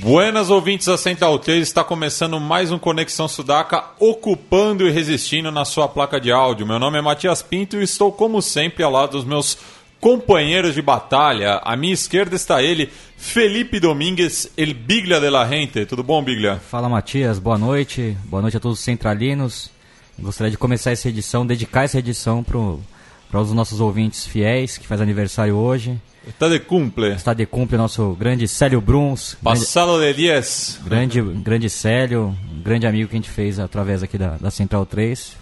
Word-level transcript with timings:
Buenas 0.00 0.48
ouvintes 0.48 0.86
da 0.86 0.96
Central 0.96 1.38
3, 1.38 1.60
está 1.60 1.84
começando 1.84 2.40
mais 2.40 2.72
um 2.72 2.78
Conexão 2.78 3.28
Sudaca, 3.28 3.84
ocupando 3.98 4.88
e 4.88 4.90
resistindo 4.90 5.52
na 5.52 5.66
sua 5.66 5.86
placa 5.88 6.18
de 6.18 6.32
áudio. 6.32 6.66
Meu 6.66 6.78
nome 6.78 6.96
é 6.96 7.02
Matias 7.02 7.42
Pinto 7.42 7.76
e 7.76 7.82
estou, 7.82 8.10
como 8.10 8.40
sempre, 8.40 8.82
ao 8.82 8.90
lado 8.90 9.12
dos 9.12 9.26
meus 9.26 9.58
companheiros 10.00 10.74
de 10.74 10.80
batalha. 10.80 11.60
À 11.62 11.76
minha 11.76 11.92
esquerda 11.92 12.34
está 12.34 12.62
ele, 12.62 12.88
Felipe 13.18 13.78
Domingues, 13.78 14.50
el 14.56 14.72
Biglia 14.72 15.20
de 15.20 15.28
la 15.28 15.46
Gente. 15.46 15.84
Tudo 15.84 16.02
bom, 16.02 16.24
Biglia? 16.24 16.56
Fala, 16.56 16.88
Matias. 16.88 17.38
Boa 17.38 17.58
noite. 17.58 18.16
Boa 18.24 18.40
noite 18.40 18.56
a 18.56 18.60
todos 18.60 18.78
os 18.78 18.84
centralinos. 18.84 19.70
Gostaria 20.18 20.50
de 20.50 20.56
começar 20.56 20.92
essa 20.92 21.10
edição, 21.10 21.44
dedicar 21.44 21.84
essa 21.84 21.98
edição 21.98 22.42
para 22.42 23.38
os 23.38 23.52
nossos 23.52 23.82
ouvintes 23.82 24.26
fiéis, 24.26 24.78
que 24.78 24.86
faz 24.86 25.02
aniversário 25.02 25.56
hoje. 25.56 26.00
Está 26.26 26.48
de 26.48 26.60
cumple. 26.60 27.12
Está 27.12 27.32
de 27.32 27.46
cumple 27.46 27.78
nosso 27.78 28.12
grande 28.12 28.46
Célio 28.46 28.80
Bruns. 28.80 29.36
Passado 29.42 29.98
de 30.00 30.12
10. 30.12 30.80
Grande, 30.84 31.22
grande 31.22 31.70
Célio, 31.70 32.36
um 32.52 32.62
grande 32.62 32.86
amigo 32.86 33.08
que 33.08 33.16
a 33.16 33.18
gente 33.18 33.30
fez 33.30 33.58
através 33.58 34.02
aqui 34.02 34.18
da, 34.18 34.36
da 34.36 34.50
Central 34.50 34.84
3, 34.84 35.34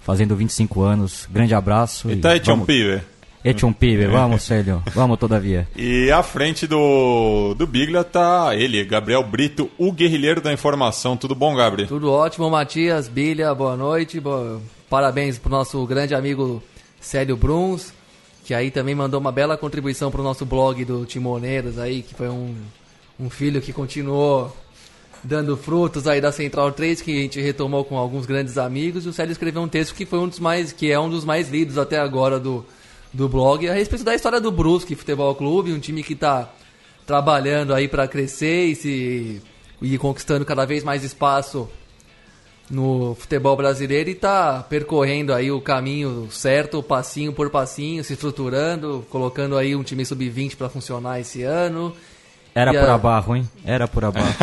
fazendo 0.00 0.34
25 0.34 0.82
anos. 0.82 1.28
Grande 1.30 1.54
abraço. 1.54 2.10
E 2.10 2.16
tá 2.16 2.34
e 2.34 2.40
um 2.50 2.64
pibe. 2.64 3.02
Ete 3.44 3.64
um 3.64 3.72
pibe, 3.72 4.06
vamos 4.06 4.42
Célio, 4.42 4.82
vamos 4.92 5.18
todavia. 5.18 5.68
E 5.76 6.10
à 6.10 6.20
frente 6.22 6.66
do, 6.66 7.54
do 7.54 7.64
Biglia 7.64 8.02
tá 8.02 8.56
ele, 8.56 8.82
Gabriel 8.84 9.22
Brito, 9.22 9.70
o 9.78 9.92
guerrilheiro 9.92 10.40
da 10.40 10.52
informação. 10.52 11.16
Tudo 11.16 11.34
bom, 11.34 11.54
Gabriel? 11.54 11.86
Tudo 11.86 12.10
ótimo, 12.10 12.50
Matias, 12.50 13.06
Biglia, 13.06 13.54
boa 13.54 13.76
noite. 13.76 14.18
Boa... 14.18 14.60
Parabéns 14.90 15.38
pro 15.38 15.50
nosso 15.50 15.84
grande 15.86 16.12
amigo 16.12 16.60
Célio 17.00 17.36
Bruns 17.36 17.92
que 18.46 18.54
aí 18.54 18.70
também 18.70 18.94
mandou 18.94 19.18
uma 19.18 19.32
bela 19.32 19.56
contribuição 19.56 20.08
para 20.08 20.20
o 20.20 20.24
nosso 20.24 20.46
blog 20.46 20.84
do 20.84 21.04
Timoneiros 21.04 21.80
aí, 21.80 22.00
que 22.00 22.14
foi 22.14 22.28
um, 22.28 22.54
um 23.18 23.28
filho 23.28 23.60
que 23.60 23.72
continuou 23.72 24.56
dando 25.24 25.56
frutos 25.56 26.06
aí 26.06 26.20
da 26.20 26.30
Central 26.30 26.70
3, 26.70 27.00
que 27.00 27.10
a 27.10 27.22
gente 27.22 27.40
retomou 27.40 27.84
com 27.84 27.98
alguns 27.98 28.24
grandes 28.24 28.56
amigos, 28.56 29.04
e 29.04 29.08
o 29.08 29.12
Célio 29.12 29.32
escreveu 29.32 29.60
um 29.62 29.66
texto 29.66 29.96
que 29.96 30.06
foi 30.06 30.20
um 30.20 30.28
dos 30.28 30.38
mais, 30.38 30.72
que 30.72 30.92
é 30.92 31.00
um 31.00 31.10
dos 31.10 31.24
mais 31.24 31.50
lidos 31.50 31.76
até 31.76 31.98
agora 31.98 32.38
do, 32.38 32.64
do 33.12 33.28
blog, 33.28 33.68
a 33.68 33.74
respeito 33.74 34.04
da 34.04 34.14
história 34.14 34.40
do 34.40 34.52
Brusque 34.52 34.94
Futebol 34.94 35.34
Clube, 35.34 35.72
um 35.72 35.80
time 35.80 36.04
que 36.04 36.12
está 36.12 36.48
trabalhando 37.04 37.74
aí 37.74 37.88
para 37.88 38.06
crescer 38.06 38.66
e 38.66 38.74
se 38.76 39.42
e 39.82 39.98
conquistando 39.98 40.44
cada 40.44 40.64
vez 40.64 40.84
mais 40.84 41.02
espaço 41.02 41.68
no 42.70 43.14
futebol 43.14 43.56
brasileiro 43.56 44.10
e 44.10 44.12
está 44.12 44.62
percorrendo 44.62 45.32
aí 45.32 45.50
o 45.50 45.60
caminho 45.60 46.28
certo, 46.30 46.82
passinho 46.82 47.32
por 47.32 47.50
passinho, 47.50 48.02
se 48.02 48.12
estruturando, 48.12 49.04
colocando 49.10 49.56
aí 49.56 49.76
um 49.76 49.82
time 49.82 50.04
sub-20 50.04 50.56
para 50.56 50.68
funcionar 50.68 51.20
esse 51.20 51.42
ano. 51.42 51.94
Era 52.54 52.72
e 52.72 52.78
por 52.78 52.88
a... 52.88 52.94
abaixo, 52.94 53.36
hein? 53.36 53.48
Era 53.66 53.86
por 53.86 54.02
abaixo. 54.02 54.38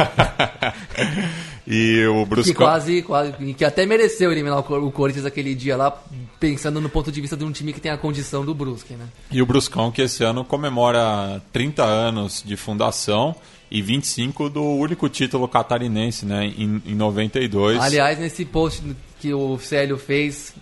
e 1.66 2.06
o 2.06 2.24
Bruscão... 2.28 2.54
Que 2.54 2.58
quase, 2.58 3.02
quase, 3.02 3.54
que 3.56 3.66
até 3.66 3.88
mereceu 3.88 4.32
eliminar 4.32 4.60
o 4.60 4.92
Corinthians 4.92 5.26
aquele 5.26 5.56
dia 5.56 5.76
lá, 5.76 5.92
pensando 6.40 6.80
no 6.80 6.90
ponto 6.90 7.12
de 7.12 7.20
vista 7.20 7.36
de 7.36 7.44
um 7.44 7.52
time 7.52 7.74
que 7.74 7.82
tem 7.82 7.92
a 7.92 7.98
condição 7.98 8.46
do 8.46 8.54
Brusque, 8.54 8.94
né? 8.94 9.06
E 9.32 9.42
o 9.42 9.46
Bruscão 9.48 9.92
que 9.92 10.04
esse 10.04 10.24
ano 10.24 10.46
comemora 10.46 11.42
30 11.52 11.84
anos 11.84 12.44
de 12.46 12.56
fundação 12.56 13.36
e 13.74 13.82
25 13.82 14.52
do 14.52 14.64
único 14.64 15.10
título 15.10 15.48
catarinense, 15.48 16.28
né, 16.28 16.46
em, 16.46 16.80
em 16.86 16.94
92. 16.94 17.80
Aliás, 17.82 18.20
nesse 18.20 18.46
post 18.46 18.84
que 19.20 19.34
o 19.34 19.58
Célio 19.58 19.98
fez, 19.98 20.54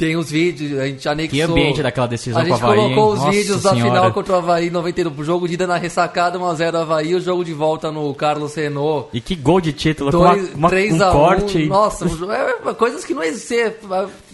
tem 0.00 0.16
os 0.16 0.30
vídeos, 0.30 0.78
a 0.78 0.86
gente 0.86 1.08
anexou. 1.08 1.36
Que 1.36 1.42
ambiente 1.42 1.82
daquela 1.82 2.06
decisão 2.08 2.40
A 2.40 2.44
gente 2.44 2.58
com 2.58 2.66
o 2.66 2.70
Havaí, 2.70 2.76
colocou 2.94 3.12
os 3.12 3.18
Nossa 3.20 3.30
vídeos 3.30 3.60
senhora. 3.60 3.78
da 3.78 3.84
final 3.84 4.12
contra 4.12 4.32
o 4.34 4.36
Havaí 4.38 4.70
91. 4.70 5.12
O 5.16 5.24
jogo 5.24 5.46
de 5.46 5.54
ida 5.54 5.66
na 5.66 5.76
ressacada, 5.76 6.38
1x0 6.38 6.74
Havaí. 6.74 7.14
O 7.14 7.20
jogo 7.20 7.44
de 7.44 7.52
volta 7.52 7.92
no 7.92 8.12
Carlos 8.14 8.54
Renault. 8.54 9.08
E 9.12 9.20
que 9.20 9.34
gol 9.36 9.60
de 9.60 9.72
título, 9.72 10.10
Dois, 10.10 10.48
uma, 10.50 10.56
uma, 10.56 10.68
3 10.70 10.94
um 10.94 11.02
a 11.04 11.08
1. 11.10 11.12
corte. 11.12 11.66
Nossa, 11.66 12.06
é, 12.66 12.74
coisas 12.74 13.04
que 13.04 13.12
não 13.14 13.22
existem. 13.22 13.72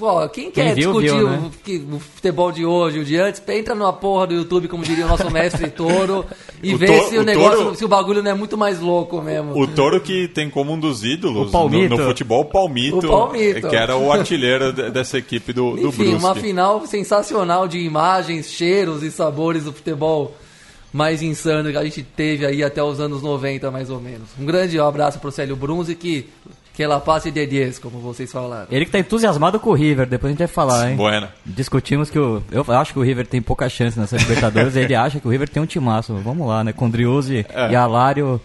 Ó, 0.00 0.28
quem 0.28 0.50
quer 0.50 0.66
Quem 0.66 0.74
viu, 0.74 0.92
discutir 1.00 1.16
viu, 1.18 1.26
o, 1.26 1.30
né? 1.30 1.50
que- 1.64 1.84
o 1.92 1.98
futebol 1.98 2.52
de 2.52 2.64
hoje, 2.64 2.98
o 3.00 3.04
de 3.04 3.16
antes, 3.18 3.42
entra 3.48 3.74
numa 3.74 3.92
porra 3.92 4.28
do 4.28 4.34
YouTube, 4.34 4.68
como 4.68 4.84
diria 4.84 5.04
o 5.04 5.08
nosso 5.08 5.30
mestre 5.30 5.68
Toro, 5.70 6.24
e 6.62 6.72
O 6.74 6.78
vê 6.78 6.86
Toro- 6.86 7.08
se 7.08 7.18
o, 7.18 7.20
o 7.20 7.24
negócio, 7.24 7.58
Toro- 7.64 7.74
se 7.74 7.84
o 7.84 7.88
bagulho 7.88 8.22
não 8.22 8.30
é 8.30 8.34
muito 8.34 8.56
mais 8.56 8.80
louco 8.80 9.20
mesmo. 9.20 9.58
O 9.58 9.66
Toro 9.66 10.00
que 10.00 10.28
tem 10.28 10.48
como 10.50 10.72
um 10.72 10.78
dos 10.78 11.02
ídolos 11.04 11.52
O 11.52 11.68
no, 11.68 11.88
no 11.88 11.98
futebol 11.98 12.42
o 12.42 12.44
Palmito, 12.44 12.98
O 12.98 13.08
Palmito. 13.08 13.68
que 13.68 13.76
era 13.76 13.96
o 13.96 14.12
artilheiro 14.12 14.72
de- 14.72 14.90
dessa 14.90 15.18
equipe 15.18 15.52
do, 15.56 15.74
do 15.76 15.88
Enfim, 15.88 16.08
uma 16.14 16.30
Brusque. 16.32 16.40
final 16.48 16.86
sensacional 16.86 17.66
de 17.66 17.78
imagens, 17.78 18.50
cheiros 18.50 19.02
e 19.02 19.10
sabores 19.10 19.64
do 19.64 19.72
futebol 19.72 20.36
mais 20.92 21.22
insano 21.22 21.70
que 21.70 21.76
a 21.76 21.82
gente 21.84 22.02
teve 22.02 22.44
aí 22.46 22.62
até 22.62 22.82
os 22.82 23.00
anos 23.00 23.22
90, 23.22 23.70
mais 23.70 23.88
ou 23.90 24.00
menos. 24.00 24.28
Um 24.38 24.44
grande 24.44 24.78
abraço 24.78 25.18
pro 25.18 25.30
Célio 25.32 25.56
Brunzi, 25.56 25.94
que, 25.94 26.28
que 26.74 26.82
ela 26.82 27.00
passe 27.00 27.30
de 27.30 27.46
10, 27.46 27.78
como 27.78 27.98
vocês 27.98 28.30
falaram. 28.30 28.66
Ele 28.70 28.84
que 28.84 28.90
tá 28.92 28.98
entusiasmado 28.98 29.58
com 29.58 29.70
o 29.70 29.74
River, 29.74 30.06
depois 30.06 30.28
a 30.28 30.32
gente 30.32 30.38
vai 30.38 30.46
falar, 30.46 30.90
hein? 30.90 30.96
Buena. 30.96 31.34
Discutimos 31.44 32.08
que 32.10 32.18
o, 32.18 32.42
eu 32.50 32.64
acho 32.72 32.92
que 32.92 32.98
o 32.98 33.02
River 33.02 33.26
tem 33.26 33.42
pouca 33.42 33.68
chance 33.68 33.98
nessa 33.98 34.16
Libertadores, 34.16 34.76
ele 34.76 34.94
acha 34.94 35.18
que 35.20 35.26
o 35.26 35.30
River 35.30 35.48
tem 35.48 35.62
um 35.62 35.66
timaço. 35.66 36.14
Vamos 36.22 36.46
lá, 36.46 36.62
né? 36.64 36.72
Com 36.72 36.88
Driuzzi 36.88 37.44
É. 37.48 37.72
e 37.72 37.76
Alário 37.76 38.40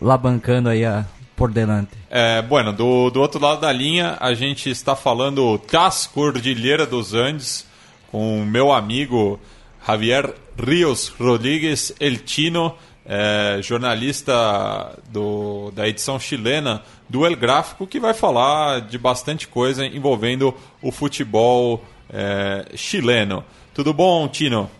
lá 0.00 0.16
bancando 0.16 0.68
aí 0.70 0.84
a, 0.84 1.04
por 1.36 1.50
delante. 1.50 1.90
É, 2.10 2.42
bueno, 2.42 2.72
do, 2.72 3.10
do 3.10 3.20
outro 3.20 3.40
lado 3.40 3.60
da 3.60 3.72
linha, 3.72 4.16
a 4.20 4.34
gente 4.34 4.70
está 4.70 4.94
falando 4.94 5.60
das 5.70 6.06
Cordilheira 6.06 6.86
dos 6.86 7.14
Andes, 7.14 7.66
com 8.10 8.42
o 8.42 8.46
meu 8.46 8.72
amigo 8.72 9.40
Javier 9.86 10.34
Rios 10.56 11.08
Rodrigues 11.08 11.94
El 12.00 12.18
Chino, 12.24 12.76
é, 13.06 13.58
jornalista 13.62 14.98
do, 15.10 15.70
da 15.72 15.86
edição 15.86 16.18
chilena 16.18 16.82
do 17.08 17.26
El 17.26 17.36
Gráfico, 17.36 17.86
que 17.86 18.00
vai 18.00 18.14
falar 18.14 18.80
de 18.80 18.96
bastante 18.96 19.46
coisa 19.46 19.84
envolvendo 19.84 20.54
o 20.80 20.90
futebol 20.90 21.84
é, 22.12 22.64
chileno. 22.76 23.44
Tudo 23.74 23.92
bom, 23.92 24.28
Tino? 24.28 24.70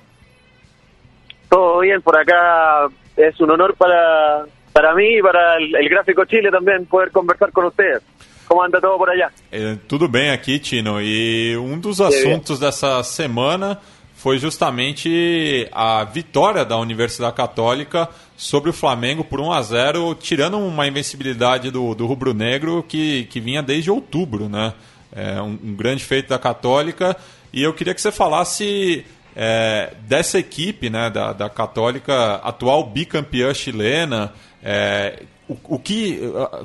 Todo 1.50 1.80
bien, 1.80 2.00
por 2.00 2.16
acá 2.16 2.88
es 3.16 3.38
un 3.40 3.50
honor 3.50 3.76
para, 3.76 4.46
para 4.74 4.92
mí 4.92 5.18
y 5.18 5.22
para 5.22 5.56
el, 5.56 5.74
el 5.74 5.88
Gráfico 5.88 6.24
Chile 6.24 6.50
también 6.50 6.84
poder 6.86 7.12
conversar 7.12 7.52
con 7.52 7.66
ustedes. 7.66 8.02
¿Cómo 8.46 8.62
anda 8.62 8.80
todo 8.80 8.98
por 8.98 9.08
allá? 9.08 9.30
É, 9.50 9.76
tudo 9.88 10.08
bem 10.08 10.30
aqui, 10.30 10.58
Tino. 10.58 11.00
E 11.00 11.56
um 11.56 11.78
dos 11.78 12.00
assuntos 12.00 12.58
dessa 12.58 13.02
semana 13.02 13.78
foi 14.16 14.36
justamente 14.38 15.68
a 15.72 16.04
vitória 16.04 16.64
da 16.64 16.76
Universidade 16.76 17.34
Católica 17.34 18.08
sobre 18.36 18.68
o 18.68 18.72
Flamengo 18.72 19.24
por 19.24 19.40
1 19.40 19.52
a 19.52 19.62
0, 19.62 20.14
tirando 20.16 20.58
uma 20.58 20.86
invencibilidade 20.86 21.70
do, 21.70 21.94
do 21.94 22.06
rubro-negro 22.06 22.84
que, 22.86 23.24
que 23.30 23.40
vinha 23.40 23.62
desde 23.62 23.90
outubro, 23.90 24.48
né? 24.48 24.74
É 25.14 25.40
um, 25.40 25.58
um 25.62 25.74
grande 25.74 26.04
feito 26.04 26.28
da 26.28 26.38
Católica. 26.38 27.16
E 27.52 27.62
eu 27.62 27.72
queria 27.72 27.94
que 27.94 28.00
você 28.00 28.10
falasse 28.10 29.06
é, 29.36 29.92
dessa 30.02 30.38
equipe, 30.38 30.90
né, 30.90 31.10
da, 31.10 31.32
da 31.32 31.48
Católica, 31.48 32.36
atual 32.36 32.84
bicampeã 32.84 33.54
chilena. 33.54 34.32
É, 34.64 35.22
o, 35.46 35.76
o 35.76 35.78
que, 35.78 36.18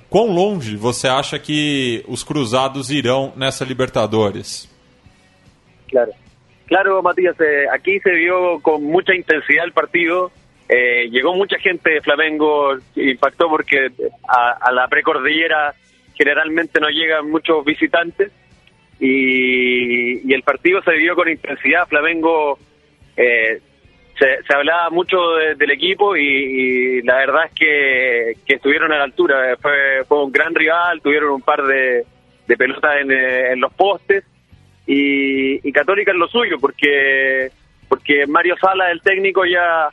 quão 0.10 0.28
longe 0.28 0.78
você 0.78 1.08
acha 1.10 1.38
que 1.38 2.04
os 2.08 2.24
cruzados 2.24 2.90
irão 2.90 3.34
nessa 3.36 3.66
Libertadores? 3.66 4.70
Claro. 5.90 6.12
Claro, 6.66 7.02
Matías, 7.02 7.36
eh, 7.42 7.66
aquí 7.72 8.00
se 8.00 8.12
vio 8.12 8.62
con 8.62 8.84
mucha 8.84 9.14
intensidad 9.16 9.66
el 9.66 9.74
partido. 9.74 10.32
Eh, 10.70 11.10
llegó 11.10 11.34
mucha 11.34 11.58
gente 11.58 11.90
de 11.90 12.02
Flamengo, 12.02 12.78
impactó 12.96 13.50
porque 13.50 13.92
a, 14.28 14.52
a 14.62 14.72
la 14.72 14.88
precordillera 14.88 15.74
generalmente 16.14 16.80
no 16.80 16.90
llegan 16.90 17.30
muchos 17.30 17.66
visitantes. 17.66 18.32
Y, 19.00 20.30
y 20.30 20.34
el 20.34 20.44
partido 20.44 20.82
se 20.84 20.92
vivió 20.92 21.16
con 21.16 21.28
intensidad. 21.28 21.88
Flamengo 21.88 22.60
eh, 23.18 23.62
se, 24.20 24.44
se 24.44 24.54
hablaba 24.54 24.90
mucho 24.90 25.18
de- 25.36 25.56
del 25.56 25.72
equipo 25.72 26.16
y, 26.18 27.02
la 27.04 27.16
verdad 27.18 27.46
es 27.46 27.54
que, 27.54 28.34
que 28.46 28.56
estuvieron 28.56 28.92
a 28.92 28.98
la 28.98 29.06
altura. 29.06 29.56
Fue, 29.62 30.04
fue 30.08 30.24
un 30.26 30.32
gran 30.32 30.54
rival, 30.54 31.02
tuvieron 31.02 31.32
un 31.32 31.42
par 31.42 31.64
de, 31.64 32.04
de 32.48 32.58
pelotas 32.58 33.02
en, 33.02 33.12
eh, 33.12 33.56
los 33.56 33.74
postes 33.74 34.26
y, 34.86 35.68
y 35.68 35.72
Católica 35.72 36.12
es 36.12 36.18
lo 36.18 36.28
suyo 36.28 36.58
porque 36.60 37.50
porque 37.88 38.28
Mario 38.28 38.56
Sala, 38.58 38.92
el 38.92 39.02
técnico, 39.02 39.46
ya 39.46 39.90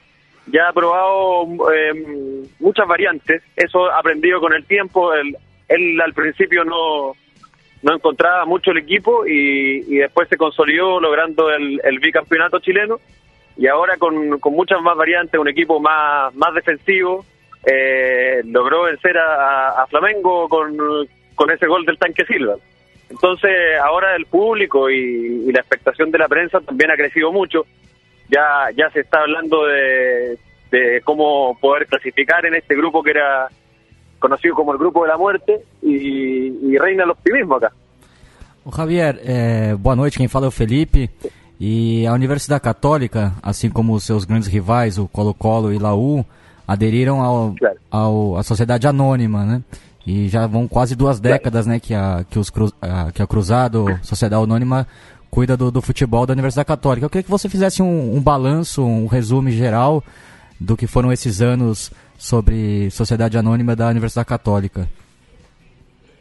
ya 0.49 0.69
ha 0.69 0.73
probado 0.73 1.46
eh, 1.73 1.93
muchas 2.61 2.87
variantes. 2.87 3.43
Eso 3.56 3.90
aprendido 3.90 4.38
con 4.40 4.52
el 4.52 4.64
tiempo. 4.64 5.12
Él, 5.14 5.37
él 5.69 6.00
al 6.00 6.12
principio 6.12 6.64
no, 6.64 7.14
no 7.82 7.94
encontraba 7.94 8.44
mucho 8.44 8.70
el 8.70 8.78
equipo 8.78 9.26
y, 9.26 9.84
y 9.88 9.96
después 9.96 10.28
se 10.28 10.37
consolidó 10.37 11.00
logrando 11.00 11.50
el 11.52 11.99
bicampeonato 12.00 12.58
chileno 12.61 13.00
y 13.56 13.67
ahora 13.67 13.97
con, 13.97 14.38
con 14.38 14.53
muchas 14.55 14.81
más 14.82 14.97
variantes, 14.97 15.41
un 15.41 15.49
equipo 15.49 15.81
más, 15.81 16.35
más 16.35 16.55
defensivo, 16.55 17.25
eh, 17.64 18.43
logró 18.44 18.85
vencer 18.85 19.17
a, 19.19 19.87
Flamengo 19.88 20.49
con, 20.49 20.76
con 21.35 21.50
ese 21.50 21.67
gol 21.67 21.85
del 21.85 21.99
tanque 21.99 22.25
Silva. 22.25 22.56
Entonces 23.08 23.50
ahora 23.82 24.14
el 24.17 24.26
público 24.26 24.91
y, 24.91 25.50
la 25.53 25.61
expectación 25.61 26.11
de 26.11 26.19
la 26.19 26.29
prensa 26.29 26.61
también 26.61 26.91
ha 26.91 26.97
crecido 26.97 27.32
mucho. 27.32 27.64
Ya, 28.29 28.70
ya 28.76 28.91
se 28.91 29.00
está 29.00 29.20
hablando 29.20 29.64
de, 29.67 30.38
de 30.70 31.00
cómo 31.05 31.56
poder 31.61 31.87
clasificar 31.87 32.44
en 32.44 32.55
este 32.56 32.75
grupo 32.75 33.02
que 33.02 33.11
era 33.11 33.49
conocido 34.19 34.55
como 34.55 34.73
el 34.73 34.79
grupo 34.79 35.02
de 35.02 35.09
la 35.09 35.17
muerte 35.17 35.61
y, 35.82 36.76
reina 36.79 37.05
el 37.05 37.11
optimismo 37.11 37.56
acá. 37.56 37.73
Javier, 38.69 39.20
é, 39.25 39.76
boa 39.76 39.94
noite, 39.94 40.19
quem 40.19 40.26
fala 40.26 40.49
é 40.49 40.50
Felipe. 40.50 41.09
E 41.58 42.06
a 42.06 42.12
Universidade 42.12 42.61
Católica, 42.61 43.32
assim 43.43 43.70
como 43.70 43.94
os 43.94 44.05
seus 44.05 44.25
grandes 44.25 44.49
rivais, 44.49 44.99
o 44.99 45.08
Colo-Colo 45.08 45.73
e 45.73 45.79
Laú, 45.79 46.25
aderiram 46.69 47.23
ao, 47.23 47.55
ao, 47.91 48.37
à 48.37 48.43
Sociedade 48.43 48.87
Anônima, 48.87 49.44
né? 49.44 49.62
E 50.06 50.29
já 50.29 50.47
vão 50.47 50.69
quase 50.69 50.94
duas 50.94 51.19
décadas, 51.19 51.67
né, 51.67 51.81
que 51.81 51.93
a, 51.93 52.25
que 52.31 52.38
os 52.38 52.53
a, 52.81 53.11
que 53.11 53.20
a 53.20 53.26
Cruzado, 53.26 53.87
Sociedade 54.03 54.41
Anônima, 54.41 54.87
cuida 55.31 55.56
do, 55.56 55.70
do 55.70 55.82
futebol 55.82 56.25
da 56.25 56.32
Universidade 56.32 56.67
Católica. 56.67 57.05
Eu 57.06 57.11
queria 57.11 57.25
que 57.25 57.31
você 57.31 57.49
fizesse 57.49 57.82
um, 57.82 58.14
um 58.14 58.23
balanço, 58.23 58.85
um 58.85 59.06
resumo 59.06 59.50
geral 59.50 60.05
do 60.61 60.76
que 60.76 60.87
foram 60.87 61.12
esses 61.12 61.43
anos 61.43 61.91
sobre 62.17 62.88
Sociedade 62.91 63.37
Anônima 63.37 63.75
da 63.75 63.88
Universidade 63.88 64.29
Católica. 64.29 64.88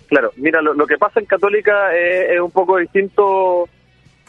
Claro, 0.10 0.32
mira, 0.38 0.62
lo, 0.62 0.74
lo 0.74 0.86
que 0.88 0.98
pasa 0.98 1.20
en 1.20 1.26
Católica 1.26 1.96
es, 1.96 2.32
es 2.36 2.42
un 2.42 2.52
poco 2.52 2.78
distinto 2.78 3.68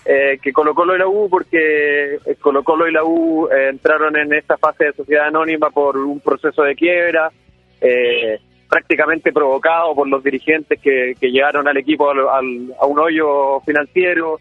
eh, 0.09 0.39
que 0.41 0.53
Colo 0.53 0.75
Colo 0.75 0.95
y 0.95 0.99
la 0.99 1.09
U, 1.09 1.29
porque 1.29 2.19
Colo 2.41 2.63
Colo 2.63 2.87
y 2.89 2.93
la 2.93 3.03
U 3.05 3.49
eh, 3.49 3.69
entraron 3.71 4.17
en 4.17 4.33
esta 4.35 4.57
fase 4.57 4.85
de 4.87 4.93
sociedad 4.93 5.27
anónima 5.27 5.71
por 5.71 5.97
un 5.97 6.21
proceso 6.21 6.63
de 6.63 6.75
quiebra, 6.77 7.31
eh, 7.81 8.39
prácticamente 8.69 9.33
provocado 9.33 9.95
por 9.95 10.09
los 10.09 10.23
dirigentes 10.23 10.81
que, 10.81 11.15
que 11.21 11.31
llegaron 11.31 11.67
al 11.69 11.77
equipo 11.77 12.11
al- 12.11 12.73
a 12.81 12.87
un 12.87 12.99
hoyo 12.99 13.61
financiero, 13.61 14.39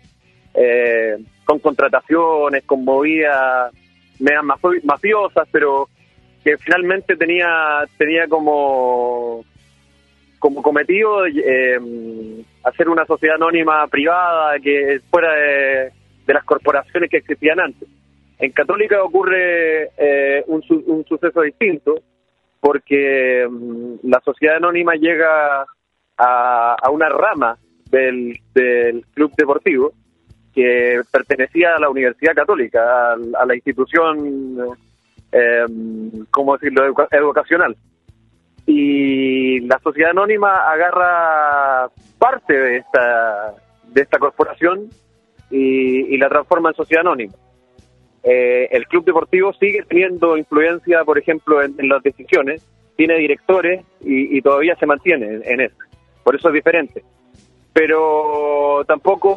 eh, 0.53 1.17
con 1.45 1.59
contrataciones, 1.59 2.63
con 2.63 2.83
movidas 2.85 3.71
medias 4.19 4.43
mafio- 4.43 4.81
mafiosas, 4.83 5.47
pero 5.51 5.89
que 6.43 6.57
finalmente 6.57 7.17
tenía, 7.17 7.83
tenía 7.97 8.27
como 8.27 9.43
como 10.39 10.61
cometido 10.61 11.25
eh, 11.25 11.79
hacer 12.65 12.89
una 12.89 13.05
sociedad 13.05 13.35
anónima 13.35 13.87
privada 13.87 14.59
que 14.59 14.99
fuera 15.09 15.33
de, 15.33 15.91
las 16.33 16.43
corporaciones 16.43 17.09
que 17.09 17.17
existían 17.17 17.59
antes. 17.59 17.87
En 18.39 18.51
Católica 18.51 19.01
ocurre 19.03 19.91
eh, 19.97 20.43
un, 20.47 20.63
un 20.87 21.05
suceso 21.05 21.41
distinto 21.41 21.95
porque 22.59 23.47
mm, 23.49 24.07
la 24.09 24.19
sociedad 24.25 24.57
anónima 24.57 24.95
llega 24.95 25.63
a, 26.17 26.75
a 26.81 26.89
una 26.89 27.07
rama 27.09 27.57
del, 27.89 28.37
del 28.53 29.05
club 29.13 29.31
deportivo 29.37 29.93
que 30.53 31.01
pertenecía 31.11 31.75
a 31.75 31.79
la 31.79 31.89
Universidad 31.89 32.33
Católica, 32.33 33.11
a, 33.11 33.13
a 33.13 33.45
la 33.45 33.55
institución, 33.55 34.57
eh, 35.31 35.65
¿cómo 36.31 36.57
decirlo?, 36.57 36.85
educa- 36.85 37.07
educacional 37.11 37.75
y 38.65 39.59
la 39.61 39.79
sociedad 39.79 40.11
anónima 40.11 40.71
agarra 40.71 41.89
parte 42.17 42.53
de 42.53 42.77
esta 42.77 43.53
de 43.87 44.01
esta 44.01 44.19
corporación 44.19 44.89
y, 45.51 46.13
y 46.13 46.17
la 46.17 46.27
transforma 46.29 46.69
en 46.69 46.75
sociedad 46.75 47.01
anónima. 47.01 47.33
Eh, 48.23 48.67
el 48.71 48.87
club 48.87 49.05
deportivo 49.05 49.53
sigue 49.53 49.83
teniendo 49.87 50.35
influencia, 50.35 51.03
por 51.03 51.17
ejemplo, 51.19 51.61
en, 51.61 51.75
las 51.87 52.01
decisiones, 52.01 52.65
tiene 52.97 53.15
directores 53.17 53.85
y, 54.01 54.35
y 54.37 54.41
todavía 54.41 54.75
se 54.77 54.87
mantiene 54.87 55.27
en, 55.27 55.43
en 55.45 55.61
eso. 55.61 55.75
Por 56.23 56.35
eso 56.35 56.47
es 56.49 56.53
diferente. 56.55 57.03
Pero 57.71 58.83
tampoco 58.87 59.29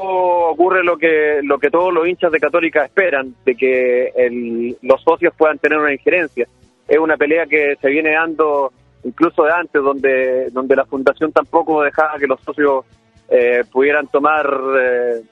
ocurre 0.51 0.83
lo 0.85 0.97
que 0.97 1.41
lo 1.43 1.59
que 1.59 1.71
todos 1.71 1.93
los 1.93 2.07
hinchas 2.07 2.31
de 2.33 2.39
Católica 2.41 2.85
esperan, 2.85 3.35
de 3.45 3.55
que 3.55 4.13
el- 4.17 4.77
los 4.81 5.03
socios 5.03 5.35
puedan 5.37 5.59
tener 5.59 5.79
una 5.79 5.93
injerencia. 5.93 6.47
Es 6.87 6.99
una 6.99 7.17
pelea 7.17 7.47
que 7.47 7.77
se 7.81 7.89
viene 7.91 8.13
dando 8.13 8.73
incluso 9.09 9.43
de 9.45 9.53
antes, 9.53 9.83
donde, 9.83 10.51
donde 10.51 10.77
la 10.77 10.85
fundación 10.85 11.33
tampoco 11.33 11.83
dejaba 11.83 12.19
que 12.19 12.27
los 12.27 12.41
socios 12.41 12.85
eh, 13.29 13.63
pudieran 13.71 14.07
tomar 14.09 14.47
eh, 14.79 15.23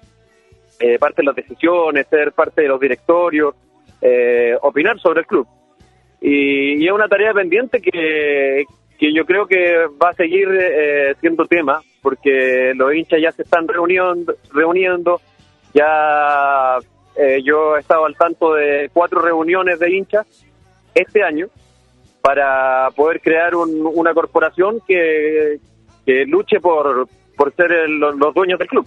eh, 0.81 0.99
parte 0.99 1.23
de 1.23 1.27
las 1.27 1.37
decisiones, 1.37 2.07
ser 2.09 2.33
parte 2.33 2.63
de 2.63 2.69
los 2.69 2.81
directorios, 2.81 3.55
eh, 4.01 4.57
opinar 4.63 4.99
sobre 4.99 5.21
el 5.21 5.27
club. 5.27 5.47
Y, 6.21 6.83
y 6.83 6.87
es 6.87 6.93
una 6.93 7.09
tarea 7.09 7.33
pendiente 7.33 7.81
que, 7.81 8.65
que 8.99 9.13
yo 9.13 9.25
creo 9.25 9.47
que 9.47 9.87
va 10.03 10.11
a 10.11 10.15
seguir 10.15 10.49
eh, 10.51 11.15
siendo 11.21 11.47
tema, 11.47 11.83
porque 12.03 12.73
los 12.75 12.95
hinchas 12.95 13.21
ya 13.21 13.33
se 13.33 13.43
están 13.43 13.69
reuniendo, 13.69 14.35
reuniendo 14.53 15.21
ya 15.75 16.79
yo 17.43 17.77
he 17.77 17.81
estado 17.81 18.05
al 18.05 18.15
tanto 18.15 18.53
de 18.53 18.91
cuatro 18.93 19.21
reuniones 19.23 19.79
de 19.79 19.91
hinchas 19.91 20.27
este 20.95 21.23
año 21.23 21.49
para 22.27 22.91
poder 22.97 23.21
crear 23.21 23.55
un- 23.55 23.87
una 23.95 24.13
corporación 24.13 24.81
que, 24.85 25.61
que 26.05 26.25
luche 26.27 26.59
por, 26.59 27.09
por 27.37 27.55
ser 27.55 27.71
el- 27.71 28.01
los, 28.01 28.35
dueños 28.35 28.59
del 28.59 28.67
club. 28.67 28.85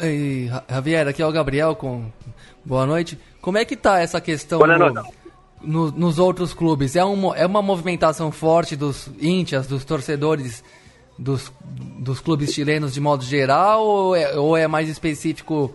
Eh, 0.00 0.48
Ja- 0.50 0.64
Javier, 0.68 1.06
aqui 1.08 1.20
é 1.22 1.26
o 1.26 1.32
Gabriel 1.32 1.74
com 1.76 2.10
boa 2.64 2.86
noite. 2.86 3.18
Como 3.42 3.58
é 3.58 3.64
que 3.66 3.76
tá 3.76 4.00
essa 4.00 4.22
questão 4.22 4.58
no- 4.60 5.04
no- 5.60 5.90
nos 5.92 6.18
outros 6.18 6.54
clubes? 6.54 6.96
É, 6.96 7.04
um, 7.04 7.34
é 7.34 7.44
uma 7.46 7.60
movimentação 7.60 8.32
forte 8.32 8.74
dos 8.74 9.10
íntias, 9.20 9.66
dos 9.66 9.84
torcedores 9.84 10.64
dos, 11.18 11.52
dos 11.98 12.20
clubes 12.20 12.54
chilenos 12.54 12.94
de 12.94 13.00
modo 13.02 13.22
geral 13.22 13.84
ou 13.84 14.16
é, 14.16 14.34
ou 14.38 14.56
é 14.56 14.66
mais 14.66 14.88
específico 14.88 15.74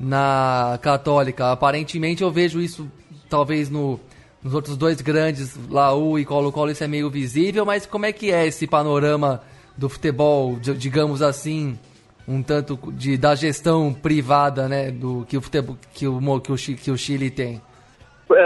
na 0.00 0.78
Católica? 0.80 1.52
Aparentemente 1.52 2.22
eu 2.22 2.30
vejo 2.30 2.60
isso 2.62 2.90
talvez 3.28 3.68
no, 3.70 3.98
nos 4.42 4.54
outros 4.54 4.76
dois 4.76 5.00
grandes, 5.00 5.56
Laú 5.70 6.18
e 6.18 6.24
Colo-Colo, 6.24 6.70
isso 6.72 6.82
é 6.84 6.88
meio 6.88 7.08
visível, 7.10 7.64
mas 7.64 7.86
como 7.86 8.06
é 8.06 8.12
que 8.12 8.32
é 8.32 8.46
esse 8.46 8.66
panorama 8.66 9.40
do 9.76 9.88
futebol, 9.88 10.56
di- 10.56 10.74
digamos 10.74 11.22
assim, 11.22 11.78
um 12.26 12.42
tanto 12.42 12.78
de, 12.92 13.16
da 13.16 13.34
gestão 13.34 13.92
privada, 13.92 14.68
né, 14.68 14.90
do 14.90 15.24
que 15.28 15.36
o 15.36 15.40
futebol, 15.40 15.76
que 15.94 16.06
o, 16.06 16.40
que 16.40 16.52
o, 16.52 16.56
que 16.76 16.90
o 16.90 16.96
Chile 16.96 17.30
tem? 17.30 17.60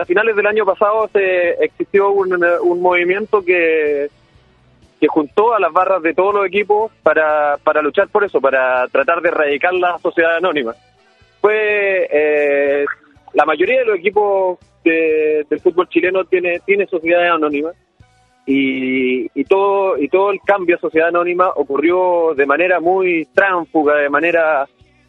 a 0.01 0.05
finales 0.05 0.35
del 0.35 0.47
año 0.47 0.65
pasado 0.67 1.09
se 1.13 1.53
existió 1.65 2.11
un, 2.11 2.33
un 2.63 2.81
movimiento 2.83 3.41
que, 3.41 4.11
que 4.99 5.07
juntó 5.07 5.55
a 5.55 5.61
las 5.61 5.73
barras 5.73 6.03
de 6.03 6.13
todos 6.13 6.35
los 6.35 6.45
equipos 6.47 6.91
para, 7.05 7.57
para 7.63 7.81
luchar 7.83 8.09
por 8.09 8.25
eso, 8.25 8.41
para 8.41 8.89
tratar 8.89 9.21
de 9.23 9.29
erradicar 9.29 9.73
la 9.75 9.97
sociedad 10.01 10.37
anónima. 10.39 10.75
Fue 11.41 12.09
eh, 12.11 12.85
la 13.35 13.45
mayoría 13.45 13.79
de 13.81 13.85
los 13.85 13.99
equipos 13.99 14.59
de- 14.91 15.47
del 15.49 15.61
fútbol 15.61 15.89
chileno 15.89 16.25
tiene 16.25 16.61
tiene 16.67 16.87
sociedades 16.87 17.31
anónimas 17.33 17.75
y, 18.47 19.27
y 19.39 19.45
todo 19.45 19.99
y 19.99 20.09
todo 20.09 20.31
el 20.31 20.41
cambio 20.45 20.77
a 20.77 20.81
sociedad 20.81 21.09
anónima 21.09 21.51
ocurrió 21.57 22.35
de 22.35 22.47
manera 22.47 22.81
muy 22.81 23.27
tránfuga, 23.35 23.97
de 23.97 24.09
manera 24.09 24.67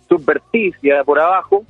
subverticia 0.10 1.03
por 1.03 1.19
abajo 1.19 1.63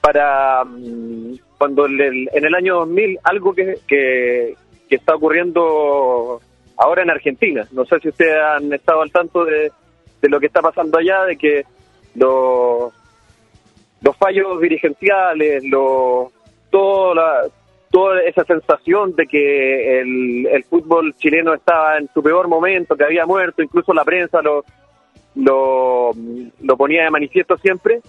para 0.00 0.64
mm, 0.64 1.34
cuando 1.58 1.86
el- 1.86 2.28
en 2.32 2.44
el 2.44 2.54
año 2.54 2.76
2000 2.76 3.18
algo 3.24 3.54
que, 3.54 3.76
que, 3.86 4.54
que 4.88 4.96
está 4.96 5.14
ocurriendo 5.14 6.40
ahora 6.76 7.02
en 7.02 7.10
Argentina. 7.10 7.66
No 7.72 7.84
sé 7.84 8.00
si 8.00 8.08
ustedes 8.08 8.36
han 8.42 8.72
estado 8.72 9.02
al 9.02 9.12
tanto 9.12 9.44
de, 9.44 9.70
de 10.20 10.28
lo 10.28 10.40
que 10.40 10.46
está 10.46 10.60
pasando 10.62 10.98
allá, 10.98 11.24
de 11.24 11.36
que 11.36 11.64
los, 12.16 12.92
los 14.00 14.16
fallos 14.16 14.60
dirigenciales, 14.60 15.62
los, 15.64 16.32
todo 16.72 17.14
la, 17.14 17.42
toda 17.90 18.20
esa 18.22 18.42
sensación 18.44 19.14
de 19.14 19.26
que 19.26 20.00
el, 20.00 20.46
el 20.46 20.64
fútbol 20.64 21.14
chileno 21.16 21.54
estaba 21.54 21.98
en 21.98 22.08
su 22.12 22.22
peor 22.22 22.48
momento, 22.48 22.96
que 22.96 23.04
había 23.04 23.26
muerto, 23.26 23.62
incluso 23.62 23.92
la 23.92 24.04
prensa 24.04 24.42
lo, 24.42 24.64
lo, 25.36 26.10
lo 26.60 26.76
ponía 26.76 27.04
de 27.04 27.10
manifiesto 27.10 27.56
siempre, 27.58 28.00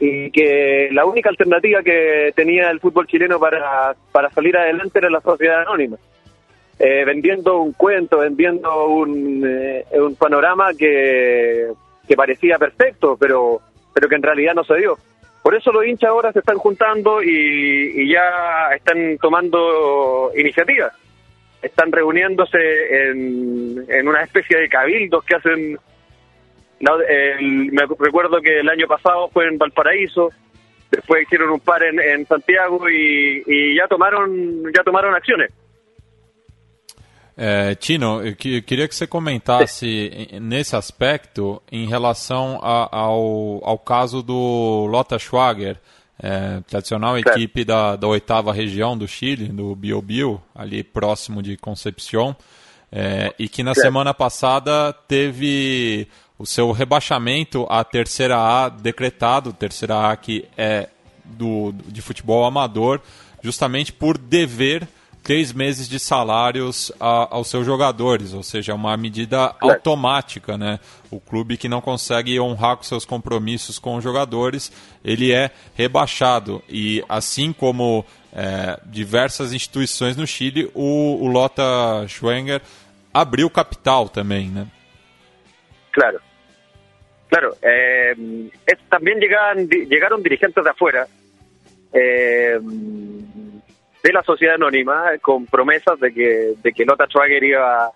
y 0.00 0.30
que 0.30 0.88
la 0.90 1.04
única 1.04 1.28
alternativa 1.28 1.82
que 1.82 2.32
tenía 2.34 2.70
el 2.70 2.80
fútbol 2.80 3.06
chileno 3.06 3.38
para, 3.38 3.94
para 4.10 4.30
salir 4.30 4.56
adelante 4.56 4.98
era 4.98 5.10
la 5.10 5.20
sociedad 5.20 5.60
anónima. 5.60 5.96
Eh, 6.78 7.04
vendiendo 7.06 7.60
un 7.60 7.72
cuento, 7.72 8.18
vendiendo 8.18 8.86
un, 8.86 9.42
eh, 9.46 9.84
un 9.94 10.14
panorama 10.16 10.74
que, 10.78 11.68
que 12.06 12.16
parecía 12.16 12.58
perfecto, 12.58 13.16
pero, 13.18 13.60
pero 13.94 14.08
que 14.08 14.16
en 14.16 14.22
realidad 14.22 14.54
no 14.54 14.64
se 14.64 14.76
dio. 14.76 14.98
Por 15.46 15.54
eso 15.54 15.70
los 15.70 15.86
hinchas 15.86 16.10
ahora 16.10 16.32
se 16.32 16.40
están 16.40 16.58
juntando 16.58 17.22
y, 17.22 18.12
ya 18.12 18.74
están 18.74 19.16
tomando 19.18 20.32
iniciativas. 20.36 20.92
Están 21.62 21.92
reuniéndose 21.92 22.58
en, 23.10 24.08
una 24.08 24.22
especie 24.22 24.58
de 24.58 24.68
cabildos 24.68 25.24
que 25.24 25.36
hacen... 25.36 25.78
me 26.80 27.82
recuerdo 27.96 28.40
que 28.40 28.58
el 28.58 28.68
año 28.68 28.88
pasado 28.88 29.28
fue 29.28 29.46
en 29.46 29.56
Valparaíso, 29.56 30.30
después 30.90 31.22
hicieron 31.22 31.50
un 31.50 31.60
par 31.60 31.80
en, 31.84 32.26
Santiago 32.26 32.90
y, 32.90 33.44
y 33.46 33.76
ya 33.76 33.86
tomaron 33.86 34.64
ya 34.74 34.82
tomaron 34.82 35.14
acciones. 35.14 35.52
É, 37.36 37.74
Tino, 37.74 38.22
eu 38.22 38.34
queria 38.34 38.88
que 38.88 38.94
você 38.94 39.06
comentasse 39.06 40.28
nesse 40.40 40.74
aspecto 40.74 41.62
em 41.70 41.86
relação 41.86 42.58
a, 42.62 42.88
ao, 42.96 43.60
ao 43.62 43.78
caso 43.78 44.22
do 44.22 44.86
Lota 44.86 45.18
Schwager, 45.18 45.76
é, 46.18 46.60
tradicional 46.66 47.18
equipe 47.18 47.62
da, 47.62 47.94
da 47.94 48.06
oitava 48.06 48.54
região 48.54 48.96
do 48.96 49.06
Chile, 49.06 49.48
do 49.48 49.76
Biobio, 49.76 50.40
ali 50.54 50.82
próximo 50.82 51.42
de 51.42 51.58
Concepción, 51.58 52.34
é, 52.90 53.34
e 53.38 53.50
que 53.50 53.62
na 53.62 53.74
semana 53.74 54.14
passada 54.14 54.94
teve 55.06 56.08
o 56.38 56.46
seu 56.46 56.72
rebaixamento 56.72 57.66
à 57.68 57.84
terceira 57.84 58.38
A 58.38 58.70
decretado, 58.70 59.52
terceira 59.52 60.10
A 60.10 60.16
que 60.16 60.46
é 60.56 60.88
do, 61.22 61.74
de 61.86 62.00
futebol 62.00 62.46
amador, 62.46 63.00
justamente 63.42 63.92
por 63.92 64.16
dever 64.16 64.88
três 65.26 65.52
meses 65.52 65.88
de 65.88 65.98
salários 65.98 66.92
a, 67.00 67.34
aos 67.34 67.50
seus 67.50 67.66
jogadores, 67.66 68.32
ou 68.32 68.44
seja, 68.44 68.70
é 68.70 68.74
uma 68.76 68.96
medida 68.96 69.56
automática, 69.60 70.56
né? 70.56 70.78
O 71.10 71.18
clube 71.18 71.56
que 71.56 71.68
não 71.68 71.80
consegue 71.80 72.38
honrar 72.38 72.76
com 72.76 72.84
seus 72.84 73.04
compromissos 73.04 73.76
com 73.76 73.96
os 73.96 74.04
jogadores, 74.04 74.70
ele 75.04 75.32
é 75.32 75.50
rebaixado. 75.74 76.62
E 76.68 77.02
assim 77.08 77.52
como 77.52 78.04
é, 78.32 78.78
diversas 78.86 79.52
instituições 79.52 80.16
no 80.16 80.28
Chile, 80.28 80.70
o, 80.72 81.18
o 81.20 81.26
Lota 81.26 82.06
Schwenger 82.06 82.62
abriu 83.12 83.50
capital 83.50 84.08
também, 84.08 84.48
né? 84.48 84.68
Claro. 85.90 86.20
Claro, 87.28 87.56
eh, 87.62 88.14
también 88.88 89.18
llegaron, 89.18 89.66
llegaron 89.66 90.22
dirigentes 90.22 90.62
de 90.62 90.70
afuera 90.70 91.08
eh, 91.92 92.60
de 94.06 94.12
la 94.12 94.22
sociedad 94.22 94.54
anónima 94.54 95.18
con 95.20 95.46
promesas 95.46 95.98
de 95.98 96.14
que, 96.14 96.52
de 96.62 96.72
que 96.72 96.84
Lota 96.84 97.06
Schwager 97.06 97.42
iba, 97.42 97.90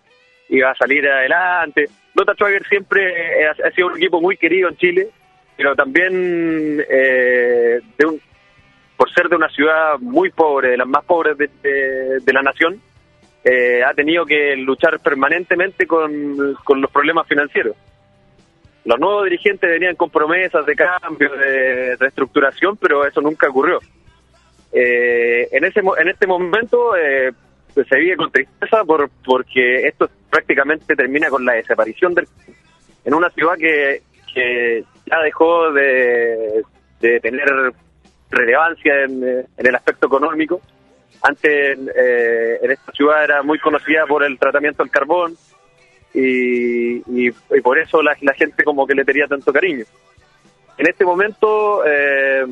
iba 0.49 0.71
a 0.71 0.75
salir 0.75 1.09
adelante. 1.09 1.87
Lota 2.15 2.35
Schwager 2.35 2.67
siempre 2.67 3.47
ha, 3.47 3.71
sido 3.71 3.87
un 3.89 3.97
equipo 3.97 4.21
muy 4.21 4.37
querido 4.37 4.69
en 4.69 4.77
Chile, 4.77 5.09
pero 5.57 5.77
también 5.77 6.85
eh, 6.91 7.81
de 7.97 8.07
un, 8.07 8.21
por 8.97 9.13
ser 9.13 9.29
de 9.29 9.37
una 9.37 9.49
ciudad 9.51 10.01
muy 10.01 10.31
pobre, 10.31 10.71
de 10.71 10.79
las 10.79 10.89
más 10.89 11.05
pobres 11.05 11.39
de, 11.39 11.49
de, 12.21 12.33
la 12.33 12.43
nación, 12.43 12.81
eh, 13.45 13.85
ha 13.85 13.95
tenido 13.95 14.27
que 14.27 14.57
luchar 14.57 14.99
permanentemente 14.99 15.87
con, 15.87 16.55
con 16.65 16.81
los 16.81 16.91
problemas 16.91 17.29
financieros. 17.29 17.77
Los 18.85 18.99
nuevos 18.99 19.25
dirigentes 19.25 19.71
venían 19.71 19.95
con 19.95 20.11
promesas 20.11 20.67
de 20.67 20.75
cambio, 20.75 21.31
de 21.37 21.95
reestructuración, 21.97 22.77
pero 22.79 23.07
eso 23.07 23.21
nunca 23.21 23.49
ocurrió. 23.49 23.79
Eh, 24.73 25.49
en 25.51 25.65
ese 25.65 25.81
en 25.81 26.09
este 26.09 26.27
momento 26.27 26.97
eh, 26.97 27.33
se 27.75 27.99
vive 27.99 28.17
con 28.17 28.31
tristeza 28.31 28.85
por, 28.85 29.11
porque 29.25 29.87
esto 29.87 30.09
prácticamente 30.29 30.95
termina 30.95 31.29
con 31.29 31.45
la 31.45 31.55
desaparición 31.55 32.15
del 32.15 32.29
en 33.05 33.15
una 33.15 33.31
ciudad 33.31 33.55
que, 33.57 34.03
que 34.33 34.85
ya 35.07 35.21
dejó 35.23 35.73
de, 35.73 36.63
tener 37.01 37.73
relevancia 38.31 39.05
en, 39.05 39.47
el 39.57 39.75
aspecto 39.75 40.07
económico. 40.07 40.61
Antes 41.23 41.79
eh, 41.97 42.59
en 42.63 42.71
esta 42.71 42.93
ciudad 42.93 43.25
era 43.25 43.43
muy 43.43 43.59
conocida 43.59 44.07
por 44.07 44.23
el 44.23 44.39
tratamiento 44.39 44.83
del 44.83 44.93
carbón 44.93 45.35
y, 46.15 46.99
y, 47.27 47.31
por 47.63 47.79
eso 47.79 48.03
la, 48.03 48.17
la, 48.21 48.35
gente 48.35 48.65
como 48.65 48.87
que 48.87 48.95
le 48.95 49.05
tenía 49.05 49.27
tanto 49.27 49.53
cariño. 49.53 49.85
En 50.77 50.87
este 50.87 51.05
momento 51.05 51.83
eh, 51.87 52.45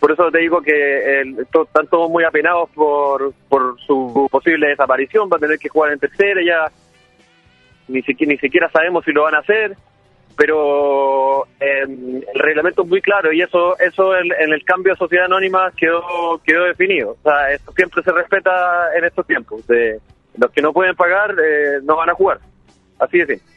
por 0.00 0.12
eso 0.12 0.30
te 0.30 0.38
digo 0.38 0.60
que 0.60 1.20
están 1.20 1.86
todos 1.88 2.10
muy 2.10 2.24
apenados 2.24 2.68
por, 2.70 3.32
por 3.48 3.80
su 3.80 4.28
posible 4.30 4.68
desaparición, 4.68 5.28
va 5.32 5.36
a 5.36 5.40
tener 5.40 5.58
que 5.58 5.68
jugar 5.68 5.92
en 5.92 5.98
tercera, 5.98 6.40
ya 6.44 6.70
ni 7.88 8.02
siquiera, 8.02 8.32
ni 8.32 8.38
siquiera 8.38 8.70
sabemos 8.70 9.04
si 9.04 9.12
lo 9.12 9.22
van 9.22 9.34
a 9.34 9.38
hacer, 9.38 9.76
pero 10.36 11.46
em, 11.60 12.16
el 12.16 12.40
reglamento 12.40 12.82
es 12.82 12.88
muy 12.88 13.00
claro 13.00 13.32
y 13.32 13.40
eso 13.40 13.78
eso 13.78 14.16
en, 14.16 14.52
el 14.52 14.64
cambio 14.64 14.92
de 14.92 14.98
sociedad 14.98 15.26
anónima 15.26 15.70
quedó 15.76 16.40
quedó 16.44 16.64
definido. 16.64 17.12
O 17.12 17.22
sea, 17.22 17.52
esto 17.52 17.72
siempre 17.72 18.02
se 18.02 18.12
respeta 18.12 18.50
en 18.96 19.04
estos 19.04 19.26
tiempos. 19.26 19.66
De, 19.66 20.00
los 20.36 20.50
que 20.50 20.62
no 20.62 20.72
pueden 20.72 20.96
pagar 20.96 21.30
eh, 21.30 21.78
no 21.84 21.96
van 21.96 22.10
a 22.10 22.14
jugar. 22.14 22.40
Así 22.98 23.18
de 23.18 23.26
simple. 23.26 23.54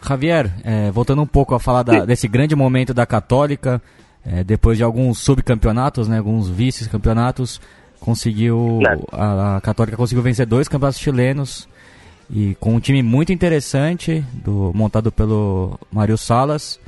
Javier, 0.00 0.46
eh, 0.64 0.90
voltando 0.92 1.22
um 1.22 1.26
pouco 1.26 1.54
a 1.54 1.60
falar 1.60 1.82
da, 1.82 2.04
desse 2.04 2.28
grande 2.28 2.54
momento 2.54 2.94
da 2.94 3.04
Católica, 3.04 3.82
é, 4.30 4.44
depois 4.44 4.76
de 4.76 4.84
alguns 4.84 5.18
subcampeonatos, 5.18 6.06
né, 6.06 6.18
alguns 6.18 6.48
vice-campeonatos, 6.48 7.60
conseguiu 7.98 8.80
a, 9.10 9.56
a, 9.56 9.60
Católica 9.60 9.96
conseguiu 9.96 10.22
vencer 10.22 10.46
dois 10.46 10.68
campeonatos 10.68 11.00
chilenos 11.00 11.68
e 12.30 12.54
com 12.60 12.74
um 12.74 12.80
time 12.80 13.02
muito 13.02 13.32
interessante 13.32 14.24
do 14.44 14.70
montado 14.74 15.10
pelo 15.10 15.78
Mário 15.90 16.16
Salas, 16.18 16.78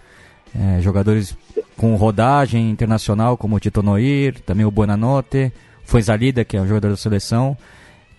é, 0.54 0.80
jogadores 0.80 1.36
com 1.76 1.96
rodagem 1.96 2.70
internacional 2.70 3.36
como 3.36 3.56
o 3.56 3.60
Tito 3.60 3.82
Noir, 3.82 4.38
também 4.40 4.66
o 4.66 4.70
Buonanotte, 4.70 5.50
foi 5.82 6.02
Zalida 6.02 6.44
que 6.44 6.58
é 6.58 6.60
um 6.60 6.68
jogador 6.68 6.90
da 6.90 6.96
seleção 6.96 7.56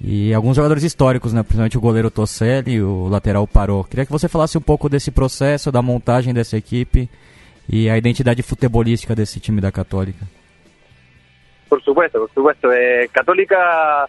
e 0.04 0.34
alguns 0.34 0.56
jogadores 0.56 0.84
históricos, 0.84 1.32
né, 1.32 1.44
principalmente 1.44 1.78
o 1.78 1.82
goleiro 1.82 2.10
Tosselli 2.10 2.74
e 2.74 2.82
o 2.82 3.08
lateral 3.08 3.48
Parou. 3.48 3.84
Queria 3.84 4.06
que 4.06 4.12
você 4.12 4.28
falasse 4.28 4.58
um 4.58 4.62
pouco 4.62 4.90
desse 4.90 5.12
processo, 5.12 5.72
da 5.72 5.82
montagem 5.82 6.34
dessa 6.34 6.58
equipe 6.58 7.08
y 7.68 7.88
a 7.90 7.98
identidad 7.98 8.36
futebolística 8.38 9.16
de 9.16 9.24
ese 9.24 9.40
time 9.40 9.62
da 9.62 9.72
Católica. 9.72 10.26
Por 11.70 11.82
supuesto, 11.84 12.20
por 12.20 12.34
supuesto. 12.34 12.72
Eh, 12.74 13.10
Católica 13.12 14.08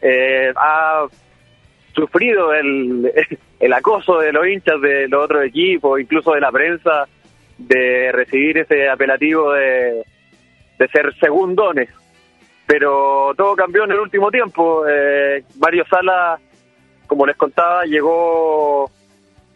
eh, 0.00 0.52
ha 0.54 1.06
sufrido 1.94 2.52
el, 2.52 3.10
el 3.60 3.72
acoso 3.72 4.18
de 4.18 4.32
los 4.32 4.46
hinchas 4.46 4.80
de 4.80 5.08
los 5.08 5.24
otros 5.24 5.44
equipos, 5.44 6.00
incluso 6.00 6.32
de 6.32 6.40
la 6.40 6.52
prensa, 6.52 7.08
de 7.56 8.12
recibir 8.12 8.58
ese 8.58 8.88
apelativo 8.88 9.52
de, 9.52 10.04
de 10.78 10.88
ser 10.88 11.14
segundones. 11.18 11.88
Pero 12.66 13.32
todo 13.36 13.56
cambió 13.56 13.84
en 13.84 13.92
el 13.92 14.00
último 14.00 14.30
tiempo. 14.30 14.86
Eh, 14.86 15.42
Mario 15.58 15.84
Sala, 15.88 16.38
como 17.06 17.24
les 17.24 17.36
contaba, 17.36 17.84
llegó 17.84 18.90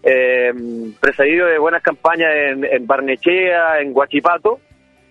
eh, 0.02 0.52
precedido 1.00 1.47
de 1.47 1.59
buenas 1.59 1.82
campañas 1.82 2.30
en, 2.35 2.87
Barnechea, 2.87 3.80
en 3.80 3.92
Guachipato, 3.92 4.61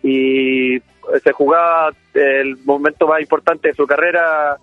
y 0.03 0.79
se 1.24 1.31
jugaba 1.31 1.91
el 2.13 2.57
momento 2.65 3.07
más 3.07 3.21
importante 3.21 3.69
de 3.69 3.74
su 3.74 3.86
carrera 3.86 4.57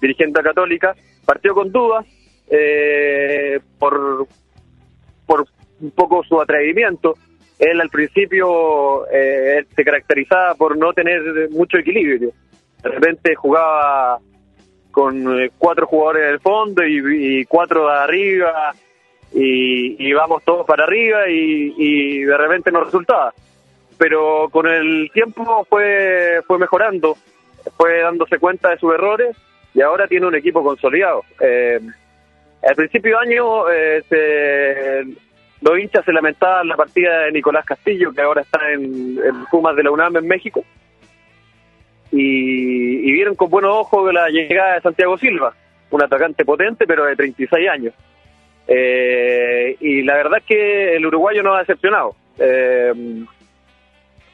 dirigiendo 0.00 0.40
a 0.40 0.42
Católica. 0.42 0.94
Partió 1.24 1.54
con 1.54 1.70
dudas 1.72 2.04
eh, 2.50 3.60
por, 3.78 4.26
por 5.26 5.46
un 5.80 5.90
poco 5.92 6.22
su 6.24 6.40
atrevimiento. 6.40 7.16
Él 7.58 7.80
al 7.80 7.88
principio 7.90 9.06
eh, 9.10 9.64
se 9.74 9.84
caracterizaba 9.84 10.54
por 10.54 10.76
no 10.76 10.92
tener 10.92 11.48
mucho 11.50 11.78
equilibrio. 11.78 12.32
De 12.82 12.88
repente 12.88 13.34
jugaba 13.34 14.18
con 14.90 15.40
eh, 15.40 15.50
cuatro 15.56 15.86
jugadores 15.86 16.26
del 16.26 16.40
fondo 16.40 16.84
y, 16.84 17.40
y 17.40 17.44
cuatro 17.46 17.86
de 17.86 17.94
arriba 17.94 18.74
y, 19.34 20.12
vamos 20.12 20.42
todos 20.44 20.66
para 20.66 20.84
arriba 20.84 21.28
y, 21.28 22.22
de 22.24 22.36
repente 22.36 22.70
no 22.70 22.84
resultaba. 22.84 23.32
Pero 23.98 24.48
con 24.50 24.66
el 24.66 25.10
tiempo 25.12 25.66
fue, 25.68 26.40
fue 26.46 26.58
mejorando, 26.58 27.16
fue 27.76 28.00
dándose 28.00 28.38
cuenta 28.38 28.70
de 28.70 28.78
sus 28.78 28.94
errores 28.94 29.36
y 29.74 29.80
ahora 29.80 30.06
tiene 30.06 30.26
un 30.26 30.34
equipo 30.34 30.62
consolidado. 30.62 31.22
Eh, 31.40 31.80
al 32.62 32.74
principio 32.74 33.18
de 33.18 33.26
año 33.28 33.70
eh, 33.70 35.04
los 35.60 35.78
hinchas 35.78 36.04
se 36.04 36.12
lamentaban 36.12 36.68
la 36.68 36.76
partida 36.76 37.20
de 37.20 37.32
Nicolás 37.32 37.64
Castillo, 37.64 38.12
que 38.12 38.22
ahora 38.22 38.42
está 38.42 38.70
en, 38.72 39.18
en 39.24 39.44
Pumas 39.50 39.76
de 39.76 39.84
la 39.84 39.90
UNAM 39.90 40.16
en 40.16 40.26
México, 40.26 40.64
y, 42.10 43.08
y 43.08 43.12
vieron 43.12 43.34
con 43.34 43.50
buenos 43.50 43.72
ojos 43.72 44.12
la 44.12 44.28
llegada 44.28 44.74
de 44.74 44.80
Santiago 44.82 45.16
Silva, 45.16 45.54
un 45.90 46.02
atacante 46.02 46.44
potente 46.44 46.86
pero 46.86 47.04
de 47.04 47.16
36 47.16 47.68
años. 47.68 47.94
Eh, 48.66 49.76
y 49.80 50.02
la 50.02 50.14
verdad 50.14 50.38
es 50.38 50.44
que 50.44 50.96
el 50.96 51.06
uruguayo 51.06 51.42
no 51.42 51.54
ha 51.54 51.60
decepcionado. 51.60 52.14
Eh, 52.38 52.92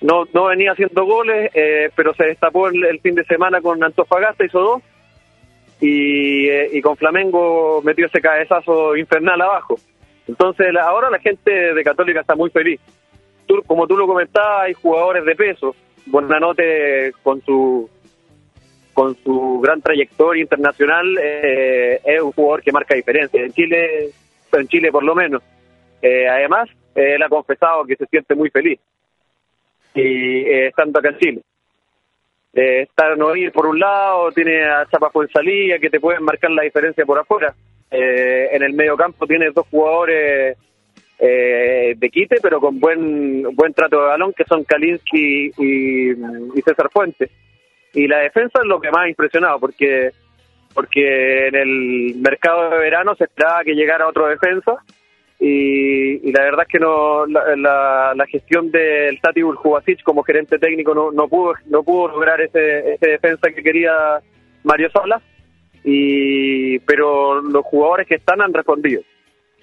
no, 0.00 0.24
no 0.32 0.44
venía 0.44 0.72
haciendo 0.72 1.04
goles, 1.04 1.50
eh, 1.54 1.90
pero 1.94 2.14
se 2.14 2.24
destapó 2.24 2.68
el, 2.68 3.00
fin 3.00 3.14
de 3.14 3.24
semana 3.24 3.60
con 3.60 3.82
Antofagasta, 3.82 4.44
hizo 4.44 4.60
dos. 4.60 4.82
Y, 5.80 6.50
y 6.50 6.80
con 6.82 6.96
Flamengo 6.96 7.80
metió 7.84 8.06
ese 8.06 8.20
cabezazo 8.20 8.96
infernal 8.96 9.40
abajo. 9.40 9.78
Entonces 10.26 10.74
ahora 10.76 11.08
la 11.08 11.18
gente 11.20 11.72
de 11.72 11.84
Católica 11.84 12.20
está 12.20 12.34
muy 12.34 12.50
feliz. 12.50 12.80
tú, 13.46 13.62
como 13.66 13.86
tú 13.86 13.96
lo 13.96 14.06
comentabas, 14.06 14.64
hay 14.64 14.74
jugadores 14.74 15.24
de 15.24 15.34
peso. 15.36 15.74
Buenanote 16.06 17.12
con 17.22 17.40
su 17.42 17.88
con 18.98 19.16
su 19.22 19.60
gran 19.62 19.80
trayectoria 19.80 20.42
internacional 20.42 21.06
eh, 21.22 22.00
es 22.04 22.20
un 22.20 22.32
jugador 22.32 22.64
que 22.64 22.72
marca 22.72 22.96
diferencia 22.96 23.40
en 23.40 23.52
Chile, 23.52 24.10
en 24.52 24.66
Chile 24.66 24.90
por 24.90 25.04
lo 25.04 25.14
menos. 25.14 25.40
Eh, 26.02 26.26
además, 26.26 26.68
él 26.96 27.22
ha 27.22 27.28
confesado 27.28 27.84
que 27.84 27.94
se 27.94 28.06
siente 28.06 28.34
muy 28.34 28.50
feliz 28.50 28.80
y 29.94 30.00
eh, 30.02 30.66
estando 30.66 30.98
acá 30.98 31.10
en 31.10 31.18
Chile. 31.18 31.40
Eh, 32.52 32.82
está 32.88 33.14
no 33.14 33.36
ir 33.36 33.52
por 33.52 33.66
un 33.66 33.78
lado, 33.78 34.32
tiene 34.32 34.64
a 34.64 34.84
Chapa 34.90 35.12
salida 35.32 35.78
que 35.78 35.90
te 35.90 36.00
pueden 36.00 36.24
marcar 36.24 36.50
la 36.50 36.64
diferencia 36.64 37.06
por 37.06 37.20
afuera. 37.20 37.54
Eh, 37.92 38.48
en 38.50 38.64
el 38.64 38.72
medio 38.72 38.96
campo 38.96 39.28
tiene 39.28 39.52
dos 39.52 39.68
jugadores 39.70 40.58
eh, 41.20 41.94
de 41.96 42.10
quite, 42.10 42.38
pero 42.42 42.58
con 42.60 42.80
buen 42.80 43.44
buen 43.54 43.72
trato 43.74 44.00
de 44.00 44.08
balón, 44.08 44.32
que 44.32 44.42
son 44.42 44.64
Kalinsky 44.64 45.52
y, 45.56 46.10
y 46.10 46.62
César 46.64 46.90
Fuentes. 46.92 47.30
Y 47.98 48.06
la 48.06 48.18
defensa 48.18 48.60
es 48.62 48.68
lo 48.68 48.80
que 48.80 48.92
más 48.92 49.06
ha 49.06 49.08
impresionado, 49.08 49.58
porque 49.58 50.12
porque 50.72 51.48
en 51.48 51.56
el 51.56 52.14
mercado 52.20 52.70
de 52.70 52.78
verano 52.78 53.16
se 53.16 53.24
esperaba 53.24 53.64
que 53.64 53.74
llegara 53.74 54.06
otro 54.06 54.28
defensa 54.28 54.76
y, 55.40 56.30
la 56.30 56.42
verdad 56.42 56.62
es 56.62 56.68
que 56.68 56.78
no 56.78 57.26
la, 57.26 58.14
la, 58.14 58.26
gestión 58.26 58.70
del 58.70 59.20
Tati 59.20 59.42
Urjubasic 59.42 60.04
como 60.04 60.22
gerente 60.22 60.60
técnico 60.60 60.94
no, 60.94 61.10
no 61.10 61.26
pudo 61.26 61.54
no 61.66 61.82
pudo 61.82 62.06
lograr 62.08 62.40
ese, 62.40 62.92
ese 62.92 63.10
defensa 63.10 63.50
que 63.50 63.64
quería 63.64 64.20
Mario 64.62 64.90
Sola 64.90 65.20
y 65.82 66.78
pero 66.80 67.40
los 67.40 67.64
jugadores 67.64 68.06
que 68.06 68.14
están 68.14 68.40
han 68.40 68.54
respondido. 68.54 69.02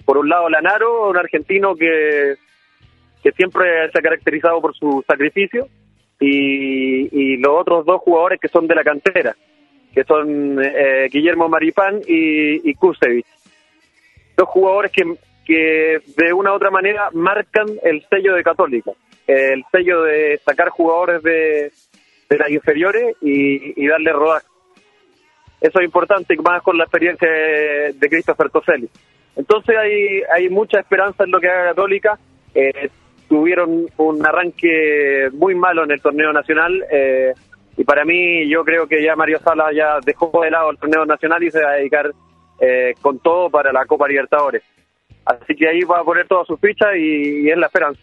Por 0.04 0.18
un 0.18 0.28
lado 0.28 0.50
Lanaro 0.50 1.08
un 1.08 1.16
argentino 1.16 1.74
que 1.74 2.34
que 3.22 3.32
siempre 3.32 3.90
se 3.90 3.98
ha 3.98 4.02
caracterizado 4.02 4.60
por 4.60 4.76
su 4.76 5.02
sacrificio 5.08 5.68
y, 6.20 7.08
y 7.12 7.36
los 7.36 7.60
otros 7.60 7.84
dos 7.84 8.00
jugadores 8.00 8.40
que 8.40 8.48
son 8.48 8.66
de 8.66 8.74
la 8.74 8.84
cantera 8.84 9.36
que 9.94 10.04
son 10.04 10.62
eh, 10.62 11.08
Guillermo 11.10 11.48
Maripán 11.48 12.00
y, 12.06 12.68
y 12.68 12.74
Kusevich 12.74 13.26
dos 14.36 14.48
jugadores 14.48 14.92
que 14.92 15.04
que 15.46 16.02
de 16.16 16.32
una 16.32 16.52
u 16.52 16.56
otra 16.56 16.70
manera 16.70 17.08
marcan 17.12 17.66
el 17.84 18.04
sello 18.10 18.34
de 18.34 18.42
Católica, 18.42 18.90
el 19.26 19.64
sello 19.70 20.02
de 20.02 20.40
sacar 20.44 20.70
jugadores 20.70 21.22
de, 21.22 21.70
de 22.28 22.38
las 22.38 22.50
inferiores 22.50 23.16
y, 23.22 23.86
darle 23.86 24.12
rodaje. 24.12 24.46
Eso 25.60 25.78
es 25.78 25.84
importante, 25.84 26.36
más 26.36 26.62
con 26.62 26.76
la 26.76 26.84
experiencia 26.84 27.28
de, 27.28 28.08
Christopher 28.10 28.50
Toselli. 28.50 28.88
Entonces 29.36 29.76
hay, 29.76 30.22
hay 30.34 30.48
mucha 30.50 30.80
esperanza 30.80 31.24
en 31.24 31.30
lo 31.30 31.40
que 31.40 31.48
haga 31.48 31.70
Católica. 31.70 32.18
Eh, 32.54 32.90
tuvieron 33.28 33.86
un 33.96 34.26
arranque 34.26 35.28
muy 35.32 35.54
malo 35.54 35.84
en 35.84 35.90
el 35.90 36.00
torneo 36.00 36.32
nacional 36.32 36.84
eh, 36.90 37.32
y 37.76 37.84
para 37.84 38.04
mí 38.04 38.48
yo 38.48 38.64
creo 38.64 38.86
que 38.86 39.02
ya 39.02 39.16
Mario 39.16 39.38
Sala 39.40 39.72
ya 39.72 39.98
dejó 40.04 40.30
de 40.42 40.50
lado 40.50 40.70
el 40.70 40.78
torneo 40.78 41.04
nacional 41.04 41.42
y 41.42 41.50
se 41.50 41.62
va 41.62 41.70
a 41.70 41.74
dedicar 41.74 42.10
eh, 42.60 42.94
con 43.00 43.18
todo 43.18 43.50
para 43.50 43.72
la 43.72 43.84
Copa 43.84 44.08
Libertadores. 44.08 44.62
Así 45.24 45.54
que 45.54 45.66
aí 45.66 45.84
vai 45.84 46.04
poner 46.04 46.26
toda 46.26 46.42
a 46.42 46.44
sua 46.44 46.56
ficha 46.56 46.96
e, 46.96 47.42
e 47.44 47.50
é 47.50 47.54
a 47.54 47.66
esperança. 47.66 47.98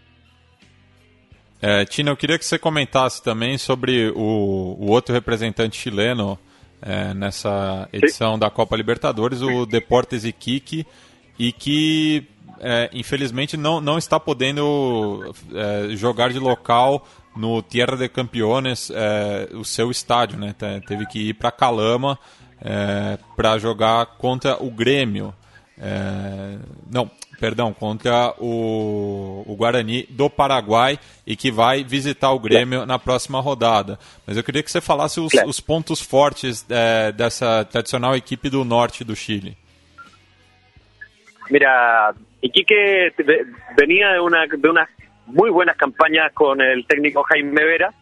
É, 1.62 1.86
Tina, 1.86 2.12
eu 2.12 2.18
queria 2.18 2.38
que 2.38 2.44
você 2.44 2.60
comentasse 2.60 3.24
também 3.24 3.58
sobre 3.58 4.10
o, 4.10 4.76
o 4.78 4.92
outro 4.92 5.14
representante 5.14 5.78
chileno 5.78 6.38
é, 6.82 7.14
nessa 7.14 7.88
edição 7.94 8.34
Sim. 8.34 8.40
da 8.40 8.50
Copa 8.50 8.76
Libertadores, 8.76 9.42
o 9.42 9.66
Deportes 9.66 10.26
Iquique, 10.26 10.86
e 11.40 11.54
que 11.54 12.28
é, 12.64 12.90
infelizmente 12.94 13.58
não, 13.58 13.82
não 13.82 13.98
está 13.98 14.18
podendo 14.18 15.36
é, 15.54 15.96
jogar 15.96 16.32
de 16.32 16.40
local 16.40 17.06
no 17.36 17.62
Tierra 17.62 17.98
de 17.98 18.08
Campeones, 18.08 18.90
é, 18.94 19.50
o 19.54 19.66
seu 19.66 19.92
estádio, 19.92 20.40
né? 20.40 20.56
Teve 20.88 21.06
que 21.06 21.30
ir 21.30 21.34
para 21.34 21.52
Calama 21.52 22.18
é, 22.62 23.18
para 23.36 23.58
jogar 23.58 24.06
contra 24.18 24.64
o 24.64 24.72
Grêmio. 24.72 25.34
É, 25.78 26.58
não, 26.90 27.10
perdão, 27.40 27.74
contra 27.74 28.34
o, 28.38 29.44
o, 29.46 29.56
Guarani 29.56 30.04
do 30.10 30.30
Paraguai 30.30 31.00
e 31.26 31.36
que 31.36 31.52
vai 31.52 31.84
visitar 31.84 32.32
o 32.32 32.40
Grêmio 32.40 32.86
na 32.86 32.98
próxima 32.98 33.42
rodada. 33.42 34.00
Mas 34.26 34.38
eu 34.38 34.44
queria 34.44 34.64
que 34.64 34.72
você 34.72 34.80
falasse 34.80 35.20
os, 35.20 35.34
os 35.46 35.60
pontos 35.60 36.00
fortes 36.00 36.66
é, 36.70 37.12
dessa 37.12 37.66
tradicional 37.66 38.16
equipe 38.16 38.50
do 38.50 38.64
norte 38.64 39.04
do 39.04 39.16
Chile. 39.16 39.58
Mira, 41.50 42.14
Iquique 42.44 43.14
venía 43.78 44.12
de 44.12 44.20
una, 44.20 44.46
de 44.46 44.70
unas 44.70 44.90
muy 45.28 45.50
buenas 45.50 45.78
campañas 45.78 46.32
con 46.34 46.62
el 46.62 46.86
técnico 46.86 47.24
Jaime 47.24 47.64
Vera, 47.64 47.94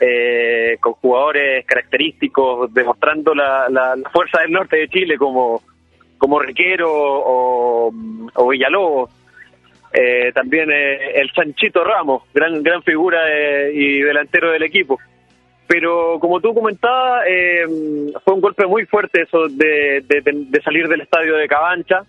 eh, 0.00 0.78
con 0.80 0.94
jugadores 0.94 1.66
característicos, 1.66 2.72
demostrando 2.72 3.34
la, 3.34 3.68
la, 3.68 3.94
la, 3.94 4.10
fuerza 4.10 4.40
del 4.40 4.52
norte 4.52 4.76
de 4.76 4.88
Chile 4.88 5.18
como, 5.18 5.62
como 6.16 6.40
Riquero 6.40 6.90
o, 6.90 7.92
Villalobos. 8.48 9.10
Eh, 9.92 10.32
también 10.32 10.70
eh, 10.72 11.20
el 11.20 11.30
Sanchito 11.32 11.84
Ramos, 11.84 12.22
gran 12.32 12.62
gran 12.62 12.82
figura 12.82 13.20
y 13.70 14.00
delantero 14.00 14.50
del 14.52 14.62
equipo. 14.62 14.98
Pero 15.66 16.18
como 16.18 16.40
tú 16.40 16.54
comentabas, 16.54 17.24
eh, 17.28 17.64
fue 18.24 18.34
un 18.34 18.40
golpe 18.40 18.66
muy 18.66 18.86
fuerte 18.86 19.22
eso 19.22 19.48
de, 19.48 20.02
de, 20.06 20.60
salir 20.62 20.88
del 20.88 21.02
estadio 21.02 21.36
de 21.36 21.46
Cabancha, 21.46 22.02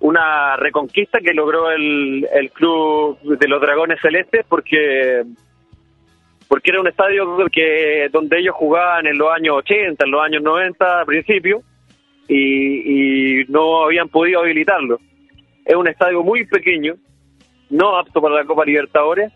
una 0.00 0.56
reconquista 0.56 1.20
que 1.20 1.34
logró 1.34 1.70
el, 1.70 2.26
el 2.32 2.50
club 2.52 3.18
de 3.22 3.48
los 3.48 3.60
Dragones 3.60 4.00
Celestes 4.00 4.44
porque 4.48 5.24
porque 6.48 6.70
era 6.70 6.80
un 6.80 6.88
estadio 6.88 7.46
que 7.52 8.08
donde 8.10 8.38
ellos 8.38 8.54
jugaban 8.54 9.06
en 9.06 9.18
los 9.18 9.30
años 9.30 9.56
80, 9.58 10.02
en 10.02 10.10
los 10.10 10.22
años 10.22 10.42
90 10.42 11.00
al 11.00 11.06
principio, 11.06 11.62
y, 12.26 13.44
no 13.48 13.84
habían 13.84 14.08
podido 14.08 14.40
habilitarlo. 14.40 14.98
Es 15.64 15.76
un 15.76 15.88
estadio 15.88 16.22
muy 16.22 16.46
pequeño, 16.46 16.94
no 17.70 17.96
apto 17.96 18.20
para 18.22 18.36
la 18.36 18.44
Copa 18.44 18.64
Libertadores, 18.64 19.30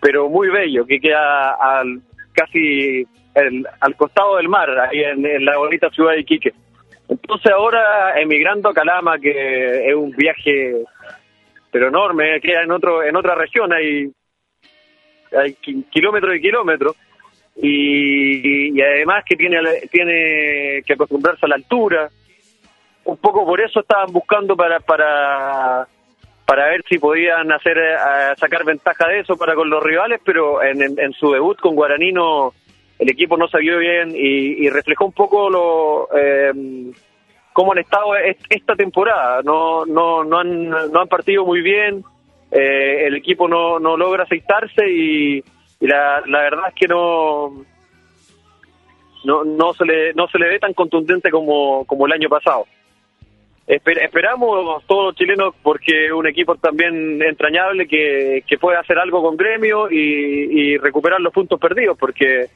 pero 0.00 0.28
muy 0.28 0.48
bello, 0.50 0.86
que 0.86 1.00
queda 1.00 1.54
al, 1.54 2.02
casi 2.34 3.06
al 3.80 3.96
costado 3.96 4.36
del 4.36 4.48
mar, 4.48 4.68
ahí 4.78 5.02
en, 5.02 5.44
la 5.44 5.56
bonita 5.56 5.88
ciudad 5.90 6.12
de 6.12 6.20
Iquique. 6.20 6.52
Entonces 7.08 7.52
ahora 7.52 8.18
emigrando 8.20 8.68
a 8.68 8.74
Calama, 8.74 9.18
que 9.18 9.88
es 9.88 9.94
un 9.94 10.10
viaje 10.10 10.84
pero 11.70 11.88
enorme, 11.88 12.40
queda 12.40 12.62
en 12.62 12.70
otro 12.70 13.02
en 13.02 13.16
otra 13.16 13.34
región, 13.34 13.72
hay, 13.72 14.10
hay 15.36 15.54
kilómetros 15.90 16.36
y 16.36 16.40
kilómetros, 16.40 16.96
y, 17.56 18.80
además 18.80 19.24
que 19.28 19.36
tiene, 19.36 19.58
tiene 19.90 20.82
que 20.84 20.92
acostumbrarse 20.92 21.46
a 21.46 21.48
la 21.48 21.56
altura. 21.56 22.08
Un 23.04 23.16
poco 23.18 23.44
por 23.44 23.60
eso 23.60 23.80
estaban 23.80 24.12
buscando 24.12 24.56
para, 24.56 24.80
para, 24.80 25.86
para 26.46 26.68
ver 26.68 26.82
si 26.88 26.98
podían 26.98 27.52
hacer 27.52 27.76
eh, 27.78 28.34
sacar 28.38 28.64
ventaja 28.64 29.08
de 29.08 29.20
eso 29.20 29.36
para 29.36 29.54
con 29.54 29.68
los 29.68 29.82
rivales, 29.82 30.20
pero 30.24 30.62
en, 30.62 30.80
en, 30.80 31.12
su 31.12 31.32
debut 31.32 31.58
con 31.60 31.74
Guaraní 31.74 32.12
el 32.98 33.10
equipo 33.10 33.36
no 33.36 33.48
salió 33.48 33.78
bien 33.78 34.12
y, 34.14 34.68
reflejó 34.70 35.06
un 35.06 35.12
poco 35.12 35.50
lo 35.50 36.08
eh, 36.16 36.52
cómo 37.52 37.72
han 37.72 37.78
estado 37.78 38.16
esta 38.16 38.74
temporada. 38.76 39.42
No, 39.42 39.84
no, 39.86 40.24
no, 40.24 40.38
han, 40.38 40.70
no 40.70 41.00
han 41.00 41.08
partido 41.08 41.44
muy 41.44 41.60
bien, 41.60 42.04
eh, 42.50 43.06
el 43.06 43.16
equipo 43.16 43.48
no, 43.48 43.78
no 43.78 43.96
logra 43.96 44.24
aceitarse 44.24 44.88
y 44.90 45.44
y 45.80 45.86
la, 45.86 46.22
la 46.26 46.40
verdad 46.40 46.68
es 46.68 46.74
que 46.74 46.88
no, 46.88 47.64
no 49.24 49.44
no 49.44 49.74
se 49.74 49.84
le 49.84 50.14
no 50.14 50.26
se 50.28 50.38
le 50.38 50.48
ve 50.48 50.58
tan 50.58 50.72
contundente 50.72 51.30
como, 51.30 51.84
como 51.84 52.06
el 52.06 52.12
año 52.12 52.28
pasado. 52.30 52.66
esperamos 53.66 54.82
todos 54.86 55.06
los 55.06 55.14
chilenos 55.14 55.54
porque 55.62 56.10
un 56.12 56.26
equipo 56.26 56.54
también 56.56 57.20
entrañable 57.22 57.86
que, 57.86 58.44
que 58.46 58.58
puede 58.58 58.78
hacer 58.78 58.98
algo 58.98 59.22
con 59.22 59.36
gremio 59.36 59.90
y, 59.90 60.78
recuperar 60.78 61.20
los 61.20 61.34
puntos 61.34 61.60
perdidos 61.60 61.98
porque 61.98 62.46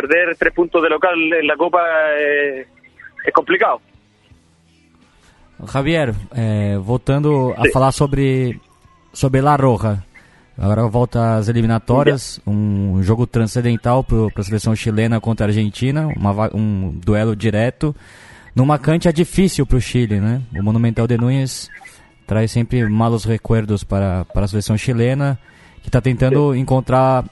perder 0.00 0.36
tres 0.36 0.52
puntos 0.54 0.82
de 0.82 0.88
local 0.88 1.14
en 1.40 1.46
la 1.46 1.56
Copa 1.56 1.80
es, 2.18 3.32
complicado. 3.32 3.80
Javier, 5.66 6.14
eh, 6.34 6.78
voltando 6.80 7.52
a 7.56 7.64
falar 7.72 7.92
sobre, 7.92 8.60
sobre 9.12 9.42
La 9.42 9.56
Roja, 9.56 10.04
Agora 10.60 10.82
volta 10.88 11.36
às 11.36 11.48
eliminatórias, 11.48 12.40
um 12.44 13.00
jogo 13.00 13.28
transcendental 13.28 14.02
para 14.02 14.40
a 14.40 14.42
seleção 14.42 14.74
chilena 14.74 15.20
contra 15.20 15.46
a 15.46 15.48
Argentina, 15.48 16.08
uma, 16.08 16.50
um 16.52 16.98
duelo 16.98 17.36
direto. 17.36 17.94
Numa 18.56 18.76
cancha 18.76 19.12
difícil 19.12 19.64
para 19.64 19.76
o 19.76 19.80
Chile, 19.80 20.18
né? 20.18 20.42
O 20.58 20.60
Monumental 20.60 21.06
de 21.06 21.16
Núñez 21.16 21.70
traz 22.26 22.50
sempre 22.50 22.84
malos 22.88 23.24
recuerdos 23.24 23.84
para, 23.84 24.24
para 24.24 24.46
a 24.46 24.48
seleção 24.48 24.76
chilena, 24.76 25.38
que 25.80 25.88
está 25.88 26.00
tentando 26.00 26.56
encontrar 26.56 27.24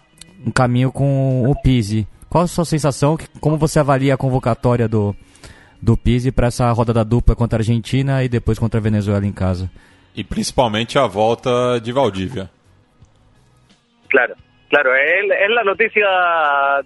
um 0.47 0.53
caminho 0.53 0.93
com 0.93 1.51
o 1.51 1.61
Pizzi. 1.63 2.07
Qual 2.37 2.45
a 2.45 2.49
sua 2.49 2.67
sensação? 2.67 3.17
Como 3.41 3.57
você 3.57 3.79
avalia 3.79 4.13
a 4.13 4.17
convocatória 4.19 4.87
do, 4.87 5.17
do 5.81 5.97
Pizzi 5.97 6.31
para 6.31 6.49
essa 6.49 6.71
roda 6.71 6.93
da 6.93 7.03
dupla 7.03 7.35
contra 7.35 7.57
a 7.59 7.61
Argentina 7.61 8.23
e 8.23 8.29
depois 8.29 8.59
contra 8.59 8.79
a 8.79 8.83
Venezuela 8.83 9.25
em 9.25 9.33
casa? 9.33 9.71
E 10.15 10.23
principalmente 10.23 10.99
a 10.99 11.07
volta 11.07 11.81
de 11.81 11.93
Valdívia. 11.93 12.51
Claro, 14.11 14.35
claro, 14.69 14.95
es, 14.95 15.25
es 15.31 15.49
la 15.49 15.65
noticia 15.65 16.07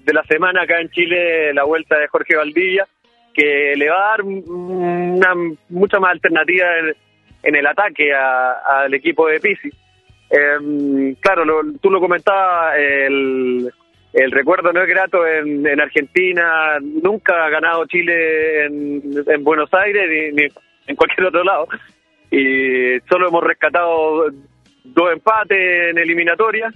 de 0.07 0.13
la 0.13 0.23
semana 0.23 0.63
acá 0.63 0.81
en 0.81 0.89
Chile, 0.91 1.53
la 1.53 1.65
vuelta 1.65 1.99
de 1.99 2.07
Jorge 2.07 2.37
Valdivia, 2.37 2.87
que 3.35 3.75
le 3.77 3.89
va 3.91 3.97
a 3.97 4.11
dar 4.11 4.23
una 4.23 5.35
mucha 5.69 5.99
más 5.99 6.13
alternativa 6.13 6.67
en, 6.79 6.95
en 7.43 7.57
el 7.57 7.67
ataque 7.67 8.15
a- 8.15 8.83
al 8.85 8.95
equipo 8.95 9.27
de 9.27 9.41
Pisi. 9.41 9.69
Eh, 10.31 11.17
claro, 11.19 11.45
lo- 11.45 11.73
tú 11.81 11.91
lo 11.91 11.99
comentabas, 11.99 12.77
el, 12.79 13.69
el 14.13 14.31
recuerdo 14.33 14.73
no 14.73 14.83
es 14.83 14.89
grato 14.89 15.27
en, 15.27 15.67
en 15.67 15.81
Argentina, 15.81 16.79
nunca 16.81 17.45
ha 17.45 17.51
ganado 17.51 17.87
Chile 17.87 18.65
en, 18.67 19.03
en 19.27 19.45
Buenos 19.45 19.73
Aires 19.73 20.33
ni, 20.35 20.43
en 20.87 20.97
cualquier 20.97 21.29
otro 21.29 21.45
lado. 21.45 21.69
Y 22.31 22.99
solo 23.09 23.29
hemos 23.29 23.43
rescatado 23.45 24.27
dos 24.85 25.13
empates 25.13 25.91
en 25.91 25.99
eliminatoria. 25.99 26.73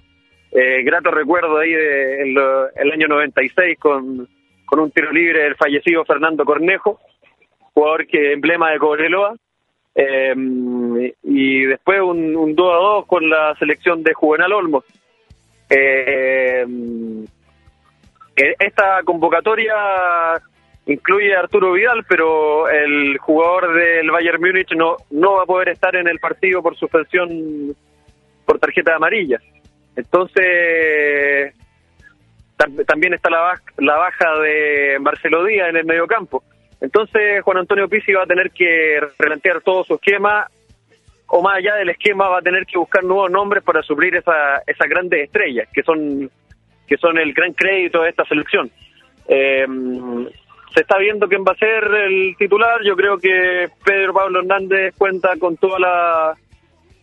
Eh, 0.53 0.83
grato 0.85 1.11
recuerdo 1.11 1.59
ahí 1.59 1.73
de 1.73 2.23
en 2.23 2.35
lo- 2.35 2.71
el 2.75 2.93
año 2.93 3.09
96 3.09 3.79
con, 3.79 4.29
con 4.67 4.81
un 4.81 4.91
tiro 4.93 5.11
libre 5.13 5.43
del 5.45 5.57
fallecido 5.57 6.05
Fernando 6.05 6.45
Cornejo, 6.45 7.01
jugador 7.73 8.07
que 8.07 8.33
emblema 8.33 8.71
de 8.71 8.79
Cobreloa. 8.79 9.35
Eh, 9.97 10.35
y 11.23 11.65
después 11.67 12.01
un, 12.01 12.35
un 12.37 12.55
2 12.55 12.73
a 12.73 12.77
2 12.77 13.07
con 13.07 13.29
la 13.29 13.55
selección 13.59 14.03
de 14.03 14.13
Juvenal 14.15 14.53
Olmos. 14.53 14.85
Eh, 15.71 16.65
esta 18.59 19.03
convocatoria 19.05 19.75
incluye 20.87 21.35
a 21.35 21.41
Arturo 21.41 21.73
Vidal, 21.73 22.05
pero 22.09 22.69
el 22.69 23.17
jugador 23.19 23.75
del 23.75 24.11
Bayern 24.11 24.41
Múnich 24.41 24.73
no, 24.77 24.97
no 25.11 25.35
va 25.35 25.43
a 25.45 25.47
poder 25.47 25.69
estar 25.71 25.95
en 25.97 26.09
el 26.09 26.19
partido 26.19 26.63
por 26.63 26.77
suspensión 26.77 27.75
por 28.45 28.59
tarjeta 28.59 28.95
amarilla. 28.97 29.41
Entonces, 29.97 31.55
tam- 32.59 32.85
también 32.85 33.15
está 33.15 33.31
la, 33.31 33.55
baj- 33.55 33.73
la 33.79 33.97
baja 33.97 34.39
de 34.41 34.99
Marcelo 35.01 35.45
Díaz 35.45 35.71
en 35.71 35.77
el 35.77 35.85
mediocampo. 35.87 36.43
Entonces, 36.81 37.43
Juan 37.43 37.59
Antonio 37.59 37.89
Pizzi 37.89 38.13
va 38.13 38.25
a 38.25 38.27
tener 38.27 38.51
que 38.51 39.01
replantear 39.01 39.61
todo 39.63 39.85
su 39.85 39.95
esquema, 39.95 40.49
o 41.27 41.43
más 41.43 41.57
allá 41.57 41.77
del 41.77 41.91
esquema, 41.91 42.29
va 42.29 42.39
a 42.39 42.43
tener 42.43 42.67
que 42.67 42.79
buscar 42.79 43.03
nuevos 43.03 43.31
nombres 43.31 43.63
para 43.63 43.83
suplir 43.83 44.15
esa, 44.17 44.63
esas 44.67 44.89
grandes 44.89 45.25
estrellas, 45.25 45.69
que 45.73 45.83
son, 45.83 46.31
que 46.87 46.97
son 46.97 47.19
el 47.19 47.33
gran 47.33 47.53
crédito 47.53 48.03
de 48.03 48.11
esta 48.11 48.25
selección. 48.25 48.71
Eh, 49.27 49.67
se 50.75 50.81
está 50.81 50.99
viendo 50.99 51.29
quién 51.29 51.45
va 51.45 51.53
a 51.53 51.57
ser 51.57 51.85
el 51.85 52.35
titular. 52.37 52.83
Yo 52.85 52.97
creo 52.97 53.19
que 53.19 53.69
Pedro 53.85 54.13
Pablo 54.13 54.41
Hernández 54.41 54.95
cuenta 54.99 55.37
con 55.39 55.57
toda 55.57 55.79
la 55.79 56.35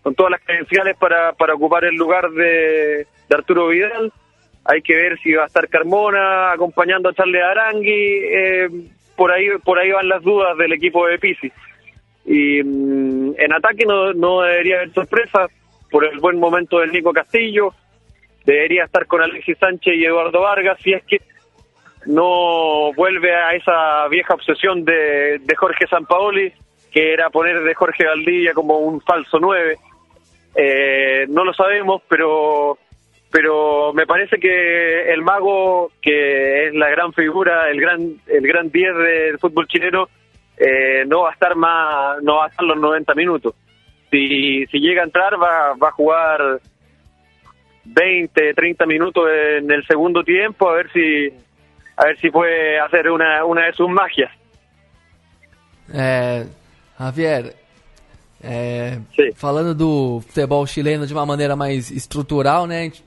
con 0.04 0.16
todas 0.16 0.32
las 0.32 0.42
credenciales 0.42 0.98
para, 0.98 1.34
para 1.34 1.54
ocupar 1.54 1.86
el 1.86 1.96
lugar 1.96 2.32
de, 2.32 3.06
Arturo 3.30 3.68
Vidal. 3.70 4.12
Hay 4.66 4.82
que 4.82 4.96
ver 4.96 5.18
si 5.20 5.34
va 5.34 5.44
a 5.44 5.46
estar 5.46 5.70
Carmona 5.70 6.52
acompañando 6.52 7.10
a 7.10 7.14
Charles 7.14 7.42
Arangui. 7.42 8.20
Eh, 8.24 8.70
por 9.16 9.32
ahí 9.32 9.48
por 9.64 9.80
ahí 9.80 9.92
van 9.92 10.10
las 10.10 10.22
dudas 10.22 10.58
del 10.58 10.74
equipo 10.74 11.08
de 11.08 11.18
Pisi. 11.18 11.52
Y 12.26 12.62
mm, 12.64 13.34
en 13.38 13.54
ataque 13.54 13.86
no, 13.86 14.14
no 14.14 14.42
debería 14.42 14.78
haber 14.78 14.94
sorpresa 14.94 15.48
por 15.90 16.06
el 16.06 16.20
buen 16.20 16.40
momento 16.40 16.80
del 16.80 16.92
Nico 16.92 17.12
Castillo. 17.12 17.74
Debería 18.46 18.86
estar 18.86 19.06
con 19.06 19.22
Alexis 19.22 19.58
Sánchez 19.58 19.94
y 19.96 20.06
Eduardo 20.06 20.42
Vargas 20.42 20.80
si 20.82 20.94
es 20.94 21.04
que 21.04 21.22
no 22.06 22.94
vuelve 22.94 23.36
a 23.36 23.54
esa 23.54 24.08
vieja 24.08 24.34
obsesión 24.34 24.84
de, 24.84 25.40
de 25.40 25.56
Jorge 25.56 25.86
Sampaoli, 25.88 26.52
que 26.92 27.14
era 27.14 27.30
poner 27.30 27.62
de 27.62 27.76
Jorge 27.76 28.06
Valdivia 28.06 28.54
como 28.54 28.80
un 28.80 29.02
falso 29.02 29.40
9. 29.40 29.78
Eh, 30.56 31.26
no 31.30 31.44
lo 31.44 31.54
sabemos, 31.54 32.02
pero 32.08 32.78
pero 33.32 33.94
me 33.94 34.06
parece 34.06 34.38
que 34.40 35.14
el 35.14 35.22
mago, 35.22 35.90
que 36.02 36.68
es 36.68 36.74
la 36.74 36.90
gran 36.90 37.14
figura, 37.14 37.70
el 37.70 37.80
gran 37.80 38.16
el 38.28 38.46
gran 38.46 38.70
10 38.70 38.98
del 38.98 39.40
fútbol 39.40 39.68
chileno, 39.68 40.10
eh, 40.64 41.06
no 41.08 41.24
va 41.24 41.30
a 41.30 41.34
estar 41.34 41.56
más, 41.56 42.22
no 42.22 42.36
va 42.36 42.46
a 42.46 42.48
estar 42.50 42.64
los 42.64 42.78
90 42.78 43.16
minutos. 43.16 43.56
Si, 44.12 44.66
si 44.68 44.80
llega 44.80 45.02
a 45.02 45.06
entrar, 45.06 45.34
va, 45.42 45.74
va 45.74 45.88
a 45.88 45.92
jugar 45.94 46.60
20, 47.86 48.54
30 48.54 48.86
minutos 48.86 49.24
en 49.58 49.72
el 49.72 49.86
segundo 49.88 50.24
tiempo, 50.24 50.70
a 50.70 50.74
ver 50.74 50.92
si 50.92 51.34
a 51.98 52.06
ver 52.06 52.20
si 52.20 52.30
puede 52.30 52.80
hacer 52.80 53.10
una, 53.10 53.44
una 53.44 53.66
de 53.66 53.74
sus 53.74 53.90
magias. 53.90 54.32
É, 55.94 56.46
Javier, 56.98 57.56
é, 58.42 59.00
falando 59.36 59.74
do 59.74 60.22
futebol 60.22 60.66
chileno 60.68 61.06
de 61.06 61.14
uma 61.14 61.26
maneira 61.26 61.56
mais 61.56 61.92
estrutural, 61.92 62.66
né? 62.68 62.80
A 62.80 62.84
gente, 62.84 63.06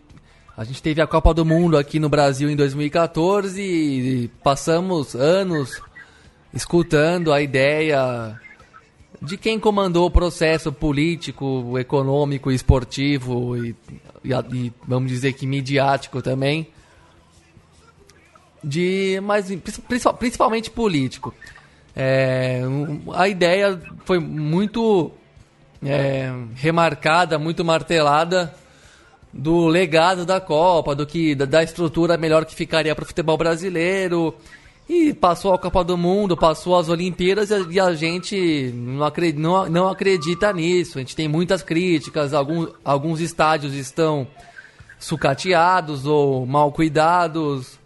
a 0.56 0.64
gente 0.64 0.82
teve 0.82 1.00
a 1.00 1.06
Copa 1.06 1.32
do 1.32 1.44
Mundo 1.44 1.78
aqui 1.78 1.98
no 1.98 2.08
Brasil 2.08 2.50
em 2.50 2.56
2014 2.56 3.60
e 3.62 4.28
passamos 4.42 5.14
anos 5.14 5.80
escutando 6.54 7.32
a 7.32 7.42
ideia 7.42 8.40
de 9.20 9.36
quem 9.36 9.58
comandou 9.58 10.06
o 10.06 10.10
processo 10.10 10.72
político, 10.72 11.78
econômico, 11.78 12.50
esportivo 12.50 13.56
e, 13.56 13.74
e, 14.22 14.32
e, 14.32 14.72
vamos 14.86 15.10
dizer 15.10 15.32
que 15.32 15.46
midiático 15.46 16.22
também 16.22 16.68
de 18.62 19.20
mas 19.22 19.46
principal- 19.84 20.14
principalmente 20.14 20.70
político. 20.70 21.34
É, 21.96 22.62
a 23.14 23.28
ideia 23.28 23.80
foi 24.04 24.18
muito 24.18 25.12
é, 25.84 26.32
remarcada, 26.54 27.38
muito 27.38 27.64
martelada 27.64 28.54
do 29.32 29.66
legado 29.66 30.24
da 30.24 30.40
Copa, 30.40 30.94
do 30.94 31.06
que 31.06 31.34
da 31.34 31.62
estrutura 31.62 32.16
melhor 32.16 32.44
que 32.44 32.54
ficaria 32.54 32.94
para 32.94 33.02
o 33.02 33.06
futebol 33.06 33.36
brasileiro. 33.36 34.34
E 34.88 35.14
passou 35.14 35.54
a 35.54 35.58
Copa 35.58 35.82
do 35.82 35.96
Mundo, 35.96 36.36
passou 36.36 36.76
as 36.76 36.90
Olimpíadas 36.90 37.50
e 37.50 37.54
a, 37.54 37.58
e 37.70 37.80
a 37.80 37.94
gente 37.94 38.70
não 38.74 39.04
acredita, 39.04 39.40
não, 39.40 39.68
não 39.68 39.88
acredita 39.88 40.52
nisso. 40.52 40.98
A 40.98 41.00
gente 41.00 41.16
tem 41.16 41.26
muitas 41.26 41.62
críticas, 41.62 42.34
alguns, 42.34 42.68
alguns 42.84 43.20
estádios 43.20 43.72
estão 43.72 44.26
sucateados 44.98 46.04
ou 46.04 46.44
mal 46.44 46.70
cuidados 46.70 47.78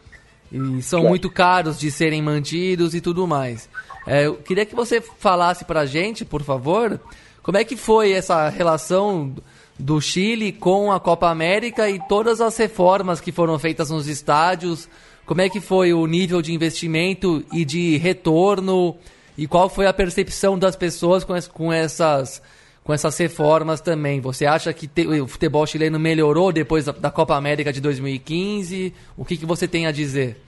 e 0.50 0.82
são 0.82 1.04
muito 1.04 1.30
caros 1.30 1.78
de 1.78 1.90
serem 1.90 2.20
mantidos 2.20 2.94
e 2.94 3.00
tudo 3.00 3.26
mais. 3.26 3.68
É, 4.06 4.26
eu 4.26 4.36
queria 4.36 4.66
que 4.66 4.74
você 4.74 5.00
falasse 5.00 5.64
pra 5.64 5.86
gente, 5.86 6.24
por 6.24 6.42
favor, 6.42 7.00
como 7.42 7.58
é 7.58 7.64
que 7.64 7.76
foi 7.76 8.12
essa 8.12 8.48
relação 8.48 9.34
do 9.78 10.00
Chile 10.00 10.50
com 10.50 10.90
a 10.90 10.98
Copa 10.98 11.28
América 11.28 11.88
e 11.88 12.00
todas 12.08 12.40
as 12.40 12.56
reformas 12.56 13.20
que 13.20 13.30
foram 13.30 13.58
feitas 13.58 13.90
nos 13.90 14.08
estádios, 14.08 14.88
como 15.28 15.42
é 15.42 15.48
que 15.50 15.60
foi 15.60 15.92
o 15.92 16.06
nível 16.06 16.40
de 16.40 16.54
investimento 16.54 17.44
e 17.52 17.62
de 17.62 17.98
retorno 17.98 18.96
e 19.36 19.46
qual 19.46 19.68
foi 19.68 19.86
a 19.86 19.92
percepção 19.92 20.58
das 20.58 20.74
pessoas 20.74 21.22
com, 21.22 21.34
com 21.52 21.70
essas 21.72 22.42
com 22.82 22.94
essas 22.94 23.18
reformas 23.18 23.82
também. 23.82 24.18
Você 24.22 24.46
acha 24.46 24.72
que 24.72 24.88
te- 24.88 25.06
o 25.06 25.26
futebol 25.28 25.66
chileno 25.66 25.98
melhorou 25.98 26.50
depois 26.50 26.86
da, 26.86 26.92
da 26.92 27.10
Copa 27.10 27.36
América 27.36 27.70
de 27.70 27.82
2015? 27.82 28.94
O 29.14 29.26
que, 29.26 29.36
que 29.36 29.44
você 29.44 29.68
tem 29.68 29.86
a 29.86 29.92
dizer? 29.92 30.38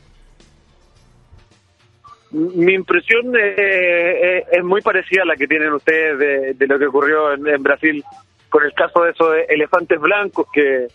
Mi 2.33 2.73
impresión 2.75 3.35
eh, 3.37 4.47
es 4.51 4.64
muy 4.64 4.81
parecida 4.81 5.25
a 5.25 5.27
la 5.27 5.37
que 5.37 5.47
tienen 5.47 5.75
ustedes 5.75 6.19
de, 6.19 6.55
de 6.55 6.66
lo 6.66 6.79
que 6.79 6.87
ocurrió 6.87 7.35
en, 7.35 7.47
en 7.47 7.62
Brasil 7.62 8.03
con 8.49 8.64
el 8.64 8.73
caso 8.73 9.03
de 9.03 9.11
esos 9.11 9.29
elefantes 9.47 10.01
blancos 10.01 10.47
que, 10.51 10.87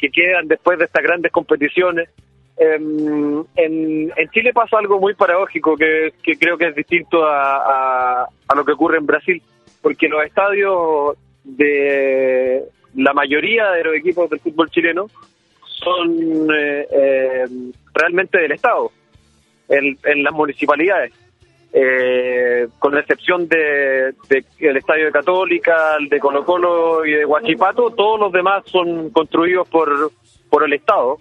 que 0.00 0.08
quedan 0.10 0.48
después 0.48 0.76
de 0.80 0.86
estas 0.86 1.04
grandes 1.04 1.30
competiciones. 1.30 2.08
Em, 2.58 3.44
en, 3.54 4.10
Chile 4.32 4.52
pasa 4.54 4.78
algo 4.78 4.98
muy 4.98 5.14
paradójico 5.14 5.76
que, 5.76 6.12
creo 6.38 6.56
que 6.56 6.68
es 6.68 6.74
distinto 6.74 7.24
a, 7.26 8.22
a- 8.22 8.54
lo 8.54 8.64
que 8.64 8.72
ocurre 8.72 8.96
en 8.96 9.06
Brasil, 9.06 9.42
porque 9.82 10.08
los 10.08 10.24
estadios 10.24 11.18
de 11.44 12.64
la 12.94 13.12
mayoría 13.12 13.70
de 13.72 13.84
los 13.84 13.94
equipos 13.94 14.30
del 14.30 14.40
fútbol 14.40 14.70
chileno 14.70 15.06
son 15.66 16.48
eh, 16.50 16.86
eh, 16.90 17.44
realmente 17.92 18.38
del 18.38 18.52
Estado, 18.52 18.90
en, 19.68 20.22
las 20.22 20.32
municipalidades. 20.32 21.12
Eh, 21.78 22.68
con 22.78 22.96
excepción 22.96 23.46
de, 23.48 24.14
de 24.30 24.44
estadio 24.58 25.06
de 25.06 25.12
Católica, 25.12 25.96
el 26.00 26.08
de 26.08 26.18
Colo 26.18 26.42
Colo 26.42 27.04
y 27.04 27.10
de 27.12 27.26
Huachipato, 27.26 27.90
todos 27.90 28.18
los 28.18 28.32
demás 28.32 28.64
son 28.64 29.10
construidos 29.10 29.68
por, 29.68 30.10
por 30.48 30.64
el 30.64 30.72
Estado 30.72 31.18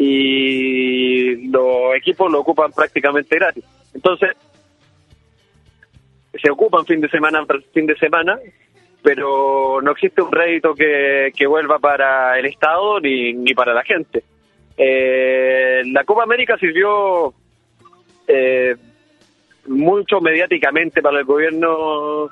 y 0.00 1.48
los 1.48 1.96
equipos 1.96 2.30
lo 2.30 2.38
ocupan 2.40 2.70
prácticamente 2.70 3.34
gratis. 3.34 3.64
Entonces, 3.92 4.30
se 6.40 6.50
ocupan 6.52 6.86
fin 6.86 7.00
de 7.00 7.08
semana 7.08 7.44
tras 7.44 7.64
fin 7.74 7.84
de 7.84 7.96
semana, 7.96 8.38
pero 9.02 9.80
no 9.82 9.90
existe 9.90 10.22
un 10.22 10.30
rédito 10.30 10.72
que, 10.72 11.32
que 11.36 11.48
vuelva 11.48 11.80
para 11.80 12.38
el 12.38 12.46
Estado 12.46 13.00
ni, 13.00 13.32
ni 13.32 13.54
para 13.54 13.74
la 13.74 13.82
gente. 13.82 14.22
Eh, 14.76 15.82
la 15.86 16.04
Copa 16.04 16.22
América 16.22 16.56
sirvió 16.58 17.34
eh, 18.28 18.76
mucho 19.66 20.20
mediáticamente 20.20 21.02
para 21.02 21.18
el 21.18 21.24
gobierno 21.24 22.30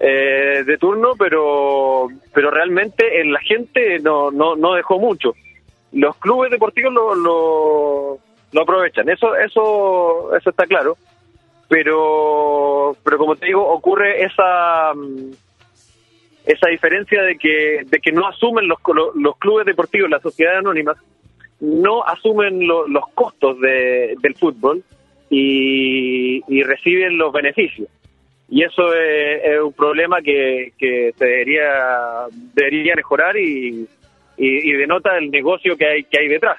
eh, 0.00 0.64
de 0.64 0.78
turno, 0.78 1.10
pero 1.18 2.08
pero 2.32 2.50
realmente 2.50 3.20
en 3.20 3.30
la 3.30 3.40
gente 3.40 3.98
no, 3.98 4.30
no, 4.30 4.56
no 4.56 4.72
dejó 4.72 4.98
mucho. 4.98 5.34
Los 5.92 6.16
clubes 6.16 6.50
deportivos 6.50 6.92
lo, 6.92 7.14
lo, 7.14 8.18
lo 8.52 8.62
aprovechan, 8.62 9.08
eso 9.08 9.34
eso 9.36 10.34
eso 10.36 10.50
está 10.50 10.66
claro. 10.66 10.96
Pero 11.68 12.96
pero 13.04 13.18
como 13.18 13.36
te 13.36 13.46
digo, 13.46 13.66
ocurre 13.66 14.24
esa 14.24 14.94
mm, 14.94 15.32
esa 16.46 16.68
diferencia 16.68 17.22
de 17.22 17.36
que 17.36 17.82
de 17.84 17.98
que 18.00 18.12
no 18.12 18.26
asumen 18.26 18.68
los, 18.68 18.78
los 19.14 19.36
clubes 19.38 19.66
deportivos, 19.66 20.10
las 20.10 20.22
sociedades 20.22 20.60
anónimas, 20.60 20.96
no 21.60 22.04
asumen 22.04 22.66
los 22.66 23.08
costos 23.14 23.60
de, 23.60 24.16
del 24.20 24.34
fútbol 24.34 24.82
y, 25.30 26.42
y 26.48 26.62
reciben 26.62 27.16
los 27.16 27.32
beneficios 27.32 27.88
y 28.52 28.64
eso 28.64 28.92
es, 28.92 29.60
un 29.62 29.72
problema 29.72 30.20
que, 30.20 30.74
que, 30.76 31.14
se 31.16 31.24
debería 31.24 32.26
debería 32.54 32.94
mejorar 32.94 33.34
y, 33.38 33.88
y, 34.36 34.72
denota 34.72 35.16
el 35.18 35.30
negocio 35.30 35.76
que 35.76 35.86
hay 35.86 36.04
que 36.04 36.18
hay 36.18 36.28
detrás. 36.28 36.58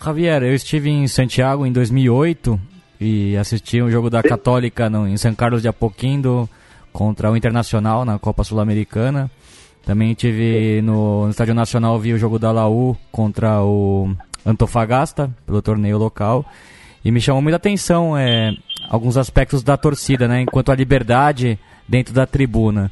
Javier, 0.00 0.42
eu 0.42 0.54
estive 0.54 0.88
em 0.88 1.06
Santiago 1.06 1.66
em 1.66 1.72
2008 1.72 2.58
e 2.98 3.36
assisti 3.36 3.82
um 3.82 3.90
jogo 3.90 4.08
da 4.08 4.22
Sim. 4.22 4.28
Católica 4.28 4.88
no, 4.88 5.06
em 5.06 5.16
São 5.18 5.34
Carlos 5.34 5.60
de 5.60 5.68
Apoquindo 5.68 6.48
contra 6.92 7.30
o 7.30 7.36
Internacional 7.36 8.04
na 8.04 8.18
Copa 8.18 8.42
Sul-Americana. 8.42 9.30
Também 9.84 10.14
tive 10.14 10.80
no, 10.82 11.24
no 11.24 11.30
Estádio 11.30 11.54
Nacional 11.54 11.98
vi 11.98 12.14
o 12.14 12.18
jogo 12.18 12.38
da 12.38 12.52
Laú 12.52 12.96
contra 13.10 13.62
o 13.62 14.14
Antofagasta 14.46 15.30
pelo 15.44 15.60
torneio 15.60 15.98
local. 15.98 16.46
E 17.04 17.10
me 17.10 17.20
chamou 17.20 17.42
muita 17.42 17.56
atenção 17.56 18.16
é, 18.16 18.54
alguns 18.88 19.16
aspectos 19.16 19.62
da 19.62 19.76
torcida, 19.76 20.28
né? 20.28 20.42
Enquanto 20.42 20.70
a 20.70 20.74
liberdade 20.74 21.58
dentro 21.88 22.14
da 22.14 22.26
tribuna. 22.26 22.90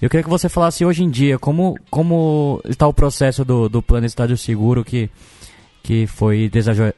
Eu 0.00 0.08
queria 0.08 0.24
que 0.24 0.30
você 0.30 0.48
falasse 0.48 0.82
hoje 0.84 1.04
em 1.04 1.10
dia 1.10 1.38
como, 1.38 1.76
como 1.90 2.62
está 2.64 2.88
o 2.88 2.94
processo 2.94 3.44
do, 3.44 3.68
do 3.68 3.82
plano 3.82 4.06
Estádio 4.06 4.36
Seguro 4.36 4.82
que, 4.82 5.10
que 5.82 6.06
foi 6.06 6.50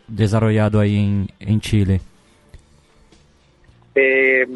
desarrollado 0.08 0.78
aí 0.78 0.94
em, 0.94 1.26
em 1.40 1.60
Chile. 1.60 2.00
Eh, 3.96 4.46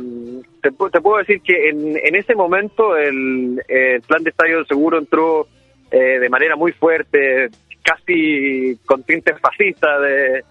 te, 0.63 0.71
te, 0.71 1.01
puedo 1.01 1.19
decir 1.19 1.41
que 1.41 1.71
en, 1.71 1.97
en 1.97 2.15
ese 2.15 2.37
momento 2.37 2.97
el, 2.97 3.63
el, 3.69 4.01
plan 4.03 4.23
de 4.23 4.31
estadio 4.31 4.65
seguro 4.65 4.99
entró 4.99 5.49
eh, 5.91 6.21
de 6.21 6.29
manera 6.29 6.55
muy 6.55 6.71
fuerte, 6.71 7.51
casi 7.83 8.79
con 8.87 9.03
tintes 9.03 9.39
fascistas 9.41 10.01
de 10.03 10.45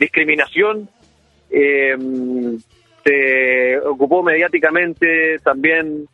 discriminación 0.00 0.88
eh, 1.48 1.96
se 3.04 3.78
ocupó 3.86 4.22
mediáticamente 4.22 5.38
también 5.44 6.06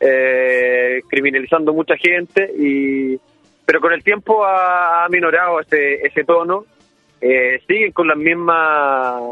eh, 0.00 1.00
criminalizando 1.08 1.72
mucha 1.72 1.96
gente 1.96 2.50
y 2.58 3.18
pero 3.64 3.80
con 3.80 3.92
el 3.92 4.04
tiempo 4.04 4.44
ha, 4.44 5.04
ha 5.04 5.08
minorado 5.08 5.60
ese, 5.60 6.06
ese 6.06 6.24
tono. 6.24 6.64
Eh, 7.20 7.60
siguen 7.66 7.92
con 7.92 8.06
las 8.06 8.16
mismas 8.18 9.22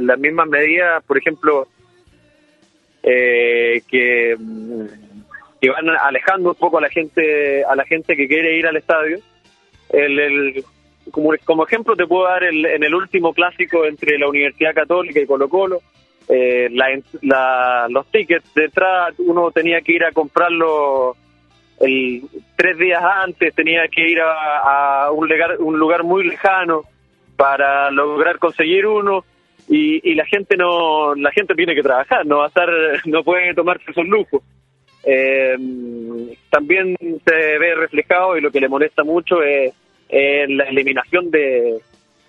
las 0.00 0.18
mismas 0.18 0.48
medidas 0.48 1.04
por 1.04 1.16
ejemplo 1.18 1.68
eh, 3.02 3.80
que, 3.88 4.36
que 5.60 5.70
van 5.70 5.88
alejando 5.88 6.50
un 6.50 6.56
poco 6.56 6.78
a 6.78 6.80
la 6.80 6.90
gente 6.90 7.64
a 7.64 7.76
la 7.76 7.84
gente 7.84 8.16
que 8.16 8.26
quiere 8.26 8.56
ir 8.58 8.66
al 8.66 8.76
estadio. 8.76 9.18
El, 9.90 10.18
el 10.18 10.64
como, 11.10 11.30
como 11.44 11.64
ejemplo 11.64 11.96
te 11.96 12.06
puedo 12.06 12.24
dar 12.24 12.44
el, 12.44 12.66
en 12.66 12.82
el 12.82 12.94
último 12.94 13.32
clásico 13.32 13.86
entre 13.86 14.18
la 14.18 14.28
Universidad 14.28 14.74
Católica 14.74 15.20
y 15.20 15.26
Colo 15.26 15.48
Colo, 15.48 15.80
eh, 16.28 16.68
la, 16.70 17.86
los 17.88 18.06
tickets 18.10 18.52
de 18.54 18.66
entrada 18.66 19.12
uno 19.18 19.50
tenía 19.50 19.80
que 19.80 19.92
ir 19.92 20.04
a 20.04 20.12
comprarlo 20.12 21.16
el, 21.80 22.22
tres 22.56 22.76
días 22.76 23.02
antes, 23.02 23.54
tenía 23.54 23.88
que 23.88 24.10
ir 24.10 24.18
a, 24.20 25.10
un, 25.12 25.28
lugar, 25.28 25.56
un 25.58 25.78
lugar 25.78 26.04
muy 26.04 26.28
lejano 26.28 26.82
para 27.36 27.90
lograr 27.90 28.38
conseguir 28.38 28.86
uno 28.86 29.24
y, 29.68 30.10
y, 30.10 30.14
la 30.14 30.24
gente 30.26 30.56
no 30.56 31.14
la 31.14 31.30
gente 31.30 31.54
tiene 31.54 31.74
que 31.74 31.82
trabajar 31.82 32.24
no 32.24 32.38
va 32.38 32.46
a 32.46 32.48
estar 32.48 32.68
no 33.06 33.22
puede 33.22 33.54
tomarse 33.54 33.90
esos 33.90 34.06
lujos. 34.06 34.42
Eh, 35.04 35.56
también 36.50 36.96
se 36.98 37.58
ve 37.58 37.74
reflejado 37.74 38.36
y 38.36 38.40
lo 38.40 38.50
que 38.50 38.60
le 38.60 38.68
molesta 38.68 39.04
mucho 39.04 39.42
es 39.42 39.72
en 40.08 40.56
la 40.56 40.64
eliminación 40.64 41.30
de, 41.30 41.78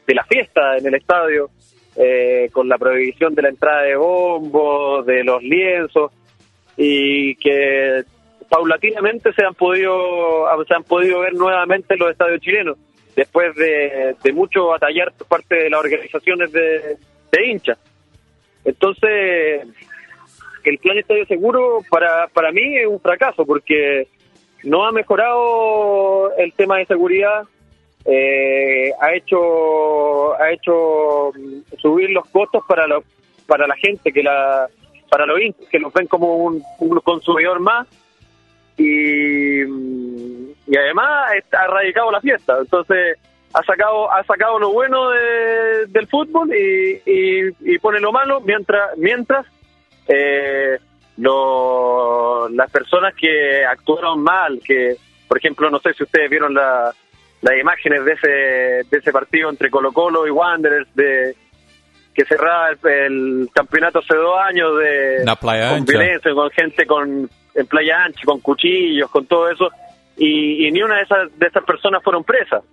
de 0.05 0.15
la 0.15 0.23
fiesta 0.23 0.77
en 0.77 0.87
el 0.87 0.95
estadio, 0.95 1.49
eh, 1.95 2.49
con 2.51 2.67
la 2.67 2.77
prohibición 2.77 3.35
de 3.35 3.41
la 3.41 3.49
entrada 3.49 3.83
de 3.83 3.95
bombos, 3.95 5.05
de 5.05 5.23
los 5.23 5.41
lienzos, 5.43 6.11
y 6.77 7.35
que 7.35 8.03
paulatinamente 8.49 9.31
se 9.33 9.45
han 9.45 9.53
podido 9.53 10.47
se 10.67 10.73
han 10.73 10.83
podido 10.83 11.19
ver 11.19 11.33
nuevamente 11.33 11.97
los 11.97 12.09
estadios 12.09 12.41
chilenos 12.41 12.77
después 13.15 13.53
de, 13.55 14.15
de 14.23 14.33
mucho 14.33 14.67
batallar 14.67 15.11
por 15.17 15.27
parte 15.27 15.55
de 15.55 15.69
las 15.69 15.79
organizaciones 15.81 16.51
de, 16.51 16.97
de 17.31 17.45
hinchas. 17.45 17.77
Entonces, 18.63 19.67
el 20.63 20.77
plan 20.77 20.97
Estadio 20.97 21.25
Seguro 21.25 21.79
para, 21.89 22.27
para 22.27 22.51
mí 22.51 22.77
es 22.77 22.87
un 22.87 22.99
fracaso 22.99 23.45
porque 23.45 24.07
no 24.63 24.85
ha 24.85 24.91
mejorado 24.91 26.35
el 26.37 26.53
tema 26.53 26.77
de 26.77 26.85
seguridad, 26.85 27.43
eh, 28.11 28.91
ha 28.99 29.13
hecho 29.13 30.33
ha 30.41 30.51
hecho 30.51 31.31
subir 31.77 32.09
los 32.09 32.27
costos 32.29 32.63
para 32.67 32.87
los 32.87 33.03
para 33.45 33.67
la 33.67 33.75
gente 33.75 34.11
que 34.11 34.23
la 34.23 34.67
para 35.09 35.25
los 35.25 35.39
que 35.69 35.79
los 35.79 35.93
ven 35.93 36.07
como 36.07 36.35
un, 36.37 36.63
consumidor 37.03 37.59
más. 37.59 37.87
Y, 38.77 39.61
y 39.63 40.77
además 40.77 41.31
ha 41.51 41.65
erradicado 41.65 42.11
la 42.11 42.21
fiesta. 42.21 42.57
Entonces 42.59 43.17
ha 43.53 43.63
sacado 43.63 44.11
ha 44.11 44.23
sacado 44.23 44.59
lo 44.59 44.71
bueno 44.71 45.09
del 45.09 46.07
fútbol 46.07 46.53
y, 46.53 47.01
y, 47.05 47.79
pone 47.79 47.99
lo 47.99 48.11
malo 48.11 48.41
mientras 48.41 48.97
mientras 48.97 49.45
eh, 50.07 50.77
las 51.17 52.71
personas 52.71 53.13
que 53.15 53.65
actuaron 53.65 54.21
mal 54.21 54.61
que 54.63 54.95
por 55.27 55.37
ejemplo 55.37 55.69
no 55.69 55.79
sé 55.79 55.93
si 55.93 56.03
ustedes 56.03 56.29
vieron 56.29 56.53
la 56.53 56.93
las 57.41 57.57
imágenes 57.57 58.05
de 58.05 58.11
ese, 58.13 58.27
de 58.89 58.97
ese 58.97 59.11
partido 59.11 59.49
entre 59.49 59.69
Colo 59.69 59.91
Colo 59.91 60.27
y 60.27 60.29
Wanderers 60.31 60.93
de 60.95 61.35
que 62.13 62.25
cerraba 62.25 62.71
el, 62.83 63.49
campeonato 63.53 63.99
hace 63.99 64.15
dos 64.15 64.35
años 64.37 64.77
de 64.77 65.23
con 65.69 65.85
violencia, 65.85 66.33
con 66.33 66.49
gente 66.51 66.85
con 66.85 67.29
en 67.55 67.67
playa 67.67 68.03
ancha, 68.03 68.21
con 68.25 68.39
cuchillos, 68.39 69.09
con 69.09 69.25
todo 69.25 69.49
eso, 69.49 69.69
y, 70.17 70.69
ni 70.71 70.81
una 70.81 70.97
de 70.97 71.03
esas 71.03 71.39
de 71.39 71.47
esas 71.47 71.63
personas 71.63 72.03
fueron 72.03 72.23
presas. 72.23 72.63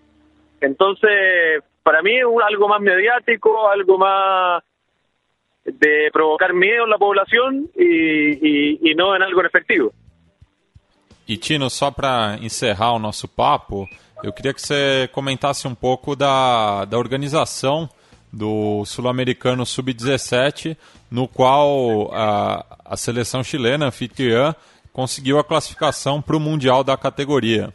Entonces, 0.61 1.63
para 1.83 2.03
mí 2.03 2.17
es 2.17 2.25
algo 2.45 2.69
más 2.69 2.81
mediático, 2.81 3.69
algo 3.69 3.99
más 3.99 4.65
de 5.65 6.11
provocar 6.13 6.53
miedo 6.53 6.85
en 6.85 6.91
la 6.91 6.99
población 6.99 7.69
y, 7.77 8.91
y, 8.91 8.95
no 8.95 9.15
en 9.15 9.23
algo 9.23 9.41
en 9.41 9.47
efectivo. 9.47 9.93
Y 11.27 11.39
Chino, 11.39 11.71
só 11.71 11.93
para 11.93 12.35
encerrar 12.37 12.91
o 12.91 12.99
nosso 12.99 13.29
papo, 13.29 13.89
Eu 14.23 14.33
queria 14.33 14.55
que 14.55 14.61
você 14.61 15.09
comentasse 15.13 15.69
um 15.69 15.75
pouco 15.75 16.17
da, 16.17 16.85
da 16.87 16.99
organização 16.99 17.89
do 18.33 18.85
Sul-Americano 18.85 19.65
Sub-17, 19.65 20.77
no 21.11 21.29
qual 21.29 22.11
a, 22.15 22.65
a 22.85 22.97
seleção 22.97 23.45
chilena, 23.45 23.87
anfitriã, 23.87 24.55
conseguiu 24.93 25.39
a 25.39 25.45
classificação 25.45 26.23
para 26.23 26.37
o 26.37 26.41
Mundial 26.41 26.83
da 26.83 26.97
categoria. 26.97 27.73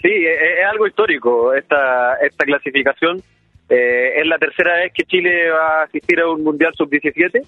Sí, 0.00 0.10
es 0.12 0.66
algo 0.66 0.86
histórico 0.86 1.54
esta, 1.54 2.18
esta 2.20 2.44
clasificación. 2.44 3.22
Eh, 3.70 4.20
es 4.20 4.26
la 4.26 4.38
tercera 4.38 4.76
vez 4.76 4.92
que 4.92 5.04
Chile 5.04 5.50
va 5.50 5.80
a 5.80 5.84
asistir 5.84 6.20
a 6.20 6.28
un 6.28 6.44
Mundial 6.44 6.74
Sub-17 6.76 7.40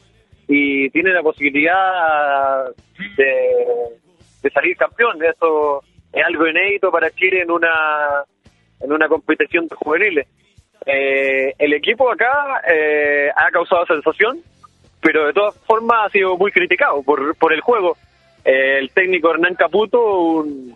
y 0.48 0.88
tiene 0.88 1.12
la 1.12 1.22
posibilidad 1.22 2.64
de, 3.18 3.26
de 4.42 4.50
salir 4.50 4.74
campeón. 4.78 5.22
Eso 5.22 5.82
es 6.16 6.24
algo 6.24 6.48
inédito 6.48 6.90
para 6.90 7.10
Chile 7.10 7.42
en 7.42 7.50
una 7.50 8.24
en 8.80 8.92
una 8.92 9.06
competición 9.06 9.68
de 9.68 9.76
juveniles. 9.76 10.26
Eh, 10.86 11.54
el 11.58 11.74
equipo 11.74 12.10
acá 12.10 12.62
eh, 12.66 13.28
ha 13.34 13.50
causado 13.50 13.84
sensación, 13.86 14.40
pero 15.00 15.26
de 15.26 15.34
todas 15.34 15.54
formas 15.66 16.06
ha 16.06 16.10
sido 16.10 16.36
muy 16.38 16.50
criticado 16.52 17.02
por, 17.02 17.36
por 17.36 17.52
el 17.52 17.60
juego. 17.60 17.96
Eh, 18.44 18.78
el 18.78 18.90
técnico 18.90 19.30
Hernán 19.30 19.56
Caputo, 19.56 20.20
un, 20.20 20.74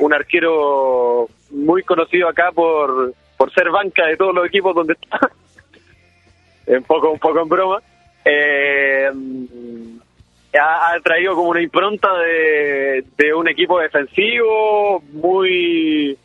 un 0.00 0.14
arquero 0.14 1.28
muy 1.50 1.82
conocido 1.84 2.28
acá 2.28 2.50
por, 2.52 3.14
por 3.36 3.52
ser 3.52 3.70
banca 3.70 4.06
de 4.06 4.16
todos 4.16 4.34
los 4.34 4.46
equipos 4.46 4.74
donde 4.74 4.94
está, 4.94 5.30
un 6.66 6.82
poco 6.82 7.10
un 7.10 7.18
poco 7.20 7.40
en 7.40 7.48
broma, 7.48 7.82
eh, 8.24 9.10
ha, 10.58 10.98
traído 11.02 11.34
como 11.34 11.50
una 11.50 11.62
impronta 11.62 12.12
de, 12.18 13.04
de 13.16 13.34
un 13.34 13.48
equipo 13.48 13.80
defensivo 13.80 15.02
muy 15.12 16.16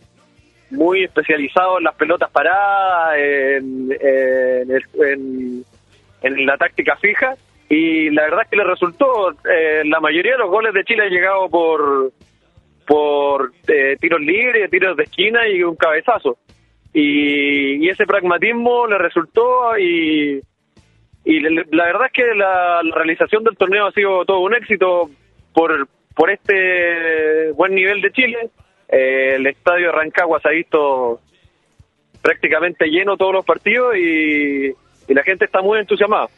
muy 0.70 1.04
especializado 1.04 1.78
en 1.78 1.86
las 1.86 1.96
pelotas 1.96 2.30
paradas, 2.30 3.18
en, 3.18 3.90
en, 6.22 6.46
la 6.46 6.58
táctica 6.58 6.98
fija 6.98 7.36
y 7.70 8.10
la 8.10 8.24
verdad 8.24 8.42
es 8.44 8.50
que 8.50 8.58
le 8.58 8.64
resultó. 8.66 9.32
Eh, 9.50 9.84
la 9.86 10.02
mayoría 10.02 10.34
de 10.34 10.40
los 10.40 10.50
goles 10.50 10.74
de 10.74 10.84
Chile 10.84 11.04
han 11.04 11.10
llegado 11.10 11.50
por 11.50 12.12
por 12.86 13.52
eh, 13.68 13.98
tiros 14.00 14.22
libres, 14.22 14.70
tiros 14.70 14.96
de 14.96 15.04
esquina 15.04 15.48
y 15.48 15.62
un 15.64 15.76
cabezazo. 15.76 16.38
Y 16.94 17.88
ese 17.90 18.08
pragmatismo 18.08 18.88
le 18.88 18.98
resultó 18.98 19.78
y, 19.78 20.42
y 21.28 21.42
la 21.42 21.86
verdad 21.86 22.06
es 22.06 22.14
que 22.14 22.36
la, 22.36 22.82
la, 22.82 22.96
realización 22.96 23.44
del 23.44 23.58
torneo 23.58 23.88
ha 23.88 23.92
sido 23.92 24.24
todo 24.24 24.40
un 24.40 24.56
éxito 24.56 25.12
por, 25.54 25.86
por 26.16 26.32
este 26.32 27.52
buen 27.52 27.76
nivel 27.76 28.02
de 28.02 28.12
Chile. 28.14 28.50
Eh, 28.88 29.36
el 29.36 29.46
estadio 29.46 29.88
de 29.88 29.92
Rancagua 29.92 30.40
se 30.40 30.48
ha 30.48 30.52
visto 30.52 31.20
prácticamente 32.22 32.86
lleno 32.86 33.18
todos 33.18 33.34
los 33.34 33.46
partidos 33.46 33.98
y, 33.98 34.74
e 35.08 35.20
a 35.20 35.24
gente 35.24 35.44
está 35.44 35.62
muito 35.62 35.82
entusiasmada. 35.82 36.30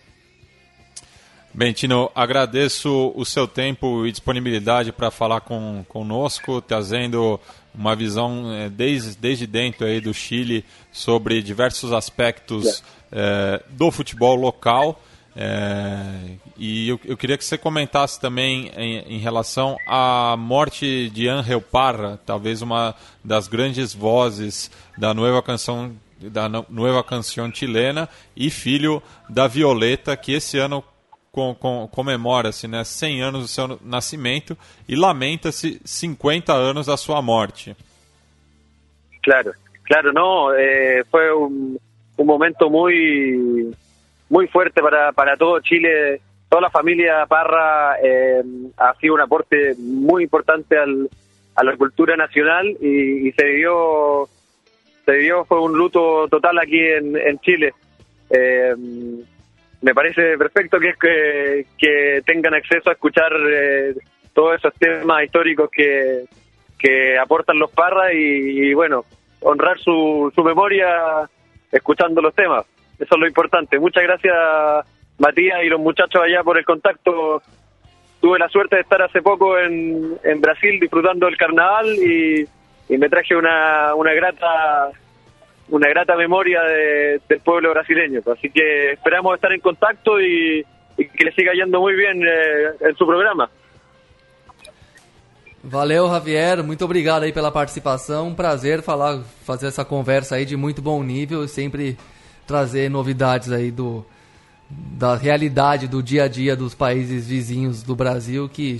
Bem, 1.53 1.71
Tino, 1.73 2.11
agradeço 2.15 3.11
o 3.15 3.25
seu 3.25 3.47
tempo 3.47 4.07
e 4.07 4.11
disponibilidade 4.11 4.91
para 4.91 5.11
falar 5.11 5.41
com, 5.41 5.83
conosco, 5.87 6.61
trazendo 6.61 7.39
uma 7.75 7.95
visão 7.95 8.51
é, 8.53 8.69
desde, 8.69 9.15
desde 9.17 9.45
dentro 9.45 9.85
aí 9.85 9.99
do 9.99 10.13
Chile 10.13 10.65
sobre 10.91 11.41
diversos 11.41 11.91
aspectos 11.91 12.83
é, 13.11 13.61
do 13.69 13.91
futebol 13.91 14.35
local. 14.35 15.01
É, 15.35 16.35
e 16.57 16.89
eu, 16.89 16.99
eu, 17.05 17.15
queria 17.15 17.37
que 17.37 17.45
você 17.45 17.57
comentasse 17.57 18.19
também 18.19 18.71
em, 18.75 19.15
em, 19.15 19.19
relação 19.19 19.77
à 19.87 20.35
morte 20.37 21.09
de 21.11 21.29
Angel 21.29 21.61
Parra, 21.61 22.19
talvez 22.25 22.61
uma 22.61 22.95
das 23.23 23.47
grandes 23.47 23.93
vozes 23.93 24.69
da 24.97 25.13
nova 25.13 25.41
canção 25.41 25.95
da 26.19 26.49
Nueva 26.67 27.01
Canção 27.01 27.49
Chilena 27.53 28.09
e 28.35 28.49
filho 28.49 29.01
da 29.29 29.47
Violeta, 29.47 30.17
que 30.17 30.33
esse 30.33 30.57
ano 30.57 30.83
com, 31.31 31.55
com, 31.55 31.87
comemora-se 31.91 32.67
né, 32.67 32.83
100 32.83 33.21
anos 33.21 33.41
do 33.43 33.47
seu 33.47 33.79
nascimento 33.81 34.57
e 34.87 34.95
lamenta-se 34.95 35.79
50 35.85 36.51
anos 36.53 36.87
da 36.87 36.97
sua 36.97 37.21
morte. 37.21 37.75
Claro, 39.23 39.53
claro, 39.85 40.11
no, 40.13 40.51
eh, 40.53 41.03
foi 41.09 41.33
um, 41.33 41.77
um 42.19 42.25
momento 42.25 42.69
muito 42.69 43.75
muito 44.29 44.51
forte 44.51 44.81
para, 44.81 45.11
para 45.13 45.37
todo 45.37 45.61
Chile. 45.61 46.21
Toda 46.49 46.67
a 46.67 46.71
família 46.71 47.25
Parra 47.27 47.97
eh, 48.01 48.41
ha 48.77 48.93
sido 48.95 49.13
un 49.13 49.21
aporte 49.21 49.75
muy 49.77 50.23
importante 50.23 50.77
al, 50.77 51.07
a 51.55 51.63
la 51.63 51.77
cultura 51.77 52.17
nacional 52.17 52.67
y, 52.81 53.27
y 53.27 53.31
se 53.33 53.45
vivió 53.45 54.27
se 55.05 55.11
vivió 55.11 55.45
fue 55.45 55.61
un 55.61 55.77
luto 55.77 56.27
total 56.27 56.57
aquí 56.59 56.79
en, 56.79 57.15
en 57.15 57.39
Chile. 57.39 57.73
Eh, 58.31 58.75
me 59.81 59.93
parece 59.93 60.37
perfecto 60.37 60.79
que, 60.79 60.93
que, 60.99 61.65
que 61.77 62.21
tengan 62.25 62.53
acceso 62.53 62.89
a 62.89 62.93
escuchar 62.93 63.31
eh, 63.47 63.95
todos 64.33 64.57
esos 64.57 64.73
temas 64.73 65.23
históricos 65.23 65.69
que, 65.71 66.25
que 66.77 67.17
aportan 67.17 67.59
los 67.59 67.71
Parras 67.71 68.13
y, 68.13 68.69
y, 68.69 68.73
bueno, 68.73 69.05
honrar 69.41 69.79
su, 69.79 70.31
su 70.35 70.43
memoria 70.43 71.29
escuchando 71.71 72.21
los 72.21 72.33
temas. 72.33 72.65
Eso 72.97 73.15
es 73.15 73.19
lo 73.19 73.27
importante. 73.27 73.79
Muchas 73.79 74.03
gracias 74.03 74.35
Matías 75.17 75.63
y 75.63 75.69
los 75.69 75.79
muchachos 75.79 76.21
allá 76.21 76.43
por 76.43 76.57
el 76.57 76.65
contacto. 76.65 77.41
Tuve 78.21 78.37
la 78.39 78.49
suerte 78.49 78.75
de 78.75 78.81
estar 78.81 79.01
hace 79.01 79.21
poco 79.21 79.57
en, 79.57 80.17
Brasil 80.41 80.79
disfrutando 80.79 81.25
del 81.25 81.37
carnaval 81.37 81.87
y 81.95 82.45
y 82.89 82.97
me 82.97 83.07
traje 83.07 83.35
una, 83.35 83.93
una 83.93 84.13
grata 84.13 84.89
una 85.69 85.87
grata 85.87 86.15
memoria 86.15 86.63
de, 86.63 87.21
del 87.29 87.39
pueblo 87.41 87.69
brasileño. 87.69 88.21
Así 88.35 88.49
que 88.49 88.93
esperamos 88.93 89.35
estar 89.35 89.53
en 89.53 89.59
contacto 89.59 90.19
y, 90.19 90.65
y 90.97 91.07
que 91.07 91.25
le 91.25 91.31
siga 91.33 91.53
yendo 91.53 91.79
muy 91.79 91.95
bien 91.95 92.23
eh, 92.23 92.71
en 92.81 92.95
su 92.95 93.05
programa. 93.05 93.49
Valeu, 95.63 96.07
Javier. 96.07 96.63
Muito 96.63 96.85
obrigado 96.85 97.23
aí 97.23 97.33
pela 97.33 97.51
participação. 97.51 98.29
Um 98.29 98.35
prazer 98.35 98.81
falar, 98.81 99.19
fazer 99.45 99.67
essa 99.67 99.83
conversa 99.83 100.35
aí 100.35 100.45
de 100.45 100.55
muito 100.55 100.81
bom 100.81 101.03
nível 101.03 101.43
e 101.43 101.47
sempre 101.47 101.97
trazer 102.47 102.89
novidades 102.89 103.51
aí 103.51 103.71
do 103.71 104.05
da 104.69 105.15
realidade 105.15 105.87
do 105.87 106.01
dia 106.01 106.25
a 106.25 106.27
dia 106.27 106.55
dos 106.55 106.75
países 106.75 107.27
vizinhos 107.27 107.81
do 107.81 107.95
Brasil 107.95 108.47
que 108.47 108.77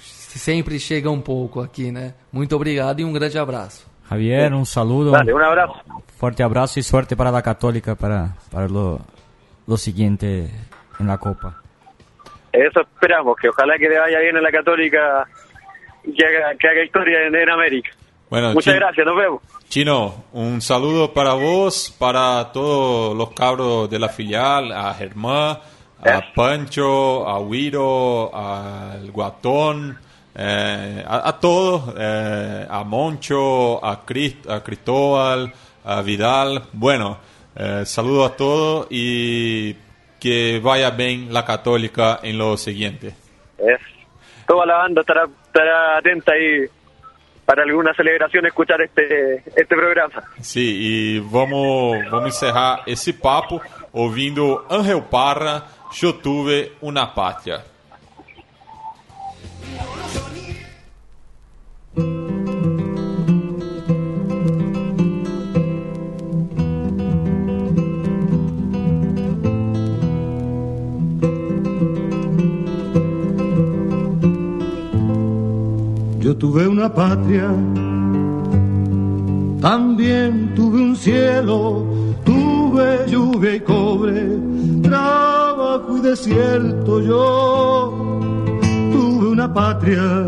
sempre 0.00 0.78
chega 0.80 1.08
um 1.10 1.20
pouco 1.20 1.60
aqui, 1.60 1.92
né? 1.92 2.14
Muito 2.32 2.54
obrigado 2.56 3.00
e 3.00 3.04
um 3.04 3.12
grande 3.12 3.38
abraço. 3.38 3.86
Javier, 4.10 4.52
un 4.52 4.64
saludo. 4.64 5.12
Dale, 5.12 5.32
un 5.32 5.42
abrazo. 5.42 5.74
Fuerte 6.18 6.42
abrazo 6.42 6.80
y 6.80 6.82
suerte 6.82 7.14
para 7.14 7.30
la 7.30 7.42
Católica 7.42 7.94
para, 7.94 8.34
para 8.50 8.66
lo, 8.66 9.00
lo 9.66 9.76
siguiente 9.76 10.50
en 10.98 11.06
la 11.06 11.18
Copa. 11.18 11.62
Eso 12.52 12.80
esperamos, 12.80 13.36
que 13.36 13.48
ojalá 13.48 13.76
que 13.78 13.88
le 13.88 13.98
vaya 13.98 14.18
bien 14.18 14.36
a 14.36 14.40
la 14.40 14.50
Católica 14.50 15.28
que 16.02 16.26
haga, 16.26 16.54
que 16.58 16.68
haga 16.68 16.84
historia 16.84 17.26
en, 17.26 17.34
en 17.34 17.50
América. 17.50 17.90
Bueno, 18.30 18.52
Muchas 18.52 18.74
Chino, 18.74 18.86
gracias, 18.86 19.06
nos 19.06 19.16
vemos. 19.16 19.42
Chino, 19.68 20.24
un 20.32 20.60
saludo 20.60 21.12
para 21.12 21.32
vos, 21.34 21.94
para 21.98 22.50
todos 22.52 23.16
los 23.16 23.30
cabros 23.32 23.88
de 23.88 23.98
la 23.98 24.08
filial, 24.08 24.70
a 24.72 24.92
Germán, 24.94 25.58
a 26.00 26.18
Eh. 26.18 26.22
Pancho, 26.34 27.26
a 27.26 27.38
Wiro, 27.40 28.30
al 28.34 29.10
Guatón, 29.10 29.98
eh, 30.34 31.04
a, 31.06 31.28
a 31.28 31.40
todos, 31.40 31.94
eh, 31.98 32.66
a 32.68 32.84
Moncho, 32.84 33.84
a, 33.84 34.04
Crist, 34.04 34.48
a 34.48 34.62
Cristóbal, 34.62 35.52
a 35.84 36.02
Vidal. 36.02 36.62
Bueno, 36.72 37.18
eh, 37.56 37.82
saludo 37.86 38.24
a 38.26 38.36
todos 38.36 38.86
y 38.90 39.74
que 40.20 40.60
vaya 40.62 40.90
bien 40.90 41.32
la 41.32 41.44
Católica 41.44 42.20
en 42.22 42.36
lo 42.38 42.56
siguiente. 42.56 43.14
Toda 44.46 44.64
la 44.66 44.76
banda 44.76 45.00
estará, 45.02 45.26
estará 45.58 45.98
atenta 45.98 46.32
ahí 46.32 46.68
para 47.44 47.62
alguna 47.64 47.94
celebración 47.94 48.46
escuchar 48.46 48.80
este, 48.82 49.42
este 49.56 49.74
programa. 49.74 50.22
Sim, 50.40 50.60
e 50.60 51.20
vamos, 51.20 51.98
vamos 52.10 52.28
encerrar 52.28 52.82
esse 52.86 53.12
papo 53.12 53.60
ouvindo 53.92 54.64
Angel 54.70 55.02
Parra, 55.02 55.64
Eu 56.02 56.12
tuve 56.12 56.72
una. 56.82 57.06
Patria, 76.92 77.48
también 79.60 80.52
tuve 80.54 80.80
un 80.80 80.96
cielo, 80.96 81.84
tuve 82.24 83.06
lluvia 83.08 83.56
y 83.56 83.60
cobre, 83.60 84.38
trabajo 84.82 85.98
y 85.98 86.00
desierto. 86.00 87.00
Yo 87.00 88.30
tuve 88.92 89.28
una 89.30 89.52
patria, 89.52 90.26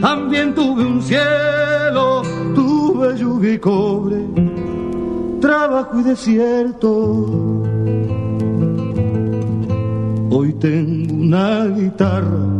también 0.00 0.54
tuve 0.54 0.84
un 0.84 1.00
cielo, 1.02 2.22
tuve 2.54 3.16
lluvia 3.16 3.54
y 3.54 3.58
cobre, 3.58 4.18
trabajo 5.40 6.00
y 6.00 6.02
desierto. 6.02 7.62
Hoy 10.30 10.52
tengo 10.54 11.14
una 11.14 11.66
guitarra 11.66 12.51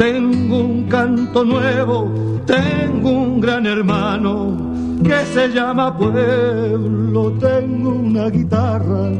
tengo 0.00 0.60
un 0.60 0.84
canto 0.88 1.44
nuevo, 1.44 2.10
tengo 2.46 3.10
un 3.10 3.38
gran 3.38 3.66
hermano 3.66 4.56
que 5.04 5.26
se 5.26 5.48
llama 5.48 5.94
pueblo, 5.94 7.32
tengo 7.32 7.90
una 7.90 8.30
guitarra, 8.30 9.10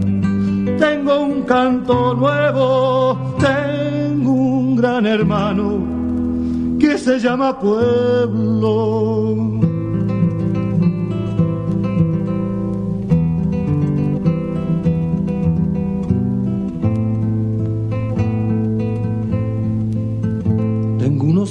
tengo 0.79 1.21
un 1.21 1.43
canto 1.43 2.15
nuevo, 2.15 3.37
tengo 3.39 4.33
un 4.33 4.77
gran 4.77 5.05
hermano 5.05 6.79
que 6.79 6.97
se 6.97 7.19
llama 7.19 7.59
pueblo. 7.59 9.37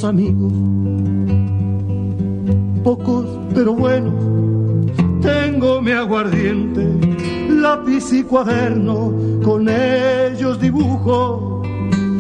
Amigos, 0.03 0.53
pocos 2.83 3.25
pero 3.53 3.73
buenos. 3.73 4.13
Tengo 5.21 5.81
mi 5.81 5.91
aguardiente, 5.91 6.87
lápiz 7.49 8.13
y 8.13 8.23
cuaderno, 8.23 9.11
con 9.43 9.67
ellos 9.67 10.59
dibujo 10.61 11.63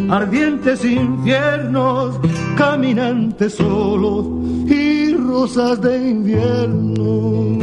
ardientes 0.09 0.83
infiernos, 0.83 2.19
caminantes 2.57 3.53
solos 3.55 4.25
y 4.67 5.13
rosas 5.13 5.79
de 5.81 6.09
invierno. 6.09 7.59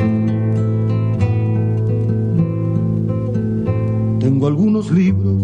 Tengo 4.19 4.47
algunos 4.47 4.91
libros 4.91 5.43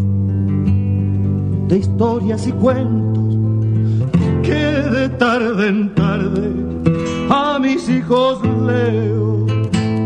de 1.68 1.78
historias 1.78 2.46
y 2.46 2.52
cuentos 2.52 3.11
que 4.42 4.54
de 4.54 5.08
tarde 5.10 5.68
en 5.68 5.94
tarde 5.94 6.52
a 7.30 7.58
mis 7.58 7.88
hijos 7.88 8.40
leo. 8.66 9.46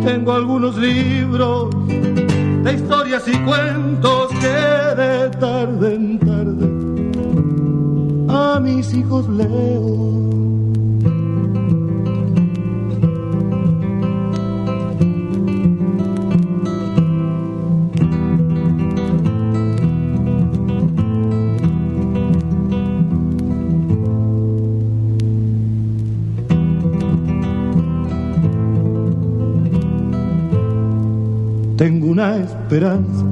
Tengo 0.05 0.32
algunos 0.32 0.76
libros 0.76 1.74
de 1.89 2.72
historias 2.72 3.26
y 3.26 3.37
cuentos 3.39 4.28
que 4.41 5.03
de 5.03 5.30
tarde 5.41 5.95
en 5.95 6.18
tarde 6.18 6.66
a 8.28 8.61
mis 8.61 8.93
hijos 8.95 9.28
leo. 9.28 10.25
Una 32.16 32.36
esperanza. 32.38 33.24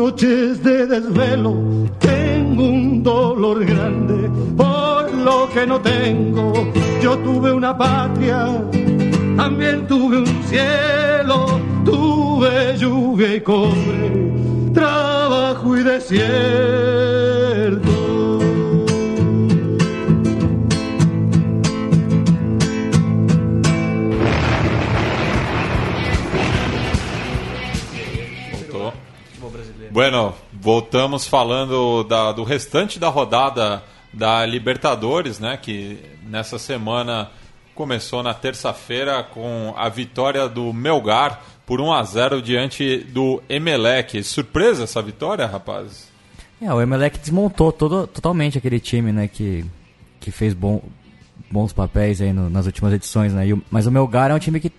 Noches 0.00 0.64
de 0.64 0.86
desvelo, 0.86 1.54
tengo 1.98 2.62
un 2.62 3.02
dolor 3.02 3.62
grande 3.62 4.30
por 4.56 5.12
lo 5.12 5.50
que 5.52 5.66
no 5.66 5.78
tengo. 5.82 6.54
Yo 7.02 7.18
tuve 7.18 7.52
una 7.52 7.76
patria, 7.76 8.62
también 9.36 9.86
tuve 9.86 10.20
un 10.20 10.42
cielo, 10.44 11.60
tuve 11.84 12.78
lluvia 12.78 13.34
y 13.34 13.42
cobre, 13.42 14.32
trabajo 14.72 15.76
y 15.76 15.82
desierto. 15.82 16.18
Bueno, 29.98 30.32
voltamos 30.52 31.26
falando 31.26 32.04
da- 32.04 32.30
do 32.30 32.44
restante 32.44 33.00
da 33.00 33.08
rodada 33.08 33.82
da 34.12 34.46
Libertadores, 34.46 35.40
né? 35.40 35.58
Que 35.60 35.98
nessa 36.22 36.56
semana 36.56 37.28
começou 37.74 38.22
na 38.22 38.32
terça-feira 38.32 39.24
com 39.24 39.74
a 39.76 39.88
vitória 39.88 40.48
do 40.48 40.72
Melgar 40.72 41.42
por 41.66 41.80
1 41.80 41.92
a 41.92 42.04
0 42.04 42.40
diante 42.40 42.98
do 42.98 43.42
Emelec. 43.48 44.22
Surpresa 44.22 44.84
essa 44.84 45.02
vitória, 45.02 45.44
rapazes? 45.48 46.08
É, 46.62 46.72
o 46.72 46.80
Emelec 46.80 47.18
desmontou 47.18 47.72
todo, 47.72 48.06
totalmente 48.06 48.56
aquele 48.56 48.78
time, 48.78 49.10
né, 49.10 49.26
que, 49.26 49.64
que 50.20 50.30
fez 50.30 50.54
bom, 50.54 50.80
bons 51.50 51.72
papéis 51.72 52.20
aí 52.20 52.32
no- 52.32 52.48
nas 52.48 52.66
últimas 52.66 52.92
edições, 52.92 53.34
né? 53.34 53.48
E 53.48 53.62
mas 53.68 53.84
o 53.84 53.90
Melgar 53.90 54.30
é 54.30 54.34
um 54.34 54.38
time 54.38 54.60
que 54.60 54.70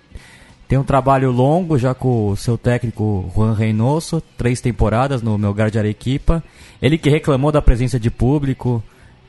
tem 0.69 0.77
um 0.77 0.83
trabalho 0.83 1.31
longo 1.31 1.79
já 1.79 1.95
com 1.95 2.29
o 2.29 2.37
seu 2.37 2.55
técnico 2.55 3.27
Juan 3.35 3.55
Reynoso, 3.55 4.21
três 4.37 4.61
temporadas 4.61 5.19
no 5.19 5.35
Melgar 5.35 5.71
de 5.71 5.79
Arequipa. 5.79 6.43
Ele 6.79 6.95
que 6.95 7.09
reclamou 7.09 7.51
da 7.51 7.59
presença 7.59 7.99
de 7.99 8.11
público 8.11 8.81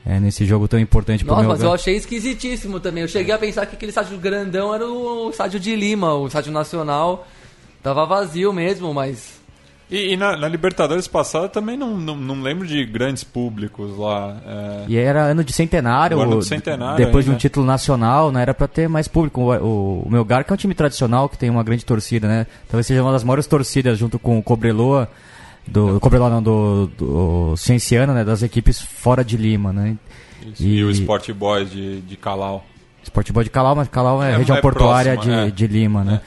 é, 0.05 0.19
nesse 0.19 0.45
jogo 0.45 0.67
tão 0.67 0.79
importante 0.79 1.25
para 1.25 1.33
o 1.33 1.37
Nossa, 1.37 1.47
mas 1.47 1.63
eu 1.63 1.73
achei 1.73 1.95
esquisitíssimo 1.95 2.79
também. 2.79 3.01
Eu 3.01 3.07
cheguei 3.07 3.33
a 3.33 3.39
pensar 3.39 3.65
que 3.65 3.75
aquele 3.75 3.89
estádio 3.89 4.19
grandão 4.19 4.71
era 4.71 4.87
o 4.87 5.31
estádio 5.31 5.59
de 5.59 5.75
Lima, 5.75 6.13
o 6.13 6.27
estádio 6.27 6.51
nacional. 6.51 7.27
Tava 7.81 8.05
vazio 8.05 8.53
mesmo, 8.53 8.93
mas. 8.93 9.40
E, 9.91 10.13
e 10.13 10.17
na, 10.17 10.37
na 10.37 10.47
Libertadores 10.47 11.05
passada 11.07 11.49
também 11.49 11.75
não, 11.75 11.97
não, 11.97 12.15
não 12.15 12.41
lembro 12.41 12.65
de 12.65 12.85
grandes 12.85 13.23
públicos 13.25 13.97
lá. 13.97 14.37
é. 14.45 14.85
E 14.87 14.97
era 14.97 15.23
ano 15.23 15.43
de 15.43 15.51
centenário, 15.51 16.17
O 16.17 16.21
ano 16.21 16.39
de 16.39 16.45
centenário 16.45 17.05
depois 17.05 17.25
de 17.25 17.31
um 17.31 17.35
título 17.35 17.65
nacional, 17.65 18.31
né, 18.31 18.41
era 18.41 18.53
pra 18.53 18.67
ter 18.67 18.87
mais 18.87 19.07
público. 19.07 19.41
O, 19.41 19.53
o, 19.53 20.01
o 20.03 20.09
Melgar, 20.09 20.45
que 20.45 20.51
é 20.51 20.53
um 20.53 20.57
time 20.57 20.73
tradicional, 20.73 21.27
que 21.27 21.37
tem 21.37 21.49
uma 21.49 21.63
grande 21.63 21.83
torcida, 21.83 22.27
né? 22.27 22.47
Talvez 22.69 22.87
seja 22.87 23.03
uma 23.03 23.11
das 23.11 23.23
maiores 23.23 23.45
torcidas, 23.47 23.97
junto 23.97 24.17
com 24.17 24.39
o 24.39 24.43
Cobreloa, 24.43 25.09
do, 25.67 25.93
do 25.95 25.99
Cobreloa 25.99 26.29
não, 26.29 26.41
do, 26.41 26.87
do 26.97 27.57
Cienciano, 27.57 28.13
né, 28.13 28.23
das 28.23 28.41
equipes 28.43 28.81
fora 28.81 29.25
de 29.25 29.35
Lima, 29.35 29.73
né? 29.73 29.97
Isso, 30.53 30.63
E, 30.63 30.83
o 30.83 30.89
Sport 30.89 31.31
Boys 31.33 31.69
de, 31.69 32.01
de 32.01 32.15
Calau. 32.15 32.65
Sport 33.03 33.31
Boy 33.31 33.43
de 33.43 33.49
Calau, 33.49 33.75
mas 33.75 33.87
Calau 33.87 34.23
é, 34.23 34.31
É, 34.31 34.37
região 34.37 34.57
é 34.57 34.61
portuária 34.61 35.13
próxima, 35.13 35.43
de, 35.43 35.47
é. 35.47 35.51
de 35.51 35.67
Lima, 35.67 36.03
né? 36.03 36.21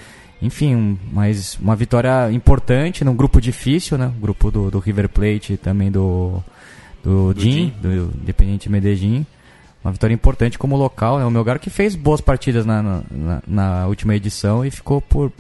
Enfim, 0.45 0.75
um- 0.77 0.99
mas 1.13 1.59
uma 1.61 1.75
vitória 1.75 2.31
importante 2.31 3.05
num 3.05 3.17
grupo 3.17 3.41
difícil, 3.41 3.97
né? 3.99 4.07
O 4.17 4.21
grupo 4.21 4.51
do, 4.51 4.71
do 4.71 4.79
River 4.79 5.09
Plate 5.09 5.55
e 5.55 5.57
também 5.57 5.91
do, 5.91 6.43
do, 7.03 7.33
Do 7.35 7.41
Jim, 7.41 7.51
Jim. 7.51 7.73
do 7.81 8.13
Independiente 8.23 8.69
Medellín. 8.71 9.27
Uma 9.85 9.93
vitória 9.93 10.15
importante 10.15 10.59
como 10.59 10.77
local, 10.77 11.19
né? 11.19 11.25
O 11.25 11.31
Melgar 11.31 11.59
que 11.59 11.69
fez 11.71 11.95
boas 11.97 12.21
partidas 12.21 12.65
na, 12.65 12.83
na, 12.83 13.03
na- 13.11 13.43
na 13.47 13.87
última 13.87 14.15
edição 14.15 14.65
e 14.65 14.71
ficou 14.71 15.01
por 15.01 15.33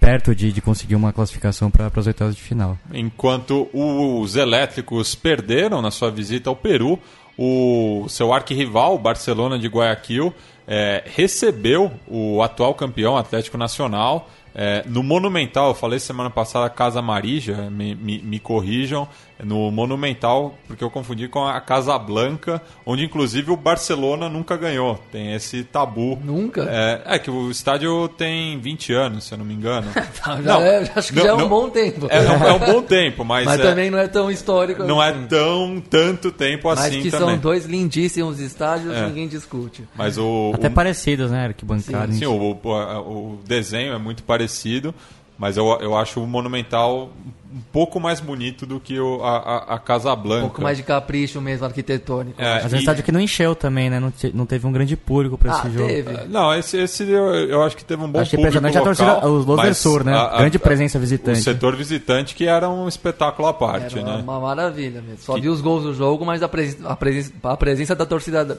perto 0.00 0.34
de, 0.34 0.50
de 0.52 0.60
conseguir 0.60 0.94
uma 0.96 1.12
classificação 1.12 1.70
para 1.70 1.90
as 1.94 2.06
oitavas 2.06 2.34
de 2.34 2.42
final. 2.42 2.76
Enquanto 2.92 3.68
os 3.72 4.34
elétricos 4.34 5.14
perderam 5.14 5.80
na 5.80 5.90
sua 5.90 6.10
visita 6.10 6.50
ao 6.50 6.56
Peru, 6.56 6.98
o 7.38 8.04
seu 8.08 8.32
arquirrival, 8.32 8.94
o 8.94 8.98
Barcelona 8.98 9.58
de 9.58 9.68
Guayaquil, 9.68 10.34
eh, 10.74 11.04
recebeu 11.04 11.92
o 12.08 12.40
atual 12.40 12.74
campeão 12.74 13.18
Atlético 13.18 13.58
Nacional 13.58 14.30
eh, 14.54 14.82
no 14.86 15.02
Monumental. 15.02 15.68
Eu 15.68 15.74
falei 15.74 15.98
semana 15.98 16.30
passada 16.30 16.70
Casa 16.70 17.02
Marija, 17.02 17.68
me, 17.70 17.94
me, 17.94 18.22
me 18.22 18.38
corrijam, 18.38 19.06
no 19.42 19.70
Monumental, 19.70 20.54
porque 20.66 20.82
eu 20.84 20.90
confundi 20.90 21.26
com 21.28 21.44
a 21.46 21.60
Casa 21.60 21.98
Blanca, 21.98 22.62
onde 22.86 23.04
inclusive 23.04 23.50
o 23.50 23.56
Barcelona 23.56 24.28
nunca 24.28 24.56
ganhou. 24.56 24.98
Tem 25.10 25.34
esse 25.34 25.64
tabu. 25.64 26.18
Nunca? 26.22 26.66
É, 26.70 27.02
é 27.16 27.18
que 27.18 27.30
o 27.30 27.50
estádio 27.50 28.08
tem 28.08 28.58
20 28.60 28.92
anos, 28.92 29.24
se 29.24 29.34
eu 29.34 29.38
não 29.38 29.44
me 29.44 29.54
engano. 29.54 29.88
Já 30.24 30.36
Não, 30.36 30.60
é- 30.62 30.90
acho 30.94 31.08
que 31.12 31.18
não, 31.18 31.24
já 31.24 31.30
é 31.30 31.34
um 31.34 31.38
não. 31.38 31.48
bom 31.48 31.68
tempo. 31.70 32.06
É, 32.10 32.18
é 32.18 32.20
um, 32.30 32.44
é 32.46 32.52
um 32.52 32.58
bom 32.58 32.82
tempo, 32.82 33.24
mas, 33.24 33.44
Mas 33.44 33.60
é- 33.60 33.62
também 33.62 33.90
não 33.90 33.98
é 33.98 34.06
tão 34.08 34.30
histórico 34.30 34.82
não 34.84 35.02
é 35.02 35.10
assim. 35.10 35.26
tão 35.26 35.80
tanto 35.90 36.30
tempo 36.30 36.68
Mas 36.68 36.78
assim 36.80 37.02
que 37.02 37.10
também. 37.10 37.28
são 37.30 37.38
dois 37.38 37.64
lindíssimos 37.66 38.38
estádios, 38.40 38.94
É. 38.94 39.06
ninguém 39.06 39.26
discute. 39.28 39.84
Mas 39.96 40.16
o, 40.18 40.52
Até 40.54 40.68
o, 40.68 40.70
parecidos, 40.70 41.30
né? 41.30 41.46
Arquibancada. 41.46 42.12
sim, 42.12 42.24
o, 42.26 42.32
o, 42.32 42.68
o 42.68 43.38
desenho 43.46 43.92
é 43.94 43.98
muito 43.98 44.22
parecido, 44.22 44.94
mas 45.38 45.56
eu, 45.56 45.66
eu 45.80 45.96
acho 45.96 46.22
o 46.22 46.26
Monumental 46.26 47.10
um 47.54 47.60
pouco 47.70 48.00
mais 48.00 48.18
bonito 48.18 48.64
do 48.64 48.80
que 48.80 48.98
o, 48.98 49.22
a, 49.22 49.74
a, 49.74 49.78
Casa 49.78 50.10
Um 50.14 50.16
Blanca. 50.16 50.40
pouco 50.46 50.62
mais 50.62 50.78
de 50.78 50.82
capricho 50.82 51.38
mesmo 51.38 51.66
arquitetônico. 51.66 52.40
É, 52.40 52.62
Mas 52.62 52.72
é 52.72 52.76
um 52.76 52.78
estádio 52.80 53.04
que 53.04 53.12
não 53.12 53.20
encheu 53.20 53.54
também, 53.54 53.90
né? 53.90 54.00
Não, 54.00 54.10
te- 54.10 54.34
não 54.34 54.46
teve 54.46 54.66
um 54.66 54.72
grande 54.72 54.96
público 54.96 55.36
para 55.36 55.54
ah, 55.54 55.58
esse 55.58 55.70
jogo. 55.72 55.86
teve. 55.86 56.24
Não, 56.28 56.54
esse, 56.54 56.78
esse 56.78 57.02
eu, 57.04 57.26
eu 57.34 57.62
acho 57.62 57.76
que 57.76 57.84
teve 57.84 58.02
um 58.02 58.08
bom 58.10 58.20
Achei 58.20 58.38
público 58.38 58.56
impressionante 58.56 58.76
a 58.78 58.80
local, 58.80 59.20
torcida, 59.20 59.28
os 59.28 59.66
Los 59.66 59.76
Sur, 59.76 60.02
né? 60.02 60.14
a- 60.14 60.28
a- 60.34 60.38
Grande 60.38 60.58
presença 60.58 60.96
O 60.96 61.00
visitante. 61.02 61.42
setor 61.42 61.76
visitante 61.76 62.34
que 62.34 62.46
era 62.46 62.70
um 62.70 62.88
espetáculo 62.88 63.46
à 63.48 63.52
parte, 63.52 63.98
Era 63.98 64.16
né? 64.16 64.22
uma 64.22 64.40
maravilha 64.40 65.02
mesmo. 65.02 65.18
Só 65.18 65.34
Que- 65.34 65.42
vi 65.42 65.48
os 65.50 65.60
gols 65.60 65.82
do 65.82 65.92
jogo, 65.92 66.24
mas 66.24 66.42
a, 66.42 66.48
presen- 66.48 66.78
a, 66.86 66.96
presen- 66.96 67.32
a 67.42 67.56
presença 67.56 67.94
da 67.94 68.06
torcida 68.06 68.46
da- 68.46 68.56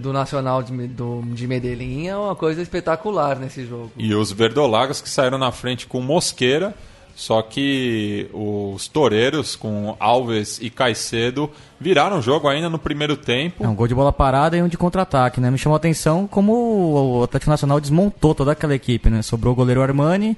do 0.00 0.12
Nacional 0.12 0.62
de, 0.62 0.88
do, 0.88 1.22
de 1.32 1.46
Medellín 1.46 2.08
é 2.08 2.16
uma 2.16 2.34
coisa 2.34 2.60
espetacular 2.60 3.38
nesse 3.38 3.64
jogo. 3.64 3.92
E 3.96 4.14
os 4.14 4.32
verdolagas 4.32 5.00
que 5.00 5.08
saíram 5.08 5.38
na 5.38 5.52
frente 5.52 5.86
com 5.86 6.00
Mosqueira, 6.00 6.74
só 7.14 7.40
que 7.42 8.28
os 8.32 8.88
toureiros 8.88 9.54
com 9.54 9.94
Alves 10.00 10.58
e 10.60 10.70
Caicedo 10.70 11.50
viraram 11.78 12.18
o 12.18 12.22
jogo 12.22 12.48
ainda 12.48 12.68
no 12.68 12.78
primeiro 12.78 13.16
tempo. 13.16 13.62
É 13.62 13.68
um 13.68 13.74
gol 13.74 13.86
de 13.86 13.94
bola 13.94 14.12
parada 14.12 14.56
e 14.56 14.62
um 14.62 14.68
de 14.68 14.78
contra-ataque, 14.78 15.40
né? 15.40 15.50
Me 15.50 15.58
chamou 15.58 15.74
a 15.74 15.76
atenção 15.76 16.26
como 16.26 17.18
o 17.18 17.22
Atlético 17.22 17.50
Nacional 17.50 17.80
desmontou 17.80 18.34
toda 18.34 18.52
aquela 18.52 18.74
equipe, 18.74 19.10
né? 19.10 19.22
Sobrou 19.22 19.52
o 19.52 19.56
goleiro 19.56 19.82
Armani, 19.82 20.36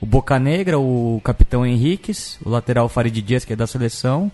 o 0.00 0.04
Boca 0.04 0.38
Negra, 0.38 0.78
o 0.78 1.20
capitão 1.24 1.64
Henriques, 1.64 2.38
o 2.44 2.50
lateral 2.50 2.88
Farid 2.88 3.22
Dias, 3.22 3.44
que 3.44 3.52
é 3.52 3.56
da 3.56 3.66
seleção, 3.66 4.30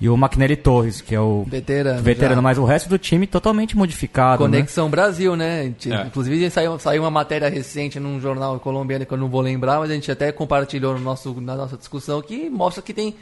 e 0.00 0.08
o 0.08 0.16
Macnelli 0.16 0.56
Torres, 0.56 1.00
que 1.00 1.14
é 1.14 1.20
o 1.20 1.44
Veterano. 1.48 2.02
veterano, 2.02 2.34
já. 2.36 2.42
mas 2.42 2.58
o 2.58 2.64
resto 2.64 2.88
do 2.88 2.98
time 2.98 3.26
totalmente 3.26 3.76
modificado, 3.76 4.46
né? 4.46 4.58
Conexão 4.58 4.90
Brasil, 4.90 5.34
né? 5.36 5.60
A 5.60 5.64
gente- 5.64 5.92
É. 5.92 6.02
Inclusive 6.06 6.50
saiu, 6.50 6.78
saiu 6.78 7.02
uma 7.02 7.10
matéria 7.10 7.48
recente 7.48 7.98
num 7.98 8.20
jornal 8.20 8.60
colombiano 8.60 9.06
que 9.06 9.12
eu 9.12 9.18
não 9.18 9.28
vou 9.28 9.40
lembrar, 9.40 9.78
mas 9.80 9.90
a 9.90 9.94
gente 9.94 10.10
até 10.12 10.30
compartilhou 10.32 10.94
no 10.94 11.00
nosso, 11.00 11.32
na 11.40 11.54
nossa 11.56 11.76
discussão 11.76 12.20
que 12.20 12.50
mostra 12.50 12.82
que 12.82 12.92
tem 12.92 13.14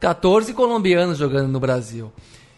14 0.00 0.52
colombianos 0.52 1.18
jogando 1.18 1.48
no 1.48 1.60
Brasil. 1.60 2.12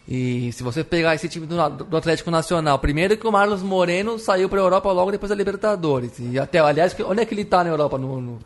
E 0.07 0.51
se 0.53 0.63
você 0.63 0.83
pegar 0.83 1.13
esse 1.13 1.29
time 1.29 1.45
do, 1.45 1.55
do 1.69 1.95
Atlético 1.97 2.31
Nacional, 2.31 2.79
primeiro 2.79 3.15
que 3.15 3.27
o 3.27 3.31
Marlos 3.31 3.61
Moreno 3.61 4.17
saiu 4.17 4.49
para 4.49 4.59
a 4.59 4.63
Europa 4.63 4.91
logo 4.91 5.11
depois 5.11 5.29
da 5.29 5.35
Libertadores. 5.35 6.13
E 6.19 6.39
até, 6.39 6.57
aliás, 6.57 6.95
onde 7.05 7.21
é 7.21 7.25
que 7.25 7.33
ele 7.35 7.43
está 7.43 7.63
na 7.63 7.69
Europa? 7.69 7.95
No, 7.99 8.19
no, 8.19 8.39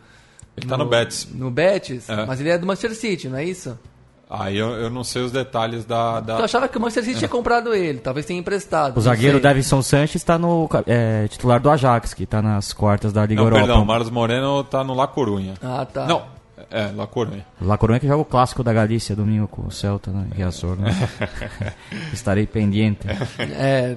Ele 0.58 0.68
tá 0.68 0.78
no 0.78 0.86
Betis. 0.86 1.26
No 1.34 1.50
Betis? 1.50 2.10
É. 2.10 2.26
Mas 2.26 2.42
ele 2.42 2.50
é 2.50 2.58
do 2.58 2.68
Manchester 2.68 2.94
City, 3.00 3.30
não 3.30 3.38
é 3.38 3.46
isso? 3.46 3.80
Aí 4.36 4.58
eu, 4.58 4.70
eu 4.72 4.90
não 4.90 5.04
sei 5.04 5.22
os 5.22 5.32
detalhes 5.32 5.86
da. 5.86 6.20
da... 6.20 6.40
Eu 6.40 6.46
achava 6.46 6.68
que 6.68 6.76
o 6.76 6.82
Manchester 6.82 7.04
City 7.04 7.20
tinha 7.20 7.30
comprado 7.30 7.72
ele, 7.76 8.00
talvez 8.00 8.26
tenha 8.26 8.40
emprestado. 8.40 8.98
O 8.98 9.02
zagueiro 9.02 9.34
sei. 9.36 9.42
Davidson 9.44 9.82
Sanches 9.84 10.16
está 10.16 10.40
no 10.40 10.68
é, 10.88 11.28
titular 11.28 11.60
do 11.60 11.70
Ajax, 11.70 12.16
que 12.16 12.24
está 12.24 12.42
nas 12.42 12.74
quartas 12.74 13.14
da 13.14 13.24
Liga 13.28 13.42
Não, 13.42 13.48
Europa. 13.48 13.66
perdão, 13.68 13.84
o 13.84 13.86
Marlos 13.86 14.10
Moreno 14.10 14.64
tá 14.64 14.84
no 14.84 14.96
La 14.96 15.06
Corunha. 15.06 15.54
Ah, 15.62 15.86
tá. 15.86 16.08
Não, 16.08 16.24
é, 16.72 16.90
La 16.96 17.06
Corunha. 17.06 17.46
La 17.62 17.78
Coruña 17.78 18.00
que 18.00 18.08
joga 18.08 18.24
o 18.24 18.26
clássico 18.26 18.64
da 18.64 18.74
Galícia 18.74 19.16
domingo 19.16 19.48
com 19.48 19.68
o 19.68 19.72
Celta, 19.72 20.10
né? 20.10 20.26
Riazor, 20.36 20.78
né? 20.78 20.90
Estarei 22.12 22.48
pendiente. 22.48 23.02
É, 23.40 23.96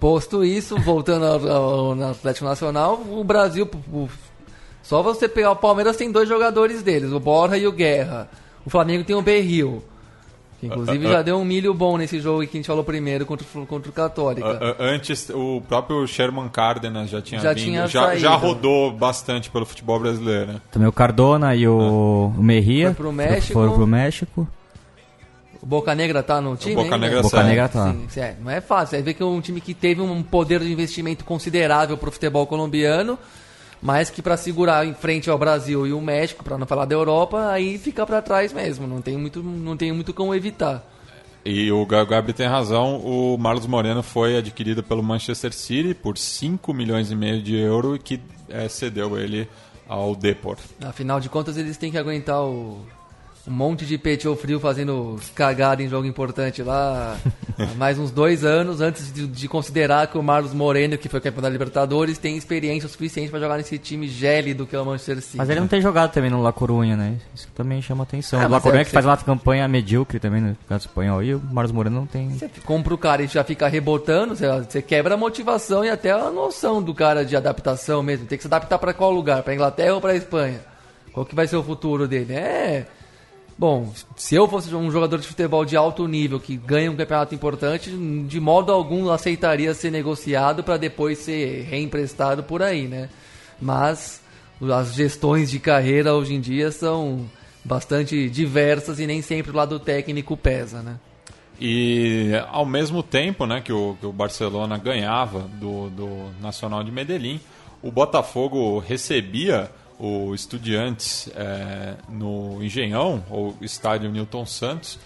posto 0.00 0.42
isso, 0.42 0.78
voltando 0.78 1.26
ao, 1.26 1.48
ao, 1.48 1.94
no 1.94 2.10
Atlético 2.10 2.46
Nacional, 2.46 2.94
o 3.06 3.22
Brasil, 3.22 3.68
o- 3.92 4.08
só 4.82 5.02
você 5.02 5.28
pegar 5.28 5.50
o 5.52 5.56
Palmeiras 5.56 5.96
tem 5.96 6.10
dois 6.10 6.28
jogadores 6.28 6.82
deles, 6.82 7.12
o 7.12 7.20
Borja 7.20 7.56
e 7.58 7.66
o 7.66 7.72
Guerra. 7.72 8.28
O 8.64 8.70
Flamengo 8.70 9.04
tem 9.04 9.14
o 9.16 9.22
Berril. 9.22 9.82
Que 10.60 10.66
inclusive 10.68 11.08
já 11.08 11.22
deu 11.22 11.36
um 11.38 11.44
milho 11.44 11.74
bom 11.74 11.96
nesse 11.98 12.20
jogo 12.20 12.42
que 12.42 12.56
a 12.56 12.58
gente 12.60 12.66
falou 12.68 12.84
primeiro 12.84 13.26
contra, 13.26 13.44
o- 13.56 13.66
contra 13.66 13.90
o 13.90 13.92
Católica. 13.92 14.46
A- 14.46 14.76
Antes, 14.84 15.28
o 15.30 15.60
próprio 15.68 16.06
Sherman 16.06 16.48
Cárdenas 16.48 17.10
já 17.10 17.20
tinha 17.20 17.40
Já 17.40 17.52
vindo, 17.52 17.64
tinha 17.64 17.86
já, 17.88 18.14
já 18.14 18.34
rodou 18.36 18.92
bastante 18.92 19.50
pelo 19.50 19.66
futebol 19.66 19.98
brasileiro. 19.98 20.52
né? 20.52 20.60
Também 20.70 20.86
o 20.86 20.92
Cardona 20.92 21.56
e 21.56 21.66
o, 21.66 22.32
o 22.36 22.40
Merria 22.42 22.86
Foi 22.94 22.94
pro 22.94 23.12
México. 23.12 23.52
foram 23.54 23.72
pro 23.74 23.86
México. 23.88 24.46
O 25.60 25.66
Boca 25.66 25.94
Negra 25.96 26.22
tá 26.22 26.40
no 26.40 26.56
time 26.56 26.74
Boca 26.76 26.94
ainda? 26.94 26.98
Negra 26.98 27.22
Boca. 27.22 27.42
Negra 27.42 27.68
tá. 27.68 27.94
Sim, 28.08 28.20
é, 28.20 28.36
não 28.40 28.50
é 28.50 28.60
fácil. 28.60 28.96
Aí 28.96 29.02
vê 29.02 29.14
que 29.14 29.22
é 29.22 29.26
um 29.26 29.40
time 29.40 29.60
que 29.60 29.74
teve 29.74 30.00
um 30.00 30.22
poder 30.22 30.60
de 30.60 30.70
investimento 30.72 31.24
considerável 31.24 31.96
pro 31.96 32.10
futebol 32.12 32.46
colombiano, 32.46 33.18
mas 33.82 34.08
que 34.08 34.22
para 34.22 34.36
segurar 34.36 34.86
em 34.86 34.94
frente 34.94 35.28
ao 35.28 35.36
Brasil 35.36 35.86
e 35.86 35.92
o 35.92 36.00
México, 36.00 36.44
para 36.44 36.56
não 36.56 36.66
falar 36.66 36.84
da 36.84 36.94
Europa, 36.94 37.48
aí 37.50 37.76
fica 37.78 38.06
para 38.06 38.22
trás 38.22 38.52
mesmo. 38.52 38.86
Não 38.86 39.02
tem 39.02 39.18
muito, 39.18 39.42
não 39.42 39.76
tem 39.76 39.90
muito 39.92 40.14
como 40.14 40.34
evitar. 40.34 40.88
E 41.44 41.72
o 41.72 41.84
Ga- 41.84 42.04
Gabi 42.04 42.32
tem 42.32 42.46
razão, 42.46 42.98
o 42.98 43.36
Marlos 43.36 43.66
Moreno 43.66 44.00
foi 44.02 44.36
adquirido 44.38 44.80
pelo 44.82 45.02
Manchester 45.02 45.52
City 45.52 45.92
por 45.92 46.16
5 46.16 46.72
milhões 46.72 47.10
e 47.10 47.16
meio 47.16 47.42
de 47.42 47.56
euro 47.56 47.96
e 47.96 47.98
que 47.98 48.20
eh, 48.48 48.68
cedeu 48.68 49.18
ele 49.18 49.48
ao 49.88 50.14
Depor. 50.14 50.56
Afinal 50.84 51.18
de 51.18 51.28
contas, 51.28 51.56
eles 51.56 51.76
têm 51.76 51.90
que 51.90 51.98
aguentar 51.98 52.40
o 52.44 52.78
um 53.46 53.50
monte 53.50 53.84
de 53.84 53.98
peito 53.98 54.34
frio 54.36 54.60
fazendo 54.60 55.18
cagada 55.34 55.82
em 55.82 55.88
jogo 55.88 56.06
importante 56.06 56.62
lá 56.62 57.16
há 57.58 57.74
mais 57.74 57.98
uns 57.98 58.10
dois 58.10 58.44
anos 58.44 58.80
antes 58.80 59.12
de, 59.12 59.26
de 59.26 59.48
considerar 59.48 60.06
que 60.06 60.16
o 60.16 60.22
Marlos 60.22 60.54
Moreno, 60.54 60.96
que 60.96 61.08
foi 61.08 61.20
campeão 61.20 61.42
da 61.42 61.48
Libertadores, 61.48 62.18
tem 62.18 62.36
experiência 62.36 62.86
o 62.86 62.90
suficiente 62.90 63.30
para 63.30 63.40
jogar 63.40 63.56
nesse 63.56 63.78
time 63.78 64.06
gélido 64.06 64.66
que 64.66 64.76
é 64.76 64.80
o 64.80 64.84
Manchester 64.84 65.20
City. 65.20 65.36
Mas 65.38 65.50
ele 65.50 65.60
não 65.60 65.66
tem 65.66 65.80
jogado 65.80 66.12
também 66.12 66.30
no 66.30 66.40
La 66.40 66.52
Coruña, 66.52 66.96
né? 66.96 67.16
Isso 67.34 67.48
também 67.54 67.82
chama 67.82 68.04
atenção. 68.04 68.40
Ah, 68.40 68.46
o 68.46 68.50
La 68.50 68.58
é 68.58 68.60
Coruña 68.60 68.84
que 68.84 68.90
que 68.90 68.94
faz 68.94 69.06
uma 69.06 69.16
campanha 69.16 69.66
medíocre 69.66 70.20
também 70.20 70.40
no 70.40 70.54
Campeonato 70.54 70.86
Espanhol. 70.86 71.22
E 71.22 71.34
o 71.34 71.40
Marcos 71.40 71.72
Moreno 71.72 71.96
não 71.96 72.06
tem. 72.06 72.30
Você 72.30 72.48
compra 72.64 72.94
o 72.94 72.98
cara 72.98 73.22
e 73.22 73.26
já 73.26 73.42
fica 73.42 73.66
rebotando, 73.66 74.36
você, 74.36 74.46
você 74.48 74.80
quebra 74.80 75.14
a 75.14 75.16
motivação 75.16 75.84
e 75.84 75.90
até 75.90 76.12
a 76.12 76.30
noção 76.30 76.82
do 76.82 76.94
cara 76.94 77.24
de 77.24 77.34
adaptação 77.34 78.02
mesmo. 78.02 78.26
Tem 78.26 78.38
que 78.38 78.42
se 78.42 78.48
adaptar 78.48 78.78
para 78.78 78.94
qual 78.94 79.10
lugar? 79.10 79.42
Para 79.42 79.54
Inglaterra 79.54 79.94
ou 79.94 80.00
para 80.00 80.14
Espanha? 80.14 80.60
Qual 81.12 81.26
que 81.26 81.34
vai 81.34 81.46
ser 81.46 81.56
o 81.56 81.62
futuro 81.62 82.06
dele? 82.06 82.34
É. 82.34 82.86
Bom, 83.58 83.92
se 84.16 84.34
eu 84.34 84.48
fosse 84.48 84.74
um 84.74 84.90
jogador 84.90 85.18
de 85.18 85.26
futebol 85.26 85.64
de 85.64 85.76
alto 85.76 86.06
nível 86.08 86.40
que 86.40 86.56
ganha 86.56 86.90
um 86.90 86.96
campeonato 86.96 87.34
importante, 87.34 87.90
de 88.26 88.40
modo 88.40 88.72
algum 88.72 89.10
aceitaria 89.10 89.72
ser 89.74 89.90
negociado 89.90 90.64
para 90.64 90.76
depois 90.76 91.18
ser 91.18 91.62
reemprestado 91.64 92.42
por 92.42 92.62
aí, 92.62 92.88
né? 92.88 93.08
Mas 93.60 94.20
as 94.60 94.94
gestões 94.94 95.50
de 95.50 95.58
carreira 95.58 96.14
hoje 96.14 96.34
em 96.34 96.40
dia 96.40 96.70
são 96.70 97.28
bastante 97.64 98.28
diversas 98.28 98.98
e 98.98 99.06
nem 99.06 99.22
sempre 99.22 99.52
o 99.52 99.56
lado 99.56 99.78
técnico 99.78 100.36
pesa, 100.36 100.82
né? 100.82 100.98
E 101.60 102.32
ao 102.48 102.66
mesmo 102.66 103.02
tempo 103.02 103.46
né, 103.46 103.60
que, 103.60 103.72
o, 103.72 103.96
que 104.00 104.06
o 104.06 104.12
Barcelona 104.12 104.76
ganhava 104.78 105.40
do, 105.60 105.90
do 105.90 106.30
Nacional 106.40 106.82
de 106.82 106.90
Medellín, 106.90 107.40
o 107.80 107.90
Botafogo 107.90 108.78
recebia 108.78 109.70
o 109.98 110.34
Estudiantes 110.34 111.28
eh, 111.34 111.94
no 112.08 112.62
Engenhão, 112.62 113.24
ou 113.30 113.54
estádio 113.60 114.10
Newton 114.10 114.44
Santos, 114.46 114.98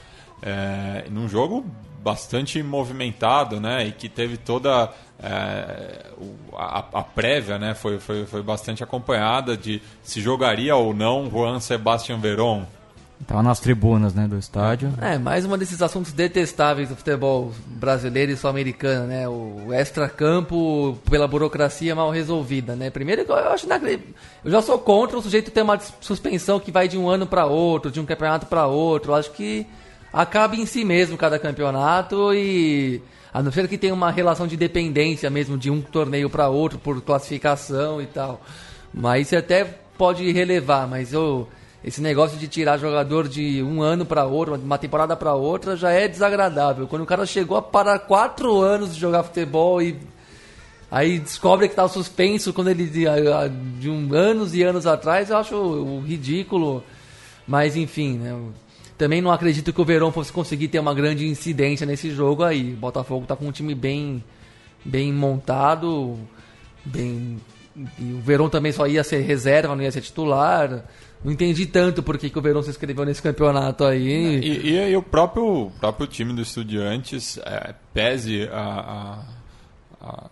eh, 0.42 1.04
num 1.10 1.28
jogo 1.28 1.64
bastante 2.02 2.62
movimentado, 2.62 3.58
né, 3.60 3.86
e 3.88 3.92
que 3.92 4.08
teve 4.08 4.36
toda 4.36 4.92
o- 6.18 6.56
a, 6.56 6.84
a 6.92 7.02
prévia, 7.02 7.58
né, 7.58 7.74
foi, 7.74 7.98
foi, 7.98 8.26
foi 8.26 8.42
bastante 8.42 8.84
acompanhada 8.84 9.56
de 9.56 9.82
se 10.02 10.20
jogaria 10.20 10.76
ou 10.76 10.94
não 10.94 11.28
Juan 11.30 11.58
Sebastián 11.58 12.18
Verón. 12.20 12.64
Tava 13.24 13.42
nas 13.42 13.58
tribunas, 13.58 14.14
né, 14.14 14.28
do 14.28 14.38
estádio. 14.38 14.92
É, 15.00 15.16
mais 15.16 15.44
um 15.44 15.56
desses 15.56 15.80
assuntos 15.80 16.12
detestáveis 16.12 16.90
do 16.90 16.96
futebol 16.96 17.52
brasileiro 17.66 18.30
e 18.30 18.36
sul-americano, 18.36 19.06
né? 19.06 19.26
O 19.26 19.72
extra-campo 19.72 20.98
pela 21.10 21.26
burocracia 21.26 21.94
mal 21.94 22.10
resolvida, 22.10 22.76
né? 22.76 22.90
Primeiro, 22.90 23.22
eu 23.22 23.34
acho. 23.34 23.66
Eu 24.44 24.50
já 24.50 24.60
sou 24.60 24.78
contra 24.78 25.16
o 25.16 25.22
sujeito 25.22 25.50
ter 25.50 25.62
uma 25.62 25.78
suspensão 26.00 26.60
que 26.60 26.70
vai 26.70 26.88
de 26.88 26.98
um 26.98 27.08
ano 27.08 27.26
para 27.26 27.46
outro, 27.46 27.90
de 27.90 27.98
um 27.98 28.04
campeonato 28.04 28.46
para 28.46 28.66
outro. 28.66 29.12
Eu 29.12 29.16
acho 29.16 29.30
que 29.32 29.66
acaba 30.12 30.54
em 30.54 30.66
si 30.66 30.84
mesmo 30.84 31.16
cada 31.16 31.38
campeonato 31.38 32.32
e 32.34 33.00
a 33.32 33.42
não 33.42 33.50
ser 33.50 33.66
que 33.66 33.78
tenha 33.78 33.92
uma 33.92 34.10
relação 34.10 34.46
de 34.46 34.56
dependência 34.56 35.28
mesmo 35.30 35.58
de 35.58 35.70
um 35.70 35.82
torneio 35.82 36.30
para 36.30 36.48
outro 36.48 36.78
por 36.78 37.00
classificação 37.02 38.00
e 38.00 38.06
tal. 38.06 38.40
Mas 38.94 39.26
isso 39.26 39.36
até 39.36 39.64
pode 39.98 40.30
relevar, 40.30 40.86
mas 40.86 41.12
eu 41.12 41.48
esse 41.86 42.00
negócio 42.00 42.36
de 42.36 42.48
tirar 42.48 42.78
jogador 42.78 43.28
de 43.28 43.62
um 43.62 43.80
ano 43.80 44.04
para 44.04 44.24
outro, 44.24 44.56
uma 44.56 44.76
temporada 44.76 45.14
para 45.14 45.34
outra, 45.34 45.76
já 45.76 45.92
é 45.92 46.08
desagradável. 46.08 46.88
Quando 46.88 47.02
o 47.02 47.06
cara 47.06 47.24
chegou 47.24 47.56
a 47.56 47.62
parar 47.62 48.00
quatro 48.00 48.60
anos 48.60 48.92
de 48.92 49.00
jogar 49.00 49.22
futebol 49.22 49.80
e 49.80 49.96
aí 50.90 51.20
descobre 51.20 51.68
que 51.68 51.74
estava 51.74 51.88
suspenso 51.88 52.52
quando 52.52 52.70
ele 52.70 52.86
de, 52.86 53.04
de 53.78 53.88
um 53.88 54.12
anos 54.12 54.52
e 54.52 54.64
anos 54.64 54.84
atrás, 54.84 55.30
eu 55.30 55.36
acho 55.36 56.00
ridículo. 56.00 56.82
Mas 57.46 57.76
enfim, 57.76 58.18
né? 58.18 58.36
Também 58.98 59.22
não 59.22 59.30
acredito 59.30 59.72
que 59.72 59.80
o 59.80 59.84
Verão 59.84 60.10
fosse 60.10 60.32
conseguir 60.32 60.66
ter 60.66 60.80
uma 60.80 60.94
grande 60.94 61.28
incidência 61.28 61.86
nesse 61.86 62.10
jogo 62.10 62.42
aí. 62.42 62.72
O 62.72 62.76
Botafogo 62.78 63.26
tá 63.26 63.36
com 63.36 63.46
um 63.46 63.52
time 63.52 63.76
bem 63.76 64.24
bem 64.84 65.12
montado, 65.12 66.18
bem 66.84 67.38
e 67.98 68.12
o 68.14 68.20
Verão 68.20 68.48
também 68.48 68.72
só 68.72 68.86
ia 68.86 69.04
ser 69.04 69.20
reserva, 69.20 69.76
não 69.76 69.82
ia 69.82 69.92
ser 69.92 70.00
titular. 70.00 70.84
Não 71.24 71.32
entendi 71.32 71.66
tanto 71.66 72.02
por 72.02 72.18
que, 72.18 72.30
o 72.36 72.42
Verão 72.42 72.62
se 72.62 72.70
inscreveu 72.70 73.04
nesse 73.04 73.22
campeonato 73.22 73.84
aí. 73.84 74.38
E, 74.38 74.70
e, 74.70 74.90
e 74.90 74.96
o 74.96 75.02
próprio, 75.02 75.72
próprio 75.80 76.06
time 76.06 76.32
do 76.32 76.42
Estudiantes, 76.42 77.38
é, 77.38 77.74
pese 77.92 78.48
a, 78.52 79.24
a, 80.00 80.08
a, 80.08 80.30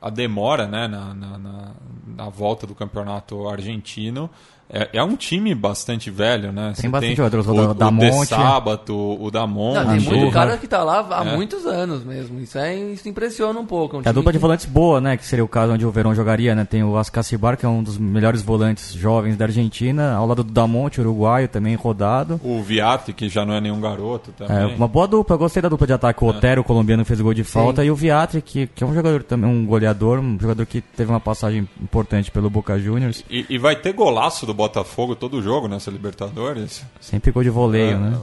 a 0.00 0.10
demora 0.10 0.66
né, 0.66 0.88
na, 0.88 1.12
na, 1.14 1.74
na 2.06 2.28
volta 2.28 2.66
do 2.66 2.74
campeonato 2.74 3.48
argentino, 3.48 4.30
é, 4.68 4.88
é 4.94 5.02
um 5.02 5.16
time 5.16 5.54
bastante 5.54 6.10
velho, 6.10 6.52
né? 6.52 6.72
Você 6.74 6.88
bastante 6.88 7.16
jogadores, 7.16 7.46
o, 7.46 7.52
o 7.52 7.70
o 7.70 7.74
Damonte. 7.74 8.20
De 8.22 8.26
Sábato, 8.28 8.94
o 9.20 9.30
Damonte. 9.30 9.78
Não, 9.84 9.96
tem 9.96 10.00
muito 10.00 10.32
cara 10.32 10.56
que 10.56 10.66
tá 10.66 10.82
lá 10.82 11.06
há 11.10 11.24
É. 11.24 11.36
muitos 11.36 11.64
anos 11.66 12.04
mesmo. 12.04 12.40
Isso, 12.40 12.58
é, 12.58 12.74
isso 12.74 13.08
impressiona 13.08 13.58
um 13.58 13.66
pouco. 13.66 13.96
É 13.96 13.98
um 13.98 14.02
Tem 14.02 14.10
a 14.10 14.12
dupla 14.12 14.32
de 14.32 14.38
que- 14.38 14.42
volantes 14.42 14.66
boa, 14.66 15.00
né? 15.00 15.16
Que 15.16 15.24
seria 15.24 15.44
o 15.44 15.48
caso 15.48 15.72
onde 15.72 15.86
o 15.86 15.90
Verão 15.90 16.14
jogaria, 16.14 16.54
né? 16.54 16.64
Tem 16.64 16.82
o 16.82 16.96
Ascacibar, 16.96 17.56
que 17.56 17.64
é 17.64 17.68
um 17.68 17.82
dos 17.82 17.96
melhores 17.98 18.42
volantes 18.42 18.92
jovens 18.92 19.36
da 19.36 19.44
Argentina, 19.44 20.14
ao 20.14 20.26
lado 20.26 20.42
do 20.42 20.52
Damonte, 20.52 21.00
uruguaio, 21.00 21.48
também 21.48 21.74
rodado. 21.74 22.40
O 22.42 22.60
Viatti, 22.62 23.12
que 23.12 23.28
já 23.28 23.44
não 23.44 23.54
é 23.54 23.60
nenhum 23.60 23.80
garoto 23.80 24.32
É, 24.40 24.46
também. 24.46 24.74
uma 24.76 24.88
boa 24.88 25.06
dupla, 25.06 25.34
eu 25.34 25.38
gostei 25.38 25.62
da 25.62 25.68
dupla 25.68 25.86
de 25.86 25.92
ataque. 25.92 26.24
O 26.24 26.28
Otero, 26.28 26.60
o 26.62 26.64
colombiano, 26.64 27.04
fez 27.04 27.20
o 27.20 27.22
gol 27.22 27.34
de 27.34 27.44
falta, 27.44 27.84
e 27.84 27.90
o 27.90 27.94
Viatri, 27.94 28.42
que, 28.42 28.66
que 28.66 28.82
é 28.82 28.86
um 28.86 28.94
jogador 28.94 29.22
também, 29.22 29.48
um 29.50 29.64
goleador, 29.64 30.18
um 30.18 30.38
jogador 30.40 30.66
que 30.66 30.80
teve 30.80 31.10
uma 31.10 31.20
passagem 31.20 31.68
importante 31.80 32.30
pelo 32.30 32.50
Boca 32.50 32.78
Juniors. 32.78 33.24
E, 33.30 33.46
e 33.48 33.58
vai 33.58 33.76
ter 33.76 33.92
golaço 33.92 34.44
do 34.46 34.54
Botafogo 34.56 35.14
todo 35.14 35.42
jogo 35.42 35.68
nessa 35.68 35.90
Libertadores. 35.90 36.82
Sempre 37.00 37.30
gol 37.30 37.42
de 37.42 37.50
voleio, 37.50 37.98
né? 37.98 38.18